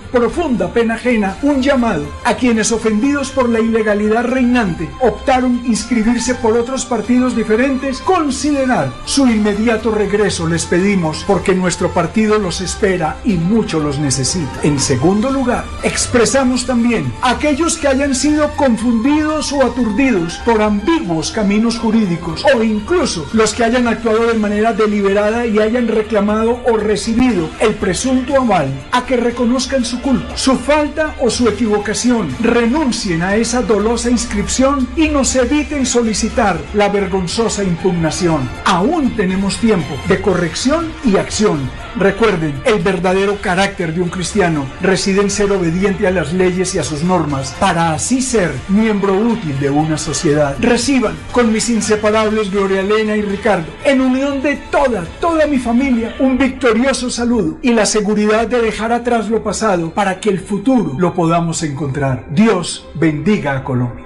pena 0.58 0.96
ajena 0.96 1.38
un 1.42 1.62
llamado 1.62 2.06
a 2.24 2.36
quienes 2.36 2.72
ofendidos 2.72 3.32
por 3.32 3.50
la 3.50 3.60
ilegalidad 3.60 4.24
reinante 4.26 4.90
optaron 5.02 5.62
inscribirse 5.66 6.36
por 6.36 6.56
otros 6.58 6.86
partidos 6.86 7.36
diferentes, 7.36 8.00
considerar 8.00 8.94
su 9.06 9.28
inmediato 9.28 9.92
regreso 9.92 10.48
les 10.48 10.66
pedimos 10.66 11.24
porque 11.26 11.56
nuestro 11.56 11.92
partido 11.92 12.38
los 12.38 12.62
espera 12.62 13.18
y 13.26 13.34
mucho 13.34 13.80
los 13.80 13.98
necesita. 13.98 14.60
En 14.62 14.80
segundo 14.80 15.32
lugar, 15.32 15.66
expresamos 15.84 16.66
también 16.66 17.12
a 17.22 17.32
aquellos 17.32 17.78
que 17.78 17.88
hayan 17.88 18.14
sido 18.14 18.50
confundidos 18.56 19.52
o 19.52 19.64
aturdidos 19.64 20.38
por 20.46 20.62
ambiguos 20.62 21.32
caminos 21.32 21.78
jurídicos 21.80 22.46
o 22.56 22.64
incluso 22.64 23.28
los 23.34 23.54
que 23.54 23.64
hayan 23.64 23.88
actuado 23.88 24.28
de 24.28 24.36
manera 24.36 24.74
deliberada 24.74 25.46
y 25.46 25.60
hayan 25.60 25.88
reclamado 25.88 26.60
o 26.66 26.78
recibido 26.78 27.50
el 27.60 27.74
presunto 27.76 28.36
aval 28.36 28.70
a 28.92 29.06
que 29.06 29.18
reconozcan 29.18 29.84
su 29.86 30.02
culpa, 30.02 30.38
su 30.44 30.58
falta 30.58 31.16
o 31.22 31.30
su 31.30 31.48
equivocación, 31.48 32.36
renuncien 32.42 33.22
a 33.22 33.38
esa 33.38 33.62
dolosa 33.62 34.10
inscripción 34.10 34.90
y 34.98 35.08
nos 35.08 35.34
eviten 35.38 35.86
solicitar 35.86 36.60
la 36.74 36.90
vergonzosa 36.90 37.64
impugnación. 37.64 38.50
Aún 38.66 39.16
tenemos 39.16 39.56
tiempo 39.56 39.96
de 40.10 40.20
corrección 40.20 40.92
y 41.06 41.16
acción. 41.16 41.72
Recuerden, 41.96 42.60
el 42.66 42.82
verdadero 42.82 43.38
carácter 43.40 43.94
de 43.94 44.02
un 44.02 44.10
cristiano 44.10 44.66
reside 44.82 45.22
en 45.22 45.30
ser 45.30 45.52
obediente 45.52 46.08
a 46.08 46.12
las 46.12 46.34
leyes 46.34 46.74
y 46.76 46.80
a 46.80 46.84
sus 46.84 47.04
normas 47.04 47.56
para 47.60 47.94
así 47.94 48.22
ser 48.22 48.52
miembro 48.68 49.14
útil 49.14 49.58
de 49.60 49.70
una 49.70 49.98
sociedad. 49.98 50.58
Reciban 50.60 51.16
con 51.32 51.54
mis 51.54 51.70
inseparables 51.70 52.52
Gloria 52.52 52.82
Elena 52.82 53.16
y 53.16 53.22
Ricardo, 53.22 53.68
en 53.86 54.02
unión 54.02 54.42
de 54.42 54.56
toda, 54.72 55.06
toda 55.22 55.46
mi 55.46 55.60
familia, 55.60 56.16
un 56.20 56.38
victorioso 56.38 57.10
saludo 57.10 57.60
y 57.62 57.74
la 57.74 57.86
seguridad 57.86 58.48
de 58.48 58.60
dejar 58.60 58.92
atrás 58.92 59.30
lo 59.30 59.44
pasado 59.44 59.92
para 59.94 60.20
que 60.20 60.33
el 60.34 60.40
futuro 60.40 60.96
lo 60.98 61.14
podamos 61.14 61.62
encontrar. 61.62 62.26
Dios 62.34 62.88
bendiga 63.00 63.58
a 63.58 63.64
Colombia. 63.64 64.04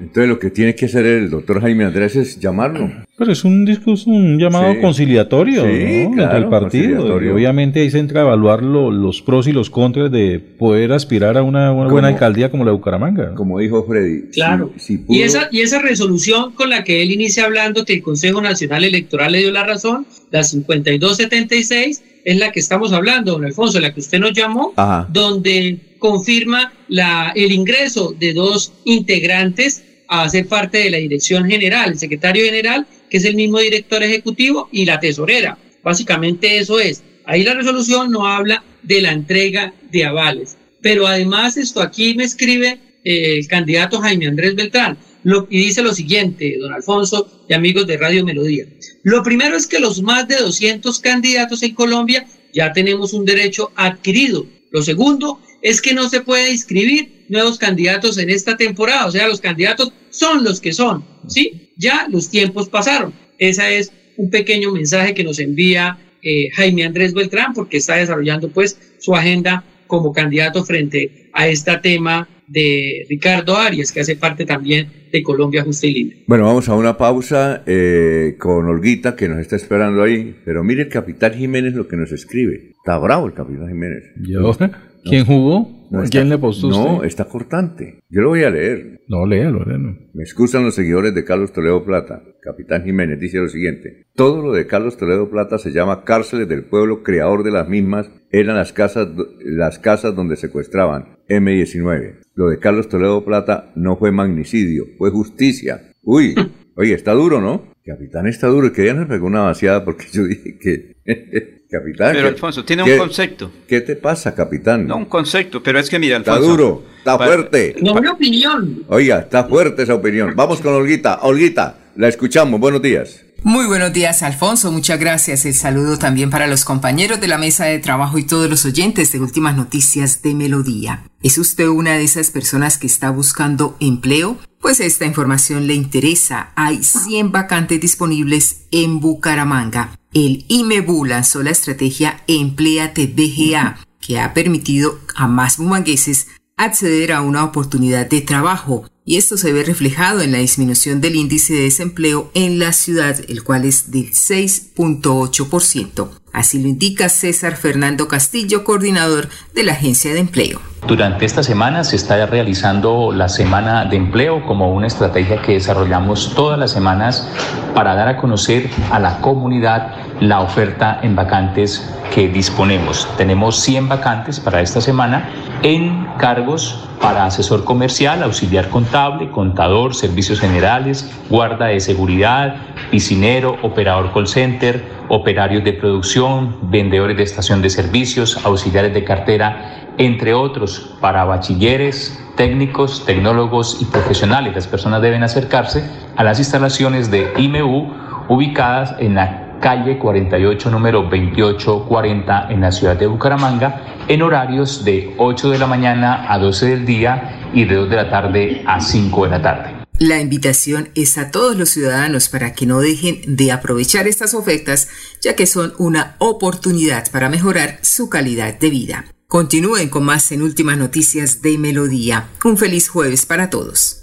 Entonces 0.00 0.28
lo 0.28 0.38
que 0.40 0.50
tiene 0.50 0.74
que 0.74 0.86
hacer 0.86 1.06
el 1.06 1.30
doctor 1.30 1.60
Jaime 1.62 1.84
Andrés 1.84 2.16
es 2.16 2.38
llamarlo. 2.38 2.90
Pero 3.16 3.32
es 3.32 3.44
un 3.44 3.64
discurso, 3.64 4.10
un 4.10 4.38
llamado 4.38 4.72
Sí. 4.74 4.80
conciliatorio 4.80 5.64
Sí, 5.64 6.04
¿no? 6.08 6.10
claro, 6.16 6.34
del 6.34 6.48
partido. 6.50 6.96
conciliatorio. 6.96 7.30
Y 7.30 7.32
obviamente 7.34 7.80
ahí 7.80 7.90
se 7.90 7.98
entra 8.00 8.20
a 8.20 8.24
evaluar 8.24 8.62
lo- 8.62 8.90
los 8.90 9.22
pros 9.22 9.46
y 9.46 9.52
los 9.52 9.70
contras 9.70 10.10
de 10.10 10.38
poder 10.40 10.92
aspirar 10.92 11.38
a 11.38 11.42
una, 11.42 11.72
una 11.72 11.88
buena 11.90 12.08
alcaldía 12.08 12.50
como 12.50 12.64
la 12.64 12.72
de 12.72 12.76
Bucaramanga. 12.76 13.34
Como 13.36 13.58
dijo 13.60 13.84
Freddy. 13.86 14.30
Claro. 14.32 14.72
si- 14.76 14.96
si 14.96 14.98
pudo- 14.98 15.16
Y 15.16 15.22
esa, 15.22 15.48
y 15.52 15.60
esa 15.60 15.80
resolución 15.80 16.52
con 16.52 16.68
la 16.68 16.82
que 16.84 17.00
él 17.02 17.12
inicia 17.12 17.44
hablando 17.44 17.84
que 17.86 17.94
el 17.94 18.02
Consejo 18.02 18.42
Nacional 18.42 18.84
Electoral 18.84 19.32
le 19.32 19.38
dio 19.38 19.52
la 19.52 19.64
razón, 19.64 20.04
la 20.30 20.42
5276, 20.42 22.02
es 22.24 22.36
la 22.36 22.52
que 22.52 22.60
estamos 22.60 22.92
hablando, 22.92 23.32
don 23.32 23.44
Alfonso, 23.44 23.80
la 23.80 23.92
que 23.92 24.00
usted 24.00 24.18
nos 24.18 24.32
llamó, 24.32 24.72
Ajá. 24.76 25.08
donde 25.10 25.78
confirma 25.98 26.72
la, 26.88 27.32
el 27.34 27.52
ingreso 27.52 28.14
de 28.18 28.32
dos 28.32 28.72
integrantes 28.84 29.82
a 30.08 30.28
ser 30.28 30.46
parte 30.46 30.78
de 30.78 30.90
la 30.90 30.98
dirección 30.98 31.48
general, 31.48 31.92
el 31.92 31.98
secretario 31.98 32.44
general, 32.44 32.86
que 33.08 33.16
es 33.16 33.24
el 33.24 33.34
mismo 33.34 33.58
director 33.58 34.02
ejecutivo, 34.02 34.68
y 34.72 34.84
la 34.84 35.00
tesorera. 35.00 35.58
Básicamente 35.82 36.58
eso 36.58 36.78
es. 36.80 37.02
Ahí 37.24 37.44
la 37.44 37.54
resolución 37.54 38.10
no 38.10 38.26
habla 38.26 38.62
de 38.82 39.00
la 39.00 39.12
entrega 39.12 39.72
de 39.90 40.04
avales. 40.04 40.56
Pero 40.80 41.06
además 41.06 41.56
esto 41.56 41.80
aquí 41.80 42.14
me 42.14 42.24
escribe 42.24 42.78
eh, 43.04 43.38
el 43.38 43.46
candidato 43.46 44.00
Jaime 44.00 44.26
Andrés 44.26 44.54
Beltrán 44.54 44.98
lo, 45.24 45.46
y 45.50 45.58
dice 45.58 45.82
lo 45.82 45.94
siguiente, 45.94 46.56
don 46.60 46.72
Alfonso 46.72 47.44
y 47.48 47.54
amigos 47.54 47.86
de 47.86 47.96
Radio 47.96 48.24
Melodía. 48.24 48.66
Lo 49.02 49.22
primero 49.22 49.56
es 49.56 49.66
que 49.66 49.78
los 49.78 50.02
más 50.02 50.28
de 50.28 50.36
200 50.36 50.98
candidatos 51.00 51.62
en 51.62 51.74
Colombia 51.74 52.26
ya 52.52 52.72
tenemos 52.72 53.12
un 53.12 53.24
derecho 53.24 53.72
adquirido. 53.76 54.46
Lo 54.70 54.82
segundo 54.82 55.40
es 55.60 55.80
que 55.80 55.94
no 55.94 56.08
se 56.08 56.20
puede 56.20 56.50
inscribir 56.50 57.24
nuevos 57.28 57.58
candidatos 57.58 58.18
en 58.18 58.30
esta 58.30 58.56
temporada, 58.56 59.06
o 59.06 59.10
sea, 59.10 59.28
los 59.28 59.40
candidatos 59.40 59.92
son 60.10 60.44
los 60.44 60.60
que 60.60 60.72
son, 60.72 61.04
¿sí? 61.28 61.70
Ya 61.76 62.06
los 62.10 62.28
tiempos 62.28 62.68
pasaron. 62.68 63.14
Ese 63.38 63.78
es 63.78 63.92
un 64.16 64.30
pequeño 64.30 64.72
mensaje 64.72 65.14
que 65.14 65.24
nos 65.24 65.38
envía 65.38 65.98
eh, 66.22 66.50
Jaime 66.54 66.84
Andrés 66.84 67.14
Beltrán 67.14 67.52
porque 67.54 67.78
está 67.78 67.96
desarrollando 67.96 68.48
pues 68.48 68.78
su 68.98 69.14
agenda 69.14 69.64
como 69.86 70.12
candidato 70.12 70.64
frente 70.64 71.30
a 71.32 71.48
este 71.48 71.76
tema 71.78 72.28
de 72.52 73.06
Ricardo 73.08 73.56
Arias, 73.56 73.90
que 73.92 74.00
hace 74.00 74.16
parte 74.16 74.44
también 74.44 74.88
de 75.10 75.22
Colombia 75.22 75.62
Justa 75.62 75.86
y 75.86 75.94
Libre. 75.94 76.24
Bueno, 76.26 76.44
vamos 76.44 76.68
a 76.68 76.74
una 76.74 76.96
pausa 76.96 77.62
eh, 77.66 78.36
con 78.38 78.66
Olguita 78.66 79.16
que 79.16 79.28
nos 79.28 79.38
está 79.38 79.56
esperando 79.56 80.02
ahí. 80.02 80.36
Pero 80.44 80.62
mire 80.62 80.82
el 80.82 80.88
capitán 80.88 81.34
Jiménez 81.34 81.74
lo 81.74 81.88
que 81.88 81.96
nos 81.96 82.12
escribe. 82.12 82.72
Está 82.76 82.98
bravo 82.98 83.26
el 83.26 83.34
capitán 83.34 83.68
Jiménez. 83.68 84.04
¿Yo? 84.20 84.56
¿Quién 85.04 85.24
jugó? 85.24 85.81
No, 85.92 85.98
¿Quién 86.00 86.22
está- 86.24 86.24
le 86.24 86.38
postó 86.38 86.68
No, 86.70 86.94
usted? 86.96 87.06
está 87.06 87.24
cortante. 87.26 88.00
Yo 88.08 88.22
lo 88.22 88.30
voy 88.30 88.44
a 88.44 88.50
leer. 88.50 89.02
No, 89.08 89.26
léalo, 89.26 89.62
léalo. 89.64 89.96
Me 90.14 90.22
excusan 90.22 90.64
los 90.64 90.74
seguidores 90.74 91.14
de 91.14 91.24
Carlos 91.24 91.52
Toledo 91.52 91.84
Plata. 91.84 92.22
Capitán 92.40 92.82
Jiménez 92.84 93.20
dice 93.20 93.38
lo 93.38 93.48
siguiente. 93.48 94.06
Todo 94.14 94.42
lo 94.42 94.52
de 94.52 94.66
Carlos 94.66 94.96
Toledo 94.96 95.30
Plata 95.30 95.58
se 95.58 95.70
llama 95.70 96.04
cárceles 96.04 96.48
del 96.48 96.64
pueblo, 96.64 97.02
creador 97.02 97.42
de 97.44 97.50
las 97.50 97.68
mismas 97.68 98.10
eran 98.30 98.56
las 98.56 98.72
casas, 98.72 99.08
las 99.44 99.78
casas 99.78 100.16
donde 100.16 100.36
secuestraban 100.36 101.18
M19. 101.28 102.20
Lo 102.34 102.48
de 102.48 102.58
Carlos 102.58 102.88
Toledo 102.88 103.24
Plata 103.24 103.70
no 103.76 103.96
fue 103.96 104.10
magnicidio, 104.12 104.86
fue 104.96 105.10
justicia. 105.10 105.92
Uy, 106.02 106.34
oye, 106.76 106.94
está 106.94 107.12
duro, 107.12 107.40
¿no? 107.40 107.71
Capitán 107.84 108.26
está 108.28 108.46
duro. 108.46 108.68
Y 108.68 108.72
que 108.72 108.86
ya 108.86 108.94
nos 108.94 109.08
pegó 109.08 109.26
una 109.26 109.42
vaciada 109.42 109.84
porque 109.84 110.06
yo 110.12 110.24
dije 110.24 110.56
que... 110.58 110.96
capitán. 111.70 112.12
Pero 112.12 112.22
¿qué- 112.28 112.34
Alfonso, 112.34 112.64
tiene 112.64 112.84
qué- 112.84 112.92
un 112.92 112.98
concepto. 112.98 113.50
¿Qué 113.66 113.80
te 113.80 113.96
pasa, 113.96 114.34
capitán? 114.34 114.86
No 114.86 114.96
un 114.98 115.06
concepto, 115.06 115.62
pero 115.62 115.78
es 115.78 115.88
que 115.90 115.98
mira, 115.98 116.18
Está 116.18 116.34
Alfonso. 116.34 116.50
duro, 116.56 116.84
está 116.98 117.16
fuerte. 117.16 117.74
No, 117.82 117.94
una 117.94 118.12
opinión. 118.12 118.84
Oiga, 118.88 119.20
está 119.20 119.44
fuerte 119.44 119.82
esa 119.82 119.94
opinión. 119.94 120.34
Vamos 120.36 120.60
con 120.60 120.74
Olguita. 120.74 121.20
Olguita, 121.22 121.78
la 121.96 122.08
escuchamos. 122.08 122.60
Buenos 122.60 122.82
días. 122.82 123.24
Muy 123.44 123.66
buenos 123.66 123.92
días, 123.92 124.22
Alfonso. 124.22 124.70
Muchas 124.70 125.00
gracias. 125.00 125.44
El 125.44 125.54
saludo 125.54 125.98
también 125.98 126.30
para 126.30 126.46
los 126.46 126.64
compañeros 126.64 127.20
de 127.20 127.26
la 127.26 127.38
mesa 127.38 127.64
de 127.64 127.80
trabajo 127.80 128.16
y 128.18 128.22
todos 128.22 128.48
los 128.48 128.64
oyentes 128.64 129.10
de 129.10 129.18
Últimas 129.18 129.56
Noticias 129.56 130.22
de 130.22 130.32
Melodía. 130.32 131.02
¿Es 131.24 131.38
usted 131.38 131.66
una 131.66 131.94
de 131.94 132.04
esas 132.04 132.30
personas 132.30 132.78
que 132.78 132.86
está 132.86 133.10
buscando 133.10 133.76
empleo? 133.80 134.38
Pues 134.60 134.78
esta 134.78 135.06
información 135.06 135.66
le 135.66 135.74
interesa. 135.74 136.52
Hay 136.54 136.84
100 136.84 137.32
vacantes 137.32 137.80
disponibles 137.80 138.62
en 138.70 139.00
Bucaramanga. 139.00 139.98
El 140.12 140.44
IMEBU 140.46 141.04
lanzó 141.04 141.42
la 141.42 141.50
estrategia 141.50 142.22
Empleate 142.28 143.08
BGA, 143.08 143.78
que 144.00 144.20
ha 144.20 144.34
permitido 144.34 145.00
a 145.16 145.26
más 145.26 145.56
bumangueses 145.56 146.28
acceder 146.64 147.12
a 147.12 147.20
una 147.20 147.44
oportunidad 147.44 148.06
de 148.06 148.20
trabajo 148.20 148.84
y 149.04 149.16
esto 149.16 149.36
se 149.36 149.52
ve 149.52 149.64
reflejado 149.64 150.20
en 150.20 150.30
la 150.32 150.38
disminución 150.38 151.00
del 151.00 151.16
índice 151.16 151.54
de 151.54 151.62
desempleo 151.62 152.30
en 152.34 152.60
la 152.60 152.72
ciudad, 152.72 153.16
el 153.28 153.42
cual 153.42 153.64
es 153.64 153.90
del 153.90 154.12
6.8%. 154.12 156.08
Así 156.32 156.62
lo 156.62 156.68
indica 156.68 157.08
César 157.08 157.56
Fernando 157.56 158.06
Castillo, 158.08 158.64
coordinador 158.64 159.28
de 159.54 159.64
la 159.64 159.72
Agencia 159.72 160.14
de 160.14 160.20
Empleo. 160.20 160.60
Durante 160.86 161.24
esta 161.24 161.42
semana 161.42 161.84
se 161.84 161.96
está 161.96 162.24
realizando 162.26 163.12
la 163.12 163.28
Semana 163.28 163.84
de 163.84 163.96
Empleo 163.96 164.46
como 164.46 164.72
una 164.72 164.86
estrategia 164.86 165.42
que 165.42 165.52
desarrollamos 165.52 166.34
todas 166.34 166.58
las 166.58 166.70
semanas 166.70 167.28
para 167.74 167.94
dar 167.94 168.08
a 168.08 168.16
conocer 168.16 168.70
a 168.90 168.98
la 168.98 169.20
comunidad 169.20 169.94
la 170.22 170.40
oferta 170.40 171.00
en 171.02 171.16
vacantes 171.16 171.92
que 172.14 172.28
disponemos. 172.28 173.08
Tenemos 173.16 173.58
100 173.60 173.88
vacantes 173.88 174.38
para 174.38 174.60
esta 174.60 174.80
semana 174.80 175.28
en 175.62 176.06
cargos 176.16 176.88
para 177.00 177.26
asesor 177.26 177.64
comercial, 177.64 178.22
auxiliar 178.22 178.68
contable, 178.68 179.30
contador, 179.32 179.96
servicios 179.96 180.38
generales, 180.38 181.12
guarda 181.28 181.66
de 181.66 181.80
seguridad, 181.80 182.54
piscinero, 182.92 183.56
operador 183.62 184.12
call 184.12 184.28
center, 184.28 184.84
operarios 185.08 185.64
de 185.64 185.72
producción, 185.72 186.56
vendedores 186.70 187.16
de 187.16 187.24
estación 187.24 187.60
de 187.60 187.70
servicios, 187.70 188.38
auxiliares 188.44 188.94
de 188.94 189.02
cartera, 189.02 189.88
entre 189.98 190.34
otros, 190.34 190.94
para 191.00 191.24
bachilleres, 191.24 192.22
técnicos, 192.36 193.04
tecnólogos 193.04 193.78
y 193.80 193.86
profesionales. 193.86 194.54
Las 194.54 194.68
personas 194.68 195.02
deben 195.02 195.24
acercarse 195.24 195.84
a 196.16 196.22
las 196.22 196.38
instalaciones 196.38 197.10
de 197.10 197.32
IMU 197.38 197.92
ubicadas 198.28 198.94
en 199.00 199.16
la 199.16 199.41
calle 199.62 199.98
48, 199.98 200.70
número 200.70 201.02
2840 201.04 202.48
en 202.50 202.60
la 202.60 202.72
ciudad 202.72 202.96
de 202.96 203.06
Bucaramanga, 203.06 204.04
en 204.08 204.20
horarios 204.20 204.84
de 204.84 205.14
8 205.16 205.50
de 205.50 205.58
la 205.58 205.66
mañana 205.66 206.30
a 206.30 206.38
12 206.38 206.66
del 206.66 206.84
día 206.84 207.50
y 207.54 207.64
de 207.64 207.76
2 207.76 207.88
de 207.88 207.96
la 207.96 208.10
tarde 208.10 208.62
a 208.66 208.80
5 208.80 209.24
de 209.24 209.30
la 209.30 209.40
tarde. 209.40 209.70
La 209.98 210.20
invitación 210.20 210.88
es 210.96 211.16
a 211.16 211.30
todos 211.30 211.56
los 211.56 211.70
ciudadanos 211.70 212.28
para 212.28 212.54
que 212.54 212.66
no 212.66 212.80
dejen 212.80 213.36
de 213.36 213.52
aprovechar 213.52 214.08
estas 214.08 214.34
ofertas, 214.34 214.88
ya 215.20 215.36
que 215.36 215.46
son 215.46 215.72
una 215.78 216.16
oportunidad 216.18 217.10
para 217.12 217.28
mejorar 217.28 217.78
su 217.82 218.10
calidad 218.10 218.58
de 218.58 218.68
vida. 218.68 219.04
Continúen 219.28 219.88
con 219.88 220.04
más 220.04 220.32
en 220.32 220.42
Últimas 220.42 220.76
Noticias 220.76 221.40
de 221.40 221.56
Melodía. 221.56 222.28
Un 222.44 222.58
feliz 222.58 222.88
jueves 222.88 223.26
para 223.26 223.48
todos. 223.48 224.02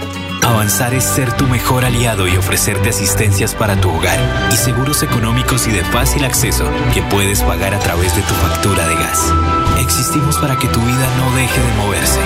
Avanzar 0.43 0.93
es 0.93 1.03
ser 1.03 1.31
tu 1.37 1.47
mejor 1.47 1.85
aliado 1.85 2.27
y 2.27 2.35
ofrecerte 2.35 2.89
asistencias 2.89 3.53
para 3.53 3.79
tu 3.79 3.89
hogar 3.89 4.19
y 4.51 4.55
seguros 4.55 5.03
económicos 5.03 5.67
y 5.67 5.71
de 5.71 5.83
fácil 5.85 6.25
acceso 6.25 6.69
que 6.93 7.01
puedes 7.03 7.41
pagar 7.43 7.73
a 7.73 7.79
través 7.79 8.15
de 8.15 8.21
tu 8.23 8.33
factura 8.33 8.87
de 8.87 8.95
gas. 8.95 9.33
Existimos 9.79 10.37
para 10.37 10.57
que 10.57 10.67
tu 10.67 10.79
vida 10.79 11.07
no 11.17 11.35
deje 11.35 11.61
de 11.61 11.73
moverse. 11.73 12.19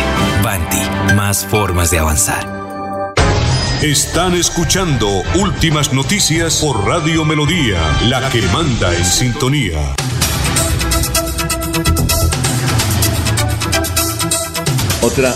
Banti, 0.44 1.14
más 1.16 1.46
formas 1.46 1.92
de 1.92 2.00
avanzar. 2.00 2.66
Están 3.82 4.34
escuchando 4.34 5.08
Últimas 5.36 5.94
Noticias 5.94 6.62
por 6.62 6.88
Radio 6.88 7.26
Melodía, 7.26 7.80
la 8.04 8.30
que 8.30 8.42
manda 8.44 8.96
en 8.96 9.06
sintonía. 9.06 9.96
Otra. 15.02 15.36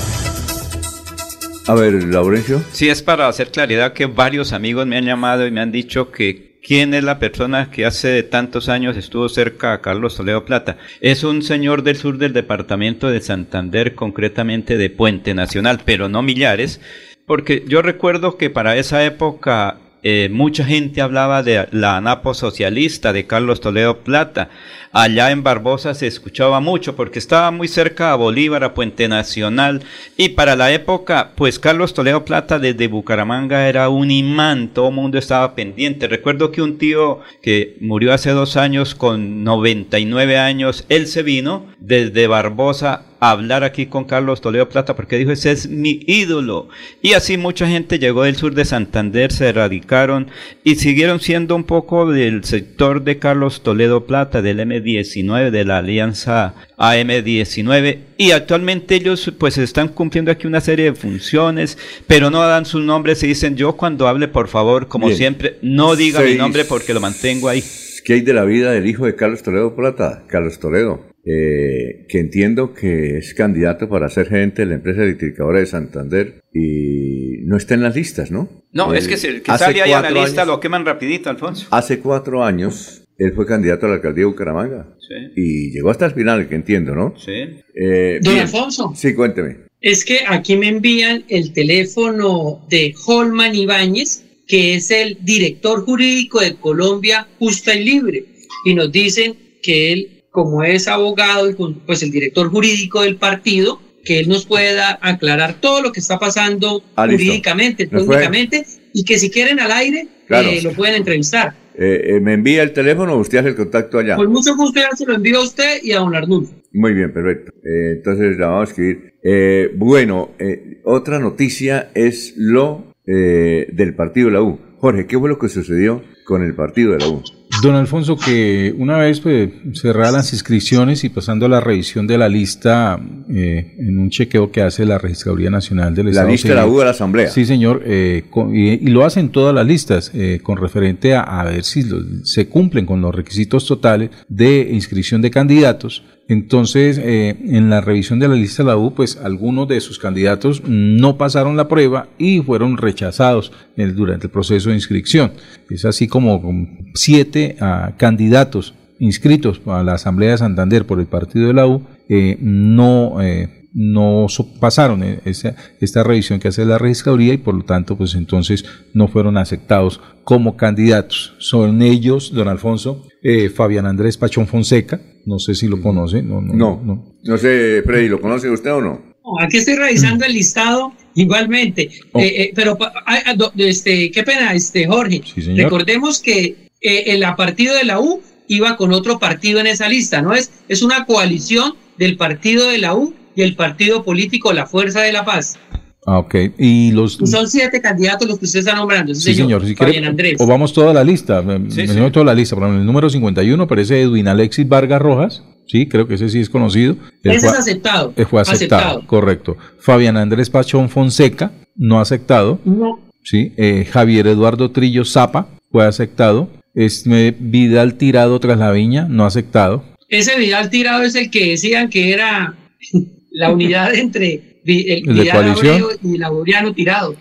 A 1.70 1.76
ver, 1.76 2.04
Laurencio. 2.04 2.64
Sí, 2.72 2.90
es 2.90 3.04
para 3.04 3.28
hacer 3.28 3.52
claridad 3.52 3.94
que 3.94 4.08
varios 4.08 4.54
amigos 4.54 4.88
me 4.88 4.98
han 4.98 5.06
llamado 5.06 5.46
y 5.46 5.52
me 5.52 5.62
han 5.62 5.72
dicho 5.72 6.10
que 6.10 6.58
quién 6.64 6.96
es 6.96 7.04
la 7.04 7.20
persona 7.20 7.70
que 7.70 7.86
hace 7.86 8.24
tantos 8.24 8.70
años 8.70 8.98
estuvo 8.98 9.30
cerca 9.30 9.74
a 9.74 9.80
Carlos 9.80 10.16
Toledo 10.16 10.46
Plata. 10.46 10.78
Es 11.00 11.24
un 11.24 11.44
señor 11.44 11.84
del 11.84 11.98
sur 11.98 12.18
del 12.18 12.34
departamento 12.34 13.12
de 13.12 13.22
Santander, 13.22 13.94
concretamente 13.94 14.78
de 14.78 14.90
Puente 14.90 15.36
Nacional, 15.36 15.82
pero 15.86 16.10
no 16.10 16.24
Millares, 16.24 16.82
porque 17.28 17.64
yo 17.68 17.84
recuerdo 17.84 18.36
que 18.36 18.50
para 18.50 18.76
esa 18.76 19.06
época 19.06 19.78
eh, 20.02 20.30
mucha 20.32 20.64
gente 20.64 21.02
hablaba 21.02 21.44
de 21.44 21.68
la 21.72 21.98
ANAPO 21.98 22.34
socialista 22.34 23.12
de 23.12 23.28
Carlos 23.28 23.60
Toledo 23.60 24.00
Plata. 24.00 24.50
Allá 24.92 25.30
en 25.32 25.44
Barbosa 25.44 25.94
se 25.94 26.08
escuchaba 26.08 26.60
mucho 26.62 26.96
porque 26.96 27.20
estaba 27.20 27.52
muy 27.52 27.68
cerca 27.68 28.12
a 28.12 28.16
Bolívar, 28.16 28.64
a 28.64 28.74
Puente 28.74 29.08
Nacional. 29.08 29.84
Y 30.18 30.30
para 30.30 30.56
la 30.56 30.72
época, 30.72 31.34
pues 31.36 31.60
Carlos 31.60 31.94
Toledo 31.94 32.26
Plata 32.26 32.60
desde 32.60 32.88
Bucaramanga 32.88 33.68
era 33.68 33.90
un 33.90 34.10
imán, 34.10 34.70
todo 34.70 34.90
el 34.90 34.96
mundo 34.96 35.18
estaba 35.18 35.54
pendiente. 35.54 36.08
Recuerdo 36.08 36.52
que 36.52 36.62
un 36.62 36.78
tío 36.78 37.20
que 37.42 37.78
murió 37.82 38.14
hace 38.14 38.32
dos 38.32 38.58
años 38.58 38.96
con 38.96 39.44
99 39.44 40.38
años, 40.38 40.86
él 40.90 41.08
se 41.08 41.24
vino 41.24 41.68
desde 41.80 42.28
Barbosa 42.28 43.09
a 43.20 43.32
hablar 43.32 43.64
aquí 43.64 43.86
con 43.86 44.06
Carlos 44.06 44.42
Toledo 44.42 44.70
Plata 44.70 44.96
porque 44.96 45.18
dijo, 45.18 45.32
ese 45.32 45.52
es 45.52 45.68
mi 45.68 46.02
ídolo. 46.08 46.70
Y 47.02 47.14
así 47.14 47.38
mucha 47.38 47.68
gente 47.68 48.00
llegó 48.00 48.24
del 48.24 48.36
sur 48.36 48.54
de 48.54 48.66
Santander, 48.66 49.32
se 49.32 49.50
erradicaron 49.50 50.28
y 50.64 50.76
siguieron 50.76 51.20
siendo 51.20 51.56
un 51.56 51.64
poco 51.64 52.12
del 52.12 52.44
sector 52.44 53.04
de 53.04 53.20
Carlos 53.20 53.62
Toledo 53.62 54.06
Plata, 54.06 54.42
del 54.42 54.60
M19, 54.60 55.52
de 55.52 55.66
la 55.66 55.80
alianza 55.80 56.54
AM19. 56.78 58.00
Y 58.18 58.32
actualmente 58.32 58.96
ellos 58.96 59.32
pues 59.38 59.58
están 59.58 59.90
cumpliendo 59.90 60.32
aquí 60.32 60.48
una 60.48 60.62
serie 60.62 60.86
de 60.86 60.94
funciones, 60.94 61.78
pero 62.08 62.30
no 62.30 62.40
dan 62.42 62.66
sus 62.66 62.84
nombres 62.84 63.22
y 63.24 63.28
dicen, 63.28 63.56
yo 63.56 63.74
cuando 63.74 64.08
hable, 64.08 64.28
por 64.28 64.48
favor, 64.48 64.88
como 64.88 65.08
Bien. 65.08 65.18
siempre, 65.18 65.58
no 65.62 65.96
diga 65.96 66.22
mi 66.22 66.36
nombre 66.36 66.66
porque 66.66 66.94
lo 66.94 67.02
mantengo 67.02 67.50
ahí. 67.50 67.64
¿Qué 68.04 68.14
hay 68.14 68.22
de 68.22 68.34
la 68.34 68.44
vida 68.44 68.72
del 68.72 68.88
hijo 68.88 69.06
de 69.06 69.16
Carlos 69.16 69.44
Toledo 69.44 69.76
Plata? 69.76 70.24
Carlos 70.28 70.60
Toledo, 70.60 71.09
eh, 71.26 72.06
que 72.08 72.20
entiendo 72.20 72.74
que 72.74 73.18
es 73.18 73.34
candidato 73.34 73.88
para 73.90 74.10
ser 74.10 74.28
gerente 74.30 74.62
de 74.64 74.68
la 74.70 74.76
empresa 74.76 75.04
electrificadora 75.04 75.60
de 75.60 75.66
Santander 75.66 76.42
y 76.54 77.40
no 77.46 77.58
está 77.58 77.74
en 77.76 77.84
las 77.84 77.96
listas, 77.96 78.32
¿no? 78.32 78.50
No, 78.72 78.94
Eh, 78.94 79.00
es 79.00 79.08
que 79.08 79.18
si 79.18 79.28
el 79.28 79.42
que 79.42 79.58
sale 79.58 79.82
ahí 79.82 79.92
a 79.92 80.02
la 80.02 80.12
lista 80.12 80.42
años- 80.44 80.48
lo 80.56 80.60
queman 80.60 80.86
rapidito, 80.86 81.30
Alfonso. 81.30 81.68
Hace 81.72 82.00
cuatro 82.00 82.44
años 82.44 83.04
él 83.18 83.34
fue 83.34 83.46
candidato 83.46 83.86
a 83.86 83.90
la 83.90 83.96
alcaldía 83.96 84.22
de 84.24 84.26
Bucaramanga 84.32 84.96
Sí. 85.00 85.16
y 85.36 85.72
llegó 85.72 85.90
hasta 85.90 86.06
el 86.06 86.14
final, 86.14 86.48
que 86.48 86.56
entiendo, 86.56 86.96
¿no? 86.96 87.14
Sí. 87.18 87.32
Eh, 87.76 88.20
Don 88.22 88.34
bien. 88.34 88.46
Alfonso. 88.46 88.94
Sí, 88.96 89.14
cuénteme. 89.14 89.68
Es 89.82 90.06
que 90.06 90.20
aquí 90.28 90.56
me 90.58 90.68
envían 90.70 91.24
el 91.30 91.52
teléfono 91.54 92.66
de 92.70 92.94
Holman 93.08 93.56
Ibáñez, 93.56 94.26
que 94.48 94.76
es 94.76 94.90
el 94.92 95.18
director 95.22 95.84
jurídico 95.86 96.40
de 96.42 96.56
Colombia 96.56 97.28
Justa 97.40 97.76
y 97.76 97.84
Libre. 97.84 98.26
y 98.66 98.74
nos 98.74 98.92
dicen 98.92 99.36
que 99.64 99.94
él, 99.94 100.19
como 100.44 100.64
es 100.64 100.88
abogado 100.88 101.50
y 101.50 101.54
pues 101.86 102.02
el 102.02 102.12
director 102.12 102.50
jurídico 102.50 103.02
del 103.02 103.18
partido, 103.18 103.82
que 104.06 104.20
él 104.20 104.30
nos 104.30 104.46
pueda 104.46 104.98
aclarar 105.02 105.56
todo 105.60 105.82
lo 105.82 105.92
que 105.92 106.00
está 106.00 106.18
pasando 106.18 106.82
Ah, 106.96 107.06
jurídicamente, 107.06 107.88
técnicamente, 107.88 108.66
y 108.94 109.04
que 109.04 109.18
si 109.20 109.30
quieren 109.30 109.60
al 109.60 109.72
aire, 109.74 110.08
Claro. 110.28 110.48
eh, 110.50 110.62
lo 110.62 110.72
pueden 110.72 110.96
entrevistar. 110.96 111.54
Eh, 111.78 112.16
eh, 112.16 112.20
¿Me 112.22 112.34
envía 112.36 112.64
el 112.64 112.72
teléfono 112.72 113.14
o 113.16 113.18
usted 113.20 113.40
hace 113.40 113.50
el 113.50 113.56
contacto 113.56 114.00
allá? 114.00 114.16
Con 114.16 114.32
mucho 114.32 114.56
gusto 114.56 114.80
ya 114.80 114.90
se 114.96 115.06
lo 115.06 115.16
envío 115.16 115.40
a 115.40 115.44
usted 115.44 115.84
y 115.84 115.92
a 115.92 116.00
don 116.00 116.16
Arnulfo. 116.16 116.54
Muy 116.72 116.94
bien, 116.94 117.12
perfecto. 117.14 117.52
Eh, 117.64 117.94
entonces 117.98 118.38
la 118.38 118.48
vamos 118.48 118.70
a 118.70 118.72
escribir. 118.72 119.14
Eh, 119.24 119.72
bueno, 119.76 120.32
eh, 120.40 120.80
otra 120.86 121.20
noticia 121.20 121.92
es 121.94 122.34
lo 122.38 122.94
eh, 123.06 123.68
del 123.74 123.96
partido 123.96 124.28
de 124.28 124.34
la 124.34 124.42
U. 124.42 124.60
Jorge, 124.80 125.08
¿qué 125.08 125.18
fue 125.20 125.28
lo 125.30 125.38
que 125.40 125.50
sucedió 125.50 126.02
con 126.26 126.42
el 126.44 126.54
partido 126.56 126.94
de 126.94 127.00
la 127.00 127.10
U? 127.10 127.22
Don 127.62 127.76
Alfonso, 127.76 128.16
que 128.16 128.74
una 128.78 128.98
vez 128.98 129.20
pues, 129.20 129.50
cerradas 129.74 130.14
las 130.14 130.34
inscripciones 130.34 131.04
y 131.04 131.10
pasando 131.10 131.46
a 131.46 131.50
la 131.50 131.60
revisión 131.60 132.08
de 132.08 132.18
la 132.18 132.30
lista 132.30 132.98
eh, 133.30 133.76
en 133.78 133.98
un 134.00 134.10
chequeo 134.10 134.50
que 134.52 134.62
hace 134.62 134.86
la 134.86 134.98
Registraduría 134.98 135.50
Nacional 135.50 135.94
del 135.94 136.06
La 136.06 136.12
Estado 136.12 136.30
lista 136.30 136.48
de 136.50 136.56
la. 136.56 136.68
U 136.68 136.80
de 136.80 136.86
la 136.86 136.92
Asamblea. 136.92 137.30
Sí, 137.30 137.44
señor, 137.46 137.82
eh, 137.86 138.24
con- 138.30 138.56
y, 138.56 138.70
y 138.76 138.88
lo 138.88 139.04
hacen 139.04 139.30
todas 139.30 139.54
las 139.54 139.66
listas 139.68 140.12
eh, 140.14 140.40
con 140.42 140.58
referente 140.58 141.16
a, 141.16 141.22
a 141.22 141.44
ver 141.44 141.64
si 141.66 141.84
lo- 141.84 142.02
se 142.24 142.48
cumplen 142.48 142.86
con 142.86 143.02
los 143.02 143.14
requisitos 143.14 143.66
totales 143.66 144.10
de 144.30 144.70
inscripción 144.72 145.22
de 145.22 145.30
candidatos. 145.32 146.04
Entonces, 146.30 146.98
eh, 147.00 147.36
en 147.44 147.70
la 147.70 147.82
revisión 147.82 148.20
de 148.20 148.28
la 148.28 148.36
lista 148.36 148.64
de 148.64 148.70
la 148.70 148.78
U, 148.78 148.94
pues 148.94 149.18
algunos 149.18 149.68
de 149.68 149.82
sus 149.82 150.00
candidatos 150.00 150.62
no 150.66 151.18
pasaron 151.18 151.58
la 151.58 151.68
prueba 151.68 152.08
y 152.18 152.40
fueron 152.42 152.78
rechazados 152.78 153.52
durante 153.76 154.28
el 154.28 154.32
proceso 154.32 154.70
de 154.70 154.76
inscripción. 154.76 155.32
Es 155.70 155.86
así 155.86 156.08
como 156.08 156.68
siete 156.94 157.58
ah, 157.60 157.94
candidatos 157.98 158.76
inscritos 159.00 159.60
a 159.66 159.84
la 159.84 159.94
Asamblea 159.94 160.32
de 160.32 160.38
Santander 160.38 160.86
por 160.86 161.00
el 161.00 161.08
partido 161.08 161.48
de 161.48 161.54
la 161.54 161.66
U 161.66 161.84
eh, 162.10 162.38
no, 162.42 163.22
eh, 163.22 163.59
no 163.74 164.26
pasaron 164.60 165.04
eh, 165.04 165.20
esa- 165.26 165.56
esta 165.80 166.04
revisión 166.04 166.40
que 166.40 166.48
hace 166.48 166.66
la 166.66 166.78
registraduría 166.78 167.34
y 167.34 167.38
por 167.38 167.54
lo 167.56 167.64
tanto 167.64 167.96
pues 167.98 168.16
entonces 168.16 168.66
no 168.94 169.08
fueron 169.08 169.38
aceptados 169.38 170.02
como 170.24 170.58
candidatos. 170.58 171.36
Son 171.40 171.82
ellos, 171.82 172.34
don 172.34 172.48
Alfonso, 172.48 173.06
eh, 173.24 173.50
Fabián 173.50 173.86
Andrés 173.86 174.18
Pachón 174.18 174.48
Fonseca, 174.48 175.00
no 175.26 175.40
sé 175.40 175.54
si 175.56 175.68
lo 175.68 175.82
conoce, 175.82 176.22
no, 176.24 176.42
no, 176.42 176.54
No, 176.54 176.82
no. 176.84 177.16
no 177.24 177.38
sé, 177.38 177.82
Freddy, 177.86 178.08
¿lo 178.10 178.20
conoce 178.22 178.50
usted 178.50 178.72
o 178.74 178.82
no? 178.82 179.02
No, 179.24 179.44
Aquí 179.46 179.58
estoy 179.58 179.76
revisando 179.76 180.26
el 180.26 180.34
listado 180.34 180.94
igualmente, 181.16 181.90
Oh. 182.14 182.20
Eh, 182.20 182.44
eh, 182.44 182.52
pero 182.56 182.78
ah, 183.06 183.34
do- 183.36 183.52
este, 183.58 184.10
qué 184.12 184.24
pena, 184.24 184.54
este 184.54 184.88
Jorge. 184.88 185.22
señor. 185.36 185.58
Recordemos 185.66 186.20
que 186.20 186.70
eh, 186.82 187.04
el 187.08 187.24
partido 187.38 187.76
de 187.76 187.84
la 187.84 188.00
U 188.00 188.22
iba 188.48 188.76
con 188.78 188.92
otro 188.94 189.20
partido 189.20 189.60
en 189.60 189.68
esa 189.68 189.88
lista, 189.90 190.22
¿no? 190.24 190.34
Es, 190.34 190.52
es 190.68 190.82
una 190.82 191.06
coalición 191.06 191.74
del 191.98 192.18
partido 192.18 192.68
de 192.70 192.78
la 192.80 192.96
U 192.96 193.14
y 193.36 193.42
el 193.42 193.56
partido 193.56 194.04
político 194.04 194.54
La 194.54 194.66
Fuerza 194.66 195.02
de 195.02 195.14
la 195.14 195.26
Paz. 195.26 195.58
Ah, 196.06 196.18
ok. 196.20 196.36
Y 196.58 196.92
los... 196.92 197.14
Son 197.26 197.48
siete 197.48 197.82
candidatos 197.82 198.28
los 198.28 198.40
que 198.40 198.46
usted 198.46 198.60
está 198.60 198.74
nombrando. 198.76 199.14
Sí, 199.14 199.36
señor. 199.36 199.66
Si 199.66 199.76
Fabián 199.76 199.92
quiere, 199.94 200.08
Andrés. 200.08 200.36
o 200.40 200.48
vamos 200.48 200.74
toda 200.74 200.94
la 200.94 201.04
lista. 201.04 201.42
Me- 201.42 201.70
Sí, 201.70 201.82
me 201.82 201.88
sí. 201.90 202.00
toda 202.12 202.26
la 202.26 202.34
lista. 202.34 202.56
Por 202.56 202.64
ejemplo, 202.64 202.80
el 202.82 202.86
número 202.88 203.10
51 203.10 203.62
aparece 203.64 204.02
Edwin 204.02 204.28
Alexis 204.28 204.68
Vargas 204.68 205.02
Rojas. 205.02 205.44
Sí, 205.68 205.88
creo 205.88 206.08
que 206.08 206.16
ese 206.16 206.30
sí 206.30 206.40
es 206.40 206.50
conocido. 206.50 206.96
Ese 207.24 207.40
fue- 207.42 207.50
es 207.50 207.60
aceptado. 207.60 208.14
fue 208.28 208.42
aceptado, 208.42 209.06
correcto. 209.06 209.56
Fabián 209.80 210.18
Andrés 210.18 210.50
Pachón 210.50 210.90
Fonseca, 210.90 211.52
no 211.76 212.00
aceptado. 212.00 212.60
No. 212.66 213.00
Sí. 213.24 213.54
Eh, 213.58 213.86
Javier 213.92 214.26
Eduardo 214.28 214.72
Trillo 214.72 215.06
Zapa, 215.06 215.50
fue 215.72 215.86
aceptado. 215.86 216.50
Este, 216.74 217.36
Vidal 217.38 217.96
Tirado 217.96 218.40
tras 218.40 218.58
la 218.58 218.72
viña, 218.72 219.06
no 219.10 219.26
aceptado. 219.26 219.84
Ese 220.08 220.40
Vidal 220.40 220.70
tirado 220.72 221.04
es 221.04 221.14
el 221.14 221.30
que 221.30 221.50
decían 221.52 221.90
que 221.90 222.14
era 222.14 222.56
la 223.32 223.52
unidad 223.54 223.94
entre 223.96 224.60
el 224.66 225.10
¿El 225.10 225.16
de 225.16 225.24
Vidal 225.24 225.56
y 226.04 226.18
Laboriano 226.18 226.74
tirado. 226.74 227.16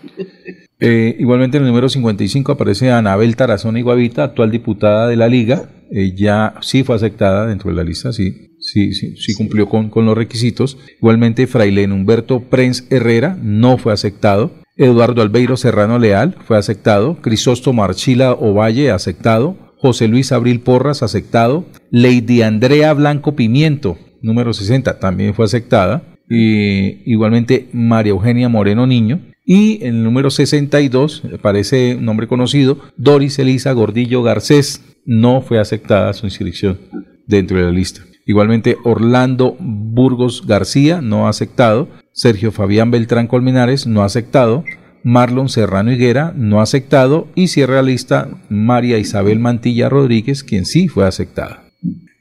Eh, 0.79 1.15
igualmente 1.19 1.57
en 1.57 1.63
el 1.63 1.69
número 1.69 1.89
55 1.89 2.51
aparece 2.51 2.91
Anabel 2.91 3.35
Tarazón 3.35 3.77
Iguavita, 3.77 4.23
actual 4.23 4.51
diputada 4.51 5.07
de 5.07 5.15
la 5.15 5.27
Liga. 5.27 5.69
Ella 5.91 6.53
sí 6.61 6.83
fue 6.83 6.95
aceptada 6.95 7.47
dentro 7.47 7.69
de 7.69 7.75
la 7.75 7.83
lista, 7.83 8.13
sí, 8.13 8.55
sí, 8.59 8.93
sí, 8.93 9.15
sí 9.17 9.33
cumplió 9.33 9.67
con, 9.67 9.89
con 9.89 10.05
los 10.05 10.17
requisitos. 10.17 10.77
Igualmente 10.99 11.47
Frailén 11.47 11.91
Humberto 11.91 12.41
Prenz 12.41 12.85
Herrera 12.91 13.37
no 13.41 13.77
fue 13.77 13.93
aceptado. 13.93 14.51
Eduardo 14.77 15.21
Albeiro 15.21 15.57
Serrano 15.57 15.99
Leal 15.99 16.37
fue 16.45 16.57
aceptado. 16.57 17.21
Crisóstomo 17.21 17.83
Archila 17.83 18.31
Ovalle 18.33 18.91
aceptado. 18.91 19.57
José 19.77 20.07
Luis 20.07 20.31
Abril 20.31 20.61
Porras 20.61 21.03
aceptado. 21.03 21.65
Lady 21.91 22.43
Andrea 22.43 22.93
Blanco 22.93 23.35
Pimiento, 23.35 23.97
número 24.21 24.53
60, 24.53 24.99
también 24.99 25.33
fue 25.33 25.45
aceptada. 25.45 26.03
Igualmente 26.29 27.69
María 27.73 28.11
Eugenia 28.11 28.49
Moreno 28.49 28.85
Niño. 28.85 29.21
Y 29.45 29.83
en 29.83 29.95
el 29.95 30.03
número 30.03 30.29
62 30.29 31.23
aparece 31.33 31.95
un 31.95 32.05
nombre 32.05 32.27
conocido, 32.27 32.77
Doris 32.97 33.39
Elisa 33.39 33.71
Gordillo 33.71 34.21
Garcés. 34.21 34.85
No 35.05 35.41
fue 35.41 35.59
aceptada 35.59 36.13
su 36.13 36.27
inscripción 36.27 36.77
dentro 37.25 37.57
de 37.57 37.63
la 37.63 37.71
lista. 37.71 38.01
Igualmente 38.27 38.77
Orlando 38.83 39.57
Burgos 39.59 40.45
García 40.45 41.01
no 41.01 41.27
aceptado. 41.27 41.87
Sergio 42.13 42.51
Fabián 42.51 42.91
Beltrán 42.91 43.25
Colmenares 43.25 43.87
no 43.87 44.03
aceptado. 44.03 44.63
Marlon 45.03 45.49
Serrano 45.49 45.91
Higuera 45.91 46.31
no 46.35 46.61
aceptado. 46.61 47.27
Y 47.33 47.47
cierra 47.47 47.77
la 47.77 47.81
lista 47.81 48.29
María 48.49 48.99
Isabel 48.99 49.39
Mantilla 49.39 49.89
Rodríguez, 49.89 50.43
quien 50.43 50.65
sí 50.65 50.87
fue 50.87 51.07
aceptada. 51.07 51.68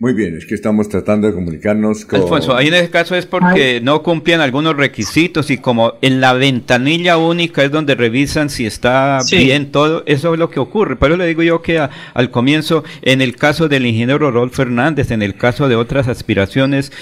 Muy 0.01 0.13
bien, 0.13 0.37
es 0.37 0.47
que 0.47 0.55
estamos 0.55 0.89
tratando 0.89 1.27
de 1.27 1.35
comunicarnos 1.35 2.05
con... 2.05 2.21
Alfonso, 2.21 2.57
ahí 2.57 2.69
en 2.69 2.75
ese 2.75 2.89
caso 2.89 3.17
es 3.17 3.27
porque 3.27 3.81
no 3.83 4.01
cumplían 4.05 4.41
algunos 4.41 4.77
requisitos 4.77 5.51
y 5.51 5.59
como 5.59 5.95
en 6.03 6.21
la 6.21 6.35
ventanilla 6.35 7.19
única 7.19 7.65
es 7.65 7.73
donde 7.73 7.97
revisan 7.97 8.49
si 8.49 8.65
está 8.65 9.19
Sí. 9.23 9.39
bien 9.39 9.73
todo, 9.73 10.05
eso 10.07 10.33
es 10.35 10.39
lo 10.39 10.51
que 10.51 10.61
ocurre. 10.61 10.95
Pero 10.95 11.17
le 11.17 11.27
digo 11.27 11.43
yo 11.43 11.63
que 11.63 11.81
a- 11.81 11.91
al 12.15 12.31
comienzo, 12.31 12.85
en 13.03 13.21
el 13.21 13.35
caso 13.35 13.67
del 13.69 13.87
ingeniero 13.87 14.31
Rolf 14.31 14.55
Fernández, 14.55 15.11
en 15.11 15.21
el 15.21 15.35
caso 15.35 15.69
de 15.69 15.75
otras 15.75 16.07
aspiraciones, 16.07 16.93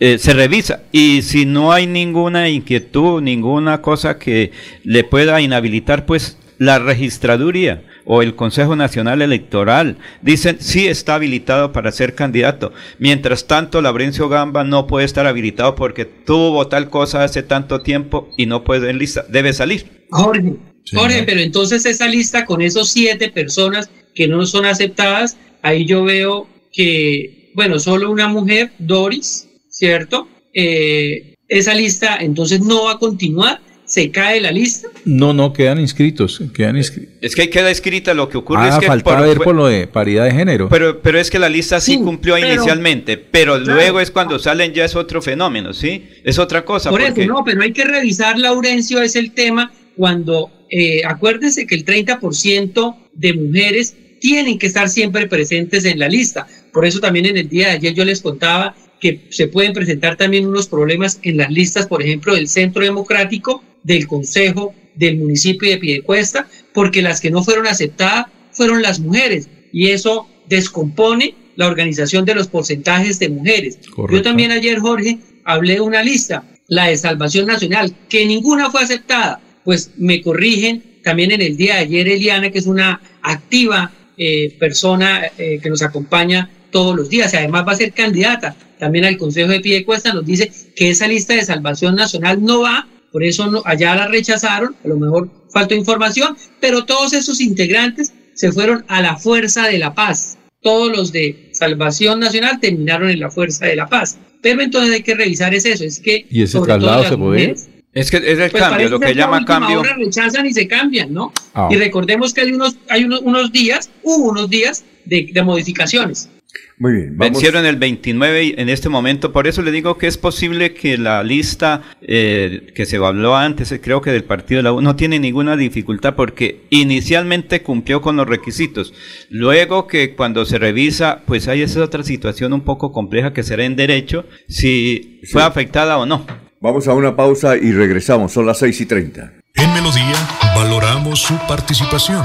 eh, 0.00 0.18
se 0.18 0.32
revisa 0.34 0.82
y 0.90 1.22
si 1.22 1.46
no 1.46 1.70
hay 1.70 1.86
ninguna 1.86 2.48
inquietud, 2.48 3.22
ninguna 3.22 3.80
cosa 3.82 4.18
que 4.18 4.50
le 4.82 5.04
pueda 5.04 5.40
inhabilitar, 5.40 6.06
pues 6.06 6.38
la 6.58 6.80
registraduría 6.80 7.82
o 8.04 8.22
el 8.22 8.34
Consejo 8.34 8.76
Nacional 8.76 9.22
Electoral 9.22 9.98
dicen 10.22 10.56
sí 10.60 10.88
está 10.88 11.16
habilitado 11.16 11.72
para 11.72 11.92
ser 11.92 12.14
candidato. 12.14 12.72
Mientras 12.98 13.46
tanto, 13.46 13.80
Laurencio 13.80 14.28
Gamba 14.28 14.64
no 14.64 14.86
puede 14.86 15.06
estar 15.06 15.26
habilitado 15.26 15.74
porque 15.74 16.04
tuvo 16.04 16.68
tal 16.68 16.90
cosa 16.90 17.24
hace 17.24 17.42
tanto 17.42 17.82
tiempo 17.82 18.28
y 18.36 18.46
no 18.46 18.64
puede 18.64 18.90
en 18.90 18.98
lista, 18.98 19.24
debe 19.28 19.52
salir. 19.52 20.06
Jorge, 20.10 20.54
Jorge, 20.92 21.22
pero 21.24 21.40
entonces 21.40 21.86
esa 21.86 22.08
lista 22.08 22.44
con 22.44 22.60
esos 22.62 22.90
siete 22.90 23.30
personas 23.30 23.90
que 24.14 24.28
no 24.28 24.44
son 24.46 24.66
aceptadas, 24.66 25.36
ahí 25.62 25.86
yo 25.86 26.04
veo 26.04 26.46
que, 26.72 27.52
bueno, 27.54 27.78
solo 27.78 28.10
una 28.10 28.28
mujer, 28.28 28.72
Doris, 28.78 29.48
¿cierto? 29.68 30.28
Eh, 30.54 31.34
esa 31.48 31.74
lista 31.74 32.16
entonces 32.20 32.60
no 32.60 32.84
va 32.84 32.92
a 32.92 32.98
continuar, 32.98 33.60
se 33.92 34.10
cae 34.10 34.40
la 34.40 34.50
lista. 34.50 34.88
No, 35.04 35.34
no, 35.34 35.52
quedan 35.52 35.78
inscritos. 35.78 36.40
Quedan 36.54 36.76
inscri- 36.76 37.08
Es 37.20 37.34
que 37.36 37.42
ahí 37.42 37.48
queda 37.48 37.70
escrita 37.70 38.14
lo 38.14 38.26
que 38.30 38.38
ocurre. 38.38 38.62
ah, 38.62 38.68
es 38.70 38.78
que 38.78 38.86
falta 38.86 39.16
por- 39.18 39.26
ver 39.28 39.36
por 39.38 39.54
lo 39.54 39.66
de 39.66 39.86
paridad 39.86 40.24
de 40.24 40.30
género. 40.30 40.70
Pero, 40.70 41.02
pero 41.02 41.18
es 41.20 41.30
que 41.30 41.38
la 41.38 41.50
lista 41.50 41.78
sí, 41.78 41.98
cumplió 41.98 42.36
pero- 42.36 42.54
inicialmente, 42.54 43.18
pero 43.18 43.56
Claro. 43.58 43.74
luego 43.74 44.00
es 44.00 44.10
cuando 44.10 44.38
salen 44.38 44.72
ya 44.72 44.86
es 44.86 44.96
otro 44.96 45.20
fenómeno, 45.20 45.74
¿sí? 45.74 46.04
Es 46.24 46.38
otra 46.38 46.64
cosa. 46.64 46.88
Por 46.88 47.02
porque- 47.02 47.24
eso, 47.24 47.32
no, 47.34 47.44
pero 47.44 47.60
hay 47.60 47.74
que 47.74 47.84
revisar, 47.84 48.38
Laurencio, 48.38 49.02
es 49.02 49.14
el 49.14 49.32
tema 49.32 49.70
cuando, 49.94 50.50
eh, 50.70 51.02
acuérdense 51.04 51.66
que 51.66 51.74
el 51.74 51.84
30% 51.84 52.96
de 53.12 53.34
mujeres 53.34 53.94
tienen 54.20 54.58
que 54.58 54.68
estar 54.68 54.88
siempre 54.88 55.26
presentes 55.26 55.84
en 55.84 55.98
la 55.98 56.08
lista. 56.08 56.46
Por 56.72 56.86
eso 56.86 56.98
también 56.98 57.26
en 57.26 57.36
el 57.36 57.48
día 57.50 57.66
de 57.68 57.72
ayer 57.74 57.92
yo 57.92 58.06
les 58.06 58.22
contaba 58.22 58.74
que 59.00 59.26
se 59.28 59.48
pueden 59.48 59.74
presentar 59.74 60.16
también 60.16 60.46
unos 60.46 60.66
problemas 60.68 61.18
en 61.24 61.36
las 61.36 61.50
listas, 61.50 61.86
por 61.88 62.02
ejemplo, 62.02 62.34
del 62.34 62.48
Centro 62.48 62.82
Democrático, 62.84 63.62
del 63.82 64.06
Consejo, 64.06 64.74
del 64.94 65.16
municipio 65.18 65.70
de 65.70 65.78
Piedecuesta, 65.78 66.48
porque 66.72 67.02
las 67.02 67.20
que 67.20 67.30
no 67.30 67.42
fueron 67.42 67.66
aceptadas 67.66 68.26
fueron 68.50 68.82
las 68.82 69.00
mujeres 69.00 69.48
y 69.72 69.90
eso 69.90 70.26
descompone 70.48 71.34
la 71.56 71.66
organización 71.66 72.24
de 72.24 72.34
los 72.34 72.48
porcentajes 72.48 73.18
de 73.18 73.28
mujeres. 73.28 73.78
Yo 74.10 74.22
también 74.22 74.50
ayer, 74.50 74.78
Jorge, 74.78 75.18
hablé 75.44 75.74
de 75.74 75.80
una 75.80 76.02
lista, 76.02 76.44
la 76.68 76.86
de 76.86 76.96
Salvación 76.96 77.46
Nacional, 77.46 77.94
que 78.08 78.26
ninguna 78.26 78.70
fue 78.70 78.82
aceptada. 78.82 79.40
Pues 79.64 79.92
me 79.96 80.22
corrigen 80.22 80.82
también 81.02 81.30
en 81.30 81.40
el 81.40 81.56
día 81.56 81.74
de 81.74 81.80
ayer 81.80 82.08
Eliana, 82.08 82.50
que 82.50 82.58
es 82.58 82.66
una 82.66 83.00
activa 83.22 83.92
eh, 84.16 84.54
persona 84.58 85.22
eh, 85.38 85.58
que 85.62 85.70
nos 85.70 85.82
acompaña 85.82 86.50
todos 86.70 86.96
los 86.96 87.08
días 87.08 87.32
y 87.32 87.36
además 87.36 87.66
va 87.66 87.72
a 87.72 87.76
ser 87.76 87.92
candidata 87.92 88.56
también 88.78 89.04
al 89.04 89.16
Consejo 89.16 89.52
de 89.52 89.60
Piedecuesta, 89.60 90.12
nos 90.12 90.26
dice 90.26 90.50
que 90.74 90.90
esa 90.90 91.06
lista 91.06 91.34
de 91.34 91.44
Salvación 91.44 91.94
Nacional 91.94 92.42
no 92.42 92.62
va, 92.62 92.88
por 93.12 93.22
eso 93.22 93.50
no, 93.50 93.62
allá 93.64 93.94
la 93.94 94.08
rechazaron, 94.08 94.74
a 94.82 94.88
lo 94.88 94.96
mejor 94.96 95.28
faltó 95.52 95.74
información, 95.74 96.36
pero 96.60 96.84
todos 96.86 97.12
esos 97.12 97.40
integrantes 97.40 98.12
se 98.34 98.50
fueron 98.50 98.84
a 98.88 99.02
la 99.02 99.16
Fuerza 99.16 99.68
de 99.68 99.78
la 99.78 99.94
Paz. 99.94 100.38
todos 100.62 100.96
los 100.96 101.10
de 101.12 101.50
Salvación 101.52 102.20
Nacional 102.20 102.60
terminaron 102.60 103.10
en 103.10 103.18
la 103.18 103.30
Fuerza 103.30 103.66
de 103.66 103.74
la 103.74 103.88
Paz. 103.88 104.18
Pero 104.40 104.62
entonces 104.62 104.94
hay 104.94 105.02
que 105.02 105.14
revisar 105.14 105.52
es 105.54 105.64
eso, 105.64 105.84
es 105.84 106.00
que... 106.00 106.24
¿Y 106.30 106.42
ese 106.42 106.60
traslado 106.60 107.04
se 107.08 107.16
puede? 107.16 107.56
Es 107.92 108.10
que 108.10 108.16
es 108.16 108.38
el 108.38 108.50
pues 108.50 108.62
cambio, 108.62 108.88
lo 108.88 109.00
que 109.00 109.14
llama 109.14 109.44
cambio. 109.44 109.78
Ahora 109.78 109.94
rechazan 109.96 110.46
y 110.46 110.52
se 110.52 110.66
cambian, 110.66 111.12
¿no? 111.12 111.32
Ah. 111.52 111.68
Y 111.70 111.76
recordemos 111.76 112.32
que 112.32 112.40
hay 112.40 112.52
unos, 112.52 112.76
hay 112.88 113.04
unos, 113.04 113.20
unos 113.22 113.52
días, 113.52 113.90
hubo 114.02 114.30
unos 114.30 114.48
días 114.48 114.84
de, 115.04 115.28
de 115.32 115.42
modificaciones. 115.42 116.30
Muy 116.78 116.92
bien, 116.94 117.16
vamos. 117.16 117.34
Vencieron 117.34 117.64
el 117.64 117.76
29 117.76 118.44
y 118.44 118.54
en 118.58 118.68
este 118.68 118.88
momento, 118.88 119.32
por 119.32 119.46
eso 119.46 119.62
le 119.62 119.70
digo 119.70 119.98
que 119.98 120.06
es 120.06 120.18
posible 120.18 120.74
que 120.74 120.98
la 120.98 121.22
lista 121.22 121.82
eh, 122.02 122.72
que 122.74 122.86
se 122.86 122.96
habló 122.96 123.36
antes, 123.36 123.70
eh, 123.72 123.80
creo 123.80 124.00
que 124.00 124.10
del 124.10 124.24
partido 124.24 124.58
de 124.58 124.62
la 124.64 124.72
U, 124.72 124.80
no 124.80 124.96
tiene 124.96 125.18
ninguna 125.18 125.56
dificultad 125.56 126.14
porque 126.16 126.62
inicialmente 126.70 127.62
cumplió 127.62 128.00
con 128.00 128.16
los 128.16 128.28
requisitos. 128.28 128.92
Luego 129.30 129.86
que 129.86 130.14
cuando 130.14 130.44
se 130.44 130.58
revisa, 130.58 131.22
pues 131.26 131.46
hay 131.48 131.62
esa 131.62 131.84
otra 131.84 132.02
situación 132.02 132.52
un 132.52 132.62
poco 132.62 132.92
compleja 132.92 133.32
que 133.32 133.42
será 133.42 133.64
en 133.64 133.76
derecho, 133.76 134.26
si 134.48 135.20
fue 135.30 135.42
afectada 135.42 135.98
o 135.98 136.06
no. 136.06 136.26
Vamos 136.60 136.86
a 136.88 136.94
una 136.94 137.16
pausa 137.16 137.56
y 137.56 137.72
regresamos, 137.72 138.32
son 138.32 138.46
las 138.46 138.58
6 138.58 138.80
y 138.80 138.86
30. 138.86 139.32
En 139.54 139.72
Melodía 139.74 140.16
valoramos 140.54 141.20
su 141.20 141.36
participación. 141.46 142.24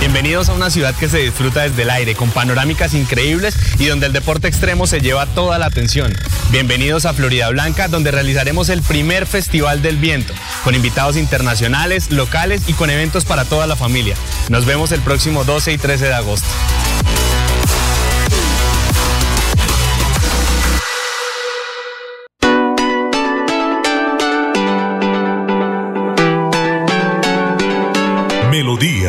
Bienvenidos 0.00 0.48
a 0.48 0.54
una 0.54 0.70
ciudad 0.70 0.94
que 0.94 1.10
se 1.10 1.18
disfruta 1.18 1.60
desde 1.60 1.82
el 1.82 1.90
aire, 1.90 2.14
con 2.14 2.30
panorámicas 2.30 2.94
increíbles 2.94 3.54
y 3.78 3.84
donde 3.84 4.06
el 4.06 4.14
deporte 4.14 4.48
extremo 4.48 4.86
se 4.86 5.02
lleva 5.02 5.26
toda 5.26 5.58
la 5.58 5.66
atención. 5.66 6.10
Bienvenidos 6.50 7.04
a 7.04 7.12
Florida 7.12 7.50
Blanca, 7.50 7.86
donde 7.86 8.10
realizaremos 8.10 8.70
el 8.70 8.80
primer 8.80 9.26
Festival 9.26 9.82
del 9.82 9.98
Viento, 9.98 10.32
con 10.64 10.74
invitados 10.74 11.18
internacionales, 11.18 12.10
locales 12.10 12.62
y 12.66 12.72
con 12.72 12.88
eventos 12.88 13.26
para 13.26 13.44
toda 13.44 13.66
la 13.66 13.76
familia. 13.76 14.16
Nos 14.48 14.64
vemos 14.64 14.90
el 14.92 15.02
próximo 15.02 15.44
12 15.44 15.72
y 15.74 15.76
13 15.76 16.06
de 16.06 16.14
agosto. 16.14 16.48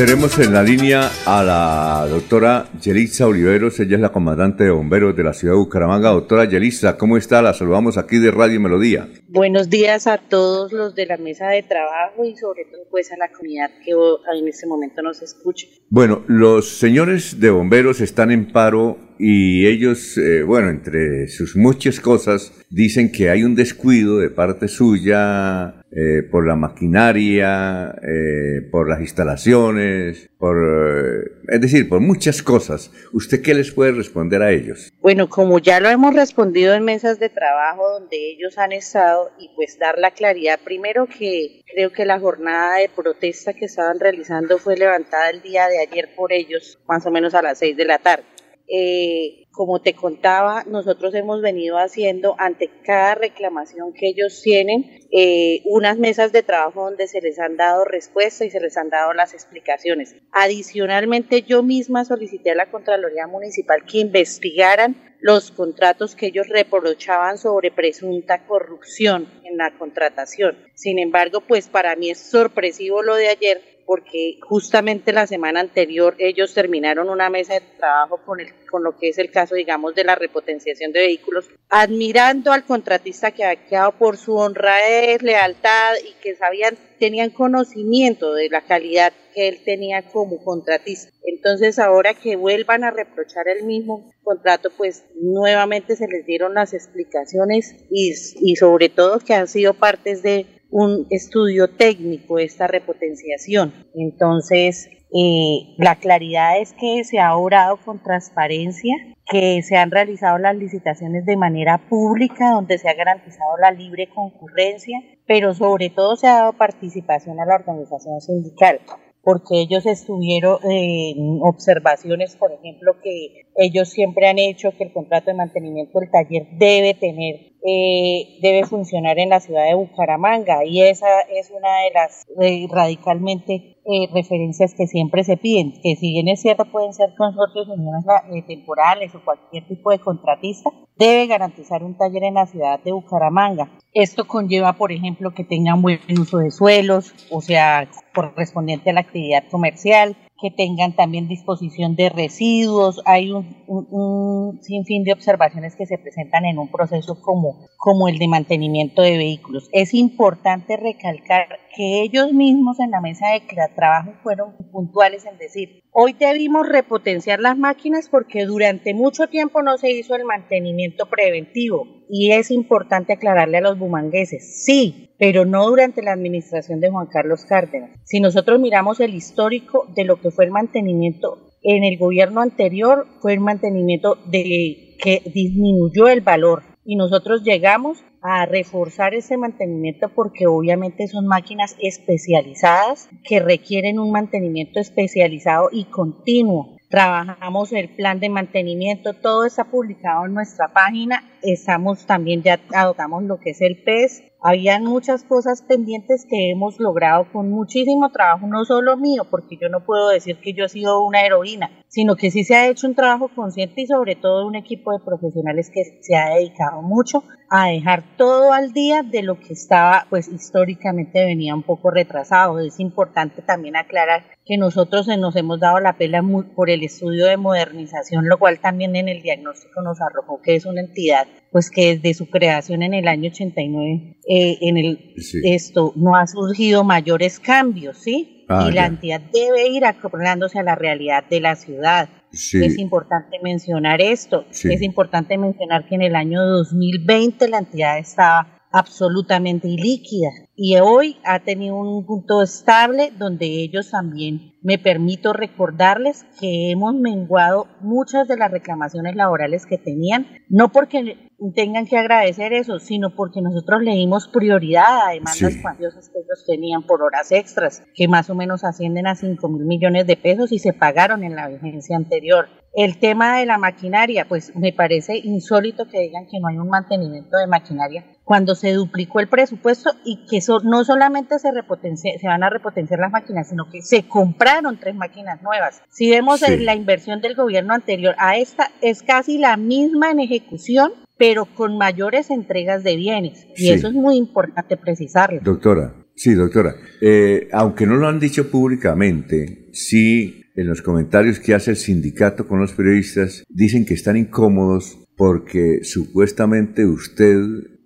Tenemos 0.00 0.38
en 0.38 0.54
la 0.54 0.62
línea 0.62 1.10
a 1.26 1.42
la 1.44 2.06
doctora 2.08 2.70
Yelitza 2.80 3.26
Oliveros, 3.26 3.78
ella 3.80 3.96
es 3.96 4.00
la 4.00 4.10
comandante 4.10 4.64
de 4.64 4.70
bomberos 4.70 5.14
de 5.14 5.22
la 5.22 5.34
ciudad 5.34 5.52
de 5.52 5.58
Bucaramanga. 5.58 6.08
Doctora 6.08 6.46
Yelitza, 6.46 6.96
¿cómo 6.96 7.18
está? 7.18 7.42
La 7.42 7.52
saludamos 7.52 7.98
aquí 7.98 8.16
de 8.16 8.30
Radio 8.30 8.58
Melodía. 8.62 9.06
Buenos 9.28 9.68
días 9.68 10.06
a 10.06 10.16
todos 10.16 10.72
los 10.72 10.94
de 10.94 11.04
la 11.04 11.18
mesa 11.18 11.48
de 11.48 11.62
trabajo 11.64 12.24
y 12.24 12.34
sobre 12.34 12.64
todo 12.64 12.80
pues 12.90 13.12
a 13.12 13.18
la 13.18 13.28
comunidad 13.28 13.68
que 13.84 13.90
en 13.90 14.48
este 14.48 14.66
momento 14.66 15.02
nos 15.02 15.20
escucha. 15.20 15.66
Bueno, 15.90 16.22
los 16.28 16.78
señores 16.78 17.38
de 17.38 17.50
bomberos 17.50 18.00
están 18.00 18.30
en 18.30 18.50
paro 18.50 18.96
y 19.22 19.66
ellos, 19.66 20.16
eh, 20.16 20.42
bueno, 20.42 20.70
entre 20.70 21.28
sus 21.28 21.54
muchas 21.54 22.00
cosas, 22.00 22.52
dicen 22.70 23.12
que 23.12 23.28
hay 23.28 23.44
un 23.44 23.54
descuido 23.54 24.18
de 24.18 24.30
parte 24.30 24.66
suya 24.66 25.80
eh, 25.92 26.22
por 26.22 26.46
la 26.46 26.54
maquinaria, 26.54 27.96
eh, 28.00 28.62
por 28.70 28.88
las 28.88 29.00
instalaciones, 29.00 30.30
por, 30.38 30.56
eh, 30.56 31.32
es 31.48 31.60
decir, 31.60 31.88
por 31.88 32.00
muchas 32.00 32.44
cosas. 32.44 32.92
¿Usted 33.12 33.42
qué 33.42 33.54
les 33.54 33.72
puede 33.72 33.90
responder 33.90 34.40
a 34.40 34.52
ellos? 34.52 34.92
Bueno, 35.00 35.28
como 35.28 35.58
ya 35.58 35.80
lo 35.80 35.88
hemos 35.88 36.14
respondido 36.14 36.74
en 36.74 36.84
mesas 36.84 37.18
de 37.18 37.28
trabajo 37.28 37.90
donde 37.90 38.16
ellos 38.16 38.56
han 38.56 38.70
estado 38.70 39.32
y 39.38 39.50
pues 39.56 39.78
dar 39.80 39.98
la 39.98 40.12
claridad, 40.12 40.60
primero 40.64 41.06
que 41.06 41.60
creo 41.74 41.90
que 41.90 42.04
la 42.04 42.20
jornada 42.20 42.76
de 42.76 42.88
protesta 42.88 43.52
que 43.52 43.64
estaban 43.64 43.98
realizando 43.98 44.58
fue 44.58 44.76
levantada 44.76 45.28
el 45.28 45.42
día 45.42 45.66
de 45.66 45.80
ayer 45.80 46.10
por 46.16 46.32
ellos, 46.32 46.78
más 46.88 47.04
o 47.04 47.10
menos 47.10 47.34
a 47.34 47.42
las 47.42 47.58
seis 47.58 47.76
de 47.76 47.84
la 47.84 47.98
tarde. 47.98 48.24
Eh, 48.72 49.48
como 49.50 49.82
te 49.82 49.94
contaba, 49.94 50.64
nosotros 50.64 51.12
hemos 51.14 51.42
venido 51.42 51.76
haciendo 51.76 52.36
ante 52.38 52.70
cada 52.84 53.16
reclamación 53.16 53.92
que 53.92 54.06
ellos 54.06 54.40
tienen 54.42 55.00
eh, 55.10 55.62
unas 55.64 55.98
mesas 55.98 56.30
de 56.30 56.44
trabajo 56.44 56.84
donde 56.84 57.08
se 57.08 57.20
les 57.20 57.40
han 57.40 57.56
dado 57.56 57.84
respuesta 57.84 58.44
y 58.44 58.50
se 58.50 58.60
les 58.60 58.76
han 58.76 58.90
dado 58.90 59.12
las 59.12 59.34
explicaciones. 59.34 60.14
Adicionalmente, 60.30 61.42
yo 61.42 61.64
misma 61.64 62.04
solicité 62.04 62.52
a 62.52 62.54
la 62.54 62.70
Contraloría 62.70 63.26
Municipal 63.26 63.84
que 63.84 63.98
investigaran 63.98 64.96
los 65.20 65.50
contratos 65.50 66.14
que 66.14 66.26
ellos 66.26 66.48
reprochaban 66.48 67.36
sobre 67.36 67.70
presunta 67.70 68.46
corrupción 68.46 69.28
en 69.44 69.58
la 69.58 69.72
contratación. 69.76 70.56
Sin 70.74 70.98
embargo, 70.98 71.42
pues 71.42 71.68
para 71.68 71.94
mí 71.96 72.10
es 72.10 72.18
sorpresivo 72.18 73.02
lo 73.02 73.16
de 73.16 73.28
ayer 73.28 73.60
porque 73.90 74.38
justamente 74.42 75.12
la 75.12 75.26
semana 75.26 75.58
anterior 75.58 76.14
ellos 76.18 76.54
terminaron 76.54 77.08
una 77.08 77.28
mesa 77.28 77.54
de 77.54 77.62
trabajo 77.76 78.20
con, 78.24 78.38
el, 78.38 78.46
con 78.70 78.84
lo 78.84 78.96
que 78.96 79.08
es 79.08 79.18
el 79.18 79.32
caso, 79.32 79.56
digamos, 79.56 79.96
de 79.96 80.04
la 80.04 80.14
repotenciación 80.14 80.92
de 80.92 81.00
vehículos, 81.00 81.50
admirando 81.68 82.52
al 82.52 82.64
contratista 82.64 83.32
que 83.32 83.42
había 83.42 83.66
quedado 83.66 83.90
por 83.98 84.16
su 84.16 84.36
honradez, 84.36 85.24
lealtad 85.24 85.94
y 86.08 86.12
que 86.22 86.36
sabían, 86.36 86.78
tenían 87.00 87.30
conocimiento 87.30 88.32
de 88.32 88.48
la 88.48 88.60
calidad 88.60 89.12
que 89.34 89.48
él 89.48 89.58
tenía 89.64 90.02
como 90.02 90.40
contratista. 90.44 91.10
Entonces, 91.24 91.80
ahora 91.80 92.14
que 92.14 92.36
vuelvan 92.36 92.84
a 92.84 92.92
reprochar 92.92 93.48
el 93.48 93.64
mismo 93.64 94.12
contrato, 94.22 94.70
pues 94.70 95.02
nuevamente 95.20 95.96
se 95.96 96.06
les 96.06 96.24
dieron 96.24 96.54
las 96.54 96.74
explicaciones 96.74 97.74
y, 97.90 98.14
y 98.40 98.54
sobre 98.54 98.88
todo 98.88 99.18
que 99.18 99.34
han 99.34 99.48
sido 99.48 99.74
partes 99.74 100.22
de 100.22 100.59
un 100.70 101.06
estudio 101.10 101.68
técnico 101.68 102.38
esta 102.38 102.66
repotenciación. 102.66 103.72
Entonces, 103.94 104.88
eh, 105.12 105.74
la 105.76 105.96
claridad 105.96 106.60
es 106.60 106.72
que 106.72 107.02
se 107.04 107.18
ha 107.18 107.36
obrado 107.36 107.78
con 107.84 108.02
transparencia, 108.02 108.94
que 109.30 109.62
se 109.62 109.76
han 109.76 109.90
realizado 109.90 110.38
las 110.38 110.56
licitaciones 110.56 111.24
de 111.26 111.36
manera 111.36 111.78
pública, 111.88 112.50
donde 112.50 112.78
se 112.78 112.88
ha 112.88 112.94
garantizado 112.94 113.56
la 113.60 113.72
libre 113.72 114.08
concurrencia, 114.08 114.98
pero 115.26 115.54
sobre 115.54 115.90
todo 115.90 116.16
se 116.16 116.28
ha 116.28 116.34
dado 116.34 116.52
participación 116.52 117.40
a 117.40 117.46
la 117.46 117.56
organización 117.56 118.20
sindical 118.20 118.80
porque 119.22 119.60
ellos 119.60 119.84
estuvieron 119.86 120.58
en 120.64 121.40
observaciones, 121.42 122.36
por 122.36 122.52
ejemplo, 122.52 122.96
que 123.02 123.44
ellos 123.56 123.90
siempre 123.90 124.28
han 124.28 124.38
hecho 124.38 124.72
que 124.76 124.84
el 124.84 124.92
contrato 124.92 125.30
de 125.30 125.36
mantenimiento 125.36 126.00
del 126.00 126.10
taller 126.10 126.46
debe 126.52 126.94
tener 126.94 127.49
eh, 127.62 128.38
debe 128.40 128.64
funcionar 128.64 129.18
en 129.18 129.28
la 129.28 129.40
ciudad 129.40 129.66
de 129.66 129.74
Bucaramanga 129.74 130.64
y 130.64 130.82
esa 130.82 131.20
es 131.30 131.50
una 131.50 131.68
de 131.84 131.90
las 131.92 132.26
eh, 132.40 132.66
radicalmente 132.70 133.76
eh, 133.84 134.08
referencias 134.12 134.74
que 134.74 134.86
siempre 134.86 135.24
se 135.24 135.36
piden, 135.36 135.72
que 135.82 135.96
si 135.96 136.12
bien 136.12 136.28
es 136.28 136.40
cierto 136.40 136.64
pueden 136.64 136.92
ser 136.94 137.14
consorcios 137.16 137.68
uniones 137.68 138.04
temporales 138.46 139.14
o 139.14 139.24
cualquier 139.24 139.66
tipo 139.68 139.90
de 139.90 139.98
contratista, 139.98 140.70
debe 140.96 141.26
garantizar 141.26 141.82
un 141.82 141.96
taller 141.96 142.24
en 142.24 142.34
la 142.34 142.46
ciudad 142.46 142.80
de 142.80 142.92
Bucaramanga. 142.92 143.70
Esto 143.92 144.26
conlleva, 144.26 144.74
por 144.74 144.92
ejemplo, 144.92 145.34
que 145.34 145.44
tengan 145.44 145.82
buen 145.82 145.98
uso 146.18 146.38
de 146.38 146.50
suelos, 146.50 147.14
o 147.30 147.40
sea, 147.40 147.88
correspondiente 148.14 148.90
a 148.90 148.92
la 148.92 149.00
actividad 149.00 149.44
comercial, 149.50 150.16
que 150.40 150.50
tengan 150.50 150.94
también 150.94 151.28
disposición 151.28 151.96
de 151.96 152.08
residuos. 152.08 153.02
Hay 153.04 153.30
un, 153.30 154.58
sinfín 154.62 155.04
de 155.04 155.12
observaciones 155.12 155.76
que 155.76 155.86
se 155.86 155.98
presentan 155.98 156.44
en 156.44 156.58
un 156.58 156.70
proceso 156.70 157.20
como, 157.20 157.68
como 157.76 158.08
el 158.08 158.18
de 158.18 158.28
mantenimiento 158.28 159.02
de 159.02 159.16
vehículos. 159.16 159.68
Es 159.72 159.94
importante 159.94 160.76
recalcar 160.76 161.46
que 161.74 162.02
ellos 162.02 162.32
mismos 162.32 162.80
en 162.80 162.90
la 162.90 163.00
mesa 163.00 163.28
de 163.28 163.42
trabajo 163.74 164.12
fueron 164.22 164.56
puntuales 164.72 165.24
en 165.26 165.38
decir, 165.38 165.82
hoy 165.92 166.14
debimos 166.18 166.68
repotenciar 166.68 167.40
las 167.40 167.56
máquinas 167.56 168.08
porque 168.08 168.44
durante 168.44 168.94
mucho 168.94 169.28
tiempo 169.28 169.62
no 169.62 169.78
se 169.78 169.90
hizo 169.90 170.14
el 170.14 170.24
mantenimiento 170.24 171.06
preventivo 171.06 171.86
y 172.08 172.32
es 172.32 172.50
importante 172.50 173.12
aclararle 173.12 173.58
a 173.58 173.62
los 173.62 173.78
bumangueses, 173.78 174.64
sí, 174.64 175.10
pero 175.16 175.44
no 175.44 175.66
durante 175.68 176.02
la 176.02 176.12
administración 176.12 176.80
de 176.80 176.90
Juan 176.90 177.06
Carlos 177.06 177.44
Cárdenas. 177.44 177.90
Si 178.04 178.20
nosotros 178.20 178.58
miramos 178.58 179.00
el 179.00 179.14
histórico 179.14 179.86
de 179.94 180.04
lo 180.04 180.20
que 180.20 180.29
fue 180.30 180.44
el 180.44 180.50
mantenimiento 180.50 181.38
en 181.62 181.84
el 181.84 181.98
gobierno 181.98 182.40
anterior, 182.40 183.06
fue 183.20 183.34
el 183.34 183.40
mantenimiento 183.40 184.16
de 184.26 184.96
que 184.98 185.22
disminuyó 185.32 186.08
el 186.08 186.20
valor 186.20 186.62
y 186.84 186.96
nosotros 186.96 187.42
llegamos 187.42 188.02
a 188.22 188.44
reforzar 188.46 189.14
ese 189.14 189.36
mantenimiento 189.36 190.08
porque 190.10 190.46
obviamente 190.46 191.08
son 191.08 191.26
máquinas 191.26 191.76
especializadas 191.80 193.08
que 193.24 193.40
requieren 193.40 193.98
un 193.98 194.12
mantenimiento 194.12 194.80
especializado 194.80 195.68
y 195.72 195.84
continuo. 195.84 196.76
Trabajamos 196.88 197.72
el 197.72 197.88
plan 197.88 198.18
de 198.18 198.28
mantenimiento, 198.28 199.14
todo 199.14 199.44
está 199.44 199.64
publicado 199.64 200.26
en 200.26 200.34
nuestra 200.34 200.68
página. 200.72 201.22
Estamos 201.40 202.04
también 202.04 202.42
ya 202.42 202.60
adoptamos 202.74 203.22
lo 203.22 203.38
que 203.38 203.50
es 203.50 203.60
el 203.60 203.82
PES, 203.82 204.24
habían 204.42 204.84
muchas 204.84 205.24
cosas 205.24 205.62
pendientes 205.62 206.26
que 206.28 206.50
hemos 206.50 206.78
logrado 206.78 207.26
con 207.32 207.50
muchísimo 207.50 208.10
trabajo, 208.10 208.46
no 208.46 208.64
solo 208.64 208.96
mío, 208.96 209.26
porque 209.30 209.56
yo 209.60 209.68
no 209.68 209.84
puedo 209.84 210.08
decir 210.08 210.38
que 210.40 210.52
yo 210.52 210.64
he 210.64 210.68
sido 210.68 211.02
una 211.02 211.22
heroína, 211.22 211.70
sino 211.88 212.16
que 212.16 212.30
sí 212.30 212.44
se 212.44 212.54
ha 212.54 212.68
hecho 212.68 212.86
un 212.86 212.94
trabajo 212.94 213.28
consciente 213.34 213.82
y 213.82 213.86
sobre 213.86 214.16
todo 214.16 214.46
un 214.46 214.54
equipo 214.54 214.92
de 214.92 215.04
profesionales 215.04 215.70
que 215.72 215.98
se 216.00 216.16
ha 216.16 216.34
dedicado 216.34 216.82
mucho 216.82 217.24
a 217.52 217.66
dejar 217.66 218.04
todo 218.16 218.52
al 218.52 218.72
día 218.72 219.02
de 219.02 219.24
lo 219.24 219.40
que 219.40 219.52
estaba, 219.52 220.06
pues 220.08 220.28
históricamente 220.28 221.24
venía 221.24 221.52
un 221.52 221.64
poco 221.64 221.90
retrasado. 221.90 222.60
Es 222.60 222.78
importante 222.78 223.42
también 223.42 223.74
aclarar 223.74 224.22
que 224.46 224.56
nosotros 224.56 225.08
nos 225.18 225.34
hemos 225.34 225.58
dado 225.58 225.80
la 225.80 225.98
pela 225.98 226.22
por 226.54 226.70
el 226.70 226.84
estudio 226.84 227.26
de 227.26 227.36
modernización, 227.36 228.28
lo 228.28 228.38
cual 228.38 228.60
también 228.60 228.94
en 228.94 229.08
el 229.08 229.20
diagnóstico 229.20 229.82
nos 229.82 230.00
arrojó 230.00 230.40
que 230.40 230.54
es 230.54 230.64
una 230.64 230.80
entidad 230.80 231.26
pues 231.50 231.70
que 231.70 231.96
desde 231.96 232.14
su 232.14 232.30
creación 232.30 232.82
en 232.82 232.94
el 232.94 233.08
año 233.08 233.30
89 233.30 234.16
eh, 234.32 234.58
en 234.60 234.76
el 234.76 235.14
esto 235.42 235.92
no 235.96 236.14
ha 236.14 236.24
surgido 236.28 236.84
mayores 236.84 237.40
cambios, 237.40 237.98
¿sí? 237.98 238.44
Ah, 238.48 238.68
y 238.68 238.72
la 238.72 238.86
entidad 238.86 239.20
debe 239.32 239.66
ir 239.66 239.84
acoplándose 239.84 240.60
a 240.60 240.62
la 240.62 240.76
realidad 240.76 241.24
de 241.28 241.40
la 241.40 241.56
ciudad. 241.56 242.08
Es 242.32 242.78
importante 242.78 243.40
mencionar 243.42 244.00
esto. 244.00 244.44
Es 244.50 244.82
importante 244.82 245.36
mencionar 245.36 245.88
que 245.88 245.96
en 245.96 246.02
el 246.02 246.14
año 246.14 246.46
2020 246.46 247.48
la 247.48 247.58
entidad 247.58 247.98
estaba 247.98 248.59
absolutamente 248.72 249.68
ilíquida 249.68 250.28
y 250.54 250.76
hoy 250.76 251.16
ha 251.24 251.40
tenido 251.40 251.76
un 251.76 252.04
punto 252.04 252.42
estable 252.42 253.12
donde 253.16 253.46
ellos 253.46 253.90
también 253.90 254.52
me 254.62 254.78
permito 254.78 255.32
recordarles 255.32 256.26
que 256.38 256.70
hemos 256.70 256.94
menguado 256.94 257.66
muchas 257.80 258.28
de 258.28 258.36
las 258.36 258.50
reclamaciones 258.50 259.16
laborales 259.16 259.64
que 259.64 259.78
tenían, 259.78 260.26
no 260.48 260.70
porque 260.70 261.30
tengan 261.54 261.86
que 261.86 261.96
agradecer 261.96 262.52
eso, 262.52 262.78
sino 262.78 263.14
porque 263.16 263.40
nosotros 263.40 263.82
le 263.82 263.92
dimos 263.92 264.28
prioridad 264.28 265.08
a 265.08 265.12
demandas 265.12 265.56
cuantiosas 265.62 266.10
que 266.10 266.18
ellos 266.18 266.44
tenían 266.46 266.82
por 266.82 267.02
horas 267.02 267.32
extras, 267.32 267.82
que 267.94 268.06
más 268.06 268.28
o 268.28 268.34
menos 268.34 268.62
ascienden 268.62 269.06
a 269.06 269.14
5 269.14 269.48
mil 269.48 269.64
millones 269.64 270.06
de 270.06 270.16
pesos 270.16 270.52
y 270.52 270.58
se 270.58 270.74
pagaron 270.74 271.24
en 271.24 271.36
la 271.36 271.48
vigencia 271.48 271.96
anterior. 271.96 272.48
El 272.74 272.98
tema 272.98 273.38
de 273.38 273.46
la 273.46 273.58
maquinaria, 273.58 274.28
pues 274.28 274.54
me 274.54 274.72
parece 274.72 275.16
insólito 275.16 275.88
que 275.88 276.00
digan 276.00 276.26
que 276.30 276.38
no 276.38 276.48
hay 276.48 276.58
un 276.58 276.68
mantenimiento 276.68 277.36
de 277.38 277.46
maquinaria 277.46 278.04
cuando 278.24 278.54
se 278.54 278.72
duplicó 278.72 279.20
el 279.20 279.28
presupuesto 279.28 279.90
y 280.04 280.24
que 280.26 280.38
eso 280.38 280.60
no 280.60 280.84
solamente 280.84 281.38
se, 281.38 281.50
se 281.50 282.26
van 282.26 282.42
a 282.42 282.50
repotenciar 282.50 283.00
las 283.00 283.10
máquinas, 283.10 283.48
sino 283.48 283.68
que 283.70 283.82
se 283.82 284.06
compraron 284.06 284.78
tres 284.78 284.94
máquinas 284.94 285.42
nuevas. 285.42 285.82
Si 285.90 286.10
vemos 286.10 286.40
la 286.48 286.74
inversión 286.74 287.20
del 287.20 287.34
gobierno 287.34 287.74
anterior 287.74 288.14
a 288.18 288.36
esta, 288.36 288.70
es 288.82 289.02
casi 289.02 289.38
la 289.38 289.56
misma 289.56 290.10
en 290.10 290.20
ejecución, 290.20 290.92
pero 291.18 291.44
con 291.44 291.76
mayores 291.76 292.30
entregas 292.30 292.84
de 292.84 292.96
bienes. 292.96 293.46
Y 293.56 293.70
eso 293.70 293.88
es 293.88 293.94
muy 293.94 294.16
importante 294.16 294.76
precisarlo. 294.76 295.40
Doctora, 295.42 295.94
sí, 296.14 296.34
doctora. 296.34 296.74
Eh, 297.00 297.48
aunque 297.52 297.86
no 297.86 297.96
lo 297.96 298.08
han 298.08 298.20
dicho 298.20 298.50
públicamente, 298.50 299.68
sí 299.72 300.40
en 300.56 300.66
los 300.66 300.82
comentarios 300.82 301.38
que 301.38 301.54
hace 301.54 301.70
el 301.70 301.76
sindicato 301.76 302.46
con 302.46 302.60
los 302.60 302.72
periodistas, 302.72 303.44
dicen 303.48 303.84
que 303.84 303.94
están 303.94 304.16
incómodos 304.16 304.98
porque 305.16 305.80
supuestamente 305.82 306.86
usted 306.86 307.38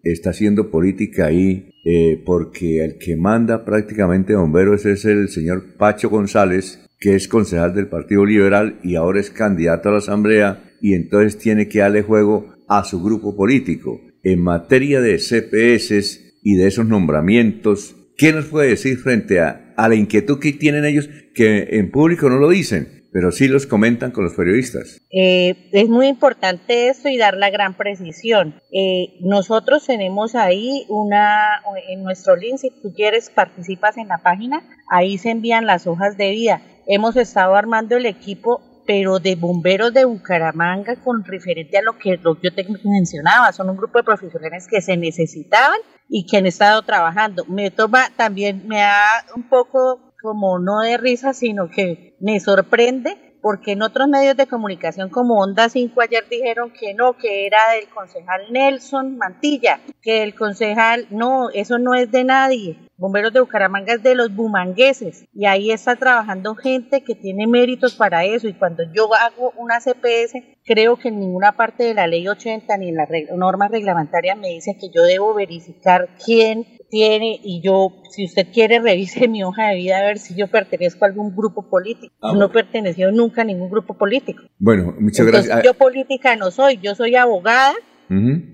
está 0.04 0.30
haciendo 0.30 0.70
política 0.70 1.26
ahí 1.26 1.70
eh, 1.84 2.22
porque 2.24 2.84
el 2.84 2.98
que 2.98 3.16
manda 3.16 3.64
prácticamente 3.64 4.34
bomberos 4.34 4.86
es 4.86 5.04
el 5.04 5.28
señor 5.28 5.76
Pacho 5.76 6.08
González, 6.08 6.80
que 6.98 7.14
es 7.14 7.28
concejal 7.28 7.74
del 7.74 7.88
Partido 7.88 8.24
Liberal 8.24 8.78
y 8.82 8.94
ahora 8.94 9.20
es 9.20 9.30
candidato 9.30 9.88
a 9.88 9.92
la 9.92 9.98
Asamblea 9.98 10.72
y 10.80 10.94
entonces 10.94 11.38
tiene 11.38 11.68
que 11.68 11.80
darle 11.80 12.02
juego 12.02 12.54
a 12.68 12.84
su 12.84 13.02
grupo 13.02 13.36
político. 13.36 14.00
En 14.22 14.40
materia 14.40 15.00
de 15.00 15.18
CPS 15.18 16.38
y 16.42 16.56
de 16.56 16.66
esos 16.66 16.86
nombramientos, 16.86 17.96
¿qué 18.16 18.32
nos 18.32 18.46
puede 18.46 18.70
decir 18.70 18.96
frente 18.98 19.40
a, 19.40 19.74
a 19.76 19.88
la 19.88 19.94
inquietud 19.94 20.38
que 20.38 20.52
tienen 20.52 20.84
ellos 20.84 21.08
que 21.34 21.68
en 21.72 21.90
público 21.90 22.30
no 22.30 22.38
lo 22.38 22.48
dicen? 22.48 23.03
Pero 23.14 23.30
sí 23.30 23.46
los 23.46 23.68
comentan 23.68 24.10
con 24.10 24.24
los 24.24 24.34
periodistas. 24.34 25.00
Eh, 25.08 25.70
es 25.70 25.88
muy 25.88 26.08
importante 26.08 26.88
esto 26.88 27.08
y 27.08 27.16
dar 27.16 27.36
la 27.36 27.48
gran 27.48 27.74
precisión. 27.74 28.60
Eh, 28.72 29.18
nosotros 29.20 29.86
tenemos 29.86 30.34
ahí 30.34 30.84
una, 30.88 31.62
en 31.88 32.02
nuestro 32.02 32.34
link, 32.34 32.58
si 32.58 32.70
tú 32.70 32.92
quieres, 32.92 33.30
participas 33.30 33.98
en 33.98 34.08
la 34.08 34.18
página, 34.18 34.64
ahí 34.90 35.16
se 35.16 35.30
envían 35.30 35.64
las 35.64 35.86
hojas 35.86 36.16
de 36.16 36.32
vida. 36.32 36.62
Hemos 36.88 37.14
estado 37.16 37.54
armando 37.54 37.96
el 37.96 38.06
equipo 38.06 38.60
pero 38.84 39.18
de 39.18 39.36
bomberos 39.36 39.94
de 39.94 40.04
Bucaramanga 40.04 40.96
con 40.96 41.24
referente 41.24 41.78
a 41.78 41.82
lo 41.82 41.96
que, 41.96 42.18
lo 42.20 42.34
que 42.34 42.48
yo 42.48 42.54
te 42.54 42.66
mencionaba, 42.84 43.50
son 43.52 43.70
un 43.70 43.78
grupo 43.78 43.96
de 43.96 44.04
profesionales 44.04 44.66
que 44.68 44.82
se 44.82 44.96
necesitaban 44.98 45.78
y 46.08 46.26
que 46.26 46.36
han 46.36 46.46
estado 46.46 46.82
trabajando. 46.82 47.46
Me 47.46 47.70
toma 47.70 48.10
también, 48.16 48.66
me 48.68 48.80
da 48.80 49.24
un 49.34 49.48
poco 49.48 50.13
como 50.24 50.58
no 50.58 50.80
de 50.80 50.96
risa, 50.96 51.34
sino 51.34 51.68
que 51.68 52.16
me 52.18 52.40
sorprende 52.40 53.34
porque 53.42 53.72
en 53.72 53.82
otros 53.82 54.08
medios 54.08 54.38
de 54.38 54.46
comunicación 54.46 55.10
como 55.10 55.34
Onda 55.34 55.68
5 55.68 56.00
ayer 56.00 56.24
dijeron 56.30 56.70
que 56.70 56.94
no, 56.94 57.12
que 57.18 57.46
era 57.46 57.58
del 57.74 57.88
concejal 57.88 58.50
Nelson 58.50 59.18
Mantilla, 59.18 59.80
que 60.00 60.22
el 60.22 60.34
concejal, 60.34 61.06
no, 61.10 61.50
eso 61.50 61.78
no 61.78 61.94
es 61.94 62.10
de 62.10 62.24
nadie. 62.24 62.78
Bomberos 62.96 63.34
de 63.34 63.40
Bucaramanga 63.40 63.92
es 63.92 64.02
de 64.02 64.14
los 64.14 64.34
bumangueses 64.34 65.26
y 65.34 65.44
ahí 65.44 65.72
está 65.72 65.96
trabajando 65.96 66.54
gente 66.54 67.04
que 67.04 67.14
tiene 67.14 67.46
méritos 67.46 67.94
para 67.94 68.24
eso 68.24 68.48
y 68.48 68.54
cuando 68.54 68.84
yo 68.94 69.12
hago 69.14 69.52
una 69.58 69.78
CPS 69.78 70.42
creo 70.64 70.96
que 70.96 71.08
en 71.08 71.20
ninguna 71.20 71.52
parte 71.52 71.84
de 71.84 71.92
la 71.92 72.06
ley 72.06 72.26
80 72.26 72.78
ni 72.78 72.88
en 72.88 72.96
las 72.96 73.08
normas 73.36 73.70
reglamentarias 73.70 74.38
me 74.38 74.48
dice 74.48 74.78
que 74.80 74.88
yo 74.88 75.02
debo 75.02 75.34
verificar 75.34 76.08
quién 76.24 76.73
tiene 76.88 77.40
y 77.42 77.60
yo, 77.62 78.02
si 78.10 78.24
usted 78.24 78.48
quiere, 78.52 78.80
revise 78.80 79.28
mi 79.28 79.42
hoja 79.42 79.68
de 79.68 79.76
vida 79.76 79.98
a 79.98 80.02
ver 80.02 80.18
si 80.18 80.34
yo 80.34 80.48
pertenezco 80.48 81.04
a 81.04 81.08
algún 81.08 81.34
grupo 81.34 81.68
político. 81.68 82.14
Ah, 82.20 82.32
no 82.34 82.46
he 82.46 82.48
pertenecido 82.48 83.10
nunca 83.10 83.42
a 83.42 83.44
ningún 83.44 83.70
grupo 83.70 83.94
político. 83.94 84.44
Bueno, 84.58 84.94
muchas 84.98 85.26
gracias. 85.26 85.62
Yo 85.62 85.74
política 85.74 86.36
no 86.36 86.50
soy, 86.50 86.78
yo 86.82 86.94
soy 86.94 87.16
abogada, 87.16 87.74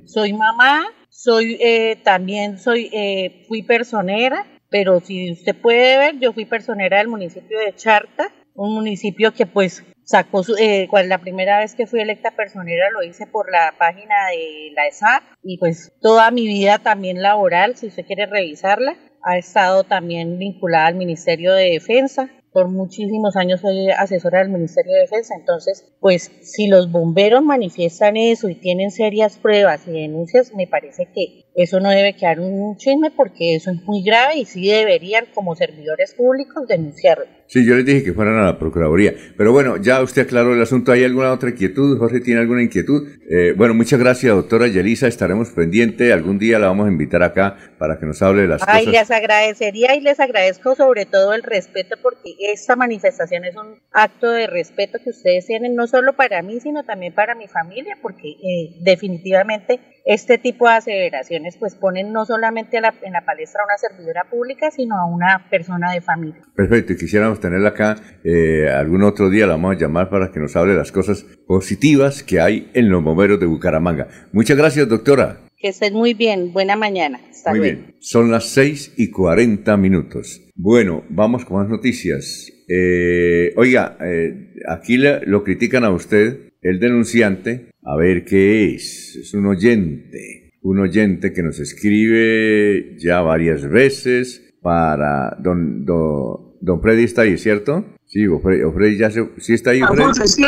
soy 0.04 0.32
mamá, 0.32 0.86
soy 1.08 1.58
eh, 1.60 1.96
también 2.02 2.58
soy 2.58 2.88
eh, 2.92 3.44
fui 3.48 3.62
personera, 3.62 4.46
pero 4.70 5.00
si 5.00 5.32
usted 5.32 5.54
puede 5.54 5.98
ver, 5.98 6.18
yo 6.18 6.32
fui 6.32 6.44
personera 6.44 6.98
del 6.98 7.08
municipio 7.08 7.58
de 7.58 7.74
Charta, 7.74 8.32
un 8.54 8.74
municipio 8.74 9.32
que 9.32 9.46
pues 9.46 9.84
sacó 10.10 10.42
su, 10.42 10.56
eh, 10.56 10.88
la 11.04 11.18
primera 11.18 11.60
vez 11.60 11.76
que 11.76 11.86
fui 11.86 12.00
electa 12.00 12.32
personera 12.32 12.90
lo 12.90 13.04
hice 13.04 13.28
por 13.28 13.48
la 13.48 13.74
página 13.78 14.14
de 14.30 14.72
la 14.74 14.88
ESAP 14.88 15.22
y 15.44 15.56
pues 15.58 15.92
toda 16.00 16.32
mi 16.32 16.48
vida 16.48 16.78
también 16.78 17.22
laboral, 17.22 17.76
si 17.76 17.86
usted 17.86 18.04
quiere 18.04 18.26
revisarla, 18.26 18.96
ha 19.22 19.38
estado 19.38 19.84
también 19.84 20.36
vinculada 20.36 20.88
al 20.88 20.96
Ministerio 20.96 21.52
de 21.52 21.70
Defensa. 21.70 22.28
Por 22.52 22.68
muchísimos 22.68 23.36
años 23.36 23.60
soy 23.60 23.90
asesora 23.90 24.40
del 24.40 24.48
Ministerio 24.48 24.94
de 24.94 25.02
Defensa, 25.02 25.34
entonces, 25.38 25.94
pues 26.00 26.32
si 26.42 26.66
los 26.66 26.90
bomberos 26.90 27.44
manifiestan 27.44 28.16
eso 28.16 28.48
y 28.48 28.56
tienen 28.56 28.90
serias 28.90 29.38
pruebas 29.38 29.86
y 29.86 29.92
denuncias, 29.92 30.52
me 30.56 30.66
parece 30.66 31.06
que 31.14 31.44
eso 31.54 31.80
no 31.80 31.90
debe 31.90 32.14
quedar 32.14 32.40
un 32.40 32.76
chisme 32.76 33.10
porque 33.10 33.56
eso 33.56 33.70
es 33.70 33.82
muy 33.82 34.02
grave 34.02 34.36
y 34.38 34.44
sí 34.44 34.68
deberían 34.68 35.26
como 35.34 35.56
servidores 35.56 36.14
públicos 36.14 36.66
denunciarlo. 36.68 37.26
Sí, 37.50 37.66
yo 37.66 37.74
les 37.74 37.84
dije 37.84 38.04
que 38.04 38.12
fueran 38.12 38.38
a 38.38 38.44
la 38.44 38.58
Procuraduría. 38.60 39.12
Pero 39.36 39.50
bueno, 39.50 39.76
ya 39.76 40.00
usted 40.02 40.22
aclaró 40.22 40.54
el 40.54 40.62
asunto. 40.62 40.92
¿Hay 40.92 41.02
alguna 41.02 41.32
otra 41.32 41.50
inquietud? 41.50 41.98
Jorge, 41.98 42.20
¿tiene 42.20 42.40
alguna 42.40 42.62
inquietud? 42.62 43.08
Eh, 43.28 43.54
bueno, 43.56 43.74
muchas 43.74 43.98
gracias, 43.98 44.32
doctora 44.32 44.68
Yelisa. 44.68 45.08
Estaremos 45.08 45.50
pendientes. 45.50 46.12
Algún 46.12 46.38
día 46.38 46.60
la 46.60 46.68
vamos 46.68 46.86
a 46.86 46.92
invitar 46.92 47.24
acá 47.24 47.56
para 47.76 47.98
que 47.98 48.06
nos 48.06 48.22
hable 48.22 48.42
de 48.42 48.48
las 48.48 48.62
Ay, 48.68 48.86
cosas. 48.86 49.00
les 49.00 49.10
agradecería 49.10 49.96
y 49.96 50.00
les 50.00 50.20
agradezco 50.20 50.76
sobre 50.76 51.06
todo 51.06 51.34
el 51.34 51.42
respeto 51.42 51.96
porque 52.00 52.36
esta 52.52 52.76
manifestación 52.76 53.44
es 53.44 53.56
un 53.56 53.80
acto 53.90 54.30
de 54.30 54.46
respeto 54.46 55.00
que 55.02 55.10
ustedes 55.10 55.44
tienen 55.46 55.74
no 55.74 55.88
solo 55.88 56.12
para 56.14 56.42
mí, 56.42 56.60
sino 56.60 56.84
también 56.84 57.14
para 57.14 57.34
mi 57.34 57.48
familia, 57.48 57.98
porque 58.00 58.28
eh, 58.28 58.76
definitivamente 58.82 59.80
este 60.04 60.38
tipo 60.38 60.66
de 60.66 60.74
aseveraciones 60.74 61.56
pues 61.58 61.74
ponen 61.74 62.12
no 62.12 62.24
solamente 62.24 62.78
a 62.78 62.80
la- 62.80 62.94
en 63.02 63.12
la 63.12 63.24
palestra 63.24 63.62
a 63.62 63.64
una 63.66 63.76
servidora 63.78 64.24
pública, 64.30 64.70
sino 64.70 64.96
a 64.96 65.06
una 65.06 65.46
persona 65.50 65.92
de 65.92 66.00
familia. 66.00 66.40
Perfecto, 66.54 66.92
y 66.92 66.96
quisiéramos 66.96 67.40
tenerla 67.40 67.70
acá 67.70 67.96
eh, 68.24 68.68
algún 68.68 69.02
otro 69.02 69.30
día, 69.30 69.46
la 69.46 69.54
vamos 69.54 69.76
a 69.76 69.78
llamar 69.78 70.08
para 70.10 70.30
que 70.30 70.40
nos 70.40 70.54
hable 70.56 70.72
de 70.72 70.78
las 70.78 70.92
cosas 70.92 71.24
positivas 71.46 72.22
que 72.22 72.40
hay 72.40 72.70
en 72.74 72.88
los 72.90 73.02
bomberos 73.04 73.38
de 73.40 73.46
Bucaramanga. 73.46 74.08
Muchas 74.32 74.56
gracias, 74.56 74.88
doctora. 74.88 75.40
Que 75.58 75.68
estén 75.68 75.92
muy 75.92 76.14
bien, 76.14 76.52
buena 76.54 76.74
mañana. 76.74 77.20
Hasta 77.30 77.50
Muy 77.50 77.58
luego. 77.58 77.76
bien, 77.82 77.94
son 78.00 78.30
las 78.30 78.44
6 78.46 78.94
y 78.96 79.10
40 79.10 79.76
minutos. 79.76 80.40
Bueno, 80.54 81.04
vamos 81.10 81.44
con 81.44 81.58
más 81.58 81.68
noticias. 81.68 82.50
Eh, 82.68 83.52
oiga, 83.56 83.96
eh, 84.00 84.54
aquí 84.68 84.96
le- 84.96 85.20
lo 85.26 85.42
critican 85.44 85.84
a 85.84 85.90
usted, 85.90 86.49
el 86.62 86.78
denunciante. 86.80 87.70
A 87.82 87.96
ver 87.96 88.24
qué 88.24 88.74
es. 88.74 89.16
Es 89.16 89.34
un 89.34 89.46
oyente. 89.46 90.52
Un 90.62 90.78
oyente 90.80 91.32
que 91.32 91.42
nos 91.42 91.58
escribe 91.58 92.96
ya 92.98 93.22
varias 93.22 93.66
veces 93.68 94.42
para 94.62 95.36
don, 95.40 95.86
don, 95.86 96.56
don 96.60 96.82
Freddy 96.82 97.04
está 97.04 97.22
ahí, 97.22 97.38
¿cierto? 97.38 97.86
Sí, 98.04 98.24
don 98.24 98.42
Freddy 98.42 98.98
ya 98.98 99.10
se, 99.10 99.26
sí 99.38 99.54
está 99.54 99.70
ahí, 99.70 99.80
Freddy. 99.80 100.02
Alfonso, 100.02 100.24
es 100.24 100.36
que, 100.36 100.44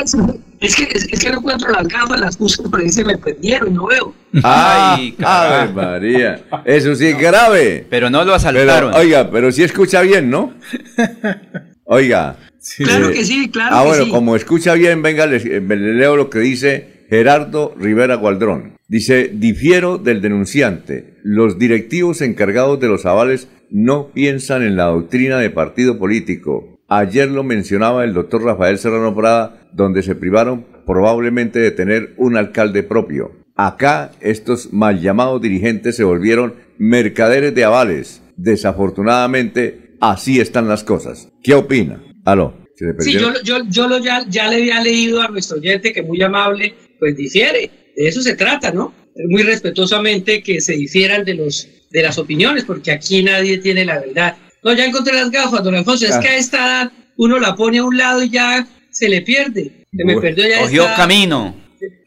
es, 0.60 0.76
que, 0.76 1.14
es 1.14 1.20
que 1.20 1.30
no 1.30 1.38
encuentro 1.38 1.70
las 1.70 1.88
gafas, 1.88 2.20
las 2.20 2.36
puse 2.36 2.62
por 2.62 2.80
ahí 2.80 2.90
se 2.90 3.04
me 3.04 3.16
perdieron, 3.16 3.72
no 3.72 3.86
veo. 3.86 4.14
Ay, 4.42 5.14
Ave 5.24 5.72
María. 5.72 6.44
Eso 6.66 6.94
sí 6.94 7.06
es 7.06 7.18
grave. 7.18 7.86
Pero 7.88 8.10
no 8.10 8.18
lo 8.18 8.24
Pero, 8.24 8.34
asaltaron. 8.34 8.92
oiga, 8.94 9.30
pero 9.30 9.50
sí 9.50 9.62
escucha 9.62 10.02
bien, 10.02 10.28
¿no? 10.28 10.52
Oiga. 11.84 12.36
Claro 12.78 13.10
que 13.10 13.24
sí, 13.24 13.50
claro 13.50 13.74
Ah, 13.76 13.82
que 13.82 13.88
bueno, 13.88 14.04
sí. 14.04 14.10
como 14.10 14.36
escucha 14.36 14.74
bien, 14.74 15.02
venga, 15.02 15.26
le, 15.26 15.36
eh, 15.36 15.60
le 15.60 15.94
leo 15.94 16.16
lo 16.16 16.30
que 16.30 16.38
dice 16.38 17.04
Gerardo 17.10 17.74
Rivera 17.78 18.14
Gualdrón. 18.16 18.74
Dice, 18.88 19.30
difiero 19.32 19.98
del 19.98 20.20
denunciante. 20.20 21.14
Los 21.22 21.58
directivos 21.58 22.20
encargados 22.20 22.78
de 22.80 22.88
los 22.88 23.06
avales 23.06 23.48
no 23.70 24.08
piensan 24.12 24.62
en 24.62 24.76
la 24.76 24.84
doctrina 24.86 25.38
de 25.38 25.50
partido 25.50 25.98
político. 25.98 26.78
Ayer 26.88 27.30
lo 27.30 27.42
mencionaba 27.42 28.04
el 28.04 28.12
doctor 28.12 28.44
Rafael 28.44 28.78
Serrano 28.78 29.14
Prada, 29.14 29.68
donde 29.72 30.02
se 30.02 30.14
privaron 30.14 30.66
probablemente 30.86 31.58
de 31.58 31.70
tener 31.70 32.12
un 32.18 32.36
alcalde 32.36 32.82
propio. 32.82 33.32
Acá 33.56 34.10
estos 34.20 34.72
mal 34.72 35.00
llamados 35.00 35.40
dirigentes 35.40 35.96
se 35.96 36.04
volvieron 36.04 36.54
mercaderes 36.78 37.54
de 37.54 37.64
avales. 37.64 38.22
Desafortunadamente, 38.36 39.94
así 40.00 40.40
están 40.40 40.68
las 40.68 40.84
cosas. 40.84 41.28
¿Qué 41.42 41.54
opina? 41.54 42.02
Aló. 42.24 42.54
¿se 42.76 42.86
le 42.86 42.94
Sí, 43.00 43.12
yo, 43.12 43.32
yo, 43.44 43.58
yo 43.68 43.88
lo 43.88 43.98
ya, 43.98 44.24
ya 44.28 44.48
le 44.48 44.56
había 44.56 44.80
leído 44.82 45.20
a 45.20 45.28
nuestro 45.28 45.58
oyente 45.58 45.92
que 45.92 46.02
muy 46.02 46.20
amable, 46.22 46.74
pues 46.98 47.16
difiere. 47.16 47.70
De 47.96 48.08
eso 48.08 48.22
se 48.22 48.34
trata, 48.34 48.72
¿no? 48.72 48.94
Muy 49.28 49.42
respetuosamente 49.42 50.42
que 50.42 50.60
se 50.60 50.72
difieran 50.74 51.24
de, 51.24 51.34
los, 51.34 51.68
de 51.90 52.02
las 52.02 52.18
opiniones, 52.18 52.64
porque 52.64 52.92
aquí 52.92 53.22
nadie 53.22 53.58
tiene 53.58 53.84
la 53.84 54.00
verdad. 54.00 54.36
No, 54.64 54.72
ya 54.74 54.84
encontré 54.86 55.14
las 55.14 55.30
gafas, 55.30 55.62
don 55.62 55.74
Alfonso. 55.74 56.06
Es 56.06 56.12
Ah. 56.12 56.20
que 56.20 56.28
a 56.28 56.36
esta 56.36 56.58
edad 56.58 56.92
uno 57.18 57.38
la 57.38 57.54
pone 57.54 57.78
a 57.78 57.84
un 57.84 57.96
lado 57.96 58.22
y 58.22 58.30
ya 58.30 58.66
se 58.90 59.08
le 59.08 59.20
pierde. 59.22 59.84
Se 59.90 60.04
me 60.04 60.14
Bueno. 60.14 60.20
perdió 60.22 60.48
ya 60.48 60.60
Cogió 60.62 60.82
esta- 60.84 60.96
camino. 60.96 61.56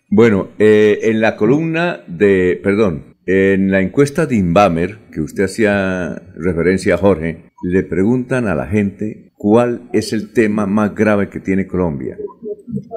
Bueno, 0.10 0.50
eh, 0.60 1.00
en 1.04 1.22
la 1.22 1.36
columna 1.36 2.04
de, 2.08 2.60
perdón, 2.64 3.16
en 3.28 3.72
la 3.72 3.82
encuesta 3.82 4.26
de 4.26 4.36
Inbamer, 4.36 5.00
que 5.12 5.20
usted 5.22 5.44
hacía 5.46 6.22
referencia 6.36 6.96
a 6.96 6.98
Jorge, 6.98 7.46
le 7.64 7.84
preguntan 7.84 8.48
a 8.48 8.56
la 8.56 8.68
gente 8.68 9.32
cuál 9.46 9.92
es 9.94 10.12
el 10.12 10.34
tema 10.34 10.66
más 10.66 10.96
grave 10.96 11.30
que 11.30 11.40
tiene 11.40 11.68
Colombia. 11.68 12.18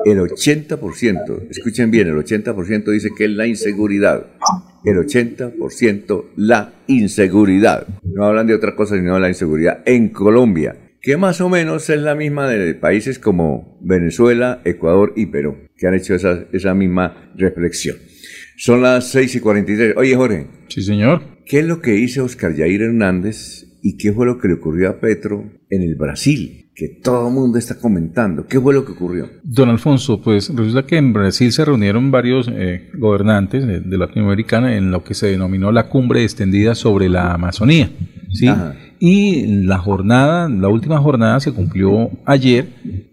El 0.07 0.19
80%, 0.19 1.47
escuchen 1.51 1.91
bien, 1.91 2.09
el 2.09 2.15
80% 2.15 2.91
dice 2.91 3.11
que 3.15 3.27
es 3.27 3.31
la 3.33 3.47
inseguridad. 3.47 4.29
El 4.83 4.97
80% 4.97 6.25
la 6.37 6.73
inseguridad. 6.87 7.87
No 8.03 8.25
hablan 8.25 8.47
de 8.47 8.55
otra 8.55 8.75
cosa 8.75 8.97
sino 8.97 9.13
de 9.13 9.21
la 9.21 9.29
inseguridad 9.29 9.83
en 9.85 10.09
Colombia, 10.09 10.75
que 11.03 11.19
más 11.19 11.43
o 11.43 11.51
menos 11.51 11.91
es 11.91 12.01
la 12.01 12.15
misma 12.15 12.49
de 12.49 12.75
países 12.75 13.19
como 13.19 13.79
Venezuela, 13.83 14.63
Ecuador 14.65 15.13
y 15.17 15.27
Perú, 15.27 15.69
que 15.77 15.87
han 15.87 15.97
hecho 15.97 16.15
esa, 16.15 16.47
esa 16.55 16.73
misma 16.73 17.31
reflexión. 17.37 17.99
Son 18.57 18.81
las 18.81 19.11
6 19.11 19.35
y 19.35 19.41
43. 19.41 19.97
Oye, 19.99 20.17
Jorge. 20.17 20.47
Sí, 20.69 20.81
señor. 20.81 21.21
¿Qué 21.45 21.59
es 21.59 21.67
lo 21.67 21.83
que 21.83 21.97
hizo 21.97 22.25
Oscar 22.25 22.55
Yair 22.55 22.81
Hernández 22.81 23.68
y 23.89 23.97
qué 23.97 24.13
fue 24.13 24.27
lo 24.27 24.37
que 24.39 24.49
le 24.49 24.55
ocurrió 24.55 24.91
a 24.91 25.01
Petro 25.01 25.51
en 25.71 25.83
el 25.83 25.95
Brasil? 25.95 26.71
Que 26.75 27.01
todo 27.03 27.29
el 27.29 27.35
mundo 27.35 27.57
está 27.57 27.79
comentando. 27.79 28.47
¿Qué 28.47 28.61
fue 28.61 28.75
lo 28.75 28.85
que 28.85 28.93
ocurrió? 28.93 29.31
Don 29.43 29.71
Alfonso, 29.71 30.21
pues 30.21 30.55
resulta 30.55 30.85
que 30.87 30.99
en 30.99 31.15
Brasil 31.15 31.51
se 31.53 31.65
reunieron 31.65 32.11
varios 32.11 32.51
eh, 32.53 32.91
gobernantes 32.99 33.67
de, 33.67 33.81
de 33.81 33.99
Latinoamericana 33.99 34.77
en 34.77 34.91
lo 34.91 35.05
que 35.05 35.15
se 35.15 35.29
denominó 35.29 35.73
la 35.73 35.89
cumbre 35.89 36.23
extendida 36.23 36.75
sobre 36.75 37.09
la 37.09 37.33
Amazonía. 37.33 37.91
¿Sí? 38.33 38.47
Ajá. 38.49 38.75
Y 39.01 39.63
la 39.65 39.79
jornada, 39.79 40.49
la 40.49 40.69
última 40.69 40.99
jornada 40.99 41.39
se 41.39 41.53
cumplió 41.53 42.11
ayer, 42.25 42.67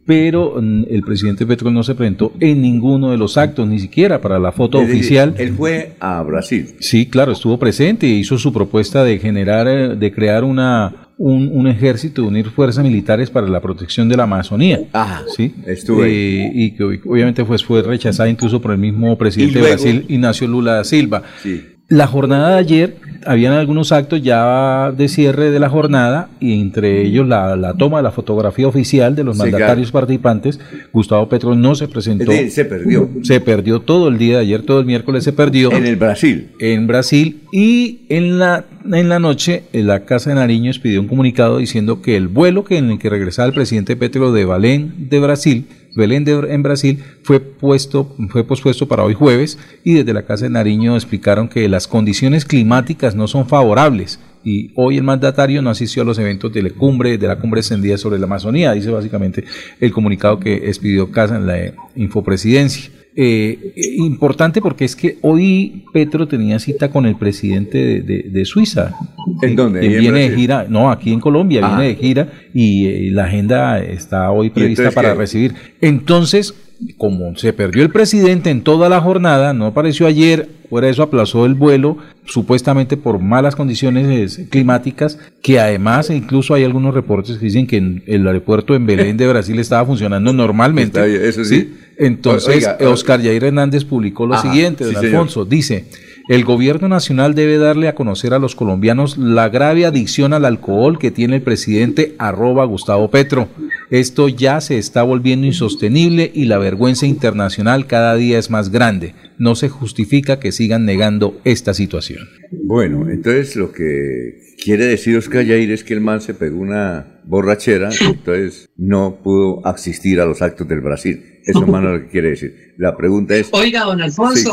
pero 0.05 0.55
mm, 0.59 0.85
el 0.89 1.01
presidente 1.03 1.45
Petro 1.45 1.69
no 1.69 1.83
se 1.83 1.93
presentó 1.93 2.33
en 2.39 2.61
ninguno 2.61 3.11
de 3.11 3.17
los 3.17 3.37
actos, 3.37 3.67
ni 3.67 3.79
siquiera 3.79 4.19
para 4.19 4.39
la 4.39 4.51
foto 4.51 4.79
decir, 4.79 4.95
oficial. 4.95 5.35
Él 5.37 5.53
fue 5.53 5.93
a 5.99 6.21
Brasil. 6.23 6.67
Sí, 6.79 7.05
claro, 7.05 7.33
estuvo 7.33 7.59
presente 7.59 8.07
y 8.07 8.13
hizo 8.19 8.37
su 8.39 8.51
propuesta 8.51 9.03
de 9.03 9.19
generar, 9.19 9.67
eh, 9.67 9.95
de 9.95 10.11
crear 10.11 10.43
una, 10.43 11.09
un, 11.19 11.49
un 11.53 11.67
ejército, 11.67 12.23
unir 12.25 12.49
fuerzas 12.49 12.83
militares 12.83 13.29
para 13.29 13.47
la 13.47 13.61
protección 13.61 14.09
de 14.09 14.17
la 14.17 14.23
Amazonía. 14.23 14.79
Ajá, 14.91 15.21
sí. 15.35 15.53
estuve. 15.67 16.07
Eh, 16.09 16.51
y 16.53 16.71
que 16.71 16.83
ob- 16.83 17.01
obviamente 17.05 17.45
pues, 17.45 17.63
fue 17.63 17.83
rechazada 17.83 18.27
incluso 18.27 18.59
por 18.59 18.71
el 18.71 18.79
mismo 18.79 19.15
presidente 19.19 19.59
luego- 19.59 19.67
de 19.67 19.73
Brasil, 19.83 20.05
Ignacio 20.09 20.47
Lula 20.47 20.73
da 20.77 20.83
Silva. 20.83 21.21
Sí. 21.43 21.61
La 21.87 22.07
jornada 22.07 22.49
de 22.49 22.57
ayer, 22.57 22.97
habían 23.25 23.53
algunos 23.53 23.91
actos 23.91 24.21
ya 24.21 24.91
de 24.91 25.07
cierre 25.07 25.51
de 25.51 25.59
la 25.59 25.69
jornada 25.69 26.29
y 26.39 26.59
entre 26.59 27.03
ellos 27.03 27.27
la, 27.27 27.55
la 27.55 27.73
toma 27.73 27.97
de 27.97 28.03
la 28.03 28.11
fotografía 28.11 28.67
oficial 28.67 29.15
de 29.15 29.23
los 29.23 29.37
mandatarios 29.37 29.91
participantes. 29.91 30.59
Gustavo 30.93 31.29
Petro 31.29 31.55
no 31.55 31.75
se 31.75 31.87
presentó. 31.87 32.31
Decir, 32.31 32.51
se 32.51 32.65
perdió. 32.65 33.09
Se 33.21 33.39
perdió 33.39 33.81
todo 33.81 34.07
el 34.07 34.17
día 34.17 34.37
de 34.37 34.41
ayer, 34.41 34.63
todo 34.63 34.79
el 34.79 34.85
miércoles 34.85 35.23
se 35.23 35.33
perdió. 35.33 35.71
En 35.71 35.85
el 35.85 35.95
Brasil. 35.95 36.49
En 36.59 36.87
Brasil. 36.87 37.41
Y 37.51 37.99
en 38.09 38.39
la, 38.39 38.65
en 38.91 39.09
la 39.09 39.19
noche, 39.19 39.63
en 39.71 39.87
la 39.87 40.05
Casa 40.05 40.31
de 40.31 40.37
Nariño 40.37 40.71
expidió 40.71 41.01
un 41.01 41.07
comunicado 41.07 41.57
diciendo 41.57 42.01
que 42.01 42.17
el 42.17 42.27
vuelo 42.27 42.63
que 42.63 42.77
en 42.77 42.91
el 42.91 42.99
que 42.99 43.09
regresaba 43.09 43.47
el 43.47 43.53
presidente 43.53 43.95
Petro 43.95 44.31
de 44.31 44.45
Belén 44.45 45.07
de 45.09 45.19
Brasil, 45.19 45.67
Belén 45.95 46.25
de, 46.25 46.33
en 46.53 46.61
Brasil, 46.61 47.03
fue 47.23 47.39
puesto, 47.39 48.15
fue 48.29 48.43
pospuesto 48.43 48.87
para 48.87 49.03
hoy 49.03 49.13
jueves, 49.13 49.57
y 49.83 49.93
desde 49.93 50.13
la 50.13 50.25
Casa 50.25 50.45
de 50.45 50.51
Nariño 50.51 50.95
explicaron 50.95 51.47
que 51.47 51.67
las 51.69 51.87
condiciones 51.87 52.45
climáticas 52.45 53.15
no 53.15 53.27
son 53.27 53.47
favorables. 53.47 54.19
Y 54.43 54.71
hoy 54.75 54.97
el 54.97 55.03
mandatario 55.03 55.61
no 55.61 55.71
asistió 55.71 56.03
a 56.03 56.05
los 56.05 56.19
eventos 56.19 56.53
de 56.53 56.61
la 56.61 56.69
cumbre, 56.69 57.17
de 57.17 57.27
la 57.27 57.39
cumbre 57.39 57.61
extendida 57.61 57.97
sobre 57.97 58.19
la 58.19 58.25
Amazonía, 58.25 58.73
dice 58.73 58.91
básicamente 58.91 59.43
el 59.79 59.91
comunicado 59.91 60.39
que 60.39 60.67
expidió 60.67 61.09
Casa 61.11 61.37
en 61.37 61.47
la 61.47 61.73
infopresidencia. 61.95 62.91
Eh, 63.17 63.73
importante 63.97 64.61
porque 64.61 64.83
es 64.83 64.95
que 64.95 65.17
hoy 65.21 65.85
Petro 65.93 66.27
tenía 66.27 66.59
cita 66.59 66.89
con 66.89 67.05
el 67.05 67.15
presidente 67.15 67.77
de, 67.77 68.01
de- 68.01 68.25
de 68.29 68.45
Suiza. 68.45 68.93
¿En 69.41 69.51
Eh, 69.51 69.55
dónde? 69.55 69.79
que 69.79 69.87
¿Ahí 69.87 69.93
en 69.95 69.99
viene 70.01 70.29
de 70.29 70.35
gira, 70.35 70.65
no, 70.69 70.91
aquí 70.91 71.13
en 71.13 71.19
Colombia, 71.21 71.61
Ah. 71.63 71.77
viene 71.77 71.93
de 71.93 71.95
gira 71.95 72.29
y 72.53 72.85
eh, 72.87 73.09
la 73.11 73.25
agenda 73.25 73.79
está 73.79 74.29
hoy 74.31 74.49
prevista 74.49 74.91
para 74.91 75.13
qué? 75.13 75.19
recibir. 75.19 75.53
Entonces, 75.79 76.53
como 76.97 77.37
se 77.37 77.53
perdió 77.53 77.83
el 77.83 77.89
presidente 77.89 78.49
en 78.49 78.61
toda 78.61 78.89
la 78.89 78.99
jornada, 78.99 79.53
no 79.53 79.65
apareció 79.67 80.07
ayer, 80.07 80.49
fuera 80.69 80.87
de 80.87 80.91
eso 80.91 81.03
aplazó 81.03 81.45
el 81.45 81.53
vuelo, 81.53 81.97
supuestamente 82.25 82.97
por 82.97 83.19
malas 83.19 83.55
condiciones 83.55 84.37
eh, 84.39 84.47
climáticas, 84.49 85.17
que 85.41 85.57
además 85.59 86.09
incluso 86.09 86.53
hay 86.53 86.65
algunos 86.65 86.93
reportes 86.93 87.37
que 87.37 87.45
dicen 87.45 87.65
que 87.65 87.77
en 87.77 88.03
el 88.07 88.27
aeropuerto 88.27 88.75
en 88.75 88.85
Belén 88.85 89.15
de 89.15 89.25
Brasil 89.27 89.57
estaba 89.59 89.85
funcionando 89.85 90.33
normalmente. 90.33 90.99
Está 90.99 91.05
bien, 91.05 91.21
eso 91.23 91.45
sí. 91.45 91.73
Entonces, 91.97 92.67
Oiga, 92.67 92.77
Oscar 92.89 93.21
Yair 93.21 93.43
Hernández 93.43 93.85
publicó 93.85 94.25
lo 94.25 94.35
Ajá, 94.35 94.43
siguiente, 94.51 94.83
sí, 94.83 94.93
don 94.93 95.01
señor. 95.01 95.15
Alfonso, 95.15 95.45
dice, 95.45 95.85
El 96.27 96.43
gobierno 96.43 96.87
nacional 96.87 97.35
debe 97.35 97.57
darle 97.57 97.87
a 97.87 97.95
conocer 97.95 98.33
a 98.33 98.39
los 98.39 98.55
colombianos 98.55 99.17
la 99.17 99.49
grave 99.49 99.85
adicción 99.85 100.33
al 100.33 100.45
alcohol 100.45 100.97
que 100.97 101.11
tiene 101.11 101.37
el 101.37 101.41
presidente 101.41 102.15
arroba 102.17 102.65
Gustavo 102.65 103.09
Petro. 103.09 103.47
Esto 103.91 104.27
ya 104.27 104.59
se 104.61 104.77
está 104.77 105.03
volviendo 105.03 105.45
insostenible 105.45 106.31
y 106.33 106.45
la 106.45 106.57
vergüenza 106.57 107.05
internacional 107.05 107.85
cada 107.85 108.15
día 108.15 108.39
es 108.39 108.49
más 108.49 108.69
grande. 108.69 109.13
No 109.37 109.55
se 109.55 109.69
justifica 109.69 110.39
que 110.39 110.51
sigan 110.51 110.85
negando 110.85 111.39
esta 111.43 111.73
situación. 111.73 112.27
Bueno, 112.51 113.09
entonces 113.09 113.55
lo 113.55 113.71
que 113.71 114.55
quiere 114.63 114.85
decir 114.85 115.17
Oscar 115.17 115.45
Yair 115.45 115.71
es 115.71 115.83
que 115.83 115.93
el 115.93 116.01
man 116.01 116.21
se 116.21 116.33
pegó 116.33 116.59
una 116.59 117.21
borrachera, 117.25 117.89
entonces 118.01 118.69
no 118.77 119.19
pudo 119.23 119.65
asistir 119.65 120.21
a 120.21 120.25
los 120.25 120.41
actos 120.41 120.67
del 120.67 120.81
Brasil. 120.81 121.23
Eso 121.45 121.63
es 121.63 121.67
lo 121.67 122.01
que 122.01 122.07
quiere 122.07 122.29
decir. 122.29 122.73
La 122.77 122.97
pregunta 122.97 123.35
es... 123.35 123.49
Oiga, 123.51 123.83
don 123.83 124.01
Alfonso, 124.01 124.51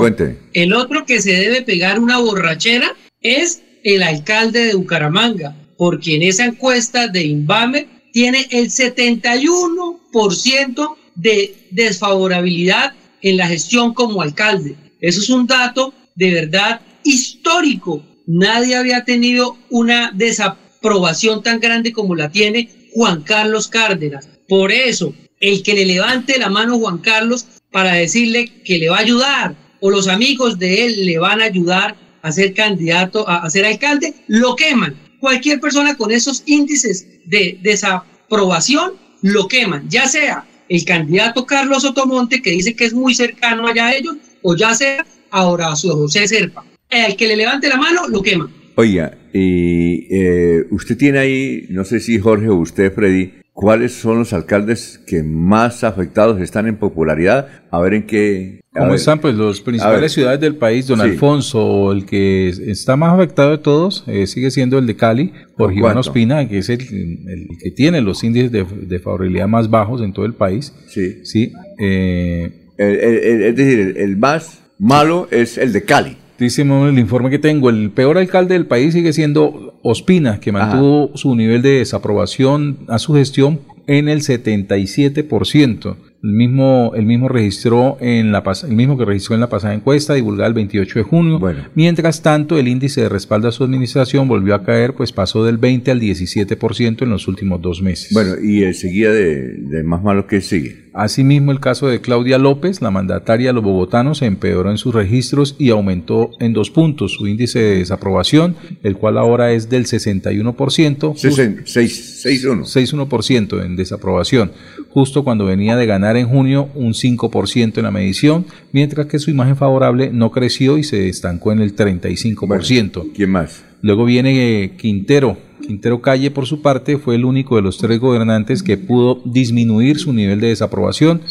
el 0.52 0.74
otro 0.74 1.06
que 1.06 1.22
se 1.22 1.32
debe 1.32 1.62
pegar 1.62 1.98
una 1.98 2.18
borrachera 2.18 2.94
es 3.20 3.62
el 3.82 4.02
alcalde 4.02 4.66
de 4.66 4.74
Bucaramanga, 4.74 5.56
porque 5.78 6.16
en 6.16 6.22
esa 6.22 6.44
encuesta 6.44 7.08
de 7.08 7.24
Inbame 7.24 7.86
tiene 8.12 8.46
el 8.50 8.68
71% 8.68 10.96
de 11.14 11.54
desfavorabilidad 11.70 12.92
en 13.22 13.36
la 13.36 13.48
gestión 13.48 13.94
como 13.94 14.22
alcalde. 14.22 14.76
Eso 15.00 15.20
es 15.20 15.30
un 15.30 15.46
dato 15.46 15.94
de 16.14 16.30
verdad 16.32 16.80
histórico. 17.04 18.04
Nadie 18.26 18.76
había 18.76 19.04
tenido 19.04 19.56
una 19.70 20.12
desaprobación 20.14 21.42
tan 21.42 21.60
grande 21.60 21.92
como 21.92 22.14
la 22.14 22.30
tiene 22.30 22.68
Juan 22.92 23.22
Carlos 23.22 23.68
Cárdenas. 23.68 24.28
Por 24.48 24.70
eso, 24.70 25.14
el 25.40 25.62
que 25.62 25.74
le 25.74 25.86
levante 25.86 26.38
la 26.38 26.50
mano 26.50 26.78
Juan 26.78 26.98
Carlos 26.98 27.46
para 27.70 27.94
decirle 27.94 28.62
que 28.64 28.78
le 28.78 28.90
va 28.90 28.98
a 28.98 29.00
ayudar 29.00 29.56
o 29.80 29.90
los 29.90 30.06
amigos 30.08 30.58
de 30.58 30.86
él 30.86 31.06
le 31.06 31.18
van 31.18 31.40
a 31.40 31.46
ayudar 31.46 31.96
a 32.22 32.30
ser 32.30 32.54
candidato, 32.54 33.28
a, 33.28 33.48
ser 33.50 33.64
alcalde, 33.64 34.14
lo 34.28 34.54
queman. 34.54 34.96
Cualquier 35.18 35.60
persona 35.60 35.96
con 35.96 36.12
esos 36.12 36.44
índices 36.46 37.06
de 37.24 37.58
desaprobación 37.62 38.92
lo 39.22 39.48
queman, 39.48 39.88
ya 39.88 40.06
sea 40.06 40.46
el 40.72 40.86
candidato 40.86 41.44
Carlos 41.44 41.84
Otomonte, 41.84 42.40
que 42.40 42.50
dice 42.50 42.74
que 42.74 42.86
es 42.86 42.94
muy 42.94 43.14
cercano 43.14 43.66
allá 43.66 43.88
a 43.88 43.94
ellos, 43.94 44.16
o 44.40 44.56
ya 44.56 44.74
sea 44.74 45.04
ahora 45.30 45.76
su 45.76 45.90
José 45.90 46.26
Serpa. 46.26 46.64
El 46.88 47.14
que 47.14 47.28
le 47.28 47.36
levante 47.36 47.68
la 47.68 47.76
mano, 47.76 48.08
lo 48.08 48.22
quema. 48.22 48.50
Oiga, 48.76 49.18
y 49.34 50.06
eh, 50.10 50.64
usted 50.70 50.96
tiene 50.96 51.18
ahí, 51.18 51.66
no 51.68 51.84
sé 51.84 52.00
si 52.00 52.18
Jorge 52.18 52.48
o 52.48 52.56
usted, 52.56 52.90
Freddy, 52.90 53.34
¿Cuáles 53.52 53.92
son 53.92 54.18
los 54.18 54.32
alcaldes 54.32 54.98
que 55.06 55.22
más 55.22 55.84
afectados 55.84 56.40
están 56.40 56.66
en 56.66 56.76
popularidad? 56.76 57.48
A 57.70 57.80
ver 57.80 57.94
en 57.94 58.06
qué... 58.06 58.60
¿Cómo 58.72 58.94
están? 58.94 59.18
Pues 59.18 59.34
las 59.34 59.60
principales 59.60 60.12
ciudades 60.12 60.40
del 60.40 60.56
país, 60.56 60.86
don 60.86 61.02
Alfonso, 61.02 61.92
el 61.92 62.06
que 62.06 62.48
está 62.48 62.96
más 62.96 63.12
afectado 63.12 63.50
de 63.50 63.58
todos 63.58 64.04
eh, 64.06 64.26
sigue 64.26 64.50
siendo 64.50 64.78
el 64.78 64.86
de 64.86 64.96
Cali, 64.96 65.34
por 65.58 65.74
Iván 65.74 65.98
Ospina, 65.98 66.48
que 66.48 66.58
es 66.58 66.70
el, 66.70 66.78
que 66.78 67.70
tiene 67.76 68.00
los 68.00 68.24
índices 68.24 68.50
de, 68.50 68.98
favorabilidad 68.98 69.48
más 69.48 69.68
bajos 69.68 70.00
en 70.00 70.14
todo 70.14 70.24
el 70.24 70.32
país. 70.32 70.72
Sí. 70.88 71.20
Sí. 71.22 71.52
Eh, 71.78 72.50
es 72.78 73.54
decir, 73.54 73.94
el 73.98 74.16
más 74.16 74.62
malo 74.78 75.28
es 75.30 75.58
el 75.58 75.74
de 75.74 75.84
Cali. 75.84 76.16
Dice 76.38 76.62
el 76.62 76.98
informe 76.98 77.30
que 77.30 77.38
tengo, 77.38 77.70
el 77.70 77.90
peor 77.90 78.18
alcalde 78.18 78.54
del 78.54 78.66
país 78.66 78.94
sigue 78.94 79.12
siendo 79.12 79.78
Ospina, 79.82 80.40
que 80.40 80.52
mantuvo 80.52 81.10
su 81.16 81.34
nivel 81.34 81.62
de 81.62 81.78
desaprobación 81.78 82.78
a 82.88 82.98
su 82.98 83.14
gestión 83.14 83.60
en 83.86 84.08
el 84.08 84.20
77%. 84.20 85.96
El 86.22 86.30
mismo, 86.30 86.92
el 86.94 87.04
mismo 87.04 87.28
registró 87.28 87.96
en 88.00 88.30
la 88.30 88.44
el 88.62 88.76
mismo 88.76 88.96
que 88.96 89.04
registró 89.04 89.34
en 89.34 89.40
la 89.40 89.48
pasada 89.48 89.74
encuesta 89.74 90.14
divulgada 90.14 90.46
el 90.46 90.54
28 90.54 91.00
de 91.00 91.02
junio. 91.02 91.40
Mientras 91.74 92.22
tanto, 92.22 92.58
el 92.58 92.68
índice 92.68 93.00
de 93.00 93.08
respaldo 93.08 93.48
a 93.48 93.52
su 93.52 93.64
administración 93.64 94.28
volvió 94.28 94.54
a 94.54 94.62
caer, 94.62 94.94
pues 94.94 95.10
pasó 95.10 95.44
del 95.44 95.58
20 95.58 95.90
al 95.90 96.00
17% 96.00 97.02
en 97.02 97.10
los 97.10 97.26
últimos 97.26 97.60
dos 97.60 97.82
meses. 97.82 98.12
Bueno, 98.12 98.34
y 98.40 98.62
el 98.62 98.74
seguía 98.74 99.10
de, 99.10 99.54
de 99.54 99.82
más 99.82 100.02
malo 100.02 100.28
que 100.28 100.40
sigue. 100.40 100.91
Asimismo, 100.94 101.52
el 101.52 101.60
caso 101.60 101.88
de 101.88 102.02
Claudia 102.02 102.36
López, 102.36 102.82
la 102.82 102.90
mandataria 102.90 103.48
de 103.48 103.52
los 103.54 103.64
bogotanos, 103.64 104.18
se 104.18 104.26
empeoró 104.26 104.70
en 104.70 104.76
sus 104.76 104.94
registros 104.94 105.56
y 105.58 105.70
aumentó 105.70 106.30
en 106.38 106.52
dos 106.52 106.70
puntos 106.70 107.12
su 107.12 107.26
índice 107.26 107.60
de 107.60 107.78
desaprobación, 107.78 108.56
el 108.82 108.96
cual 108.96 109.16
ahora 109.16 109.52
es 109.52 109.70
del 109.70 109.86
61%. 109.86 111.14
61%. 111.14 112.64
61% 112.64 113.64
en 113.64 113.76
desaprobación, 113.76 114.52
justo 114.90 115.24
cuando 115.24 115.46
venía 115.46 115.76
de 115.76 115.86
ganar 115.86 116.16
en 116.16 116.28
junio 116.28 116.68
un 116.74 116.92
5% 116.92 117.78
en 117.78 117.84
la 117.84 117.90
medición, 117.90 118.46
mientras 118.72 119.06
que 119.06 119.18
su 119.18 119.30
imagen 119.30 119.56
favorable 119.56 120.10
no 120.12 120.30
creció 120.30 120.76
y 120.76 120.84
se 120.84 121.08
estancó 121.08 121.52
en 121.52 121.60
el 121.60 121.74
35%. 121.74 123.12
¿Quién 123.14 123.30
más? 123.30 123.64
Luego 123.80 124.04
viene 124.04 124.62
eh, 124.62 124.72
Quintero. 124.76 125.36
Quintero 125.66 126.00
Calle, 126.02 126.30
por 126.30 126.46
su 126.46 126.60
parte, 126.60 126.98
fue 126.98 127.14
el 127.14 127.24
único 127.24 127.56
de 127.56 127.62
los 127.62 127.78
tres 127.78 128.00
gobernantes 128.00 128.62
que 128.62 128.76
pudo 128.76 129.22
disminuir 129.24 129.98
su 129.98 130.12
nivel 130.12 130.40
de 130.40 130.48
desaprobación, 130.48 131.22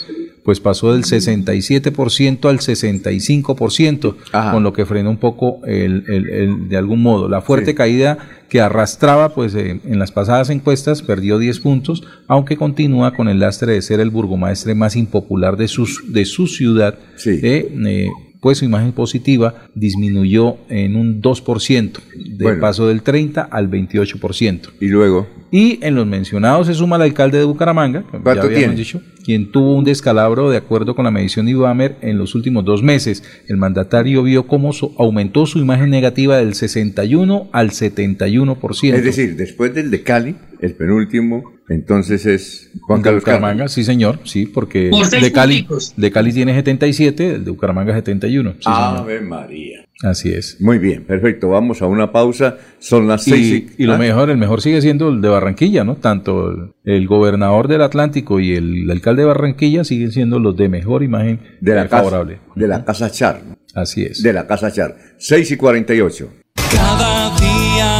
pues 0.44 0.60
pasó 0.60 0.94
del 0.94 1.04
67% 1.04 2.50
al 2.50 2.60
65%, 2.60 4.16
con 4.52 4.64
lo 4.64 4.74
que 4.74 4.86
frenó 4.86 5.12
un 5.12 5.18
poco 5.18 5.62
el, 5.66 6.68
de 6.68 6.78
algún 6.78 7.02
modo. 7.02 7.30
La 7.30 7.42
fuerte 7.42 7.76
caída 7.76 8.18
que 8.50 8.60
arrastraba 8.60 9.34
pues 9.34 9.54
eh, 9.56 9.80
en 9.86 10.00
las 10.00 10.12
pasadas 10.12 10.50
encuestas 10.50 11.04
perdió 11.04 11.38
10 11.38 11.60
puntos, 11.60 12.04
aunque 12.28 12.58
continúa 12.58 13.14
con 13.14 13.30
el 13.30 13.40
lastre 13.40 13.74
de 13.74 13.82
ser 13.82 14.00
el 14.00 14.10
burgomaestre 14.10 14.74
más 14.76 14.96
impopular 14.96 15.58
de, 15.58 15.68
sus, 15.68 16.12
de 16.12 16.26
su 16.26 16.48
ciudad. 16.48 16.98
Sí. 17.16 17.40
Eh, 17.44 18.10
pues 18.42 18.58
su 18.58 18.66
imagen 18.66 18.92
positiva 18.92 19.70
disminuyó 19.76 20.58
en 20.68 20.96
un 20.96 21.22
2%, 21.22 22.00
de 22.38 22.54
paso 22.56 22.88
del 22.88 23.04
30 23.04 23.44
al 23.44 23.70
28%. 23.70 24.70
Y 24.82 24.88
luego. 24.88 25.28
Y 25.52 25.80
en 25.86 25.96
los 25.96 26.08
mencionados 26.08 26.68
se 26.68 26.74
suma 26.74 26.96
el 26.96 27.04
alcalde 27.04 27.38
de 27.38 27.44
Bucaramanga, 27.44 28.04
ya 28.26 28.32
habíamos 28.42 28.78
dicho, 28.78 29.02
quien 29.24 29.52
tuvo 29.52 29.76
un 29.76 29.84
descalabro 29.84 30.50
de 30.50 30.58
acuerdo 30.58 30.96
con 30.96 31.06
la 31.06 31.12
medición 31.12 31.46
de 31.46 31.52
Ibamer 31.52 31.98
en 32.02 32.18
los 32.18 32.36
últimos 32.36 32.66
dos 32.66 32.82
meses. 32.82 33.24
El 33.48 33.58
mandatario 33.58 34.24
vio 34.24 34.48
cómo 34.48 34.72
aumentó 34.98 35.46
su 35.46 35.60
imagen 35.60 35.90
negativa 35.90 36.38
del 36.38 36.56
61 36.56 37.50
al 37.52 37.72
71%. 37.72 38.94
Es 38.96 39.04
decir, 39.04 39.36
después 39.36 39.74
del 39.76 39.92
de 39.92 40.04
Cali, 40.04 40.36
el 40.62 40.74
penúltimo, 40.74 41.44
entonces 41.72 42.26
es 42.26 42.70
Juan 42.82 43.02
Carlos 43.02 43.24
Bucaramanga, 43.24 43.68
sí 43.68 43.84
señor, 43.84 44.20
sí, 44.24 44.46
porque 44.46 44.90
de 44.90 45.32
Cali, 45.32 45.68
de 45.96 46.12
Cali 46.12 46.34
tiene 46.34 46.54
77, 46.54 47.36
el 47.36 47.46
de 47.46 47.52
Bucaramanga 47.52 47.94
71. 47.94 48.54
Sí, 48.54 48.58
Ave 48.66 49.22
María. 49.22 49.86
Así 50.04 50.34
es. 50.34 50.60
Muy 50.60 50.80
bien, 50.80 51.04
perfecto. 51.04 51.50
Vamos 51.50 51.82
a 51.82 51.86
una 51.86 52.12
pausa. 52.12 52.58
Son 52.80 53.08
las 53.08 53.24
seis. 53.24 53.72
Y, 53.78 53.86
lo 53.86 53.94
¿ah? 53.94 53.98
mejor, 53.98 54.30
el 54.32 54.38
mejor 54.38 54.62
sigue 54.62 54.82
siendo 54.82 55.10
el 55.10 55.22
de 55.22 55.30
Barranquilla, 55.30 55.84
¿no? 55.84 55.96
Tanto 55.96 56.74
el, 56.84 57.08
gobernador 57.08 57.68
del 57.68 57.84
Atlántico 57.84 58.40
y 58.40 58.56
el, 58.56 58.90
alcalde 58.90 59.22
de 59.22 59.28
Barranquilla 59.28 59.84
siguen 59.84 60.12
siendo 60.12 60.40
los 60.40 60.58
de 60.58 60.70
mejor 60.70 61.04
imagen 61.04 61.40
de 61.62 61.76
la 61.76 61.88
favorable. 61.88 62.40
de 62.56 62.68
la 62.68 62.84
Casa 62.84 63.12
Char. 63.12 63.42
Así 63.76 64.04
es. 64.04 64.24
De 64.24 64.34
la 64.34 64.48
Casa 64.48 64.72
Char. 64.72 64.98
6 65.20 65.52
y 65.52 65.58
48. 65.58 66.30
Cada 66.56 67.30
día 67.40 68.00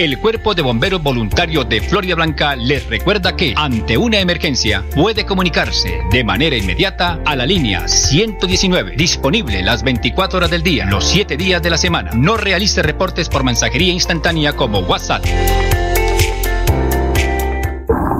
El 0.00 0.18
Cuerpo 0.18 0.54
de 0.54 0.62
Bomberos 0.62 1.02
Voluntarios 1.02 1.68
de 1.68 1.82
Florida 1.82 2.14
Blanca 2.14 2.56
les 2.56 2.88
recuerda 2.88 3.36
que 3.36 3.52
ante 3.54 3.98
una 3.98 4.18
emergencia 4.18 4.82
puede 4.94 5.26
comunicarse 5.26 6.00
de 6.10 6.24
manera 6.24 6.56
inmediata 6.56 7.20
a 7.26 7.36
la 7.36 7.44
línea 7.44 7.86
119, 7.86 8.92
disponible 8.96 9.62
las 9.62 9.82
24 9.82 10.38
horas 10.38 10.50
del 10.50 10.62
día, 10.62 10.86
los 10.86 11.04
7 11.04 11.36
días 11.36 11.62
de 11.62 11.68
la 11.68 11.76
semana. 11.76 12.12
No 12.14 12.38
realice 12.38 12.82
reportes 12.82 13.28
por 13.28 13.44
mensajería 13.44 13.92
instantánea 13.92 14.54
como 14.54 14.78
WhatsApp. 14.78 15.22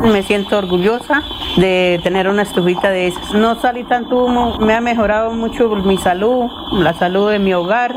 Me 0.02 0.22
siento 0.22 0.58
orgullosa 0.58 1.22
de 1.56 1.98
tener 2.02 2.28
una 2.28 2.42
estufita 2.42 2.90
de 2.90 3.06
esas. 3.06 3.32
No 3.32 3.58
salí 3.58 3.84
tanto 3.84 4.26
humo, 4.26 4.58
me 4.58 4.74
ha 4.74 4.82
mejorado 4.82 5.32
mucho 5.32 5.70
mi 5.76 5.96
salud, 5.96 6.44
la 6.74 6.92
salud 6.92 7.30
de 7.30 7.38
mi 7.38 7.54
hogar 7.54 7.96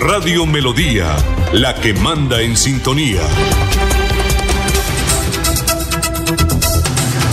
Radio 0.00 0.46
Melodía, 0.46 1.14
la 1.52 1.74
que 1.74 1.92
manda 1.92 2.40
en 2.40 2.56
sintonía. 2.56 3.20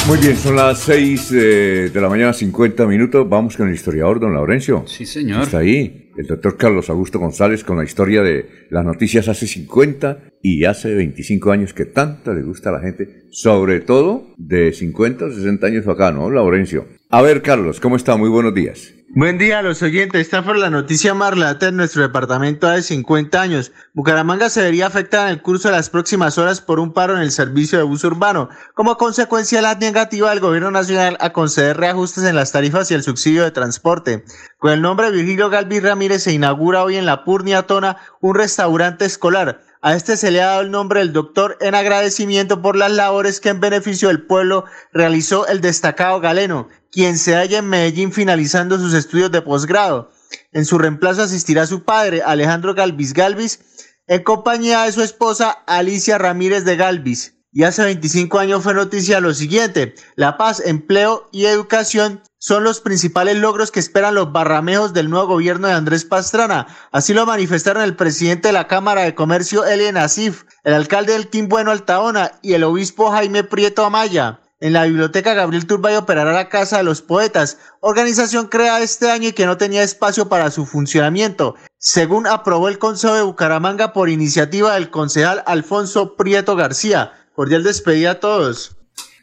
Muy 0.05 0.17
bien, 0.17 0.35
son 0.35 0.57
las 0.57 0.79
6 0.79 1.31
de 1.31 1.91
la 2.01 2.09
mañana, 2.09 2.33
50 2.33 2.85
minutos. 2.85 3.27
Vamos 3.29 3.55
con 3.55 3.69
el 3.69 3.73
historiador, 3.73 4.19
don 4.19 4.33
Laurencio. 4.33 4.83
Sí, 4.85 5.05
señor. 5.05 5.43
Está 5.43 5.59
ahí, 5.59 6.11
el 6.17 6.27
doctor 6.27 6.57
Carlos 6.57 6.89
Augusto 6.89 7.19
González 7.19 7.63
con 7.63 7.77
la 7.77 7.85
historia 7.85 8.21
de 8.21 8.67
las 8.69 8.83
noticias 8.83 9.29
hace 9.29 9.47
50 9.47 10.31
y 10.41 10.65
hace 10.65 10.93
25 10.93 11.51
años 11.51 11.73
que 11.73 11.85
tanto 11.85 12.33
le 12.33 12.41
gusta 12.41 12.69
a 12.69 12.73
la 12.73 12.81
gente, 12.81 13.27
sobre 13.31 13.79
todo 13.79 14.33
de 14.35 14.73
50 14.73 15.25
o 15.25 15.31
60 15.31 15.67
años 15.67 15.87
acá, 15.87 16.11
¿no, 16.11 16.29
Laurencio? 16.29 16.85
A 17.09 17.21
ver, 17.21 17.41
Carlos, 17.41 17.79
¿cómo 17.79 17.95
está? 17.95 18.17
Muy 18.17 18.29
buenos 18.29 18.53
días. 18.53 18.93
Buen 19.09 19.37
día 19.37 19.59
a 19.59 19.61
los 19.61 19.81
oyentes. 19.81 20.19
Esta 20.19 20.43
fue 20.43 20.57
la 20.57 20.69
noticia 20.69 21.13
más 21.13 21.33
en 21.61 21.77
nuestro 21.77 22.01
departamento 22.01 22.67
hace 22.67 22.83
50 22.83 23.41
años. 23.41 23.71
Bucaramanga 23.93 24.49
se 24.49 24.61
vería 24.61 24.85
afectada 24.85 25.27
en 25.27 25.31
el 25.31 25.41
curso 25.41 25.69
de 25.69 25.75
las 25.75 25.89
próximas 25.89 26.37
horas 26.37 26.59
por 26.59 26.81
un 26.81 26.91
paro 26.91 27.15
en 27.15 27.21
el 27.21 27.31
servicio 27.31 27.77
de 27.77 27.85
bus 27.85 28.03
urbano. 28.03 28.49
Como 28.73 28.97
consecuencia 28.97 29.59
de 29.59 29.61
la 29.61 29.75
negativa 29.75 30.29
del 30.29 30.41
gobierno 30.41 30.71
nacional 30.71 31.15
a 31.21 31.31
conceder 31.31 31.77
reajustes 31.77 32.25
en 32.25 32.35
las 32.35 32.51
tarifas 32.51 32.91
y 32.91 32.95
el 32.95 33.03
subsidio 33.03 33.43
de 33.43 33.51
transporte. 33.51 34.25
Con 34.59 34.73
el 34.73 34.81
nombre 34.81 35.09
Virgilio 35.09 35.49
Galvis 35.49 35.83
Ramírez 35.83 36.23
se 36.23 36.33
inaugura 36.33 36.83
hoy 36.83 36.97
en 36.97 37.05
la 37.05 37.23
Purnia 37.23 37.63
Tona 37.63 37.97
un 38.19 38.35
restaurante 38.35 39.05
escolar. 39.05 39.61
A 39.81 39.95
este 39.95 40.17
se 40.17 40.31
le 40.31 40.41
ha 40.41 40.47
dado 40.47 40.61
el 40.61 40.71
nombre 40.71 41.01
del 41.01 41.13
doctor 41.13 41.57
en 41.61 41.75
agradecimiento 41.75 42.61
por 42.61 42.75
las 42.75 42.91
labores 42.91 43.39
que 43.39 43.49
en 43.49 43.59
beneficio 43.59 44.07
del 44.07 44.25
pueblo 44.25 44.65
realizó 44.91 45.45
el 45.47 45.61
destacado 45.61 46.19
galeno, 46.19 46.67
quien 46.91 47.17
se 47.17 47.35
halla 47.35 47.59
en 47.59 47.69
Medellín 47.69 48.11
finalizando 48.11 48.79
sus 48.79 48.93
estudios 48.93 49.31
de 49.31 49.41
posgrado. 49.41 50.11
En 50.51 50.65
su 50.65 50.79
reemplazo 50.79 51.21
asistirá 51.21 51.67
su 51.67 51.83
padre, 51.83 52.23
Alejandro 52.23 52.73
Galvis 52.73 53.13
Galvis, 53.13 53.59
en 54.07 54.23
compañía 54.23 54.83
de 54.83 54.91
su 54.91 55.01
esposa 55.03 55.51
Alicia 55.67 56.17
Ramírez 56.17 56.65
de 56.65 56.75
Galvis. 56.75 57.36
Y 57.57 57.63
hace 57.63 57.83
25 57.83 58.37
años 58.37 58.61
fue 58.61 58.75
noticia 58.75 59.19
lo 59.19 59.33
siguiente, 59.33 59.95
la 60.13 60.37
paz, 60.37 60.61
empleo 60.63 61.27
y 61.31 61.45
educación 61.45 62.21
son 62.37 62.63
los 62.63 62.81
principales 62.81 63.35
logros 63.37 63.71
que 63.71 63.79
esperan 63.79 64.13
los 64.13 64.31
barramejos 64.31 64.93
del 64.93 65.09
nuevo 65.09 65.25
gobierno 65.25 65.67
de 65.67 65.73
Andrés 65.73 66.05
Pastrana. 66.05 66.67
Así 66.91 67.15
lo 67.15 67.25
manifestaron 67.25 67.81
el 67.81 67.95
presidente 67.95 68.49
de 68.49 68.53
la 68.53 68.67
Cámara 68.67 69.01
de 69.01 69.15
Comercio, 69.15 69.65
Elian 69.65 69.97
Asif, 69.97 70.43
el 70.63 70.75
alcalde 70.75 71.13
del 71.13 71.29
Quimbueno 71.29 71.71
Altaona 71.71 72.33
y 72.43 72.53
el 72.53 72.63
obispo 72.63 73.09
Jaime 73.09 73.43
Prieto 73.43 73.83
Amaya. 73.83 74.39
En 74.59 74.73
la 74.73 74.83
biblioteca 74.83 75.33
Gabriel 75.33 75.65
Turbay 75.65 75.95
operará 75.95 76.33
la 76.33 76.49
Casa 76.49 76.77
de 76.77 76.83
los 76.83 77.01
Poetas, 77.01 77.57
organización 77.79 78.49
creada 78.49 78.81
este 78.81 79.09
año 79.09 79.29
y 79.29 79.33
que 79.33 79.47
no 79.47 79.57
tenía 79.57 79.81
espacio 79.81 80.29
para 80.29 80.51
su 80.51 80.67
funcionamiento, 80.67 81.55
según 81.79 82.27
aprobó 82.27 82.67
el 82.67 82.77
Consejo 82.77 83.15
de 83.15 83.23
Bucaramanga 83.23 83.93
por 83.93 84.09
iniciativa 84.09 84.75
del 84.75 84.91
concejal 84.91 85.41
Alfonso 85.47 86.15
Prieto 86.15 86.55
García. 86.55 87.13
Cordial 87.37 87.61
despedida 87.61 88.09
a 88.09 88.19
todos. 88.19 88.75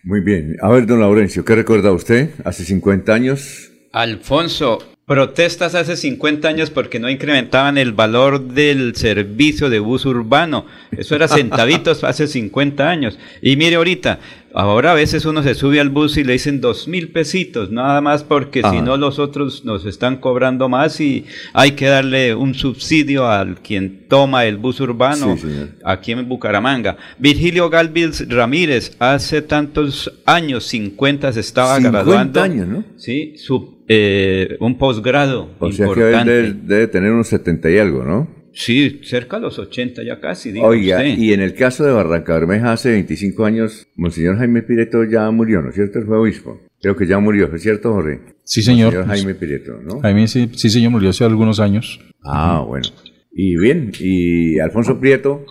Muy 0.05 0.21
bien. 0.21 0.57
A 0.63 0.69
ver, 0.69 0.87
don 0.87 1.01
Laurencio, 1.01 1.45
¿qué 1.45 1.57
recuerda 1.57 1.91
usted 1.91 2.31
hace 2.45 2.65
50 2.65 3.13
años? 3.13 3.73
Alfonso, 3.91 4.79
protestas 5.07 5.75
hace 5.75 5.97
50 5.97 6.49
años 6.49 6.71
porque 6.71 6.99
no 6.99 7.11
incrementaban 7.11 7.77
el 7.77 7.93
valor 7.93 8.43
del 8.49 8.97
servicio 8.97 9.69
de 9.69 9.79
bus 9.79 10.07
urbano. 10.07 10.67
Eso 10.97 11.15
era 11.15 11.29
centavitos 11.29 12.05
hace 12.05 12.27
50 12.27 12.89
años. 12.89 13.19
Y 13.43 13.57
mire 13.57 13.77
ahorita, 13.77 14.19
Ahora 14.57 14.93
a 14.93 14.95
veces 14.95 15.25
uno 15.25 15.43
se 15.43 15.57
sube 15.57 15.81
al 15.81 15.89
bus 15.89 16.17
y 16.17 16.23
le 16.23 16.35
dicen 16.35 16.61
dos 16.61 16.87
mil 16.87 17.09
pesitos, 17.09 17.73
nada 17.73 18.01
más 18.01 18.23
porque 18.23 18.63
si 18.63 18.83
no 18.83 18.97
los 18.97 19.19
otros 19.19 19.65
nos 19.65 19.85
están 19.85 20.19
cobrando 20.19 20.69
más 20.69 21.01
y 21.01 21.25
hay 21.53 21.73
que 21.73 21.87
darle 21.87 22.37
un 22.37 22.55
subsidio 22.55 23.29
al 23.29 23.57
quien 23.57 24.07
toma 24.09 24.45
el 24.45 24.57
bus 24.57 24.79
urbano 24.79 25.37
aquí 25.85 26.13
en 26.13 26.29
Bucaramanga. 26.29 26.97
Virgilio 27.19 27.69
Galvis 27.69 28.29
Ramírez, 28.29 28.95
hace 29.01 29.43
tantos 29.43 30.13
años, 30.25 30.65
50, 30.67 31.33
se 31.33 31.41
estaba 31.41 31.75
50 31.75 31.91
graduando. 32.05 32.41
años, 32.41 32.69
¿no? 32.69 32.85
Sí, 32.97 33.35
su, 33.37 33.74
eh, 33.89 34.57
un 34.61 34.79
posgrado. 34.79 35.51
O 35.59 35.73
sea 35.73 35.89
que 35.93 36.01
debe, 36.01 36.53
debe 36.53 36.87
tener 36.89 37.13
unos 37.13 37.29
70 37.29 37.71
y 37.71 37.79
algo, 37.79 38.05
¿no? 38.05 38.45
Sí, 38.55 39.01
cerca 39.03 39.37
de 39.37 39.43
los 39.43 39.59
80 39.59 40.03
ya 40.05 40.21
casi. 40.21 40.53
Digo 40.53 40.67
Oiga, 40.67 41.05
y 41.05 41.33
en 41.33 41.41
el 41.41 41.55
caso 41.55 41.85
de 41.85 41.93
Barranca 41.93 42.35
Bermeja 42.35 42.73
hace 42.73 42.93
25 42.93 43.45
años, 43.45 43.89
Monseñor 43.97 44.39
Jaime 44.39 44.63
Pireto 44.63 45.03
ya 45.05 45.29
murió, 45.33 45.61
¿no 45.61 45.71
es 45.71 45.75
cierto? 45.75 45.99
Él 45.99 46.07
fue 46.07 46.19
obispo. 46.19 46.61
Creo 46.81 46.97
que 46.97 47.07
ya 47.07 47.19
murió, 47.19 47.53
¿es 47.53 47.63
cierto, 47.63 47.93
Jorge? 47.93 48.21
Sí, 48.45 48.63
señor. 48.63 48.95
Monseñor 48.95 49.17
Jaime 49.17 49.35
Pireto, 49.35 49.81
¿no? 49.83 50.01
Jaime, 50.01 50.29
sí, 50.29 50.49
sí, 50.55 50.71
señor, 50.71 50.93
murió 50.93 51.11
hace 51.11 51.25
algunos 51.25 51.59
años. 51.59 52.01
Ah, 52.23 52.65
bueno. 52.67 52.89
Y 53.33 53.57
bien, 53.57 53.91
y 53.99 54.61
Alfonso 54.61 55.01
Prieto. 55.01 55.45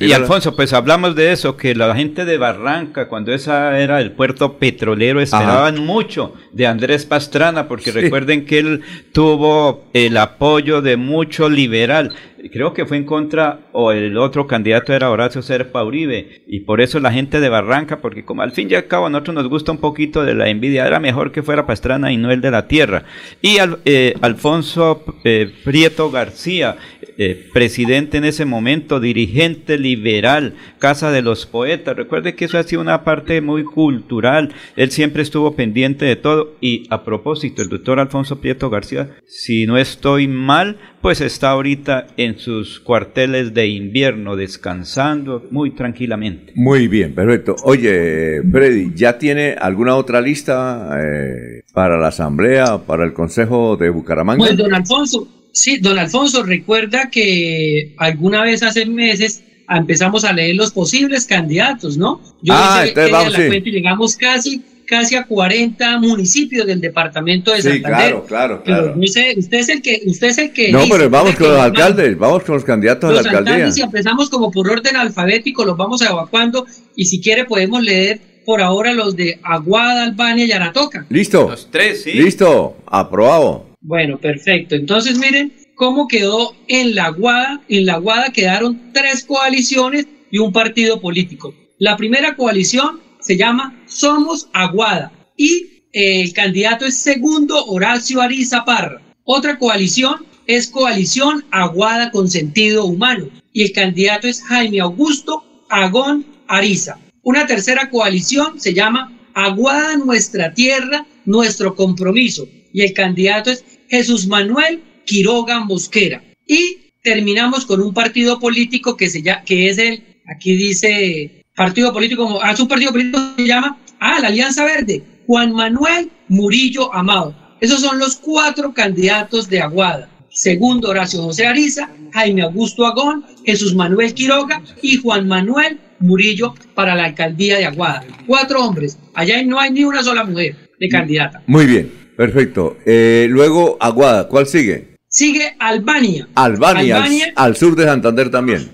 Y 0.00 0.12
Alfonso, 0.12 0.54
pues 0.54 0.74
hablamos 0.74 1.14
de 1.14 1.32
eso, 1.32 1.56
que 1.56 1.74
la 1.74 1.94
gente 1.94 2.26
de 2.26 2.36
Barranca, 2.36 3.08
cuando 3.08 3.32
esa 3.32 3.78
era 3.78 4.02
el 4.02 4.12
puerto 4.12 4.58
petrolero, 4.58 5.20
esperaban 5.20 5.84
mucho 5.84 6.34
de 6.52 6.66
Andrés 6.66 7.06
Pastrana, 7.06 7.68
porque 7.68 7.90
recuerden 7.90 8.44
que 8.44 8.58
él 8.58 8.82
tuvo 9.12 9.84
el 9.94 10.18
apoyo 10.18 10.82
de 10.82 10.98
mucho 10.98 11.48
liberal. 11.48 12.14
Creo 12.52 12.74
que 12.74 12.84
fue 12.84 12.96
en 12.98 13.04
contra, 13.04 13.60
o 13.72 13.92
el 13.92 14.18
otro 14.18 14.46
candidato 14.46 14.92
era 14.92 15.10
Horacio 15.10 15.40
Serpa 15.40 15.84
Uribe, 15.84 16.42
y 16.46 16.60
por 16.60 16.82
eso 16.82 17.00
la 17.00 17.12
gente 17.12 17.40
de 17.40 17.48
Barranca, 17.48 18.00
porque 18.00 18.24
como 18.24 18.42
al 18.42 18.52
fin 18.52 18.68
y 18.70 18.74
al 18.74 18.88
cabo 18.88 19.06
a 19.06 19.10
nosotros 19.10 19.36
nos 19.36 19.48
gusta 19.48 19.72
un 19.72 19.78
poquito 19.78 20.24
de 20.24 20.34
la 20.34 20.48
envidia, 20.48 20.86
era 20.86 21.00
mejor 21.00 21.32
que 21.32 21.42
fuera 21.42 21.66
Pastrana 21.66 22.12
y 22.12 22.18
no 22.18 22.30
el 22.30 22.42
de 22.42 22.50
la 22.50 22.66
tierra. 22.66 23.04
Y 23.40 23.56
eh, 23.84 24.14
Alfonso 24.20 25.02
eh, 25.24 25.50
Prieto 25.64 26.10
García, 26.10 26.76
eh, 27.16 27.48
presidente 27.52 28.18
en 28.18 28.24
ese 28.24 28.44
momento, 28.44 28.98
dirigente 28.98 29.61
liberal, 29.68 30.54
Casa 30.78 31.10
de 31.10 31.22
los 31.22 31.46
Poetas, 31.46 31.96
recuerde 31.96 32.34
que 32.34 32.46
eso 32.46 32.58
ha 32.58 32.62
sido 32.62 32.82
una 32.82 33.04
parte 33.04 33.40
muy 33.40 33.64
cultural, 33.64 34.52
él 34.76 34.90
siempre 34.90 35.22
estuvo 35.22 35.54
pendiente 35.54 36.04
de 36.04 36.16
todo, 36.16 36.56
y 36.60 36.86
a 36.90 37.04
propósito, 37.04 37.62
el 37.62 37.68
doctor 37.68 38.00
Alfonso 38.00 38.40
Prieto 38.40 38.70
García, 38.70 39.10
si 39.26 39.66
no 39.66 39.78
estoy 39.78 40.28
mal, 40.28 40.78
pues 41.00 41.20
está 41.20 41.50
ahorita 41.50 42.06
en 42.16 42.38
sus 42.38 42.80
cuarteles 42.80 43.54
de 43.54 43.66
invierno 43.66 44.36
descansando 44.36 45.46
muy 45.50 45.72
tranquilamente. 45.72 46.52
Muy 46.54 46.88
bien, 46.88 47.14
perfecto. 47.14 47.56
Oye, 47.64 48.40
Freddy, 48.50 48.92
¿ya 48.94 49.18
tiene 49.18 49.56
alguna 49.58 49.96
otra 49.96 50.20
lista 50.20 50.98
eh, 51.00 51.62
para 51.72 51.98
la 51.98 52.08
Asamblea, 52.08 52.78
para 52.86 53.04
el 53.04 53.12
Consejo 53.12 53.76
de 53.76 53.90
Bucaramanga? 53.90 54.38
Pues 54.38 54.56
don 54.56 54.72
Alfonso, 54.74 55.28
sí, 55.52 55.78
don 55.78 55.98
Alfonso, 55.98 56.42
recuerda 56.42 57.10
que 57.10 57.94
alguna 57.98 58.42
vez 58.42 58.62
hace 58.62 58.86
meses 58.86 59.42
empezamos 59.78 60.24
a 60.24 60.32
leer 60.32 60.56
los 60.56 60.70
posibles 60.72 61.26
candidatos, 61.26 61.96
¿no? 61.96 62.20
Yo 62.42 62.54
ah, 62.54 62.84
entonces 62.86 63.12
vamos, 63.12 63.32
la 63.32 63.46
cuenta 63.46 63.68
y 63.68 63.72
llegamos 63.72 64.16
casi 64.16 64.62
casi 64.86 65.14
a 65.14 65.24
40 65.24 65.98
municipios 66.00 66.66
del 66.66 66.80
departamento 66.80 67.52
de 67.52 67.62
Santander. 67.62 67.80
Sí, 67.80 68.10
claro, 68.10 68.26
claro, 68.26 68.62
claro. 68.62 68.94
usted, 68.98 69.38
es 69.52 69.68
el 69.70 69.80
que, 69.80 70.02
usted 70.04 70.28
es 70.28 70.38
el 70.38 70.52
que. 70.52 70.70
No, 70.70 70.82
pero 70.90 71.08
vamos 71.08 71.34
con 71.36 71.48
los 71.48 71.58
alcaldes, 71.58 72.18
vamos 72.18 72.42
con 72.42 72.56
los 72.56 72.64
candidatos 72.64 73.10
a 73.10 73.14
la 73.14 73.20
alcaldía. 73.20 73.70
Si 73.72 73.80
empezamos 73.80 74.28
como 74.28 74.50
por 74.50 74.70
orden 74.70 74.96
alfabético, 74.96 75.64
los 75.64 75.76
vamos 75.76 76.02
evacuando 76.02 76.66
y 76.94 77.06
si 77.06 77.20
quiere 77.20 77.44
podemos 77.44 77.82
leer 77.82 78.20
por 78.44 78.60
ahora 78.60 78.92
los 78.92 79.16
de 79.16 79.38
Aguada, 79.42 80.02
Albania 80.02 80.44
y 80.44 80.52
Aratoca. 80.52 81.06
Listo. 81.08 81.48
Los 81.48 81.70
tres, 81.70 82.02
sí. 82.02 82.12
Listo, 82.12 82.76
aprobado. 82.86 83.66
Bueno, 83.80 84.18
perfecto. 84.18 84.74
Entonces 84.74 85.18
miren 85.18 85.52
cómo 85.74 86.08
quedó 86.08 86.54
en 86.68 86.94
la 86.94 87.06
Aguada. 87.06 87.62
En 87.68 87.86
la 87.86 87.94
Aguada 87.94 88.32
quedaron 88.32 88.92
tres 88.92 89.24
coaliciones 89.24 90.06
y 90.30 90.38
un 90.38 90.52
partido 90.52 91.00
político. 91.00 91.54
La 91.78 91.96
primera 91.96 92.36
coalición 92.36 93.00
se 93.20 93.36
llama 93.36 93.82
Somos 93.86 94.48
Aguada 94.52 95.12
y 95.36 95.84
eh, 95.92 96.22
el 96.22 96.32
candidato 96.32 96.86
es 96.86 96.98
segundo 96.98 97.64
Horacio 97.66 98.20
Ariza 98.20 98.64
Parra. 98.64 99.02
Otra 99.24 99.58
coalición 99.58 100.26
es 100.46 100.68
Coalición 100.68 101.44
Aguada 101.50 102.10
con 102.10 102.28
Sentido 102.28 102.84
Humano 102.84 103.28
y 103.52 103.62
el 103.62 103.72
candidato 103.72 104.26
es 104.26 104.42
Jaime 104.42 104.80
Augusto 104.80 105.44
Agón 105.68 106.26
Ariza. 106.48 106.98
Una 107.22 107.46
tercera 107.46 107.90
coalición 107.90 108.60
se 108.60 108.74
llama 108.74 109.16
Aguada 109.34 109.96
Nuestra 109.96 110.52
Tierra, 110.54 111.06
Nuestro 111.24 111.74
Compromiso 111.74 112.48
y 112.72 112.82
el 112.82 112.92
candidato 112.92 113.50
es 113.50 113.64
Jesús 113.88 114.26
Manuel 114.26 114.82
Quiroga 115.12 115.60
Mosquera. 115.60 116.24
Y 116.46 116.92
terminamos 117.02 117.66
con 117.66 117.82
un 117.82 117.92
partido 117.92 118.40
político 118.40 118.96
que, 118.96 119.10
se 119.10 119.20
llama, 119.20 119.42
que 119.44 119.68
es 119.68 119.76
el, 119.76 120.02
aquí 120.26 120.56
dice 120.56 121.44
partido 121.54 121.92
político, 121.92 122.40
ah, 122.42 122.52
es 122.52 122.60
un 122.60 122.66
partido 122.66 122.92
político 122.92 123.18
que 123.36 123.42
se 123.42 123.48
llama, 123.48 123.78
ah, 124.00 124.20
la 124.22 124.28
Alianza 124.28 124.64
Verde, 124.64 125.02
Juan 125.26 125.52
Manuel 125.52 126.10
Murillo 126.28 126.94
Amado. 126.94 127.34
Esos 127.60 127.82
son 127.82 127.98
los 127.98 128.16
cuatro 128.16 128.72
candidatos 128.72 129.50
de 129.50 129.60
Aguada. 129.60 130.08
Segundo, 130.30 130.88
Horacio 130.88 131.20
José 131.20 131.46
Ariza, 131.46 131.90
Jaime 132.12 132.40
Augusto 132.40 132.86
Agón, 132.86 133.26
Jesús 133.44 133.74
Manuel 133.74 134.14
Quiroga 134.14 134.62
y 134.80 134.96
Juan 134.96 135.28
Manuel 135.28 135.78
Murillo 135.98 136.54
para 136.74 136.94
la 136.94 137.04
alcaldía 137.04 137.58
de 137.58 137.66
Aguada. 137.66 138.02
Cuatro 138.26 138.64
hombres. 138.64 138.98
Allá 139.12 139.42
no 139.42 139.60
hay 139.60 139.72
ni 139.72 139.84
una 139.84 140.02
sola 140.02 140.24
mujer 140.24 140.56
de 140.80 140.88
candidata. 140.88 141.42
Muy 141.46 141.66
bien, 141.66 141.92
perfecto. 142.16 142.78
Eh, 142.86 143.26
luego, 143.28 143.76
Aguada, 143.78 144.26
¿cuál 144.26 144.46
sigue? 144.46 144.91
Sigue 145.12 145.54
Albania. 145.58 146.26
Albania, 146.34 146.96
al- 147.04 147.32
Al, 147.36 147.56
sur 147.56 147.76
de 147.76 147.84
Santander 147.84 148.30
también. 148.30 148.70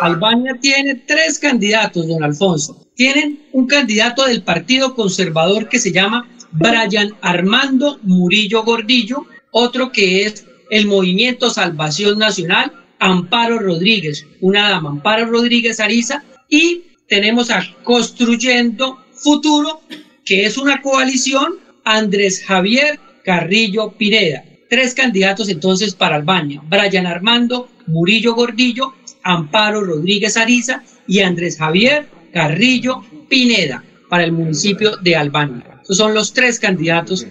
Albania 0.00 0.56
tiene 0.62 0.94
tres 0.94 1.38
candidatos, 1.38 2.08
don 2.08 2.24
Alfonso. 2.24 2.86
Tienen 2.94 3.42
un 3.52 3.66
candidato 3.66 4.24
del 4.24 4.42
Partido 4.42 4.94
Conservador 4.94 5.68
que 5.68 5.78
se 5.78 5.92
llama 5.92 6.26
Brian 6.52 7.14
Armando 7.20 7.98
Murillo 8.02 8.62
Gordillo, 8.64 9.26
otro 9.50 9.92
que 9.92 10.24
es 10.24 10.46
el 10.70 10.86
Movimiento 10.86 11.50
Salvación 11.50 12.18
Nacional, 12.18 12.72
Amparo 12.98 13.58
Rodríguez, 13.58 14.24
una 14.40 14.70
dama, 14.70 14.88
Amparo 14.88 15.26
Rodríguez 15.26 15.80
Ariza, 15.80 16.22
y 16.48 16.84
tenemos 17.08 17.50
a 17.50 17.62
Construyendo 17.84 18.98
Futuro, 19.12 19.82
que 20.24 20.46
es 20.46 20.56
una 20.56 20.80
coalición, 20.80 21.56
Andrés 21.84 22.42
Javier 22.42 22.98
Carrillo 23.22 23.92
Pineda. 23.98 24.44
Tres 24.68 24.94
candidatos 24.94 25.48
entonces 25.48 25.94
para 25.94 26.16
Albania, 26.16 26.62
Brian 26.68 27.06
Armando 27.06 27.68
Murillo 27.86 28.34
Gordillo, 28.34 28.94
Amparo 29.22 29.82
Rodríguez 29.82 30.36
Ariza 30.36 30.82
y 31.06 31.20
Andrés 31.20 31.56
Javier 31.58 32.06
Carrillo 32.32 33.02
Pineda 33.28 33.82
para 34.08 34.24
el 34.24 34.32
municipio 34.32 34.96
de 34.98 35.16
Albania. 35.16 35.80
Esos 35.82 35.96
son 35.96 36.14
los 36.14 36.32
tres 36.32 36.58
candidatos 36.58 37.26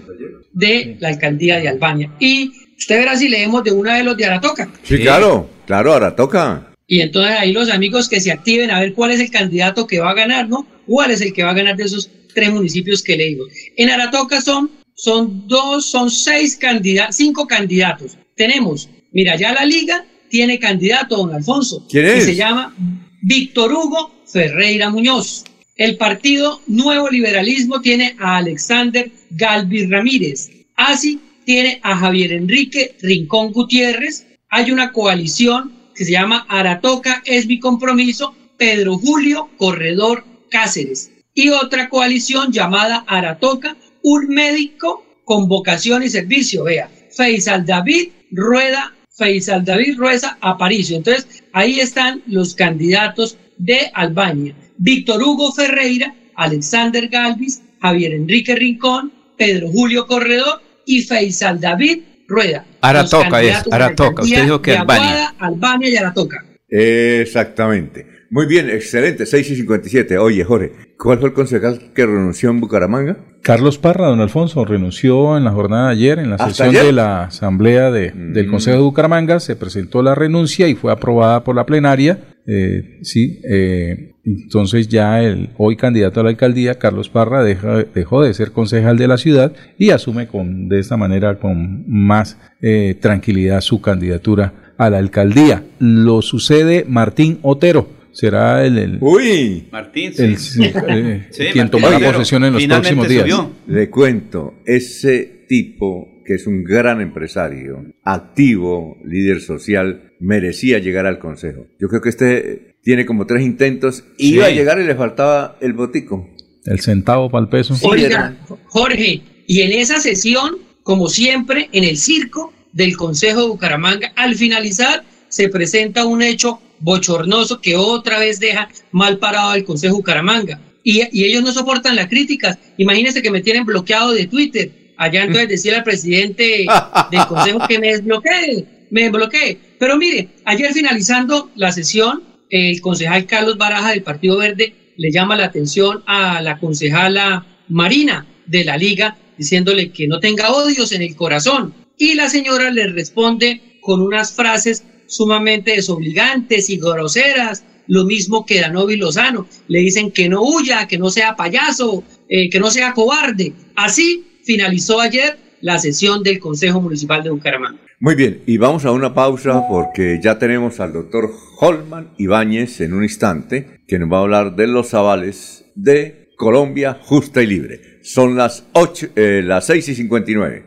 de 0.54 0.98
la 1.00 1.10
alcaldía 1.10 1.60
de 1.60 1.68
Albania. 1.70 2.12
Y 2.20 2.52
usted 2.78 2.98
verá 2.98 3.16
si 3.16 3.30
leemos 3.30 3.64
de 3.64 3.72
una 3.72 3.96
de 3.98 4.04
los 4.04 4.18
de 4.18 4.26
Aratoca. 4.26 4.72
Sí, 4.84 5.00
claro, 5.00 5.50
claro, 5.66 5.94
ahora 5.94 6.16
toca. 6.16 6.74
Y 6.88 7.02
entonces 7.02 7.36
ahí 7.38 7.52
los 7.52 7.70
amigos 7.70 8.08
que 8.08 8.22
se 8.22 8.32
activen 8.32 8.72
a 8.72 8.80
ver 8.80 8.94
cuál 8.94 9.12
es 9.12 9.20
el 9.20 9.30
candidato 9.30 9.86
que 9.86 10.00
va 10.00 10.12
a 10.12 10.16
ganar, 10.16 10.48
¿no? 10.48 10.66
¿Cuál 10.86 11.12
es 11.12 11.22
el 11.22 11.34
que 11.34 11.44
va 11.44 11.52
a 11.52 11.56
ganar 11.56 11.76
de 11.76 11.84
esos 11.84 12.10
tres 12.34 12.52
municipios 12.52 13.04
que 13.04 13.18
leímos? 13.18 13.48
En 13.76 13.90
Aratoca 13.90 14.42
son, 14.42 14.72
son 14.98 15.48
dos, 15.48 15.86
son 15.86 16.10
seis 16.10 16.58
candidatos, 16.58 17.16
cinco 17.16 17.48
candidatos. 17.48 18.18
Tenemos, 18.36 18.90
mira, 19.14 19.36
ya 19.36 19.54
la 19.54 19.64
liga 19.64 20.06
tiene 20.30 20.60
candidato, 20.60 21.16
don 21.18 21.34
Alfonso. 21.34 21.86
¿Quién 21.90 22.06
Que 22.06 22.18
es? 22.18 22.26
se 22.26 22.36
llama 22.36 22.76
Víctor 23.22 23.72
Hugo 23.72 24.12
Ferreira 24.26 24.90
Muñoz. 24.90 25.44
El 25.76 25.96
partido 25.98 26.62
Nuevo 26.68 27.10
Liberalismo 27.10 27.82
tiene 27.82 28.16
a 28.20 28.38
Alexander 28.38 29.12
Galvis 29.30 29.90
Ramírez. 29.90 30.50
Así 30.76 31.20
tiene 31.46 31.80
a 31.84 31.96
Javier 31.96 32.34
Enrique 32.34 32.96
Rincón 33.02 33.52
Gutiérrez. 33.52 34.26
Hay 34.50 34.72
una 34.72 34.92
coalición 34.92 35.74
que 35.94 36.06
se 36.06 36.12
llama 36.12 36.46
Aratoca 36.50 37.22
es 37.26 37.46
mi 37.48 37.60
compromiso, 37.60 38.36
Pedro 38.58 38.98
Julio 38.98 39.50
Corredor 39.58 40.26
Cáceres. 40.50 41.12
Y 41.34 41.50
otra 41.50 41.90
coalición 41.90 42.52
llamada 42.52 43.04
Aratoca, 43.08 43.78
un 44.08 44.30
médico 44.30 45.04
con 45.26 45.50
vocación 45.50 46.02
y 46.02 46.10
servicio. 46.10 46.64
Vea, 46.64 46.90
Faisal 47.16 47.66
David 47.66 48.10
Rueda, 48.32 48.94
Faisal 49.18 49.66
David 49.66 49.98
Rueza 49.98 50.38
Aparicio. 50.40 50.96
Entonces, 50.96 51.44
ahí 51.52 51.82
están 51.82 52.24
los 52.26 52.56
candidatos 52.56 53.38
de 53.58 53.92
Albania. 53.94 54.56
Víctor 54.78 55.22
Hugo 55.22 55.52
Ferreira, 55.52 56.16
Alexander 56.36 57.10
Galvis, 57.10 57.62
Javier 57.82 58.14
Enrique 58.14 58.56
Rincón, 58.56 59.12
Pedro 59.38 59.68
Julio 59.70 60.08
Corredor 60.08 60.62
y 60.86 61.02
Faisal 61.02 61.60
David 61.60 62.00
Rueda. 62.30 62.66
Aratoca 62.80 63.42
es, 63.42 63.58
Aratoca. 63.70 64.24
Usted 64.24 64.44
dijo 64.44 64.62
que 64.62 64.78
Albania. 64.78 65.10
Aguada, 65.10 65.36
Albania 65.40 65.90
y 65.90 65.98
Aratoca. 65.98 66.46
Exactamente. 66.70 68.17
Muy 68.30 68.46
bien, 68.46 68.70
excelente. 68.70 69.26
6 69.26 69.52
y 69.52 69.56
57. 69.56 70.18
Oye, 70.18 70.44
Jorge, 70.44 70.72
¿cuál 70.98 71.20
fue 71.20 71.30
el 71.30 71.34
concejal 71.34 71.92
que 71.94 72.06
renunció 72.06 72.50
en 72.50 72.60
Bucaramanga? 72.60 73.18
Carlos 73.42 73.78
Parra, 73.78 74.08
don 74.08 74.20
Alfonso, 74.20 74.66
renunció 74.66 75.38
en 75.38 75.46
la 75.46 75.52
jornada 75.52 75.88
de 75.88 75.94
ayer, 75.94 76.20
en 76.20 76.30
la 76.32 76.36
¿Hasta 76.36 76.50
sesión 76.50 76.70
ayer? 76.70 76.86
de 76.86 76.92
la 76.92 77.24
Asamblea 77.26 77.90
de- 77.92 78.12
del 78.12 78.48
Consejo 78.50 78.78
de 78.78 78.84
Bucaramanga, 78.84 79.40
se 79.40 79.56
presentó 79.56 80.02
la 80.02 80.14
renuncia 80.16 80.68
y 80.68 80.76
fue 80.76 80.92
aprobada 80.92 81.44
por 81.46 81.56
la 81.56 81.66
plenaria. 81.66 82.20
Eh, 82.46 83.00
sí, 83.04 83.40
eh, 83.50 84.16
entonces 84.26 84.88
ya 84.90 85.22
el 85.22 85.50
hoy 85.58 85.76
candidato 85.78 86.20
a 86.20 86.24
la 86.24 86.30
alcaldía, 86.30 86.76
Carlos 86.80 87.10
Parra, 87.10 87.44
deja- 87.44 87.84
dejó 87.94 88.24
de 88.24 88.34
ser 88.34 88.52
concejal 88.52 88.98
de 88.98 89.08
la 89.08 89.18
ciudad 89.18 89.54
y 89.78 89.92
asume 89.92 90.28
con, 90.28 90.68
de 90.68 90.80
esta 90.80 90.98
manera 90.98 91.40
con 91.40 91.86
más 91.88 92.38
eh, 92.62 92.98
tranquilidad 93.00 93.62
su 93.62 93.80
candidatura 93.82 94.74
a 94.78 94.90
la 94.90 94.98
alcaldía. 94.98 95.64
Lo 95.80 96.22
sucede 96.22 96.86
Martín 96.88 97.40
Otero. 97.42 97.96
Será 98.18 98.66
el, 98.66 98.78
el- 98.80 98.98
Uy, 99.00 99.68
Martín, 99.72 100.12
sí. 100.14 100.24
el- 100.24 100.38
sí, 100.38 100.64
eh, 100.88 101.28
Sí, 101.32 101.44
quien 101.54 101.70
tomará 101.70 102.00
posesión 102.00 102.44
en 102.46 102.54
los 102.54 102.66
próximos 102.66 103.08
días. 103.08 103.22
subió. 103.24 103.52
Le 103.68 103.90
cuento, 103.92 104.56
ese 104.66 105.46
tipo 105.48 106.08
que 106.26 106.34
es 106.34 106.48
un 106.48 106.64
gran 106.64 107.00
empresario, 107.00 107.86
activo, 108.04 108.98
líder 109.06 109.40
social, 109.40 110.14
merecía 110.20 110.80
llegar 110.80 111.06
al 111.06 111.20
consejo. 111.20 111.68
Yo 111.80 111.88
creo 111.90 112.02
que 112.02 112.10
este 112.10 112.76
tiene 112.82 113.06
como 113.06 113.26
tres 113.28 113.44
intentos, 113.44 114.04
iba 114.18 114.48
a 114.48 114.50
llegar 114.50 114.80
y 114.82 114.86
le 114.86 114.96
faltaba 114.96 115.58
el 115.62 115.74
botico. 115.74 116.28
El 116.66 116.80
centavo 116.82 117.30
para 117.30 117.44
el 117.44 117.50
peso. 117.50 117.76
Oiga, 117.84 118.36
Jorge, 118.66 119.22
y 119.46 119.62
en 119.62 119.72
esa 119.74 120.00
sesión, 120.00 120.58
como 120.84 121.08
siempre, 121.08 121.70
en 121.72 121.84
el 121.84 121.98
circo 121.98 122.52
del 122.74 122.98
Consejo 122.98 123.42
de 123.44 123.48
Bucaramanga, 123.48 124.12
al 124.16 124.36
finalizar 124.36 125.04
se 125.30 125.50
presenta 125.50 126.06
un 126.06 126.22
hecho 126.22 126.60
bochornoso 126.80 127.62
que 127.62 127.76
otra 127.76 128.20
vez 128.20 128.40
deja 128.40 128.70
mal 128.92 129.18
parado 129.18 129.52
al 129.52 129.64
Consejo 129.64 129.96
de 129.96 130.00
Bucaramanga. 130.00 130.62
Y, 130.84 131.02
y 131.12 131.26
ellos 131.26 131.44
no 131.44 131.52
soportan 131.52 131.96
las 131.96 132.08
críticas. 132.08 132.58
Imagínense 132.78 133.22
que 133.22 133.32
me 133.32 133.42
tienen 133.42 133.66
bloqueado 133.66 134.14
de 134.14 134.28
Twitter. 134.28 134.72
Allá 134.98 135.24
entonces 135.24 135.50
decía 135.50 135.78
al 135.78 135.84
presidente 135.84 136.66
del 137.12 137.28
Consejo 137.28 137.60
que 137.68 137.80
me 137.80 137.88
desbloquee, 137.88 138.66
me 138.90 139.04
desbloquee. 139.04 139.60
Pero 139.80 139.98
mire, 139.98 140.30
ayer 140.46 140.74
finalizando 140.74 141.52
la 141.56 141.72
sesión, 141.72 142.24
el 142.50 142.80
concejal 142.82 143.26
Carlos 143.26 143.58
Baraja 143.58 143.90
del 143.92 144.04
Partido 144.04 144.38
Verde 144.38 144.74
le 144.96 145.12
llama 145.12 145.36
la 145.36 145.46
atención 145.46 146.04
a 146.08 146.42
la 146.42 146.58
concejala 146.60 147.46
Marina 147.68 148.26
de 148.46 148.64
la 148.64 148.78
Liga, 148.78 149.18
diciéndole 149.38 149.92
que 149.92 150.08
no 150.08 150.20
tenga 150.20 150.52
odios 150.52 150.92
en 150.92 151.02
el 151.02 151.16
corazón. 151.16 151.74
Y 151.98 152.16
la 152.16 152.30
señora 152.30 152.72
le 152.72 152.88
responde 152.88 153.80
con 153.82 154.02
unas 154.02 154.34
frases 154.34 154.84
sumamente 155.08 155.72
desobligantes 155.72 156.70
y 156.70 156.78
groseras, 156.78 157.64
lo 157.88 158.06
mismo 158.06 158.46
que 158.46 158.62
Danovi 158.62 158.98
Lozano. 158.98 159.48
Le 159.68 159.80
dicen 159.80 160.12
que 160.12 160.30
no 160.30 160.42
huya, 160.44 160.88
que 160.88 160.98
no 160.98 161.10
sea 161.10 161.36
payaso, 161.36 162.04
eh, 162.30 162.50
que 162.50 162.60
no 162.60 162.70
sea 162.70 162.94
cobarde. 162.94 163.54
Así 163.76 164.26
finalizó 164.44 165.00
ayer 165.00 165.38
la 165.62 165.80
sesión 165.80 166.24
del 166.24 166.40
Consejo 166.40 166.82
Municipal 166.82 167.24
de 167.24 167.32
Bucaramanga. 167.32 167.80
Muy 168.00 168.14
bien, 168.14 168.44
y 168.46 168.58
vamos 168.58 168.86
a 168.86 168.92
una 168.92 169.16
pausa 169.16 169.68
porque 169.68 170.20
ya 170.22 170.38
tenemos 170.38 170.80
al 170.80 170.94
doctor 170.94 171.32
Holman 171.60 172.14
Ibáñez 172.20 172.80
en 172.82 172.94
un 172.94 173.02
instante 173.02 173.82
que 173.88 173.98
nos 173.98 174.12
va 174.12 174.20
a 174.20 174.22
hablar 174.22 174.56
de 174.56 174.68
los 174.68 174.94
avales 174.94 175.66
de 175.74 176.30
Colombia 176.38 177.00
justa 177.02 177.42
y 177.42 177.48
libre. 177.48 178.00
Son 178.04 178.38
las, 178.38 178.68
ocho, 178.74 179.08
eh, 179.16 179.42
las 179.44 179.66
6 179.66 179.90
y 179.90 179.96
59. 179.96 180.67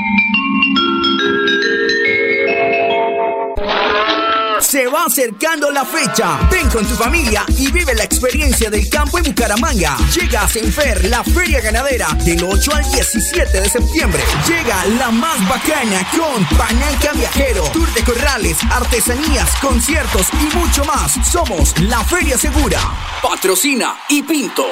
Se 4.71 4.87
va 4.87 5.03
acercando 5.03 5.69
la 5.69 5.83
fecha. 5.83 6.47
Ven 6.49 6.69
con 6.69 6.85
tu 6.85 6.95
familia 6.95 7.43
y 7.57 7.69
vive 7.73 7.93
la 7.93 8.05
experiencia 8.05 8.69
del 8.69 8.87
campo 8.87 9.17
en 9.17 9.25
Bucaramanga. 9.25 9.97
Llega 10.15 10.43
a 10.43 10.47
Senfer, 10.47 11.09
la 11.09 11.25
feria 11.25 11.59
ganadera, 11.59 12.07
del 12.23 12.41
8 12.41 12.75
al 12.75 12.89
17 12.89 13.59
de 13.59 13.69
septiembre. 13.69 14.23
Llega 14.47 14.85
la 14.97 15.11
más 15.11 15.45
bacana 15.49 16.07
con 16.11 16.45
Pananca 16.57 17.11
Viajero, 17.11 17.63
Tour 17.73 17.93
de 17.93 18.01
Corrales, 18.01 18.59
artesanías, 18.71 19.53
conciertos 19.59 20.27
y 20.39 20.55
mucho 20.55 20.85
más. 20.85 21.19
Somos 21.29 21.77
la 21.81 22.01
Feria 22.05 22.37
Segura. 22.37 22.79
Patrocina 23.21 23.97
y 24.07 24.23
Pinto. 24.23 24.67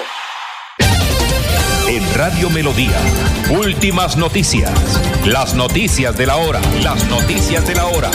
En 1.89 2.13
Radio 2.13 2.49
Melodía, 2.51 3.01
últimas 3.49 4.15
noticias. 4.15 4.71
Las 5.25 5.55
noticias 5.55 6.15
de 6.15 6.25
la 6.25 6.37
hora. 6.37 6.61
Las 6.81 7.03
noticias 7.09 7.67
de 7.67 7.75
la 7.75 7.87
hora. 7.87 8.11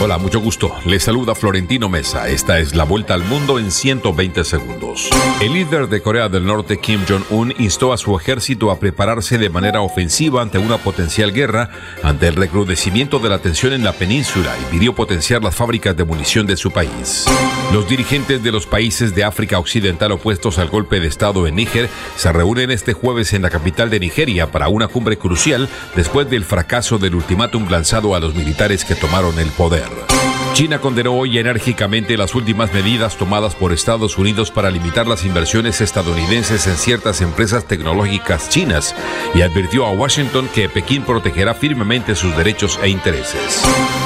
Hola, 0.00 0.18
mucho 0.18 0.40
gusto. 0.40 0.72
Les 0.84 1.04
saluda 1.04 1.34
Florentino 1.34 1.88
Mesa. 1.88 2.28
Esta 2.28 2.58
es 2.58 2.74
la 2.74 2.84
vuelta 2.84 3.14
al 3.14 3.22
mundo 3.22 3.58
en 3.58 3.70
120 3.70 4.44
segundos. 4.44 5.08
El 5.40 5.52
líder 5.52 5.88
de 5.88 6.02
Corea 6.02 6.28
del 6.28 6.44
Norte, 6.44 6.78
Kim 6.78 7.04
Jong-un, 7.08 7.54
instó 7.58 7.92
a 7.92 7.98
su 7.98 8.16
ejército 8.16 8.70
a 8.70 8.80
prepararse 8.80 9.38
de 9.38 9.50
manera 9.50 9.80
ofensiva 9.80 10.42
ante 10.42 10.58
una 10.58 10.78
potencial 10.78 11.32
guerra 11.32 11.70
ante 12.02 12.28
el 12.28 12.34
recrudecimiento 12.34 13.20
de 13.20 13.28
la 13.28 13.38
tensión 13.38 13.72
en 13.72 13.84
la 13.84 13.92
península 13.92 14.56
y 14.60 14.72
pidió 14.72 14.92
potenciar 14.92 15.42
las 15.42 15.54
fábricas 15.54 15.96
de 15.96 16.04
munición 16.04 16.46
de 16.46 16.56
su 16.56 16.70
país. 16.72 17.26
Los 17.72 17.88
dirigentes 17.88 18.42
de 18.42 18.52
los 18.52 18.66
países 18.66 19.14
de 19.14 19.24
África 19.24 19.58
Occidental 19.58 20.12
opuestos 20.12 20.58
al 20.58 20.68
golpe 20.68 21.00
de 21.00 21.08
Estado 21.08 21.46
en 21.46 21.54
Níger 21.54 21.88
se 22.16 22.32
reúnen 22.32 22.70
este 22.70 22.92
jueves 22.92 23.32
en 23.32 23.42
la 23.42 23.50
capital 23.50 23.88
de 23.88 24.00
Nigeria 24.00 24.50
para 24.50 24.68
una 24.68 24.88
cumbre 24.88 25.16
crucial 25.16 25.68
después 25.94 26.28
del 26.28 26.44
fracaso 26.44 26.98
del 26.98 27.14
ultimátum 27.14 27.68
lanzado 27.70 28.14
a 28.14 28.20
los 28.20 28.34
militares 28.34 28.84
que 28.84 28.94
tomaron 28.94 29.38
el 29.38 29.48
poder. 29.50 29.81
Fer. 29.82 30.21
China 30.52 30.80
condenó 30.80 31.14
hoy 31.14 31.38
enérgicamente 31.38 32.18
las 32.18 32.34
últimas 32.34 32.74
medidas 32.74 33.16
tomadas 33.16 33.54
por 33.54 33.72
Estados 33.72 34.18
Unidos 34.18 34.50
para 34.50 34.70
limitar 34.70 35.06
las 35.06 35.24
inversiones 35.24 35.80
estadounidenses 35.80 36.66
en 36.66 36.76
ciertas 36.76 37.22
empresas 37.22 37.64
tecnológicas 37.64 38.50
chinas 38.50 38.94
y 39.34 39.40
advirtió 39.40 39.86
a 39.86 39.92
Washington 39.92 40.50
que 40.54 40.68
Pekín 40.68 41.04
protegerá 41.04 41.54
firmemente 41.54 42.14
sus 42.14 42.36
derechos 42.36 42.78
e 42.82 42.90
intereses. 42.90 43.64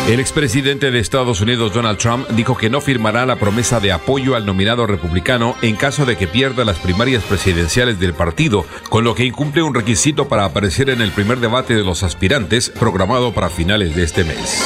El 0.09 0.21
expresidente 0.21 0.93
de 0.93 1.01
Estados 1.01 1.41
Unidos 1.41 1.75
Donald 1.75 1.99
Trump 1.99 2.29
dijo 2.31 2.57
que 2.57 2.71
no 2.71 2.81
firmará 2.81 3.27
la 3.27 3.37
promesa 3.37 3.81
de 3.81 3.91
apoyo 3.91 4.37
al 4.37 4.47
nominado 4.47 4.87
republicano 4.87 5.57
en 5.63 5.75
caso 5.75 6.07
de 6.07 6.17
que 6.17 6.29
pierda 6.29 6.65
las 6.65 6.79
primarias 6.79 7.25
presidenciales 7.25 7.99
del 7.99 8.15
partido, 8.15 8.65
con 8.89 9.03
lo 9.03 9.17
que 9.17 9.25
incumple 9.25 9.63
un 9.63 9.75
requisito 9.75 10.29
para 10.29 10.45
aparecer 10.45 10.91
en 10.91 11.01
el 11.01 11.11
primer 11.11 11.41
debate 11.41 11.75
de 11.75 11.83
los 11.83 12.05
aspirantes 12.05 12.71
programado 12.71 13.35
para 13.35 13.49
finales 13.49 13.97
de 13.97 14.05
este 14.05 14.23
mes. 14.23 14.65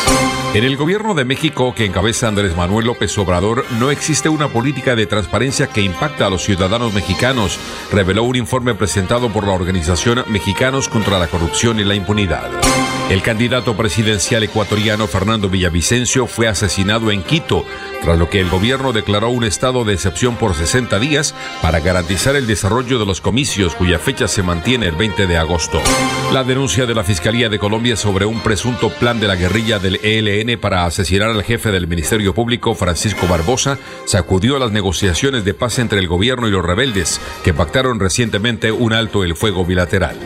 En 0.53 0.65
el 0.65 0.77
gobierno 0.77 1.15
de 1.15 1.25
México 1.25 1.70
que 1.75 1.85
encabeza 1.85 2.29
Andrés 2.29 2.57
Manuel 2.57 2.87
López 2.87 3.17
Obrador 3.19 3.65
no 3.79 3.91
existe 3.91 4.29
una 4.29 4.49
política 4.49 4.97
de 4.97 5.07
transparencia 5.07 5.67
que 5.67 5.83
impacta 5.83 6.27
a 6.27 6.31
los 6.31 6.43
ciudadanos 6.43 6.93
mexicanos, 6.93 7.59
reveló 7.93 8.25
un 8.25 8.37
informe 8.37 8.75
presentado 8.75 9.31
por 9.31 9.47
la 9.47 9.53
organización 9.53 10.25
Mexicanos 10.29 10.89
contra 10.89 11.19
la 11.19 11.29
Corrupción 11.29 11.81
y 11.81 11.85
la 11.85 11.95
Impunidad. 11.95 12.51
El 13.11 13.23
candidato 13.23 13.77
presidencial 13.77 14.45
ecuatoriano 14.45 15.09
Fernando 15.09 15.51
Villavicencio 15.51 16.29
fue 16.29 16.47
asesinado 16.47 17.11
en 17.11 17.25
Quito, 17.25 17.65
tras 18.03 18.17
lo 18.17 18.31
que 18.31 18.39
el 18.39 18.49
gobierno 18.49 18.93
declaró 18.93 19.31
un 19.31 19.43
estado 19.43 19.85
de 19.85 19.95
excepción 19.95 20.37
por 20.37 20.55
60 20.55 20.97
días 21.01 21.35
para 21.61 21.81
garantizar 21.81 22.37
el 22.37 22.47
desarrollo 22.47 23.01
de 23.01 23.07
los 23.07 23.21
comicios 23.21 23.75
cuya 23.75 23.99
fecha 23.99 24.29
se 24.29 24.45
mantiene 24.45 24.87
el 24.87 24.95
20 24.95 25.27
de 25.27 25.37
agosto. 25.37 25.81
La 26.33 26.45
denuncia 26.45 26.87
de 26.87 26.95
la 26.95 27.03
Fiscalía 27.03 27.49
de 27.49 27.59
Colombia 27.59 27.97
sobre 27.97 28.27
un 28.27 28.39
presunto 28.43 28.91
plan 28.91 29.19
de 29.19 29.27
la 29.27 29.35
guerrilla 29.35 29.81
del 29.81 29.99
ELN 30.05 30.61
para 30.61 30.85
asesinar 30.85 31.31
al 31.31 31.43
jefe 31.43 31.73
del 31.73 31.89
Ministerio 31.89 32.33
Público, 32.33 32.77
Francisco 32.77 33.27
Barbosa, 33.27 33.77
sacudió 34.05 34.57
las 34.61 34.71
negociaciones 34.71 35.45
de 35.45 35.53
paz 35.53 35.81
entre 35.81 35.99
el 35.99 36.07
gobierno 36.07 36.47
y 36.47 36.53
los 36.53 36.65
rebeldes, 36.65 37.21
que 37.43 37.55
pactaron 37.55 37.99
recientemente 37.99 38.71
un 38.71 38.93
alto 38.93 39.25
el 39.25 39.35
fuego 39.35 39.65
bilateral. 39.65 40.17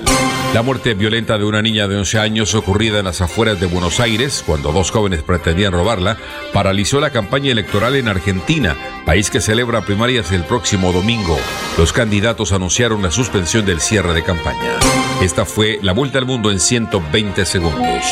La 0.54 0.62
muerte 0.62 0.94
violenta 0.94 1.36
de 1.36 1.44
una 1.44 1.60
niña 1.62 1.88
de 1.88 1.96
11 1.96 2.20
años 2.20 2.54
ocurrida 2.54 3.00
en 3.00 3.06
las 3.06 3.20
afueras 3.20 3.58
de 3.58 3.66
Buenos 3.66 3.98
Aires, 3.98 4.44
cuando 4.46 4.70
dos 4.70 4.92
jóvenes 4.92 5.24
pretendían 5.24 5.72
robarla, 5.72 6.16
paralizó 6.52 7.00
la 7.00 7.10
campaña 7.10 7.50
electoral 7.50 7.96
en 7.96 8.06
Argentina, 8.06 8.76
país 9.04 9.30
que 9.30 9.40
celebra 9.40 9.80
primarias 9.80 10.30
el 10.30 10.44
próximo 10.44 10.92
domingo. 10.92 11.36
Los 11.76 11.92
candidatos 11.92 12.52
anunciaron 12.52 13.02
la 13.02 13.10
suspensión 13.10 13.66
del 13.66 13.80
cierre 13.80 14.14
de 14.14 14.22
campaña. 14.22 14.78
Esta 15.20 15.44
fue 15.44 15.80
la 15.82 15.92
vuelta 15.92 16.18
al 16.18 16.26
mundo 16.26 16.52
en 16.52 16.60
120 16.60 17.44
segundos. 17.46 18.04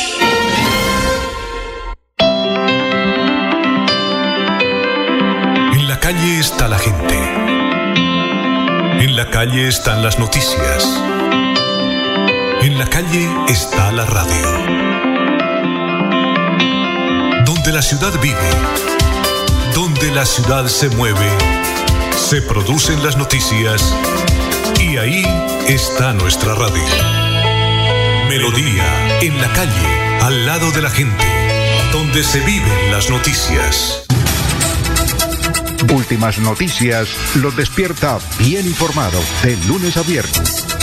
En 5.71 5.87
la 5.87 5.97
calle 6.01 6.39
está 6.39 6.67
la 6.67 6.77
gente. 6.77 7.15
En 9.01 9.15
la 9.15 9.29
calle 9.31 9.69
están 9.69 10.03
las 10.03 10.19
noticias. 10.19 11.01
La 12.83 12.89
calle 12.89 13.29
está 13.47 13.93
la 13.93 14.05
radio. 14.05 14.45
Donde 17.45 17.71
la 17.71 17.81
ciudad 17.81 18.11
vive, 18.19 18.49
donde 19.73 20.11
la 20.11 20.25
ciudad 20.25 20.67
se 20.67 20.89
mueve, 20.89 21.29
se 22.13 22.41
producen 22.41 23.01
las 23.01 23.15
noticias 23.15 23.95
y 24.81 24.97
ahí 24.97 25.23
está 25.69 26.11
nuestra 26.11 26.55
radio. 26.55 26.83
Melodía, 28.27 29.21
en 29.21 29.39
la 29.39 29.47
calle, 29.53 30.19
al 30.21 30.45
lado 30.45 30.69
de 30.71 30.81
la 30.81 30.89
gente, 30.89 31.23
donde 31.93 32.21
se 32.21 32.41
viven 32.41 32.91
las 32.91 33.09
noticias. 33.09 34.03
Últimas 35.89 36.37
noticias 36.39 37.07
los 37.35 37.55
despierta 37.55 38.19
bien 38.39 38.67
informado 38.67 39.21
de 39.41 39.55
lunes 39.67 39.95
a 39.95 40.01
viernes. 40.01 40.82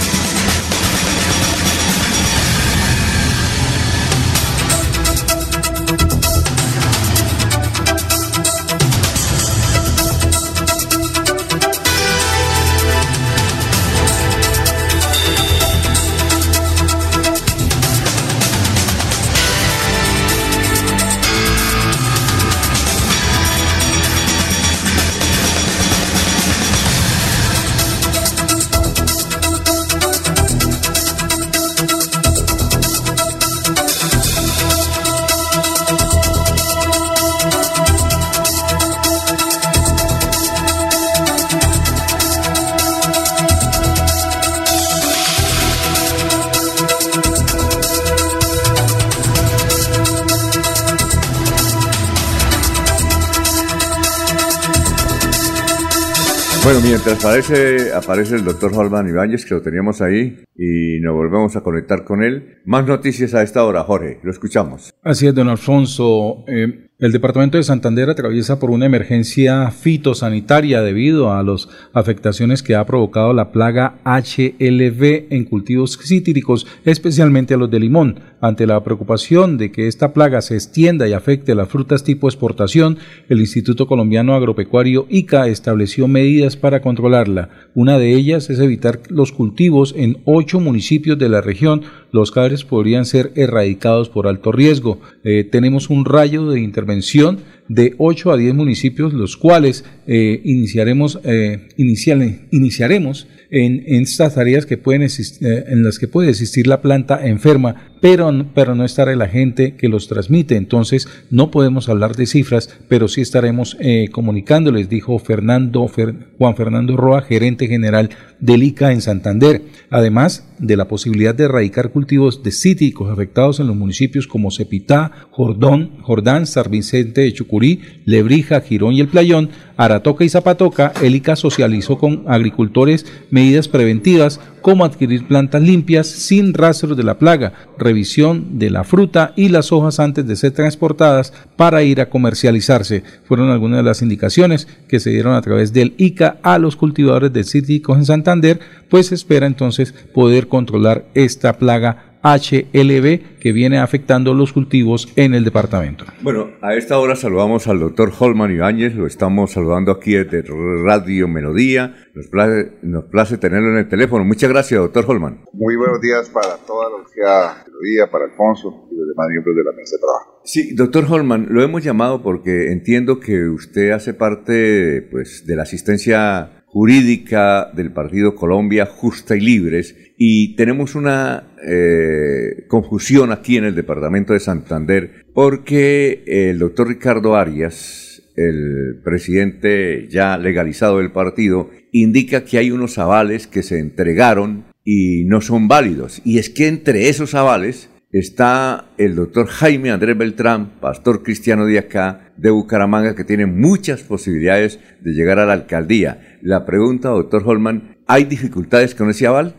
Mientras 57.03 57.25
aparece, 57.25 57.93
aparece 57.93 58.35
el 58.35 58.43
doctor 58.43 58.71
Holman 58.75 59.07
Ibáñez, 59.09 59.45
que 59.45 59.55
lo 59.55 59.61
teníamos 59.61 60.01
ahí, 60.01 60.43
y 60.63 60.99
nos 60.99 61.15
volvemos 61.15 61.55
a 61.55 61.61
conectar 61.61 62.03
con 62.03 62.23
él. 62.23 62.59
Más 62.65 62.85
noticias 62.85 63.33
a 63.33 63.41
esta 63.41 63.65
hora, 63.65 63.83
Jorge, 63.83 64.19
lo 64.21 64.29
escuchamos. 64.29 64.93
Así 65.01 65.25
es, 65.25 65.33
don 65.33 65.49
Alfonso. 65.49 66.43
Eh, 66.47 66.87
El 66.99 67.11
departamento 67.11 67.57
de 67.57 67.63
Santander 67.63 68.11
atraviesa 68.11 68.59
por 68.59 68.69
una 68.69 68.85
emergencia 68.85 69.71
fitosanitaria 69.71 70.83
debido 70.83 71.33
a 71.33 71.41
las 71.41 71.67
afectaciones 71.93 72.61
que 72.61 72.75
ha 72.75 72.85
provocado 72.85 73.33
la 73.33 73.51
plaga 73.51 73.95
HLV 74.05 75.25
en 75.31 75.45
cultivos 75.45 75.97
cítricos, 75.97 76.67
especialmente 76.85 77.57
los 77.57 77.71
de 77.71 77.79
limón. 77.79 78.19
Ante 78.39 78.67
la 78.67 78.83
preocupación 78.83 79.57
de 79.57 79.71
que 79.71 79.87
esta 79.87 80.13
plaga 80.13 80.41
se 80.41 80.53
extienda 80.53 81.07
y 81.07 81.13
afecte 81.13 81.55
las 81.55 81.69
frutas 81.69 82.03
tipo 82.03 82.27
exportación, 82.27 82.99
el 83.29 83.39
Instituto 83.39 83.87
Colombiano 83.87 84.35
Agropecuario 84.35 85.07
ICA 85.09 85.47
estableció 85.47 86.07
medidas 86.07 86.55
para 86.55 86.83
controlarla. 86.83 87.49
Una 87.73 87.97
de 87.97 88.13
ellas 88.13 88.51
es 88.51 88.59
evitar 88.59 88.99
los 89.09 89.31
cultivos 89.31 89.95
en 89.97 90.19
ocho 90.25 90.50
municipios 90.59 91.17
de 91.17 91.29
la 91.29 91.41
región. 91.41 91.81
Los 92.11 92.31
cabres 92.31 92.63
podrían 92.63 93.05
ser 93.05 93.31
erradicados 93.35 94.09
por 94.09 94.27
alto 94.27 94.51
riesgo. 94.51 94.99
Eh, 95.23 95.43
tenemos 95.43 95.89
un 95.89 96.05
rayo 96.05 96.49
de 96.49 96.59
intervención 96.59 97.39
de 97.67 97.95
8 97.97 98.31
a 98.31 98.37
10 98.37 98.53
municipios, 98.53 99.13
los 99.13 99.37
cuales 99.37 99.85
eh, 100.13 100.41
iniciaremos, 100.43 101.21
eh, 101.23 101.69
iniciaremos 101.77 103.27
en, 103.51 103.83
estas 104.01 104.35
tareas 104.35 104.65
que 104.65 104.77
pueden 104.77 105.03
eh, 105.03 105.65
en 105.67 105.83
las 105.83 105.99
que 105.99 106.07
puede 106.07 106.29
existir 106.29 106.67
la 106.67 106.81
planta 106.81 107.25
enferma, 107.25 107.91
pero, 107.99 108.31
pero 108.55 108.75
no 108.75 108.85
estará 108.85 109.15
la 109.15 109.27
gente 109.27 109.75
que 109.75 109.89
los 109.89 110.07
transmite. 110.07 110.55
Entonces 110.55 111.07
no 111.29 111.51
podemos 111.51 111.89
hablar 111.89 112.15
de 112.15 112.25
cifras, 112.25 112.69
pero 112.87 113.07
sí 113.07 113.21
estaremos 113.21 113.77
eh, 113.79 114.07
comunicándoles, 114.11 114.89
dijo 114.89 115.19
Fernando, 115.19 115.89
Juan 116.37 116.55
Fernando 116.55 116.97
Roa, 116.97 117.21
gerente 117.21 117.67
general 117.67 118.09
del 118.39 118.63
ICA 118.63 118.93
en 118.93 119.01
Santander. 119.01 119.61
Además 119.89 120.47
de 120.57 120.77
la 120.77 120.87
posibilidad 120.87 121.35
de 121.35 121.45
erradicar 121.45 121.91
cultivos 121.91 122.43
de 122.43 122.51
cítricos 122.51 123.11
afectados 123.11 123.59
en 123.59 123.67
los 123.67 123.75
municipios 123.75 124.27
como 124.27 124.51
Cepitá, 124.51 125.11
Jordón, 125.31 125.97
Jordán, 126.01 126.47
San 126.47 126.71
Vicente 126.71 127.21
de 127.21 127.33
Chucurí, 127.33 127.81
Lebrija, 128.05 128.61
Girón 128.61 128.93
y 128.93 129.01
El 129.01 129.07
Playón, 129.07 129.49
Aratoca 129.81 130.23
y 130.23 130.29
Zapatoca, 130.29 130.93
el 131.01 131.15
ICA 131.15 131.35
socializó 131.35 131.97
con 131.97 132.23
agricultores 132.27 133.03
medidas 133.31 133.67
preventivas 133.67 134.39
como 134.61 134.85
adquirir 134.85 135.27
plantas 135.27 135.63
limpias 135.63 136.05
sin 136.05 136.53
rastros 136.53 136.95
de 136.95 137.03
la 137.03 137.17
plaga, 137.17 137.53
revisión 137.79 138.59
de 138.59 138.69
la 138.69 138.83
fruta 138.83 139.33
y 139.35 139.49
las 139.49 139.71
hojas 139.71 139.99
antes 139.99 140.27
de 140.27 140.35
ser 140.35 140.51
transportadas 140.51 141.33
para 141.55 141.81
ir 141.81 141.99
a 141.99 142.11
comercializarse. 142.11 143.01
Fueron 143.23 143.49
algunas 143.49 143.77
de 143.77 143.83
las 143.83 144.03
indicaciones 144.03 144.67
que 144.87 144.99
se 144.99 145.09
dieron 145.09 145.33
a 145.33 145.41
través 145.41 145.73
del 145.73 145.95
ICA 145.97 146.37
a 146.43 146.59
los 146.59 146.75
cultivadores 146.75 147.33
de 147.33 147.43
cítricos 147.43 147.97
en 147.97 148.05
Santander, 148.05 148.59
pues 148.87 149.11
espera 149.11 149.47
entonces 149.47 149.95
poder 150.13 150.47
controlar 150.47 151.05
esta 151.15 151.57
plaga 151.57 152.10
HLB 152.23 153.39
que 153.39 153.51
viene 153.51 153.79
afectando 153.79 154.33
los 154.33 154.53
cultivos 154.53 155.11
en 155.15 155.33
el 155.33 155.43
departamento. 155.43 156.05
Bueno, 156.21 156.51
a 156.61 156.75
esta 156.75 156.99
hora 156.99 157.15
saludamos 157.15 157.67
al 157.67 157.79
doctor 157.79 158.11
Holman 158.17 158.51
Ibáñez, 158.51 158.95
lo 158.95 159.07
estamos 159.07 159.51
saludando 159.51 159.91
aquí 159.91 160.13
desde 160.13 160.43
Radio 160.83 161.27
Melodía. 161.27 161.95
Nos 162.13 162.27
place, 162.27 162.73
nos 162.83 163.05
place 163.05 163.37
tenerlo 163.37 163.71
en 163.71 163.77
el 163.77 163.89
teléfono. 163.89 164.23
Muchas 164.23 164.49
gracias, 164.49 164.79
doctor 164.79 165.05
Holman. 165.07 165.45
Muy 165.53 165.75
buenos 165.75 166.01
días 166.01 166.29
para 166.29 166.57
toda 166.57 166.89
la 166.89 166.95
audiencia 166.97 167.63
Melodía, 167.65 168.11
para 168.11 168.25
Alfonso 168.25 168.87
y 168.91 168.95
los 168.95 169.07
demás 169.07 169.27
miembros 169.29 169.55
de 169.55 169.63
la 169.63 169.71
mesa 169.71 169.95
de 169.95 169.99
trabajo. 169.99 170.41
Sí, 170.43 170.75
doctor 170.75 171.05
Holman, 171.09 171.47
lo 171.49 171.63
hemos 171.63 171.83
llamado 171.83 172.21
porque 172.21 172.71
entiendo 172.71 173.19
que 173.19 173.47
usted 173.47 173.91
hace 173.91 174.13
parte 174.13 175.07
pues, 175.11 175.45
de 175.45 175.55
la 175.55 175.63
asistencia 175.63 176.63
jurídica 176.71 177.69
del 177.73 177.91
Partido 177.91 178.33
Colombia 178.33 178.85
Justa 178.85 179.35
y 179.35 179.41
Libres 179.41 180.10
y 180.23 180.55
tenemos 180.55 180.93
una 180.93 181.55
eh, 181.67 182.67
confusión 182.67 183.31
aquí 183.31 183.57
en 183.57 183.63
el 183.63 183.73
departamento 183.73 184.33
de 184.33 184.39
Santander 184.39 185.25
porque 185.33 186.21
el 186.27 186.59
doctor 186.59 186.89
Ricardo 186.89 187.35
Arias, 187.35 188.21
el 188.35 189.01
presidente 189.03 190.07
ya 190.11 190.37
legalizado 190.37 190.99
del 190.99 191.11
partido, 191.11 191.71
indica 191.91 192.45
que 192.45 192.59
hay 192.59 192.69
unos 192.69 192.99
avales 192.99 193.47
que 193.47 193.63
se 193.63 193.79
entregaron 193.79 194.65
y 194.85 195.23
no 195.23 195.41
son 195.41 195.67
válidos. 195.67 196.21
Y 196.23 196.37
es 196.37 196.51
que 196.51 196.67
entre 196.67 197.09
esos 197.09 197.33
avales 197.33 197.89
está 198.11 198.91
el 198.99 199.15
doctor 199.15 199.47
Jaime 199.47 199.89
Andrés 199.89 200.15
Beltrán, 200.15 200.79
pastor 200.79 201.23
cristiano 201.23 201.65
de 201.65 201.79
acá, 201.79 202.31
de 202.37 202.51
Bucaramanga, 202.51 203.15
que 203.15 203.23
tiene 203.23 203.47
muchas 203.47 204.03
posibilidades 204.03 204.79
de 205.01 205.13
llegar 205.13 205.39
a 205.39 205.47
la 205.47 205.53
alcaldía. 205.53 206.37
La 206.43 206.63
pregunta, 206.63 207.09
doctor 207.09 207.41
Holman, 207.43 207.97
¿hay 208.05 208.25
dificultades 208.25 208.93
con 208.93 209.09
ese 209.09 209.25
aval? 209.25 209.55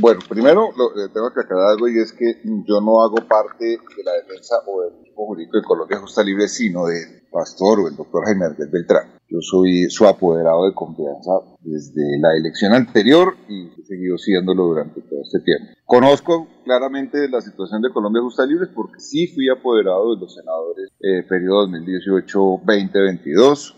Bueno, 0.00 0.20
primero 0.28 0.70
lo, 0.76 0.90
eh, 0.90 1.08
tengo 1.12 1.32
que 1.34 1.40
aclarar 1.40 1.70
algo 1.70 1.88
y 1.88 1.98
es 1.98 2.12
que 2.12 2.40
yo 2.44 2.80
no 2.80 3.02
hago 3.02 3.16
parte 3.26 3.64
de 3.64 4.04
la 4.04 4.12
defensa 4.12 4.56
o 4.66 4.82
del 4.82 5.00
equipo 5.00 5.26
jurídico 5.26 5.56
de 5.56 5.64
Colombia 5.64 5.98
Justa 5.98 6.22
Libre, 6.22 6.46
sino 6.48 6.86
del 6.86 7.22
pastor 7.30 7.80
o 7.80 7.88
el 7.88 7.96
doctor 7.96 8.24
Jaime 8.24 8.46
Andrés 8.46 8.70
Beltrán. 8.70 9.18
Yo 9.28 9.38
soy 9.40 9.90
su 9.90 10.06
apoderado 10.06 10.66
de 10.66 10.74
confianza 10.74 11.32
desde 11.60 12.18
la 12.18 12.34
elección 12.34 12.72
anterior 12.72 13.34
y 13.48 13.68
he 13.68 13.84
seguido 13.84 14.16
siéndolo 14.16 14.68
durante 14.68 15.02
todo 15.02 15.20
este 15.22 15.40
tiempo. 15.40 15.66
Conozco 15.84 16.48
claramente 16.64 17.28
la 17.28 17.40
situación 17.40 17.82
de 17.82 17.92
Colombia 17.92 18.22
Justa 18.22 18.46
Libre 18.46 18.68
porque 18.74 19.00
sí 19.00 19.26
fui 19.26 19.48
apoderado 19.50 20.14
de 20.14 20.20
los 20.20 20.34
senadores 20.34 20.90
eh, 21.00 21.24
periodo 21.28 21.66
2018-2022. 21.68 23.74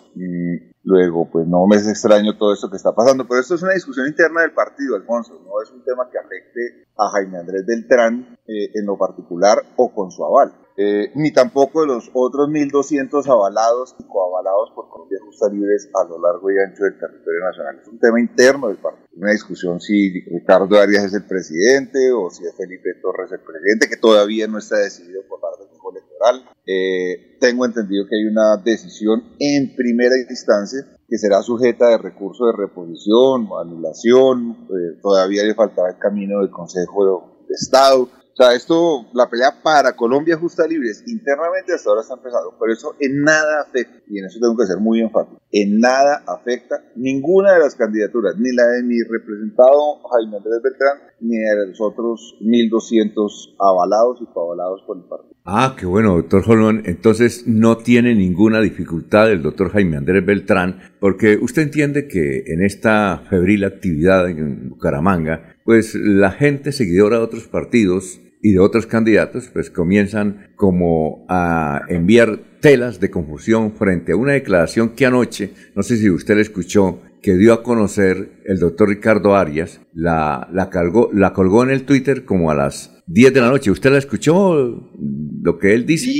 Luego, 0.90 1.30
pues 1.30 1.46
no 1.46 1.68
me 1.68 1.76
es 1.76 1.86
extraño 1.86 2.36
todo 2.36 2.52
esto 2.52 2.68
que 2.68 2.76
está 2.76 2.92
pasando, 2.92 3.24
pero 3.24 3.40
esto 3.40 3.54
es 3.54 3.62
una 3.62 3.74
discusión 3.74 4.08
interna 4.08 4.40
del 4.40 4.50
partido, 4.50 4.96
Alfonso, 4.96 5.40
no 5.44 5.62
es 5.62 5.70
un 5.70 5.84
tema 5.84 6.10
que 6.10 6.18
afecte 6.18 6.88
a 6.98 7.08
Jaime 7.10 7.38
Andrés 7.38 7.64
Beltrán 7.64 8.36
eh, 8.44 8.72
en 8.74 8.86
lo 8.86 8.98
particular 8.98 9.58
o 9.76 9.94
con 9.94 10.10
su 10.10 10.24
aval, 10.24 10.52
eh, 10.82 11.12
ni 11.14 11.30
tampoco 11.30 11.82
de 11.82 11.88
los 11.88 12.10
otros 12.14 12.48
1.200 12.48 13.26
avalados 13.28 13.94
y 13.98 14.04
coavalados 14.04 14.70
por 14.74 14.88
Colombia 14.88 15.18
Justa 15.22 15.50
Libres 15.50 15.90
a 15.92 16.08
lo 16.08 16.18
largo 16.18 16.50
y 16.50 16.54
ancho 16.58 16.84
del 16.84 16.98
territorio 16.98 17.44
nacional. 17.44 17.78
Es 17.82 17.88
un 17.88 17.98
tema 17.98 18.18
interno 18.18 18.68
del 18.68 18.78
partido, 18.78 19.06
una 19.14 19.32
discusión 19.32 19.78
si 19.78 20.22
Ricardo 20.22 20.80
Arias 20.80 21.04
es 21.04 21.12
el 21.12 21.26
presidente 21.26 22.10
o 22.12 22.30
si 22.30 22.46
es 22.46 22.56
Felipe 22.56 22.94
Torres 23.02 23.30
el 23.30 23.40
presidente, 23.40 23.90
que 23.90 23.98
todavía 23.98 24.46
no 24.48 24.56
está 24.56 24.78
decidido 24.78 25.20
por 25.28 25.38
parte 25.40 25.64
del 25.64 25.70
electoral. 25.92 26.48
Eh, 26.64 27.36
tengo 27.40 27.66
entendido 27.66 28.06
que 28.08 28.16
hay 28.16 28.24
una 28.24 28.56
decisión 28.56 29.22
en 29.38 29.76
primera 29.76 30.16
instancia 30.16 30.80
que 31.06 31.18
será 31.18 31.42
sujeta 31.42 31.88
de 31.88 31.98
recurso 31.98 32.46
de 32.46 32.52
reposición 32.56 33.48
anulación. 33.60 34.66
Eh, 34.70 34.98
todavía 35.02 35.44
le 35.44 35.54
faltará 35.54 35.90
el 35.90 35.98
camino 35.98 36.40
del 36.40 36.50
Consejo 36.50 37.44
de 37.46 37.54
Estado. 37.54 38.08
Esto, 38.40 39.06
la 39.12 39.28
pelea 39.28 39.62
para 39.62 39.94
Colombia 39.94 40.38
Justa 40.38 40.66
Libres 40.66 41.04
internamente 41.06 41.74
hasta 41.74 41.90
ahora 41.90 42.00
está 42.00 42.14
empezando, 42.14 42.56
pero 42.58 42.72
eso 42.72 42.94
en 42.98 43.20
nada 43.20 43.60
afecta, 43.60 44.00
y 44.08 44.18
en 44.18 44.24
eso 44.24 44.38
tengo 44.40 44.56
que 44.56 44.64
ser 44.64 44.78
muy 44.78 45.00
enfático, 45.00 45.42
en 45.52 45.78
nada 45.78 46.24
afecta 46.26 46.82
ninguna 46.96 47.52
de 47.52 47.58
las 47.58 47.74
candidaturas, 47.74 48.36
ni 48.38 48.50
la 48.52 48.66
de 48.66 48.82
mi 48.82 49.02
representado 49.02 50.00
Jaime 50.10 50.38
Andrés 50.38 50.60
Beltrán, 50.62 50.98
ni 51.20 51.36
de 51.36 51.66
los 51.68 51.80
otros 51.82 52.38
1.200 52.40 53.56
avalados 53.58 54.22
y 54.22 54.26
coavalados 54.32 54.82
por 54.86 54.96
el 54.96 55.04
partido. 55.04 55.34
Ah, 55.44 55.76
qué 55.78 55.84
bueno, 55.84 56.16
doctor 56.16 56.42
Holman. 56.46 56.82
Entonces 56.84 57.46
no 57.46 57.78
tiene 57.78 58.14
ninguna 58.14 58.60
dificultad 58.60 59.30
el 59.30 59.42
doctor 59.42 59.70
Jaime 59.70 59.96
Andrés 59.98 60.24
Beltrán, 60.24 60.80
porque 60.98 61.38
usted 61.40 61.62
entiende 61.62 62.08
que 62.08 62.44
en 62.46 62.62
esta 62.64 63.22
febril 63.28 63.64
actividad 63.64 64.28
en 64.28 64.70
Bucaramanga, 64.70 65.56
pues 65.64 65.94
la 65.94 66.30
gente 66.30 66.72
seguidora 66.72 67.18
de 67.18 67.24
otros 67.24 67.48
partidos 67.48 68.20
y 68.42 68.52
de 68.52 68.58
otros 68.58 68.86
candidatos, 68.86 69.50
pues 69.52 69.70
comienzan 69.70 70.48
como 70.56 71.26
a 71.28 71.82
enviar 71.88 72.40
telas 72.60 73.00
de 73.00 73.10
confusión 73.10 73.72
frente 73.72 74.12
a 74.12 74.16
una 74.16 74.32
declaración 74.32 74.90
que 74.90 75.06
anoche, 75.06 75.50
no 75.74 75.82
sé 75.82 75.96
si 75.96 76.10
usted 76.10 76.36
la 76.36 76.42
escuchó, 76.42 77.00
que 77.22 77.36
dio 77.36 77.52
a 77.52 77.62
conocer 77.62 78.40
el 78.44 78.58
doctor 78.58 78.88
Ricardo 78.88 79.36
Arias, 79.36 79.80
la, 79.92 80.48
la, 80.52 80.70
la 81.12 81.32
colgó 81.32 81.62
en 81.62 81.70
el 81.70 81.84
Twitter 81.84 82.24
como 82.24 82.50
a 82.50 82.54
las 82.54 83.02
10 83.06 83.34
de 83.34 83.40
la 83.40 83.50
noche. 83.50 83.70
¿Usted 83.70 83.90
la 83.90 83.98
escuchó 83.98 84.54
lo 84.54 85.58
que 85.58 85.74
él 85.74 85.84
dice? 85.84 86.10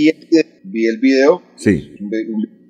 Vi, 0.65 0.87
el 0.87 0.99
video. 0.99 1.43
Sí. 1.57 1.97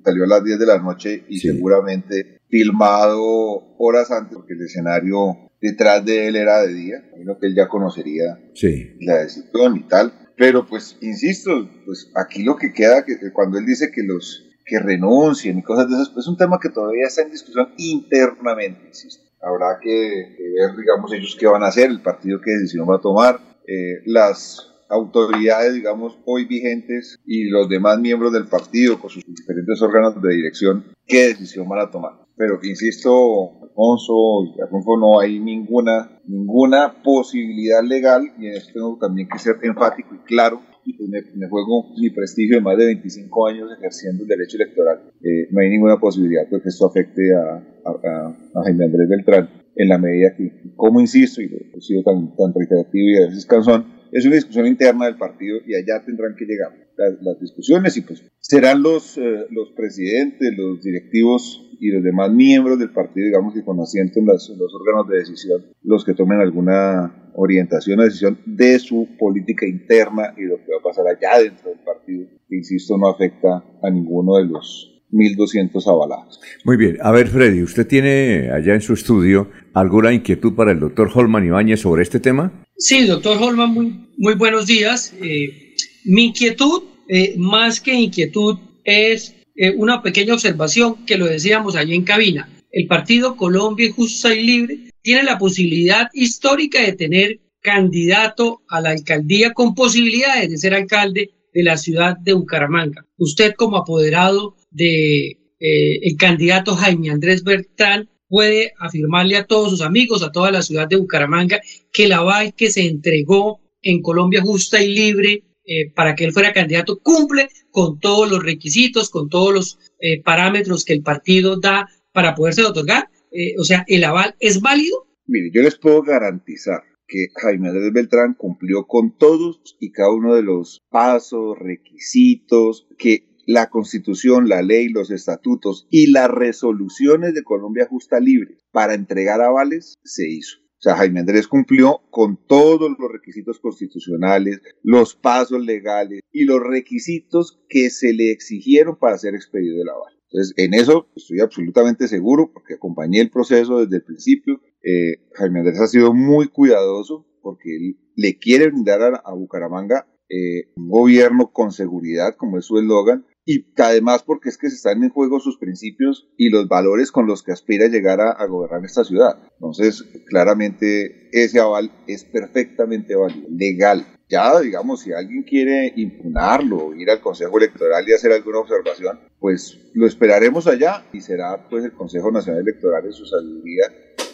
Salió 0.03 0.23
a 0.23 0.27
las 0.27 0.43
10 0.43 0.59
de 0.59 0.65
la 0.65 0.79
noche 0.79 1.25
y 1.27 1.39
seguramente 1.39 2.39
filmado 2.49 3.75
horas 3.77 4.11
antes, 4.11 4.35
porque 4.35 4.53
el 4.53 4.61
escenario 4.61 5.50
detrás 5.61 6.03
de 6.03 6.27
él 6.27 6.35
era 6.35 6.61
de 6.63 6.73
día. 6.73 7.03
Imagino 7.09 7.37
que 7.39 7.47
él 7.47 7.55
ya 7.55 7.67
conocería 7.67 8.39
sí. 8.53 8.95
la 8.99 9.17
decisión 9.17 9.77
y 9.77 9.83
tal. 9.87 10.13
Pero 10.35 10.65
pues, 10.65 10.97
insisto, 11.01 11.69
pues 11.85 12.11
aquí 12.15 12.43
lo 12.43 12.55
que 12.55 12.73
queda, 12.73 13.05
que 13.05 13.17
cuando 13.31 13.59
él 13.59 13.65
dice 13.65 13.91
que 13.91 14.03
los 14.03 14.47
que 14.65 14.79
renuncien 14.79 15.59
y 15.59 15.63
cosas 15.63 15.89
de 15.89 15.95
esas, 15.95 16.09
pues 16.09 16.25
es 16.25 16.29
un 16.29 16.37
tema 16.37 16.59
que 16.61 16.69
todavía 16.69 17.05
está 17.05 17.21
en 17.23 17.31
discusión 17.31 17.73
internamente, 17.77 18.87
insisto. 18.87 19.23
Habrá 19.41 19.79
que, 19.81 20.35
que 20.37 20.43
ver, 20.43 20.77
digamos, 20.77 21.11
ellos 21.13 21.35
qué 21.39 21.47
van 21.47 21.63
a 21.63 21.67
hacer, 21.67 21.89
el 21.89 22.01
partido 22.01 22.39
qué 22.41 22.51
decisión 22.51 22.89
va 22.89 22.97
a 22.97 23.01
tomar 23.01 23.39
eh, 23.67 24.01
las 24.05 24.71
autoridades, 24.89 25.73
digamos, 25.73 26.17
hoy 26.25 26.45
vigentes 26.45 27.17
y 27.25 27.45
los 27.45 27.69
demás 27.69 27.99
miembros 27.99 28.33
del 28.33 28.47
partido 28.47 28.99
con 28.99 29.09
sus 29.09 29.23
diferentes 29.25 29.81
órganos 29.81 30.21
de 30.21 30.33
dirección, 30.35 30.85
qué 31.07 31.27
decisión 31.29 31.67
van 31.67 31.79
a 31.79 31.91
tomar. 31.91 32.20
Pero 32.41 32.57
insisto, 32.63 33.61
Alfonso 33.61 34.55
y 34.57 34.61
Alfonso, 34.61 34.97
no 34.97 35.19
hay 35.19 35.39
ninguna, 35.39 36.19
ninguna 36.25 37.03
posibilidad 37.03 37.83
legal, 37.83 38.23
y 38.39 38.47
en 38.47 38.53
esto 38.55 38.71
tengo 38.73 38.97
también 38.99 39.27
que 39.31 39.37
ser 39.37 39.57
enfático 39.61 40.15
y 40.15 40.25
claro, 40.25 40.59
y 40.83 40.93
pues 40.97 41.07
me, 41.35 41.47
juego 41.47 41.93
mi 41.99 42.09
prestigio 42.09 42.55
de 42.55 42.63
más 42.63 42.79
de 42.79 42.85
25 42.85 43.47
años 43.47 43.69
ejerciendo 43.77 44.23
el 44.23 44.27
derecho 44.27 44.57
electoral. 44.57 45.03
Eh, 45.21 45.49
no 45.51 45.61
hay 45.61 45.69
ninguna 45.69 45.99
posibilidad 45.99 46.47
de 46.49 46.59
que 46.59 46.69
esto 46.69 46.87
afecte 46.87 47.21
a, 47.31 47.63
a, 47.85 48.63
Jaime 48.63 48.85
Andrés 48.85 49.07
Beltrán 49.07 49.47
en 49.75 49.89
la 49.89 49.99
medida 49.99 50.35
que, 50.35 50.73
como 50.75 50.99
insisto, 50.99 51.43
y 51.43 51.45
he 51.45 51.79
sido 51.79 52.01
tan, 52.01 52.35
tan 52.35 52.55
reiterativo 52.55 53.07
y 53.07 53.17
a 53.17 53.27
veces 53.27 53.45
cansón, 53.45 53.85
es 54.11 54.25
una 54.25 54.33
discusión 54.33 54.65
interna 54.65 55.05
del 55.05 55.17
partido 55.17 55.59
y 55.63 55.75
allá 55.75 56.03
tendrán 56.03 56.35
que 56.35 56.45
llegar 56.45 56.71
las, 56.97 57.39
discusiones 57.39 57.95
y 57.97 58.01
pues 58.01 58.23
serán 58.39 58.81
los, 58.81 59.15
eh, 59.19 59.45
los 59.51 59.69
presidentes, 59.73 60.57
los 60.57 60.81
directivos 60.81 61.67
y 61.81 61.89
los 61.89 62.03
demás 62.03 62.31
miembros 62.31 62.77
del 62.77 62.91
partido, 62.91 63.25
digamos 63.25 63.55
que 63.55 63.63
con 63.63 63.79
asiento 63.79 64.19
en, 64.19 64.27
los 64.27 64.49
órganos 64.51 65.09
de 65.09 65.17
decisión, 65.17 65.65
los 65.83 66.05
que 66.05 66.13
tomen 66.13 66.39
alguna 66.39 67.31
orientación 67.33 67.99
o 67.99 68.03
decisión 68.03 68.37
de 68.45 68.77
su 68.77 69.09
política 69.17 69.65
interna 69.67 70.35
y 70.37 70.43
lo 70.43 70.57
que 70.57 70.71
va 70.71 70.77
a 70.79 70.83
pasar 70.83 71.05
allá 71.07 71.41
dentro 71.41 71.71
del 71.71 71.79
partido, 71.79 72.27
que 72.47 72.55
insisto 72.55 72.99
no 72.99 73.09
afecta 73.09 73.65
a 73.81 73.89
ninguno 73.89 74.37
de 74.37 74.45
los 74.45 75.03
1.200 75.11 75.87
avalados. 75.87 76.39
Muy 76.65 76.77
bien. 76.77 76.97
A 77.01 77.11
ver, 77.11 77.27
Freddy, 77.27 77.63
¿usted 77.63 77.87
tiene 77.87 78.51
allá 78.51 78.75
en 78.75 78.81
su 78.81 78.93
estudio 78.93 79.49
alguna 79.73 80.13
inquietud 80.13 80.53
para 80.53 80.73
el 80.73 80.79
doctor 80.79 81.09
Holman 81.11 81.45
Ibáñez 81.45 81.79
sobre 81.79 82.03
este 82.03 82.19
tema? 82.19 82.63
Sí, 82.77 83.07
doctor 83.07 83.41
Holman, 83.41 83.73
muy, 83.73 84.07
muy 84.17 84.35
buenos 84.35 84.67
días. 84.67 85.15
Eh, 85.19 85.73
mi 86.05 86.25
inquietud, 86.25 86.83
eh, 87.07 87.33
más 87.39 87.81
que 87.81 87.95
inquietud, 87.95 88.59
es 88.83 89.40
eh, 89.61 89.75
una 89.77 90.01
pequeña 90.01 90.33
observación 90.33 91.05
que 91.05 91.19
lo 91.19 91.27
decíamos 91.27 91.75
allí 91.75 91.93
en 91.93 92.03
cabina. 92.03 92.49
El 92.71 92.87
partido 92.87 93.37
Colombia 93.37 93.93
Justa 93.93 94.33
y 94.33 94.43
Libre 94.43 94.79
tiene 95.03 95.21
la 95.21 95.37
posibilidad 95.37 96.09
histórica 96.13 96.81
de 96.81 96.93
tener 96.93 97.39
candidato 97.61 98.63
a 98.67 98.81
la 98.81 98.89
alcaldía 98.89 99.53
con 99.53 99.75
posibilidades 99.75 100.49
de 100.49 100.57
ser 100.57 100.73
alcalde 100.73 101.29
de 101.53 101.61
la 101.61 101.77
ciudad 101.77 102.17
de 102.17 102.33
Bucaramanga. 102.33 103.05
Usted 103.19 103.53
como 103.53 103.77
apoderado 103.77 104.55
de 104.71 105.37
eh, 105.59 105.99
el 106.01 106.17
candidato 106.17 106.75
Jaime 106.75 107.11
Andrés 107.11 107.43
Bertrán 107.43 108.09
puede 108.29 108.73
afirmarle 108.79 109.37
a 109.37 109.45
todos 109.45 109.69
sus 109.69 109.81
amigos, 109.81 110.23
a 110.23 110.31
toda 110.31 110.49
la 110.49 110.63
ciudad 110.63 110.87
de 110.87 110.95
Bucaramanga, 110.95 111.61
que 111.93 112.07
la 112.07 112.17
aval 112.17 112.55
que 112.55 112.71
se 112.71 112.87
entregó 112.87 113.61
en 113.83 114.01
Colombia 114.01 114.41
justa 114.41 114.81
y 114.81 114.91
libre 114.91 115.43
eh, 115.67 115.91
para 115.93 116.15
que 116.15 116.25
él 116.25 116.33
fuera 116.33 116.51
candidato 116.51 116.97
cumple 116.97 117.47
con 117.71 117.99
todos 117.99 118.29
los 118.29 118.43
requisitos, 118.43 119.09
con 119.09 119.29
todos 119.29 119.53
los 119.53 119.79
eh, 119.99 120.21
parámetros 120.21 120.85
que 120.85 120.93
el 120.93 121.01
partido 121.01 121.59
da 121.59 121.87
para 122.11 122.35
poderse 122.35 122.63
otorgar. 122.63 123.09
o 123.57 123.63
sea, 123.63 123.85
el 123.87 124.03
aval 124.03 124.35
es 124.39 124.61
válido. 124.61 125.07
Mire, 125.25 125.49
yo 125.53 125.61
les 125.61 125.77
puedo 125.77 126.01
garantizar 126.01 126.83
que 127.07 127.27
Jaime 127.41 127.69
Andrés 127.69 127.91
Beltrán 127.93 128.33
cumplió 128.33 128.85
con 128.87 129.17
todos 129.17 129.77
y 129.79 129.91
cada 129.91 130.13
uno 130.13 130.33
de 130.33 130.43
los 130.43 130.81
pasos, 130.89 131.57
requisitos 131.59 132.87
que 132.97 133.27
la 133.45 133.69
constitución, 133.69 134.47
la 134.47 134.61
ley, 134.61 134.89
los 134.89 135.11
estatutos 135.11 135.87
y 135.89 136.11
las 136.11 136.29
resoluciones 136.29 137.33
de 137.33 137.43
Colombia 137.43 137.87
Justa 137.89 138.19
Libre 138.19 138.57
para 138.71 138.93
entregar 138.93 139.41
avales 139.41 139.95
se 140.03 140.29
hizo. 140.29 140.59
O 140.81 140.83
sea, 140.83 140.95
Jaime 140.95 141.19
Andrés 141.19 141.47
cumplió 141.47 142.01
con 142.09 142.39
todos 142.47 142.89
los 142.97 143.11
requisitos 143.11 143.59
constitucionales, 143.59 144.61
los 144.81 145.13
pasos 145.13 145.63
legales 145.63 146.21
y 146.31 146.45
los 146.45 146.59
requisitos 146.59 147.61
que 147.69 147.91
se 147.91 148.13
le 148.13 148.31
exigieron 148.31 148.97
para 148.97 149.19
ser 149.19 149.35
expedido 149.35 149.79
el 149.79 149.89
aval. 149.89 150.15
Entonces, 150.31 150.55
en 150.57 150.73
eso 150.73 151.07
estoy 151.15 151.39
absolutamente 151.39 152.07
seguro 152.07 152.51
porque 152.51 152.73
acompañé 152.73 153.21
el 153.21 153.29
proceso 153.29 153.77
desde 153.77 153.97
el 153.97 154.03
principio. 154.03 154.59
Eh, 154.81 155.21
Jaime 155.33 155.59
Andrés 155.59 155.79
ha 155.79 155.85
sido 155.85 156.15
muy 156.15 156.47
cuidadoso 156.47 157.27
porque 157.43 157.75
él 157.75 157.99
le 158.15 158.39
quiere 158.39 158.69
brindar 158.69 159.21
a, 159.23 159.33
Bucaramanga 159.35 160.07
eh, 160.29 160.71
un 160.75 160.89
gobierno 160.89 161.51
con 161.51 161.71
seguridad, 161.71 162.35
como 162.35 162.57
es 162.57 162.65
su 162.65 162.79
eslogan, 162.79 163.27
y 163.45 163.65
además 163.77 164.23
porque 164.23 164.49
es 164.49 164.57
que 164.57 164.69
se 164.69 164.75
están 164.75 165.03
en 165.03 165.09
juego 165.09 165.39
sus 165.39 165.57
principios 165.57 166.29
y 166.37 166.49
los 166.49 166.67
valores 166.67 167.11
con 167.11 167.25
los 167.25 167.43
que 167.43 167.51
aspira 167.51 167.85
a 167.85 167.89
llegar 167.89 168.21
a, 168.21 168.45
gobernar 168.45 168.83
esta 168.85 169.03
ciudad. 169.03 169.37
Entonces, 169.53 170.03
claramente 170.27 171.29
ese 171.31 171.59
aval 171.59 171.91
es 172.07 172.23
perfectamente 172.25 173.15
válido, 173.15 173.47
legal. 173.49 174.05
Ya, 174.29 174.59
digamos, 174.61 175.01
si 175.01 175.11
alguien 175.11 175.43
quiere 175.43 175.91
impugnarlo, 175.95 176.95
ir 176.95 177.09
al 177.09 177.19
Consejo 177.19 177.57
Electoral 177.57 178.07
y 178.07 178.13
hacer 178.13 178.31
alguna 178.31 178.59
observación, 178.59 179.19
pues 179.39 179.91
lo 179.93 180.07
esperaremos 180.07 180.67
allá 180.67 181.03
y 181.11 181.19
será 181.19 181.67
pues 181.69 181.83
el 181.83 181.91
Consejo 181.91 182.31
Nacional 182.31 182.61
Electoral 182.61 183.05
en 183.05 183.13
su 183.13 183.25
sabiduría 183.25 183.85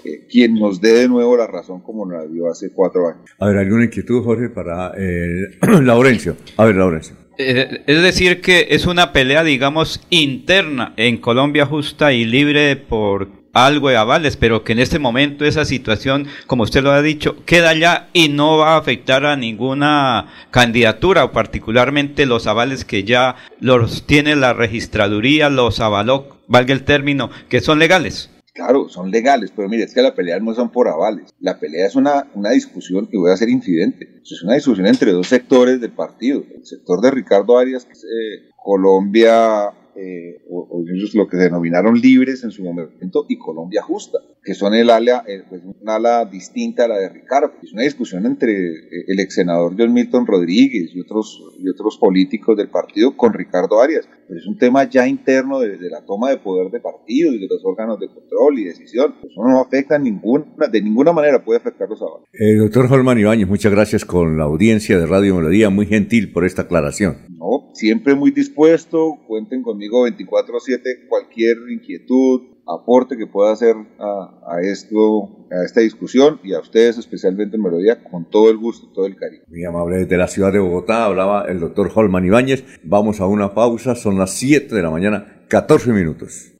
eh, 0.06 0.28
quien 0.30 0.54
nos 0.54 0.80
dé 0.80 0.94
de 0.94 1.08
nuevo 1.08 1.36
la 1.36 1.48
razón 1.48 1.82
como 1.82 2.06
nos 2.06 2.24
la 2.24 2.32
dio 2.32 2.48
hace 2.48 2.72
cuatro 2.72 3.08
años. 3.08 3.26
A 3.40 3.48
ver, 3.48 3.58
¿alguna 3.58 3.86
inquietud, 3.86 4.24
Jorge, 4.24 4.50
para 4.50 4.92
eh, 4.96 5.58
Laurencio? 5.82 6.36
A 6.58 6.66
ver, 6.66 6.76
Laurencio. 6.76 7.27
Eh, 7.38 7.84
es 7.86 8.02
decir, 8.02 8.42
que 8.42 8.68
es 8.72 8.86
una 8.86 9.14
pelea, 9.14 9.44
digamos, 9.44 10.02
interna 10.10 10.94
en 10.98 11.18
Colombia 11.18 11.66
justa 11.66 12.12
y 12.12 12.26
libre 12.26 12.76
por 12.76 13.30
algo 13.54 13.90
de 13.90 13.98
avales, 13.98 14.38
pero 14.38 14.64
que 14.64 14.74
en 14.74 14.80
este 14.80 15.00
momento 15.00 15.46
esa 15.46 15.66
situación, 15.66 16.28
como 16.46 16.64
usted 16.64 16.84
lo 16.84 16.92
ha 16.92 17.02
dicho, 17.02 17.44
queda 17.46 17.74
ya 17.74 18.10
y 18.14 18.30
no 18.30 18.58
va 18.58 18.74
a 18.74 18.78
afectar 18.78 19.26
a 19.26 19.36
ninguna 19.36 20.28
candidatura, 20.52 21.26
o 21.26 21.32
particularmente 21.32 22.26
los 22.26 22.48
avales 22.48 22.86
que 22.86 23.04
ya 23.04 23.36
los 23.60 24.06
tiene 24.06 24.36
la 24.36 24.54
registraduría, 24.54 25.50
los 25.50 25.80
avaló, 25.80 26.40
valga 26.48 26.74
el 26.74 26.84
término, 26.84 27.30
que 27.50 27.62
son 27.62 27.80
legales. 27.80 28.30
Claro, 28.58 28.90
son 28.90 29.12
legales, 29.12 29.54
pero 29.56 29.70
mire, 29.70 29.84
es 29.84 29.94
que 29.94 30.02
la 30.02 30.16
pelea 30.16 30.40
no 30.40 30.52
son 30.56 30.72
por 30.72 30.88
avales. 30.88 31.30
La 31.40 31.60
pelea 31.60 31.86
es 31.86 31.96
una, 31.96 32.26
una 32.34 32.50
discusión 32.50 33.06
que 33.06 33.16
voy 33.16 33.32
a 33.32 33.38
ser 33.38 33.50
infidente. 33.50 34.20
Es 34.24 34.42
una 34.42 34.56
discusión 34.56 34.88
entre 34.88 35.12
dos 35.12 35.28
sectores 35.28 35.80
del 35.80 35.92
partido. 35.92 36.44
El 36.56 36.66
sector 36.66 37.00
de 37.00 37.12
Ricardo 37.12 37.60
Arias, 37.60 37.86
eh, 37.86 38.50
Colombia 38.56 39.72
eh, 40.00 40.42
o, 40.50 40.84
lo 41.14 41.28
que 41.28 41.38
denominaron 41.38 42.00
libres 42.00 42.44
en 42.44 42.52
su 42.52 42.64
momento, 42.64 43.26
y 43.28 43.38
Colombia 43.38 43.82
Justa, 43.82 44.20
que 44.44 44.54
son 44.54 44.76
el 44.76 44.90
ala, 44.90 45.24
eh, 45.28 45.42
pues 45.50 45.62
una 45.82 45.96
ala 45.96 46.26
distinta 46.26 46.86
a 46.86 46.88
la 46.88 46.98
de 46.98 47.10
Ricardo. 47.10 47.54
Es 47.64 47.74
una 47.74 47.82
discusión 47.82 48.26
entre 48.26 48.52
eh, 48.54 49.06
el 49.08 49.20
ex 49.20 49.36
senador 49.36 49.76
John 49.78 49.94
Milton 49.94 50.28
Rodríguez 50.28 50.92
y 50.94 51.02
otros, 51.02 51.42
y 51.58 51.68
otros 51.70 51.98
políticos 51.98 52.56
del 52.56 52.70
partido 52.70 53.18
con 53.18 53.34
Ricardo 53.34 53.82
Arias. 53.82 54.08
Pero 54.28 54.40
es 54.40 54.46
un 54.46 54.58
tema 54.58 54.84
ya 54.88 55.08
interno 55.08 55.60
de, 55.60 55.78
la 55.90 56.06
toma 56.06 56.30
de 56.30 56.38
poder 56.38 56.70
de 56.70 56.80
partido 56.80 57.34
y 57.34 57.40
de 57.40 57.48
los 57.48 57.64
órganos 57.66 58.00
de 58.00 58.08
control 58.08 58.60
y 58.60 58.66
decisión. 58.66 59.16
Eso 59.24 59.42
no 59.44 59.60
afecta 59.60 59.98
ninguna, 59.98 60.46
de 60.72 60.82
ninguna 60.82 61.12
manera, 61.12 61.44
puede 61.44 61.60
afectar 61.60 61.90
los 61.90 62.02
avales. 62.02 62.28
doctor 62.60 62.92
Holman 62.92 63.18
Ibáñez, 63.18 63.48
muchas 63.48 63.72
gracias 63.72 64.06
con 64.06 64.38
la 64.38 64.44
audiencia 64.44 65.00
de 65.00 65.08
Radio 65.08 65.36
Melodía, 65.36 65.70
muy 65.70 65.88
gentil 65.88 66.32
por 66.32 66.46
esta 66.46 66.64
aclaración. 66.64 67.26
No, 67.30 67.57
siempre 67.78 68.16
muy 68.16 68.32
dispuesto, 68.32 69.20
cuenten 69.28 69.62
conmigo 69.62 70.06
24/7, 70.08 71.08
cualquier 71.08 71.58
inquietud, 71.70 72.42
aporte 72.68 73.18
que 73.18 73.28
pueda 73.28 73.54
hacer 73.54 73.76
a, 74.00 74.60
esto, 74.62 75.48
a 75.52 75.64
esta 75.64 75.82
discusión 75.82 76.40
y 76.44 76.54
a 76.54 76.60
ustedes 76.60 76.98
especialmente 76.98 77.56
en 77.56 77.64
Melodía, 77.64 78.04
con 78.04 78.30
todo 78.30 78.50
el 78.50 78.58
gusto, 78.58 78.88
todo 78.94 79.06
el 79.06 79.16
cariño. 79.16 79.44
Muy 79.48 79.64
amable, 79.64 79.98
desde 80.00 80.18
la 80.18 80.28
ciudad 80.28 80.52
de 80.52 80.60
Bogotá 80.60 81.06
hablaba 81.06 81.46
el 81.48 81.60
doctor 81.60 81.92
Holman 81.94 82.26
Ibáñez. 82.26 82.66
Vamos 82.84 83.22
a 83.22 83.28
una 83.28 83.54
pausa, 83.54 83.96
son 83.96 84.18
las 84.18 84.32
7 84.32 84.76
de 84.76 84.82
la 84.82 84.90
mañana, 84.90 85.46
14 85.48 85.94
minutos. 85.94 86.54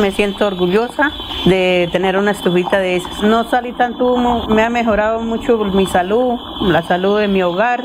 Me 0.00 0.10
siento 0.12 0.46
orgullosa 0.46 1.10
de 1.44 1.86
tener 1.92 2.16
una 2.16 2.30
estufita 2.30 2.78
de 2.78 2.96
esas. 2.96 3.22
No 3.22 3.44
salí 3.50 3.76
tanto 3.76 4.14
humo, 4.14 4.46
me 4.48 4.62
ha 4.62 4.70
mejorado 4.70 5.20
mucho 5.20 5.58
mi 5.58 5.86
salud, 5.86 6.36
la 6.62 6.82
salud 6.82 7.20
de 7.20 7.28
mi 7.28 7.42
hogar. 7.42 7.84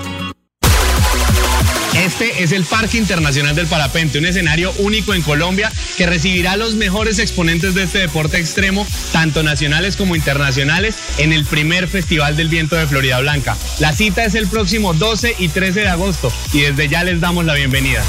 Este 2.11 2.43
es 2.43 2.51
el 2.51 2.65
Parque 2.65 2.97
Internacional 2.97 3.55
del 3.55 3.67
Parapente, 3.67 4.19
un 4.19 4.25
escenario 4.25 4.73
único 4.79 5.13
en 5.13 5.21
Colombia 5.21 5.71
que 5.95 6.05
recibirá 6.05 6.51
a 6.51 6.57
los 6.57 6.75
mejores 6.75 7.19
exponentes 7.19 7.73
de 7.73 7.83
este 7.83 7.99
deporte 7.99 8.37
extremo, 8.37 8.85
tanto 9.13 9.43
nacionales 9.43 9.95
como 9.95 10.17
internacionales, 10.17 10.97
en 11.19 11.31
el 11.31 11.45
primer 11.45 11.87
Festival 11.87 12.35
del 12.35 12.49
Viento 12.49 12.75
de 12.75 12.85
Florida 12.85 13.17
Blanca. 13.21 13.55
La 13.79 13.93
cita 13.93 14.25
es 14.25 14.35
el 14.35 14.47
próximo 14.47 14.93
12 14.93 15.35
y 15.39 15.47
13 15.47 15.79
de 15.79 15.87
agosto 15.87 16.33
y 16.51 16.59
desde 16.59 16.89
ya 16.89 17.05
les 17.05 17.21
damos 17.21 17.45
la 17.45 17.53
bienvenida. 17.53 18.03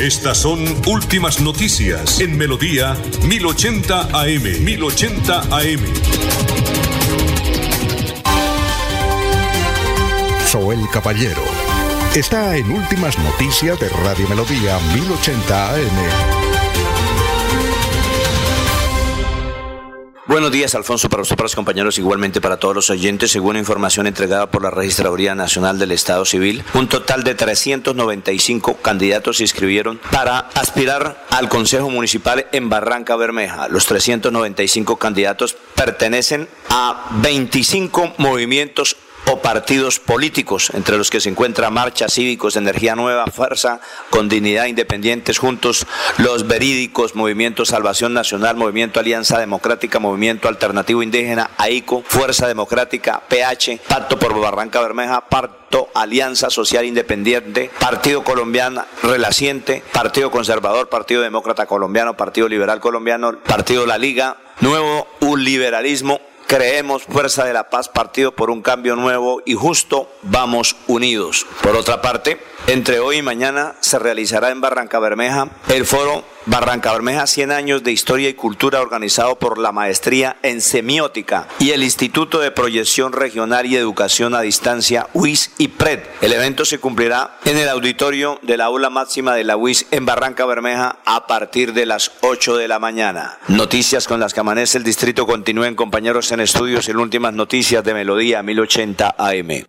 Estas 0.00 0.38
son 0.38 0.64
últimas 0.86 1.40
noticias 1.40 2.20
en 2.20 2.38
Melodía 2.38 2.96
1080 3.24 4.10
AM. 4.12 4.64
1080 4.64 5.40
AM. 5.50 6.69
Soy 10.50 10.74
el 10.74 10.88
Caballero 10.88 11.44
está 12.12 12.56
en 12.56 12.72
Últimas 12.72 13.16
Noticias 13.20 13.78
de 13.78 13.88
Radio 13.88 14.28
Melodía 14.28 14.80
1080 14.92 15.74
AM. 15.74 15.80
Buenos 20.26 20.50
días, 20.50 20.74
Alfonso, 20.74 21.08
para 21.08 21.22
usted, 21.22 21.36
para 21.36 21.44
los 21.44 21.54
compañeros, 21.54 21.98
igualmente 21.98 22.40
para 22.40 22.56
todos 22.56 22.74
los 22.74 22.90
oyentes. 22.90 23.30
Según 23.30 23.56
información 23.58 24.08
entregada 24.08 24.50
por 24.50 24.62
la 24.62 24.70
Registraduría 24.70 25.36
Nacional 25.36 25.78
del 25.78 25.92
Estado 25.92 26.24
Civil, 26.24 26.64
un 26.74 26.88
total 26.88 27.22
de 27.22 27.36
395 27.36 28.78
candidatos 28.78 29.36
se 29.36 29.44
inscribieron 29.44 30.00
para 30.10 30.38
aspirar 30.38 31.26
al 31.30 31.48
Consejo 31.48 31.90
Municipal 31.90 32.48
en 32.50 32.68
Barranca 32.68 33.14
Bermeja. 33.14 33.68
Los 33.68 33.86
395 33.86 34.96
candidatos 34.96 35.56
pertenecen 35.76 36.48
a 36.68 37.08
25 37.22 38.14
movimientos 38.18 38.96
partidos 39.38 39.98
políticos, 40.00 40.70
entre 40.74 40.98
los 40.98 41.10
que 41.10 41.20
se 41.20 41.28
encuentra 41.28 41.70
Marcha 41.70 42.08
Cívicos, 42.08 42.56
Energía 42.56 42.96
Nueva, 42.96 43.26
Fuerza, 43.26 43.80
con 44.10 44.28
Dignidad 44.28 44.66
Independientes, 44.66 45.38
Juntos, 45.38 45.86
Los 46.18 46.46
Verídicos, 46.46 47.14
Movimiento 47.14 47.64
Salvación 47.64 48.12
Nacional, 48.12 48.56
Movimiento 48.56 49.00
Alianza 49.00 49.38
Democrática, 49.38 49.98
Movimiento 49.98 50.48
Alternativo 50.48 51.02
Indígena, 51.02 51.50
AICO, 51.56 52.02
Fuerza 52.06 52.48
Democrática, 52.48 53.22
PH, 53.28 53.80
Pacto 53.88 54.18
por 54.18 54.38
Barranca 54.38 54.80
Bermeja, 54.80 55.20
Pacto 55.28 55.88
Alianza 55.94 56.50
Social 56.50 56.84
Independiente, 56.84 57.70
Partido 57.78 58.24
Colombiano 58.24 58.84
Relaciente, 59.02 59.82
Partido 59.92 60.30
Conservador, 60.30 60.88
Partido 60.88 61.22
Demócrata 61.22 61.66
Colombiano, 61.66 62.16
Partido 62.16 62.48
Liberal 62.48 62.80
Colombiano, 62.80 63.38
Partido 63.38 63.86
La 63.86 63.98
Liga, 63.98 64.36
Nuevo 64.60 65.06
Liberalismo 65.36 66.20
Creemos 66.50 67.04
Fuerza 67.04 67.44
de 67.44 67.52
la 67.52 67.70
Paz, 67.70 67.88
Partido 67.88 68.32
por 68.32 68.50
un 68.50 68.60
Cambio 68.60 68.96
Nuevo 68.96 69.40
y 69.46 69.54
Justo, 69.54 70.10
vamos 70.22 70.74
unidos. 70.88 71.46
Por 71.62 71.76
otra 71.76 72.02
parte, 72.02 72.40
entre 72.66 72.98
hoy 72.98 73.18
y 73.18 73.22
mañana 73.22 73.76
se 73.78 74.00
realizará 74.00 74.50
en 74.50 74.60
Barranca 74.60 74.98
Bermeja 74.98 75.48
el 75.68 75.86
foro 75.86 76.24
Barranca 76.46 76.92
Bermeja 76.92 77.26
100 77.26 77.52
años 77.52 77.82
de 77.84 77.92
historia 77.92 78.28
y 78.28 78.34
cultura 78.34 78.80
organizado 78.80 79.36
por 79.36 79.58
la 79.58 79.72
Maestría 79.72 80.36
en 80.42 80.62
Semiótica 80.62 81.46
y 81.58 81.70
el 81.70 81.82
Instituto 81.82 82.40
de 82.40 82.50
Proyección 82.50 83.12
Regional 83.12 83.66
y 83.66 83.76
Educación 83.76 84.34
a 84.34 84.40
Distancia 84.40 85.06
UIS 85.12 85.52
y 85.58 85.68
PRED. 85.68 86.00
El 86.22 86.32
evento 86.32 86.64
se 86.64 86.78
cumplirá 86.78 87.38
en 87.44 87.58
el 87.58 87.68
auditorio 87.68 88.38
de 88.42 88.56
la 88.56 88.64
aula 88.64 88.88
máxima 88.88 89.34
de 89.34 89.44
la 89.44 89.56
UIS 89.56 89.86
en 89.90 90.06
Barranca 90.06 90.46
Bermeja 90.46 90.98
a 91.04 91.26
partir 91.26 91.74
de 91.74 91.84
las 91.84 92.12
8 92.22 92.56
de 92.56 92.68
la 92.68 92.78
mañana. 92.78 93.38
Noticias 93.48 94.08
con 94.08 94.18
las 94.18 94.32
que 94.32 94.40
amanece 94.40 94.78
el 94.78 94.84
distrito 94.84 95.26
continúen 95.26 95.74
compañeros 95.74 96.32
en 96.32 96.40
estudios 96.40 96.88
en 96.88 96.96
últimas 96.96 97.34
noticias 97.34 97.84
de 97.84 97.92
Melodía 97.92 98.42
1080 98.42 99.14
AM. 99.18 99.64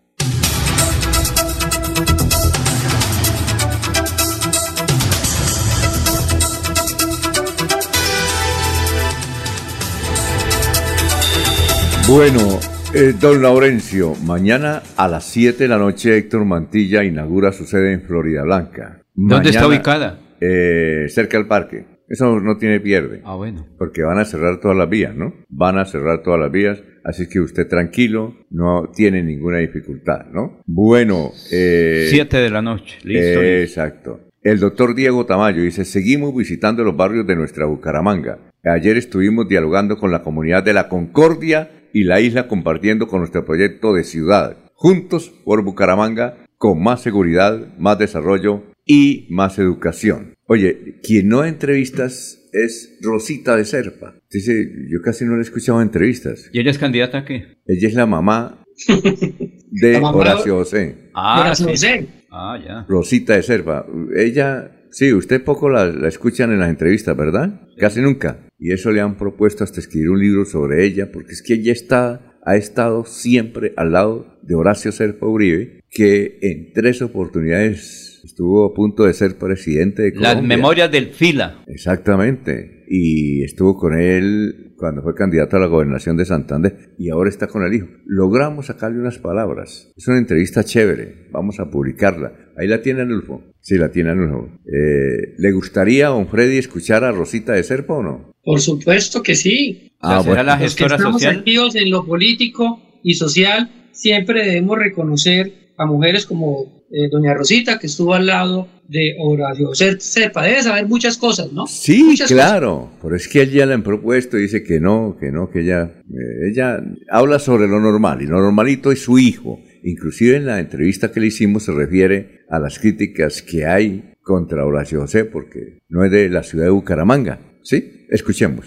Bueno, 12.14 12.60
eh, 12.94 13.14
don 13.18 13.42
Laurencio, 13.42 14.16
mañana 14.26 14.84
a 14.98 15.08
las 15.08 15.24
7 15.24 15.64
de 15.64 15.70
la 15.70 15.78
noche 15.78 16.18
Héctor 16.18 16.44
Mantilla 16.44 17.06
inaugura 17.06 17.54
su 17.54 17.66
sede 17.66 17.94
en 17.94 18.02
Florida 18.02 18.44
Blanca. 18.44 19.02
¿Dónde 19.14 19.52
está 19.52 19.66
ubicada? 19.66 20.20
Eh, 20.42 21.06
cerca 21.08 21.38
del 21.38 21.48
parque. 21.48 21.86
Eso 22.10 22.42
no 22.42 22.58
tiene 22.58 22.82
pierde. 22.82 23.22
Ah, 23.24 23.36
bueno. 23.36 23.66
Porque 23.78 24.04
van 24.04 24.20
a 24.20 24.26
cerrar 24.26 24.60
todas 24.60 24.76
las 24.76 24.90
vías, 24.90 25.16
¿no? 25.16 25.34
Van 25.48 25.78
a 25.78 25.86
cerrar 25.86 26.22
todas 26.22 26.38
las 26.38 26.52
vías, 26.52 26.84
así 27.06 27.30
que 27.30 27.40
usted 27.40 27.70
tranquilo, 27.70 28.36
no 28.50 28.92
tiene 28.94 29.24
ninguna 29.24 29.60
dificultad, 29.60 30.26
¿no? 30.34 30.62
Bueno. 30.66 31.32
Eh, 31.50 32.08
7 32.10 32.38
de 32.40 32.50
la 32.50 32.62
noche, 32.62 32.98
listo. 33.06 33.42
exacto. 33.42 34.20
El 34.44 34.60
doctor 34.60 34.96
Diego 34.96 35.26
Tamayo 35.26 35.62
dice, 35.62 35.86
seguimos 35.86 36.36
visitando 36.36 36.84
los 36.84 36.98
barrios 36.98 37.26
de 37.26 37.38
nuestra 37.38 37.68
Bucaramanga. 37.68 38.38
Ayer 38.66 38.98
estuvimos 38.98 39.48
dialogando 39.48 39.98
con 39.98 40.12
la 40.12 40.22
comunidad 40.22 40.62
de 40.62 40.74
la 40.74 40.90
Concordia 40.90 41.70
y 41.94 42.04
la 42.04 42.22
isla 42.22 42.48
compartiendo 42.48 43.08
con 43.08 43.20
nuestro 43.20 43.46
proyecto 43.46 43.94
de 43.94 44.04
ciudad. 44.04 44.58
Juntos 44.74 45.32
por 45.44 45.64
Bucaramanga, 45.64 46.46
con 46.58 46.82
más 46.82 47.02
seguridad, 47.02 47.76
más 47.78 47.98
desarrollo 48.00 48.64
y 48.86 49.28
más 49.30 49.60
educación. 49.60 50.34
Oye, 50.48 51.00
quien 51.04 51.28
no 51.30 51.40
da 51.40 51.48
entrevistas 51.48 52.50
es 52.52 52.98
Rosita 53.02 53.56
de 53.56 53.66
Serpa. 53.66 54.16
Dice, 54.30 54.68
yo 54.90 55.02
casi 55.04 55.26
no 55.26 55.34
le 55.34 55.40
he 55.40 55.44
escuchado 55.44 55.80
en 55.80 55.88
entrevistas. 55.88 56.50
¿Y 56.52 56.60
ella 56.60 56.72
es 56.72 56.78
candidata 56.78 57.20
a 57.20 57.26
qué? 57.26 57.58
Ella 57.66 57.88
es 57.88 57.94
la 57.94 58.06
mamá 58.06 58.64
de 59.72 59.98
Horacio 59.98 60.58
José. 60.58 61.10
Ah, 61.14 61.42
Horacio 61.42 61.68
José. 61.68 62.08
Ah, 62.30 62.60
ya. 62.64 62.86
Rosita 62.88 63.36
de 63.36 63.44
Serpa. 63.44 63.86
Ella 64.16 64.72
Sí, 64.92 65.14
usted 65.14 65.44
poco 65.44 65.70
la, 65.70 65.86
la, 65.86 66.10
escuchan 66.10 66.52
en 66.52 66.60
las 66.60 66.70
entrevistas, 66.70 67.16
¿verdad? 67.16 67.62
Casi 67.78 68.02
nunca. 68.02 68.40
Y 68.62 68.74
eso 68.74 68.92
le 68.92 69.02
han 69.02 69.18
propuesto 69.18 69.64
hasta 69.64 69.80
escribir 69.80 70.12
un 70.12 70.20
libro 70.20 70.46
sobre 70.46 70.86
ella, 70.86 71.12
porque 71.12 71.32
es 71.32 71.42
que 71.42 71.56
ella 71.56 71.72
está, 71.72 72.38
ha 72.46 72.56
estado 72.56 73.06
siempre 73.06 73.74
al 73.76 73.92
lado 73.92 74.38
de 74.44 74.54
Horacio 74.54 74.92
Serpa 74.92 75.26
Uribe, 75.26 75.82
que 75.90 76.38
en 76.44 76.72
tres 76.72 77.02
oportunidades 77.02 78.22
estuvo 78.24 78.64
a 78.64 78.76
punto 78.76 79.06
de 79.06 79.14
ser 79.14 79.40
presidente 79.40 80.04
de 80.04 80.14
Colombia. 80.14 80.36
Las 80.36 80.44
memorias 80.44 80.92
del 80.92 81.08
FILA. 81.08 81.64
Exactamente. 81.66 82.86
Y 82.88 83.44
estuvo 83.44 83.76
con 83.76 84.00
él 84.00 84.74
cuando 84.78 85.02
fue 85.02 85.16
candidato 85.16 85.58
a 85.58 85.60
la 85.60 85.66
gobernación 85.68 86.16
de 86.18 86.26
Santander 86.26 86.94
y 87.00 87.10
ahora 87.10 87.30
está 87.30 87.48
con 87.48 87.64
el 87.64 87.74
hijo. 87.74 87.88
Logramos 88.06 88.68
sacarle 88.68 89.00
unas 89.00 89.18
palabras. 89.18 89.92
Es 89.96 90.08
una 90.08 90.20
entrevista 90.20 90.64
chévere. 90.64 91.30
Vamos 91.32 91.60
a 91.60 91.72
publicarla. 91.72 92.52
Ahí 92.58 92.68
la 92.68 92.82
tiene 92.82 93.02
Anulfo. 93.02 93.44
Sí, 93.60 93.78
la 93.78 93.90
tiene 93.90 94.12
Anulfo. 94.12 94.50
Eh, 94.66 95.34
¿Le 95.38 95.52
gustaría 95.52 96.08
a 96.08 96.10
don 96.10 96.28
Freddy 96.28 96.58
escuchar 96.58 97.04
a 97.04 97.12
Rosita 97.12 97.54
de 97.54 97.64
Serpa 97.64 97.96
o 97.96 98.04
no? 98.04 98.31
Por 98.44 98.60
supuesto 98.60 99.22
que 99.22 99.36
sí. 99.36 99.92
Ah, 100.00 100.22
bueno. 100.26 100.44
la 100.44 100.60
Los 100.60 100.76
que 100.76 100.86
estamos 100.86 101.24
activos 101.24 101.76
en 101.76 101.90
lo 101.92 102.06
político 102.06 102.82
y 103.04 103.14
social, 103.14 103.70
siempre 103.92 104.46
debemos 104.46 104.78
reconocer 104.78 105.74
a 105.78 105.86
mujeres 105.86 106.26
como 106.26 106.86
eh, 106.92 107.08
doña 107.10 107.34
Rosita, 107.34 107.80
que 107.80 107.88
estuvo 107.88 108.14
al 108.14 108.26
lado 108.26 108.68
de 108.88 109.16
Horacio 109.18 109.74
Serpa. 109.74 110.44
Debe 110.44 110.62
saber 110.62 110.88
muchas 110.88 111.18
cosas, 111.18 111.54
¿no? 111.54 111.66
Sí, 111.66 112.04
muchas 112.04 112.30
claro. 112.30 112.92
Pero 113.02 113.16
es 113.16 113.28
que 113.28 113.42
ella 113.44 113.66
le 113.66 113.76
han 113.76 113.84
propuesto 113.84 114.38
y 114.38 114.42
dice 114.42 114.64
que 114.64 114.80
no, 114.80 115.16
que 115.20 115.32
no, 115.32 115.50
que 115.50 115.62
ella, 115.62 116.02
eh, 116.10 116.50
ella 116.52 116.84
habla 117.10 117.40
sobre 117.40 117.68
lo 117.68 117.80
normal 117.80 118.22
y 118.22 118.28
lo 118.28 118.42
normalito 118.42 118.92
es 118.92 119.02
su 119.04 119.18
hijo. 119.18 119.60
Inclusive 119.84 120.36
en 120.36 120.46
la 120.46 120.60
entrevista 120.60 121.12
que 121.12 121.22
le 121.22 121.28
hicimos 121.28 121.64
se 121.64 121.72
refiere 121.72 122.42
a 122.50 122.60
las 122.60 122.78
críticas 122.78 123.42
que 123.42 123.66
hay 123.66 124.14
contra 124.22 124.66
Horacio 124.66 125.00
José 125.00 125.26
porque 125.26 125.80
no 125.88 126.04
es 126.04 126.12
de 126.12 126.30
la 126.30 126.44
ciudad 126.44 126.66
de 126.66 126.72
Bucaramanga. 126.72 127.40
¿Sí? 127.64 128.01
Escuchemos. 128.12 128.66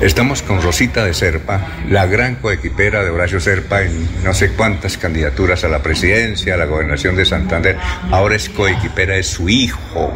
Estamos 0.00 0.40
con 0.42 0.62
Rosita 0.62 1.04
de 1.04 1.12
Serpa, 1.12 1.66
la 1.90 2.06
gran 2.06 2.36
coequipera 2.36 3.02
de 3.02 3.10
Horacio 3.10 3.40
Serpa 3.40 3.82
en 3.82 4.08
no 4.22 4.32
sé 4.32 4.52
cuántas 4.52 4.98
candidaturas 4.98 5.64
a 5.64 5.68
la 5.68 5.82
presidencia, 5.82 6.54
a 6.54 6.56
la 6.58 6.66
gobernación 6.66 7.16
de 7.16 7.24
Santander. 7.24 7.76
Ahora 8.12 8.36
es 8.36 8.48
coequipera 8.48 9.14
de 9.14 9.24
su 9.24 9.48
hijo. 9.48 10.12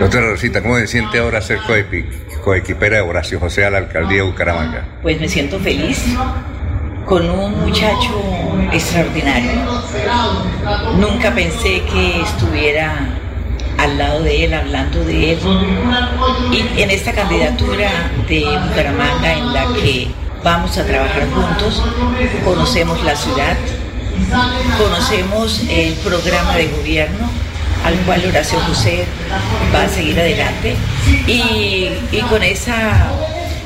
Doctora 0.00 0.30
Rosita, 0.30 0.60
¿cómo 0.60 0.76
se 0.78 0.88
siente 0.88 1.20
ahora 1.20 1.40
ser 1.40 1.60
coequipera 2.42 2.96
de 2.96 3.02
Horacio 3.02 3.38
José 3.38 3.64
a 3.64 3.70
la 3.70 3.78
alcaldía 3.78 4.18
de 4.18 4.28
Bucaramanga? 4.28 4.88
Pues 5.02 5.20
me 5.20 5.28
siento 5.28 5.60
feliz 5.60 6.04
con 7.04 7.30
un 7.30 7.60
muchacho 7.60 8.58
extraordinario. 8.72 9.52
Nunca 10.98 11.32
pensé 11.32 11.82
que 11.92 12.22
estuviera 12.22 13.20
al 13.78 13.98
lado 13.98 14.22
de 14.22 14.44
él, 14.44 14.54
hablando 14.54 15.04
de 15.04 15.32
él. 15.32 15.38
Y 16.52 16.80
en 16.80 16.90
esta 16.90 17.12
candidatura 17.12 18.10
de 18.28 18.40
Bucaramanga 18.68 19.32
en 19.32 19.52
la 19.52 19.66
que 19.74 20.08
vamos 20.42 20.76
a 20.78 20.84
trabajar 20.84 21.28
juntos, 21.30 21.82
conocemos 22.44 23.02
la 23.04 23.16
ciudad, 23.16 23.56
conocemos 24.78 25.62
el 25.68 25.94
programa 25.94 26.56
de 26.56 26.68
gobierno 26.68 27.30
al 27.84 27.94
cual 28.00 28.24
Horacio 28.26 28.58
José 28.60 29.04
va 29.72 29.84
a 29.84 29.88
seguir 29.88 30.18
adelante 30.18 30.74
y, 31.26 31.88
con, 32.28 32.42
esa, 32.42 33.12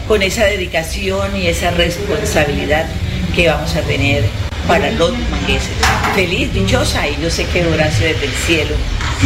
con 0.07 0.23
esa 0.23 0.45
dedicación 0.45 1.37
y 1.37 1.47
esa 1.47 1.71
responsabilidad 1.71 2.87
que 3.35 3.49
vamos 3.49 3.75
a 3.77 3.81
tener 3.81 4.25
para 4.67 4.91
los 4.93 5.13
mangueses. 5.31 5.71
Feliz, 6.15 6.53
dichosa 6.53 7.07
y 7.09 7.17
yo 7.23 7.31
sé 7.31 7.47
que 7.47 7.65
Horacio 7.67 8.07
desde 8.07 8.27
el 8.27 8.33
cielo 8.33 8.75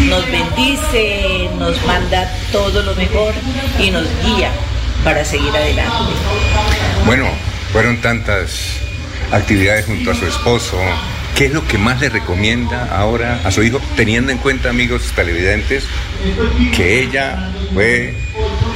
nos 0.08 0.26
bendice, 0.30 1.48
nos 1.58 1.84
manda 1.86 2.30
todo 2.52 2.82
lo 2.82 2.94
mejor 2.94 3.32
y 3.78 3.90
nos 3.90 4.06
guía 4.24 4.50
para 5.04 5.24
seguir 5.24 5.50
adelante. 5.50 6.12
Bueno, 7.06 7.26
fueron 7.72 7.98
tantas 7.98 8.80
actividades 9.30 9.86
junto 9.86 10.10
a 10.10 10.14
su 10.14 10.26
esposo. 10.26 10.78
¿Qué 11.36 11.46
es 11.46 11.52
lo 11.52 11.66
que 11.66 11.78
más 11.78 12.00
le 12.00 12.08
recomienda 12.10 12.88
ahora 12.96 13.40
a 13.44 13.50
su 13.50 13.62
hijo, 13.62 13.80
teniendo 13.96 14.30
en 14.30 14.38
cuenta, 14.38 14.70
amigos 14.70 15.12
televidentes, 15.16 15.84
que 16.76 17.02
ella 17.02 17.50
fue 17.72 18.14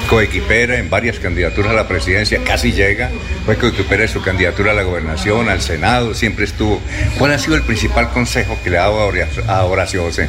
coequipera 0.08 0.78
en 0.78 0.88
varias 0.90 1.18
candidaturas 1.18 1.70
a 1.72 1.74
la 1.74 1.86
presidencia, 1.88 2.40
casi 2.44 2.72
llega, 2.72 3.10
fue 3.44 3.56
coequipera 3.56 4.02
de 4.02 4.08
su 4.08 4.22
candidatura 4.22 4.72
a 4.72 4.74
la 4.74 4.82
gobernación, 4.82 5.48
al 5.48 5.60
Senado, 5.60 6.14
siempre 6.14 6.44
estuvo. 6.44 6.80
¿Cuál 7.18 7.32
ha 7.32 7.38
sido 7.38 7.56
el 7.56 7.62
principal 7.62 8.10
consejo 8.10 8.58
que 8.64 8.70
le 8.70 8.78
ha 8.78 8.82
dado 8.82 9.00
a 9.00 9.64
Horacio- 9.64 10.02
José? 10.02 10.28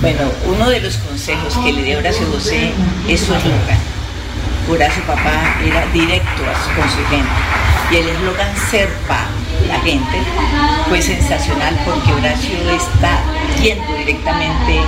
Bueno, 0.00 0.30
uno 0.46 0.68
de 0.70 0.80
los 0.80 0.96
consejos 0.98 1.56
que 1.64 1.72
le 1.72 1.82
dio 1.82 1.98
Horacio 1.98 2.26
José 2.32 2.70
es 3.08 3.20
su 3.20 3.34
eslogan. 3.34 3.97
Horacio 4.68 5.02
papá 5.04 5.56
era 5.64 5.86
directo 5.94 6.42
con 6.76 6.90
su 6.90 7.02
gente. 7.08 7.30
Y 7.90 7.96
el 7.96 8.08
eslogan 8.08 8.54
Serpa, 8.70 9.26
la 9.66 9.80
gente, 9.80 10.18
fue 10.90 11.00
sensacional 11.00 11.74
porque 11.86 12.12
Horacio 12.12 12.58
está 12.70 13.18
yendo 13.62 13.90
directamente 13.94 14.80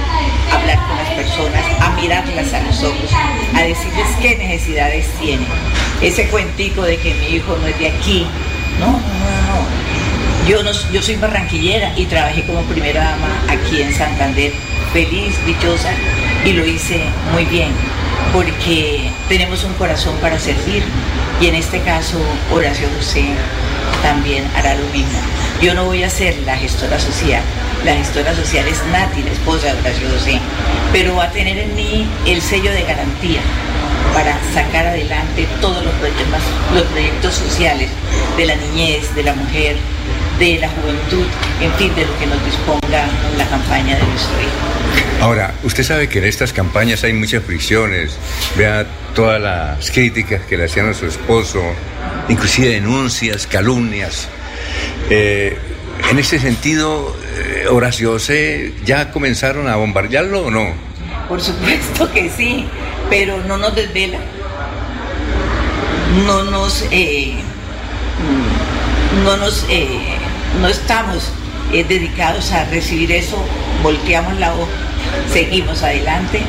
a 0.51 0.57
hablar 0.57 0.79
con 0.87 0.99
las 0.99 1.09
personas, 1.09 1.65
a 1.81 1.91
mirarlas 1.99 2.53
a 2.53 2.63
los 2.63 2.83
ojos, 2.83 3.11
a 3.55 3.63
decirles 3.63 4.07
qué 4.21 4.37
necesidades 4.37 5.09
tienen. 5.19 5.47
Ese 6.03 6.29
cuentico 6.29 6.83
de 6.83 6.99
que 6.99 7.15
mi 7.15 7.37
hijo 7.37 7.57
no 7.57 7.67
es 7.67 7.79
de 7.79 7.89
aquí, 7.89 8.27
no, 8.79 8.87
no, 8.87 8.99
no, 8.99 9.01
no. 9.01 10.47
Yo, 10.47 10.63
no, 10.63 10.73
yo 10.93 11.03
soy 11.03 11.17
barranquillera 11.17 11.93
y 11.97 12.05
trabajé 12.05 12.45
como 12.45 12.61
primera 12.65 13.03
dama 13.03 13.43
aquí 13.49 13.81
en 13.81 13.95
Santander, 13.95 14.53
feliz, 14.93 15.35
dichosa, 15.47 15.93
y 16.45 16.53
lo 16.53 16.67
hice 16.67 17.01
muy 17.33 17.45
bien, 17.47 17.71
porque 18.33 19.11
tenemos 19.29 19.65
un 19.65 19.73
corazón 19.75 20.15
para 20.21 20.39
servir, 20.39 20.83
y 21.41 21.47
en 21.47 21.55
este 21.55 21.81
caso 21.81 22.19
Horacio 22.53 22.89
José 22.97 23.25
también 24.03 24.45
hará 24.57 24.75
lo 24.75 24.87
mismo. 24.89 25.19
Yo 25.61 25.75
no 25.75 25.85
voy 25.85 26.05
a 26.05 26.11
ser 26.11 26.37
la 26.47 26.57
gestora 26.57 26.99
social, 26.99 27.43
la 27.85 27.95
gestora 27.95 28.35
social 28.35 28.67
es 28.69 28.83
Nati, 28.93 29.23
la 29.23 29.33
esposa 29.33 29.73
de 29.73 29.81
Horacio 29.81 30.09
José, 30.11 30.39
pero 30.93 31.17
va 31.17 31.25
a 31.25 31.31
tener 31.31 31.59
en 31.59 31.75
mí 31.75 32.07
el 32.27 32.41
sello 32.41 32.73
de 32.73 32.83
garantía 32.83 33.41
para 34.15 34.39
sacar 34.55 34.87
adelante 34.87 35.47
todos 35.61 35.85
los 35.85 35.95
proyectos, 35.95 36.43
los 36.75 36.85
proyectos 36.85 37.35
sociales 37.35 37.91
de 38.37 38.47
la 38.47 38.57
niñez, 38.57 39.15
de 39.15 39.23
la 39.23 39.35
mujer, 39.35 39.77
de 40.39 40.59
la 40.59 40.69
juventud, 40.69 41.27
en 41.61 41.73
fin, 41.75 41.95
de 41.95 42.07
lo 42.07 42.19
que 42.19 42.27
nos 42.27 42.45
disponga 42.45 43.07
la 43.37 43.47
campaña 43.49 43.97
de 43.97 44.05
nuestro 44.05 44.41
hijo. 44.41 45.21
Ahora, 45.21 45.53
usted 45.65 45.85
sabe 45.85 46.09
que 46.09 46.19
en 46.19 46.25
estas 46.25 46.53
campañas 46.53 47.05
hay 47.05 47.13
muchas 47.13 47.45
fricciones. 47.45 48.17
Vea 48.57 48.87
todas 49.15 49.41
las 49.41 49.91
críticas 49.91 50.41
que 50.49 50.57
le 50.57 50.65
hacían 50.65 50.89
a 50.89 50.95
su 50.95 51.07
esposo, 51.07 51.63
inclusive 52.29 52.69
denuncias, 52.69 53.47
calumnias. 53.47 54.29
Eh, 55.11 55.59
en 56.11 56.19
ese 56.19 56.39
sentido, 56.39 57.15
eh, 57.37 57.67
Horacio 57.69 58.13
José, 58.13 58.73
¿ya 58.85 59.11
comenzaron 59.11 59.69
a 59.69 59.77
bombardearlo 59.77 60.47
o 60.47 60.51
no? 60.51 60.73
Por 61.29 61.41
supuesto 61.41 62.11
que 62.13 62.31
sí, 62.31 62.67
pero 63.11 63.43
no 63.45 63.59
nos 63.59 63.75
desvela, 63.75 64.19
no 66.27 66.45
nos, 66.45 66.85
eh, 66.91 67.35
no 69.25 69.37
nos, 69.37 69.67
eh, 69.69 69.89
no 70.61 70.69
estamos 70.69 71.33
eh, 71.73 71.85
dedicados 71.85 72.53
a 72.53 72.65
recibir 72.65 73.13
eso, 73.13 73.37
volteamos 73.83 74.39
la 74.39 74.55
hoja, 74.55 74.71
seguimos 75.33 75.83
adelante, 75.83 76.41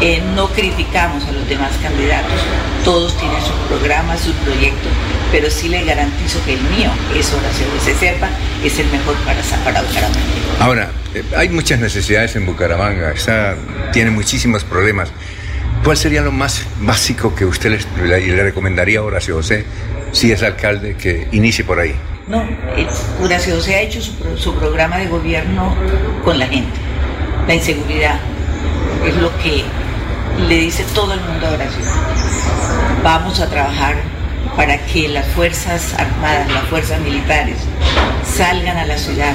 eh, 0.00 0.22
no 0.34 0.48
criticamos 0.48 1.24
a 1.24 1.32
los 1.32 1.48
demás 1.48 1.72
candidatos, 1.82 2.40
todos 2.84 3.16
tienen 3.18 3.40
sus 3.42 3.56
programas, 3.68 4.20
sus 4.20 4.34
proyectos, 4.36 4.90
pero 5.30 5.50
sí 5.50 5.68
les 5.68 5.86
garantizo 5.86 6.42
que 6.44 6.54
el 6.54 6.62
mío, 6.62 6.90
es 7.14 7.32
Horacio 7.32 7.66
José 7.78 7.94
Serpa, 7.94 8.28
es 8.64 8.78
el 8.78 8.86
mejor 8.88 9.14
para, 9.24 9.82
Bucaramanga. 9.82 10.20
Ahora, 10.60 10.90
eh, 11.14 11.22
hay 11.36 11.48
muchas 11.48 11.78
necesidades 11.78 12.34
en 12.36 12.46
Bucaramanga, 12.46 13.12
está, 13.12 13.56
tiene 13.92 14.10
muchísimos 14.10 14.64
problemas. 14.64 15.10
¿Cuál 15.84 15.96
sería 15.96 16.22
lo 16.22 16.32
más 16.32 16.64
básico 16.80 17.34
que 17.34 17.44
usted 17.44 17.78
le, 18.04 18.20
le 18.20 18.42
recomendaría 18.42 19.00
a 19.00 19.02
Horacio 19.02 19.34
José 19.34 19.64
si 20.12 20.30
es 20.32 20.42
alcalde 20.42 20.94
que 20.96 21.26
inicie 21.32 21.64
por 21.64 21.80
ahí? 21.80 21.94
No, 22.28 22.44
Horacio 23.22 23.56
José 23.56 23.74
ha 23.74 23.80
hecho 23.80 24.00
su, 24.00 24.14
pro- 24.14 24.36
su 24.38 24.54
programa 24.54 24.98
de 24.98 25.06
gobierno 25.08 25.74
con 26.24 26.38
la 26.38 26.46
gente. 26.46 26.78
La 27.48 27.54
inseguridad 27.54 28.16
es 29.06 29.16
lo 29.16 29.36
que 29.38 29.64
le 30.48 30.56
dice 30.56 30.84
todo 30.94 31.14
el 31.14 31.20
mundo 31.20 31.46
a 31.48 31.50
Horacio. 31.50 31.80
Vamos 33.02 33.40
a 33.40 33.48
trabajar 33.48 33.96
para 34.56 34.78
que 34.86 35.08
las 35.08 35.26
Fuerzas 35.28 35.94
Armadas, 35.98 36.50
las 36.52 36.64
Fuerzas 36.64 37.00
Militares 37.00 37.56
salgan 38.24 38.76
a 38.76 38.84
la 38.86 38.96
ciudad, 38.98 39.32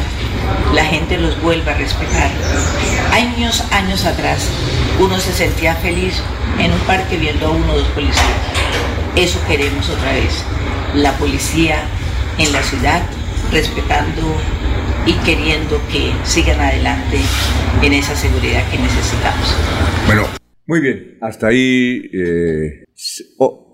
la 0.73 0.85
gente 0.85 1.17
los 1.17 1.39
vuelva 1.41 1.73
a 1.73 1.75
respetar. 1.75 2.29
Años, 3.11 3.63
años 3.71 4.05
atrás, 4.05 4.47
uno 4.99 5.19
se 5.19 5.33
sentía 5.33 5.75
feliz 5.75 6.21
en 6.59 6.71
un 6.71 6.79
parque 6.81 7.17
viendo 7.17 7.47
a 7.47 7.49
uno 7.51 7.73
o 7.73 7.77
dos 7.79 7.87
policías. 7.89 8.23
Eso 9.15 9.39
queremos 9.47 9.89
otra 9.89 10.13
vez. 10.13 10.43
La 10.97 11.17
policía 11.17 11.75
en 12.39 12.51
la 12.51 12.61
ciudad, 12.63 13.01
respetando 13.51 14.35
y 15.05 15.13
queriendo 15.25 15.79
que 15.91 16.11
sigan 16.25 16.59
adelante 16.59 17.17
en 17.81 17.93
esa 17.93 18.15
seguridad 18.15 18.69
que 18.71 18.77
necesitamos. 18.79 19.55
Bueno, 20.05 20.23
muy 20.65 20.81
bien. 20.81 21.17
Hasta 21.21 21.47
ahí, 21.47 22.09
eh, 22.13 22.83
s- 22.95 23.23
oh, 23.37 23.73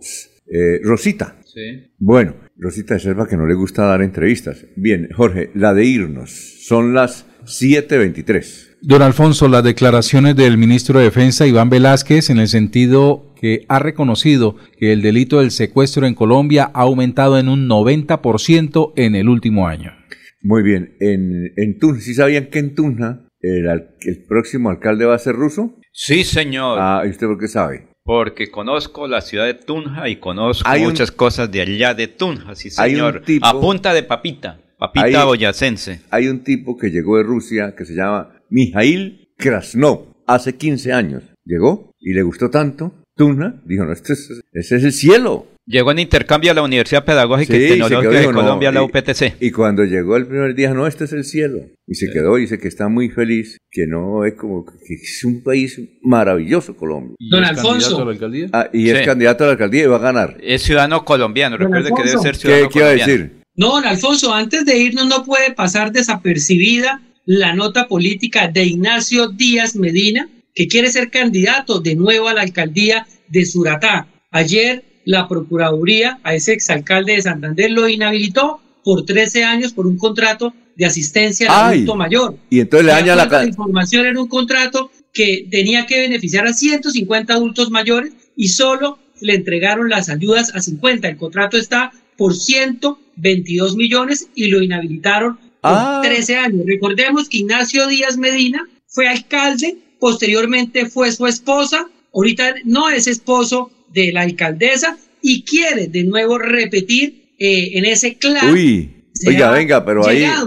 eh, 0.51 0.79
Rosita. 0.83 1.37
Sí. 1.45 1.93
Bueno, 1.97 2.35
Rosita 2.57 2.95
de 2.95 2.99
Selva 2.99 3.27
que 3.27 3.37
no 3.37 3.45
le 3.47 3.53
gusta 3.53 3.83
dar 3.85 4.01
entrevistas. 4.01 4.65
Bien, 4.75 5.09
Jorge, 5.15 5.49
la 5.55 5.73
de 5.73 5.85
irnos. 5.85 6.31
Son 6.67 6.93
las 6.93 7.25
7.23. 7.45 8.72
Don 8.85 9.01
Alfonso, 9.01 9.47
las 9.47 9.63
declaraciones 9.63 10.35
del 10.35 10.57
ministro 10.57 10.99
de 10.99 11.05
Defensa 11.05 11.47
Iván 11.47 11.69
Velázquez 11.69 12.29
en 12.29 12.37
el 12.39 12.49
sentido 12.49 13.33
que 13.39 13.63
ha 13.69 13.79
reconocido 13.79 14.57
que 14.77 14.91
el 14.91 15.01
delito 15.01 15.39
del 15.39 15.51
secuestro 15.51 16.05
en 16.05 16.15
Colombia 16.15 16.69
ha 16.73 16.81
aumentado 16.81 17.39
en 17.39 17.47
un 17.47 17.69
90% 17.69 18.91
en 18.97 19.15
el 19.15 19.29
último 19.29 19.67
año. 19.67 19.93
Muy 20.41 20.63
bien. 20.63 20.97
En, 20.99 21.53
en 21.55 21.79
Tunja, 21.79 22.01
¿sí 22.01 22.13
sabían 22.13 22.47
que 22.47 22.59
en 22.59 22.75
Tunja 22.75 23.21
el, 23.39 24.25
próximo 24.27 24.69
alcalde 24.69 25.05
va 25.05 25.15
a 25.15 25.19
ser 25.19 25.35
ruso? 25.35 25.75
Sí, 25.93 26.25
señor. 26.25 26.77
Ah, 26.81 27.03
¿y 27.05 27.09
usted 27.09 27.27
por 27.27 27.39
qué 27.39 27.47
sabe? 27.47 27.87
Porque 28.03 28.51
conozco 28.51 29.07
la 29.07 29.21
ciudad 29.21 29.45
de 29.45 29.53
Tunja 29.53 30.09
y 30.09 30.17
conozco 30.17 30.67
Hay 30.69 30.81
un- 30.81 30.87
muchas 30.89 31.09
cosas 31.11 31.49
de 31.49 31.61
allá 31.61 31.93
de 31.93 32.09
Tunja, 32.09 32.53
sí, 32.55 32.67
Hay 32.77 32.91
un 32.95 32.97
señor. 32.97 33.21
tipo- 33.23 33.45
A 33.45 33.57
punta 33.61 33.93
de 33.93 34.03
papita, 34.03 34.59
papita 34.77 35.05
Hay- 35.05 35.25
boyacense. 35.25 36.01
Hay 36.11 36.27
un 36.27 36.43
tipo 36.43 36.77
que 36.77 36.89
llegó 36.89 37.15
de 37.15 37.23
Rusia 37.23 37.73
que 37.77 37.85
se 37.85 37.93
llama 37.95 38.29
Mijail 38.53 39.29
Krasnov 39.37 40.13
hace 40.27 40.53
15 40.55 40.93
años. 40.93 41.23
Llegó 41.43 41.91
y 41.99 42.13
le 42.13 42.21
gustó 42.21 42.51
tanto. 42.51 42.93
Tunja 43.17 43.55
dijo, 43.65 43.83
no, 43.83 43.93
este 43.93 44.13
es, 44.13 44.71
el 44.71 44.91
cielo. 44.93 45.47
Llegó 45.65 45.91
en 45.91 45.99
intercambio 45.99 46.51
a 46.51 46.53
la 46.53 46.61
Universidad 46.61 47.03
Pedagógica 47.05 47.53
Sí, 47.55 47.63
y 47.63 47.67
Tecnológica 47.69 48.01
quedó, 48.01 48.19
de 48.21 48.27
no, 48.27 48.33
Colombia, 48.33 48.71
la 48.71 48.81
y- 48.81 48.85
UPTC. 48.85 49.35
Y 49.39 49.51
cuando 49.51 49.83
llegó 49.85 50.17
el 50.17 50.27
primer 50.27 50.53
día, 50.55 50.71
no, 50.73 50.85
este 50.85 51.05
es 51.05 51.13
el 51.13 51.23
cielo. 51.23 51.61
Y 51.87 51.95
se 51.95 52.11
quedó, 52.11 52.35
dice 52.35 52.59
que 52.59 52.67
está 52.67 52.89
muy 52.89 53.09
feliz, 53.09 53.57
que 53.71 53.87
no 53.87 54.23
es 54.25 54.35
como 54.35 54.65
que 54.65 54.93
es 54.93 55.23
un 55.23 55.41
país 55.41 55.79
maravilloso 56.03 56.75
Colombia. 56.75 57.15
Don 57.31 57.43
Alfonso. 57.43 58.07
alcaldía? 58.07 58.49
Ah, 58.53 58.69
y 58.71 58.89
es 58.89 59.03
candidato 59.05 59.45
a 59.45 59.47
la 59.47 59.53
alcaldía 59.53 59.83
y 59.83 59.87
va 59.87 59.95
a 59.95 59.99
ganar. 59.99 60.37
Es 60.41 60.61
ciudadano 60.63 61.03
colombiano, 61.05 61.57
recuerde 61.57 61.89
que 61.95 62.03
debe 62.03 62.21
ser 62.21 62.33
¿Qué, 62.33 62.39
ciudadano 62.39 62.69
qué 62.69 62.79
iba 62.79 62.87
a 62.87 62.91
colombiano. 62.91 63.11
decir? 63.23 63.43
No, 63.55 63.67
don 63.73 63.85
Alfonso, 63.85 64.33
antes 64.33 64.65
de 64.65 64.77
irnos 64.77 65.07
no 65.07 65.23
puede 65.23 65.53
pasar 65.53 65.91
desapercibida 65.91 67.01
la 67.25 67.53
nota 67.53 67.87
política 67.87 68.47
de 68.47 68.65
Ignacio 68.65 69.27
Díaz 69.27 69.75
Medina, 69.75 70.27
que 70.55 70.67
quiere 70.67 70.89
ser 70.89 71.09
candidato 71.09 71.79
de 71.79 71.95
nuevo 71.95 72.27
a 72.27 72.33
la 72.33 72.41
alcaldía 72.41 73.07
de 73.29 73.45
Suratá. 73.45 74.07
Ayer 74.31 74.83
la 75.05 75.27
Procuraduría 75.27 76.19
a 76.23 76.33
ese 76.35 76.53
exalcalde 76.53 77.13
de 77.13 77.21
Santander 77.21 77.71
lo 77.71 77.87
inhabilitó 77.89 78.59
por 78.83 79.05
13 79.05 79.43
años 79.43 79.73
por 79.73 79.87
un 79.87 79.97
contrato 79.97 80.53
de 80.75 80.85
asistencia 80.85 81.47
al 81.47 81.73
adulto 81.73 81.95
mayor. 81.95 82.37
Y 82.49 82.59
entonces 82.59 82.85
le 82.85 82.91
daña 82.93 83.15
la... 83.15 83.23
acuerdo 83.23 83.37
a 83.37 83.41
ca- 83.43 83.47
información 83.49 84.05
era 84.05 84.19
un 84.21 84.27
contrato 84.27 84.91
que 85.13 85.45
tenía 85.49 85.85
que 85.85 85.99
beneficiar 85.99 86.47
a 86.47 86.53
150 86.53 87.33
adultos 87.33 87.69
mayores 87.69 88.13
y 88.35 88.47
solo 88.49 88.97
le 89.21 89.35
entregaron 89.35 89.89
las 89.89 90.09
ayudas 90.09 90.53
a 90.55 90.61
50. 90.61 91.07
El 91.07 91.17
contrato 91.17 91.57
está 91.57 91.91
por 92.17 92.35
122 92.35 93.75
millones 93.75 94.27
y 94.35 94.47
lo 94.47 94.61
inhabilitaron 94.61 95.37
Ah. 95.63 96.01
13 96.03 96.35
años. 96.35 96.65
Recordemos 96.67 97.29
que 97.29 97.37
Ignacio 97.37 97.87
Díaz 97.87 98.17
Medina 98.17 98.67
fue 98.87 99.07
alcalde, 99.07 99.77
posteriormente 99.99 100.85
fue 100.85 101.11
su 101.11 101.25
esposa, 101.25 101.87
ahorita 102.13 102.55
no 102.65 102.89
es 102.89 103.07
esposo 103.07 103.71
de 103.91 104.11
la 104.11 104.21
alcaldesa 104.21 104.97
y 105.21 105.43
quiere 105.43 105.87
de 105.87 106.03
nuevo 106.03 106.37
repetir 106.37 107.33
eh, 107.39 107.71
en 107.77 107.85
ese 107.85 108.17
clan. 108.17 108.53
Uy, 108.53 109.05
oiga, 109.25 109.51
venga, 109.51 109.85
pero 109.85 110.05
ahí... 110.05 110.23
a 110.23 110.43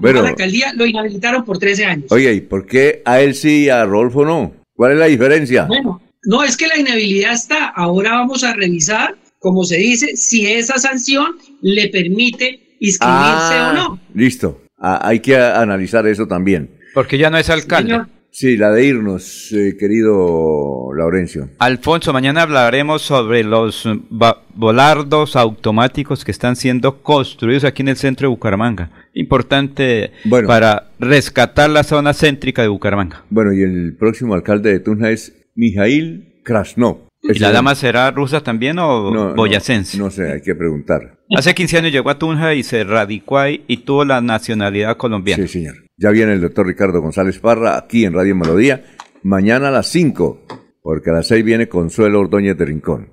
Bueno, 0.00 0.22
la 0.22 0.30
alcaldía, 0.30 0.72
lo 0.74 0.86
inhabilitaron 0.86 1.44
por 1.44 1.58
13 1.58 1.84
años. 1.84 2.12
oye, 2.12 2.32
¿y 2.32 2.40
por 2.40 2.64
qué 2.66 3.02
a 3.04 3.20
él 3.20 3.34
sí 3.34 3.64
y 3.64 3.68
a 3.68 3.84
Rodolfo 3.84 4.24
no? 4.24 4.54
¿Cuál 4.74 4.92
es 4.92 4.98
la 4.98 5.06
diferencia? 5.06 5.64
Bueno, 5.64 6.00
no 6.24 6.44
es 6.44 6.56
que 6.56 6.68
la 6.68 6.78
inhabilidad 6.78 7.32
está. 7.32 7.66
Ahora 7.66 8.12
vamos 8.12 8.44
a 8.44 8.54
revisar, 8.54 9.16
como 9.40 9.64
se 9.64 9.78
dice, 9.78 10.16
si 10.16 10.46
esa 10.46 10.78
sanción 10.78 11.36
le 11.60 11.88
permite 11.88 12.69
inscribirse 12.80 13.54
Ah, 13.54 13.70
o 13.70 13.76
no. 13.76 14.00
Listo. 14.14 14.62
Ah, 14.76 15.00
hay 15.04 15.20
que 15.20 15.36
analizar 15.36 16.04
eso 16.08 16.26
también. 16.26 16.70
Porque 16.94 17.18
ya 17.18 17.30
no 17.30 17.36
es 17.38 17.48
alcalde. 17.50 17.90
Señor, 17.90 18.08
Sí, 18.32 18.56
la 18.56 18.70
de 18.70 18.84
irnos, 18.86 19.50
eh, 19.50 19.76
querido 19.76 20.90
Laurencio. 20.96 21.50
Alfonso, 21.58 22.12
mañana 22.12 22.42
hablaremos 22.42 23.02
sobre 23.02 23.42
los 23.42 23.88
volardos 24.54 25.34
automáticos 25.34 26.24
que 26.24 26.30
están 26.30 26.54
siendo 26.54 27.02
construidos 27.02 27.64
aquí 27.64 27.82
en 27.82 27.88
el 27.88 27.96
centro 27.96 28.28
de 28.28 28.34
Bucaramanga. 28.34 28.90
Importante 29.14 30.12
para 30.46 30.90
rescatar 31.00 31.70
la 31.70 31.82
zona 31.82 32.14
céntrica 32.14 32.62
de 32.62 32.68
Bucaramanga. 32.68 33.24
Bueno, 33.30 33.52
y 33.52 33.62
el 33.62 33.96
próximo 33.98 34.34
alcalde 34.34 34.70
de 34.70 34.78
Tunja 34.78 35.10
es 35.10 35.34
Mijail 35.56 36.40
Krasnov. 36.44 36.98
¿Y 37.22 37.38
la 37.38 37.52
dama 37.52 37.74
será 37.74 38.10
rusa 38.10 38.42
también 38.42 38.78
o 38.78 39.10
No, 39.10 39.28
no, 39.28 39.34
boyacense? 39.34 39.98
No, 39.98 40.10
sé, 40.10 40.32
hay 40.32 40.40
que 40.40 40.54
preguntar. 40.54 41.18
Hace 41.36 41.54
15 41.54 41.78
años 41.78 41.92
llegó 41.92 42.10
a 42.10 42.18
Tunja 42.18 42.54
y 42.54 42.62
se 42.62 42.82
radicó 42.84 43.38
ahí 43.38 43.64
y 43.68 43.78
tuvo 43.78 44.04
la 44.04 44.20
nacionalidad 44.20 44.96
colombiana. 44.96 45.46
Sí, 45.46 45.52
señor. 45.52 45.74
Ya 45.96 46.10
viene 46.10 46.32
el 46.32 46.40
doctor 46.40 46.66
Ricardo 46.66 47.00
González 47.00 47.38
Parra 47.38 47.76
aquí 47.76 48.04
en 48.04 48.14
Radio 48.14 48.34
Melodía. 48.34 48.84
Mañana 49.22 49.68
a 49.68 49.70
las 49.70 49.88
5, 49.88 50.46
porque 50.82 51.10
a 51.10 51.14
las 51.14 51.28
6 51.28 51.44
viene 51.44 51.68
Consuelo 51.68 52.20
Ordóñez 52.20 52.56
de 52.56 52.64
Rincón. 52.64 53.12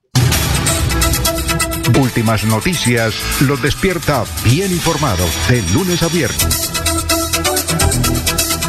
Últimas 2.00 2.46
noticias 2.46 3.42
los 3.48 3.62
despierta 3.62 4.24
bien 4.46 4.72
informados 4.72 5.30
de 5.50 5.62
lunes 5.74 6.02
a 6.04 6.08
viernes. 6.08 6.87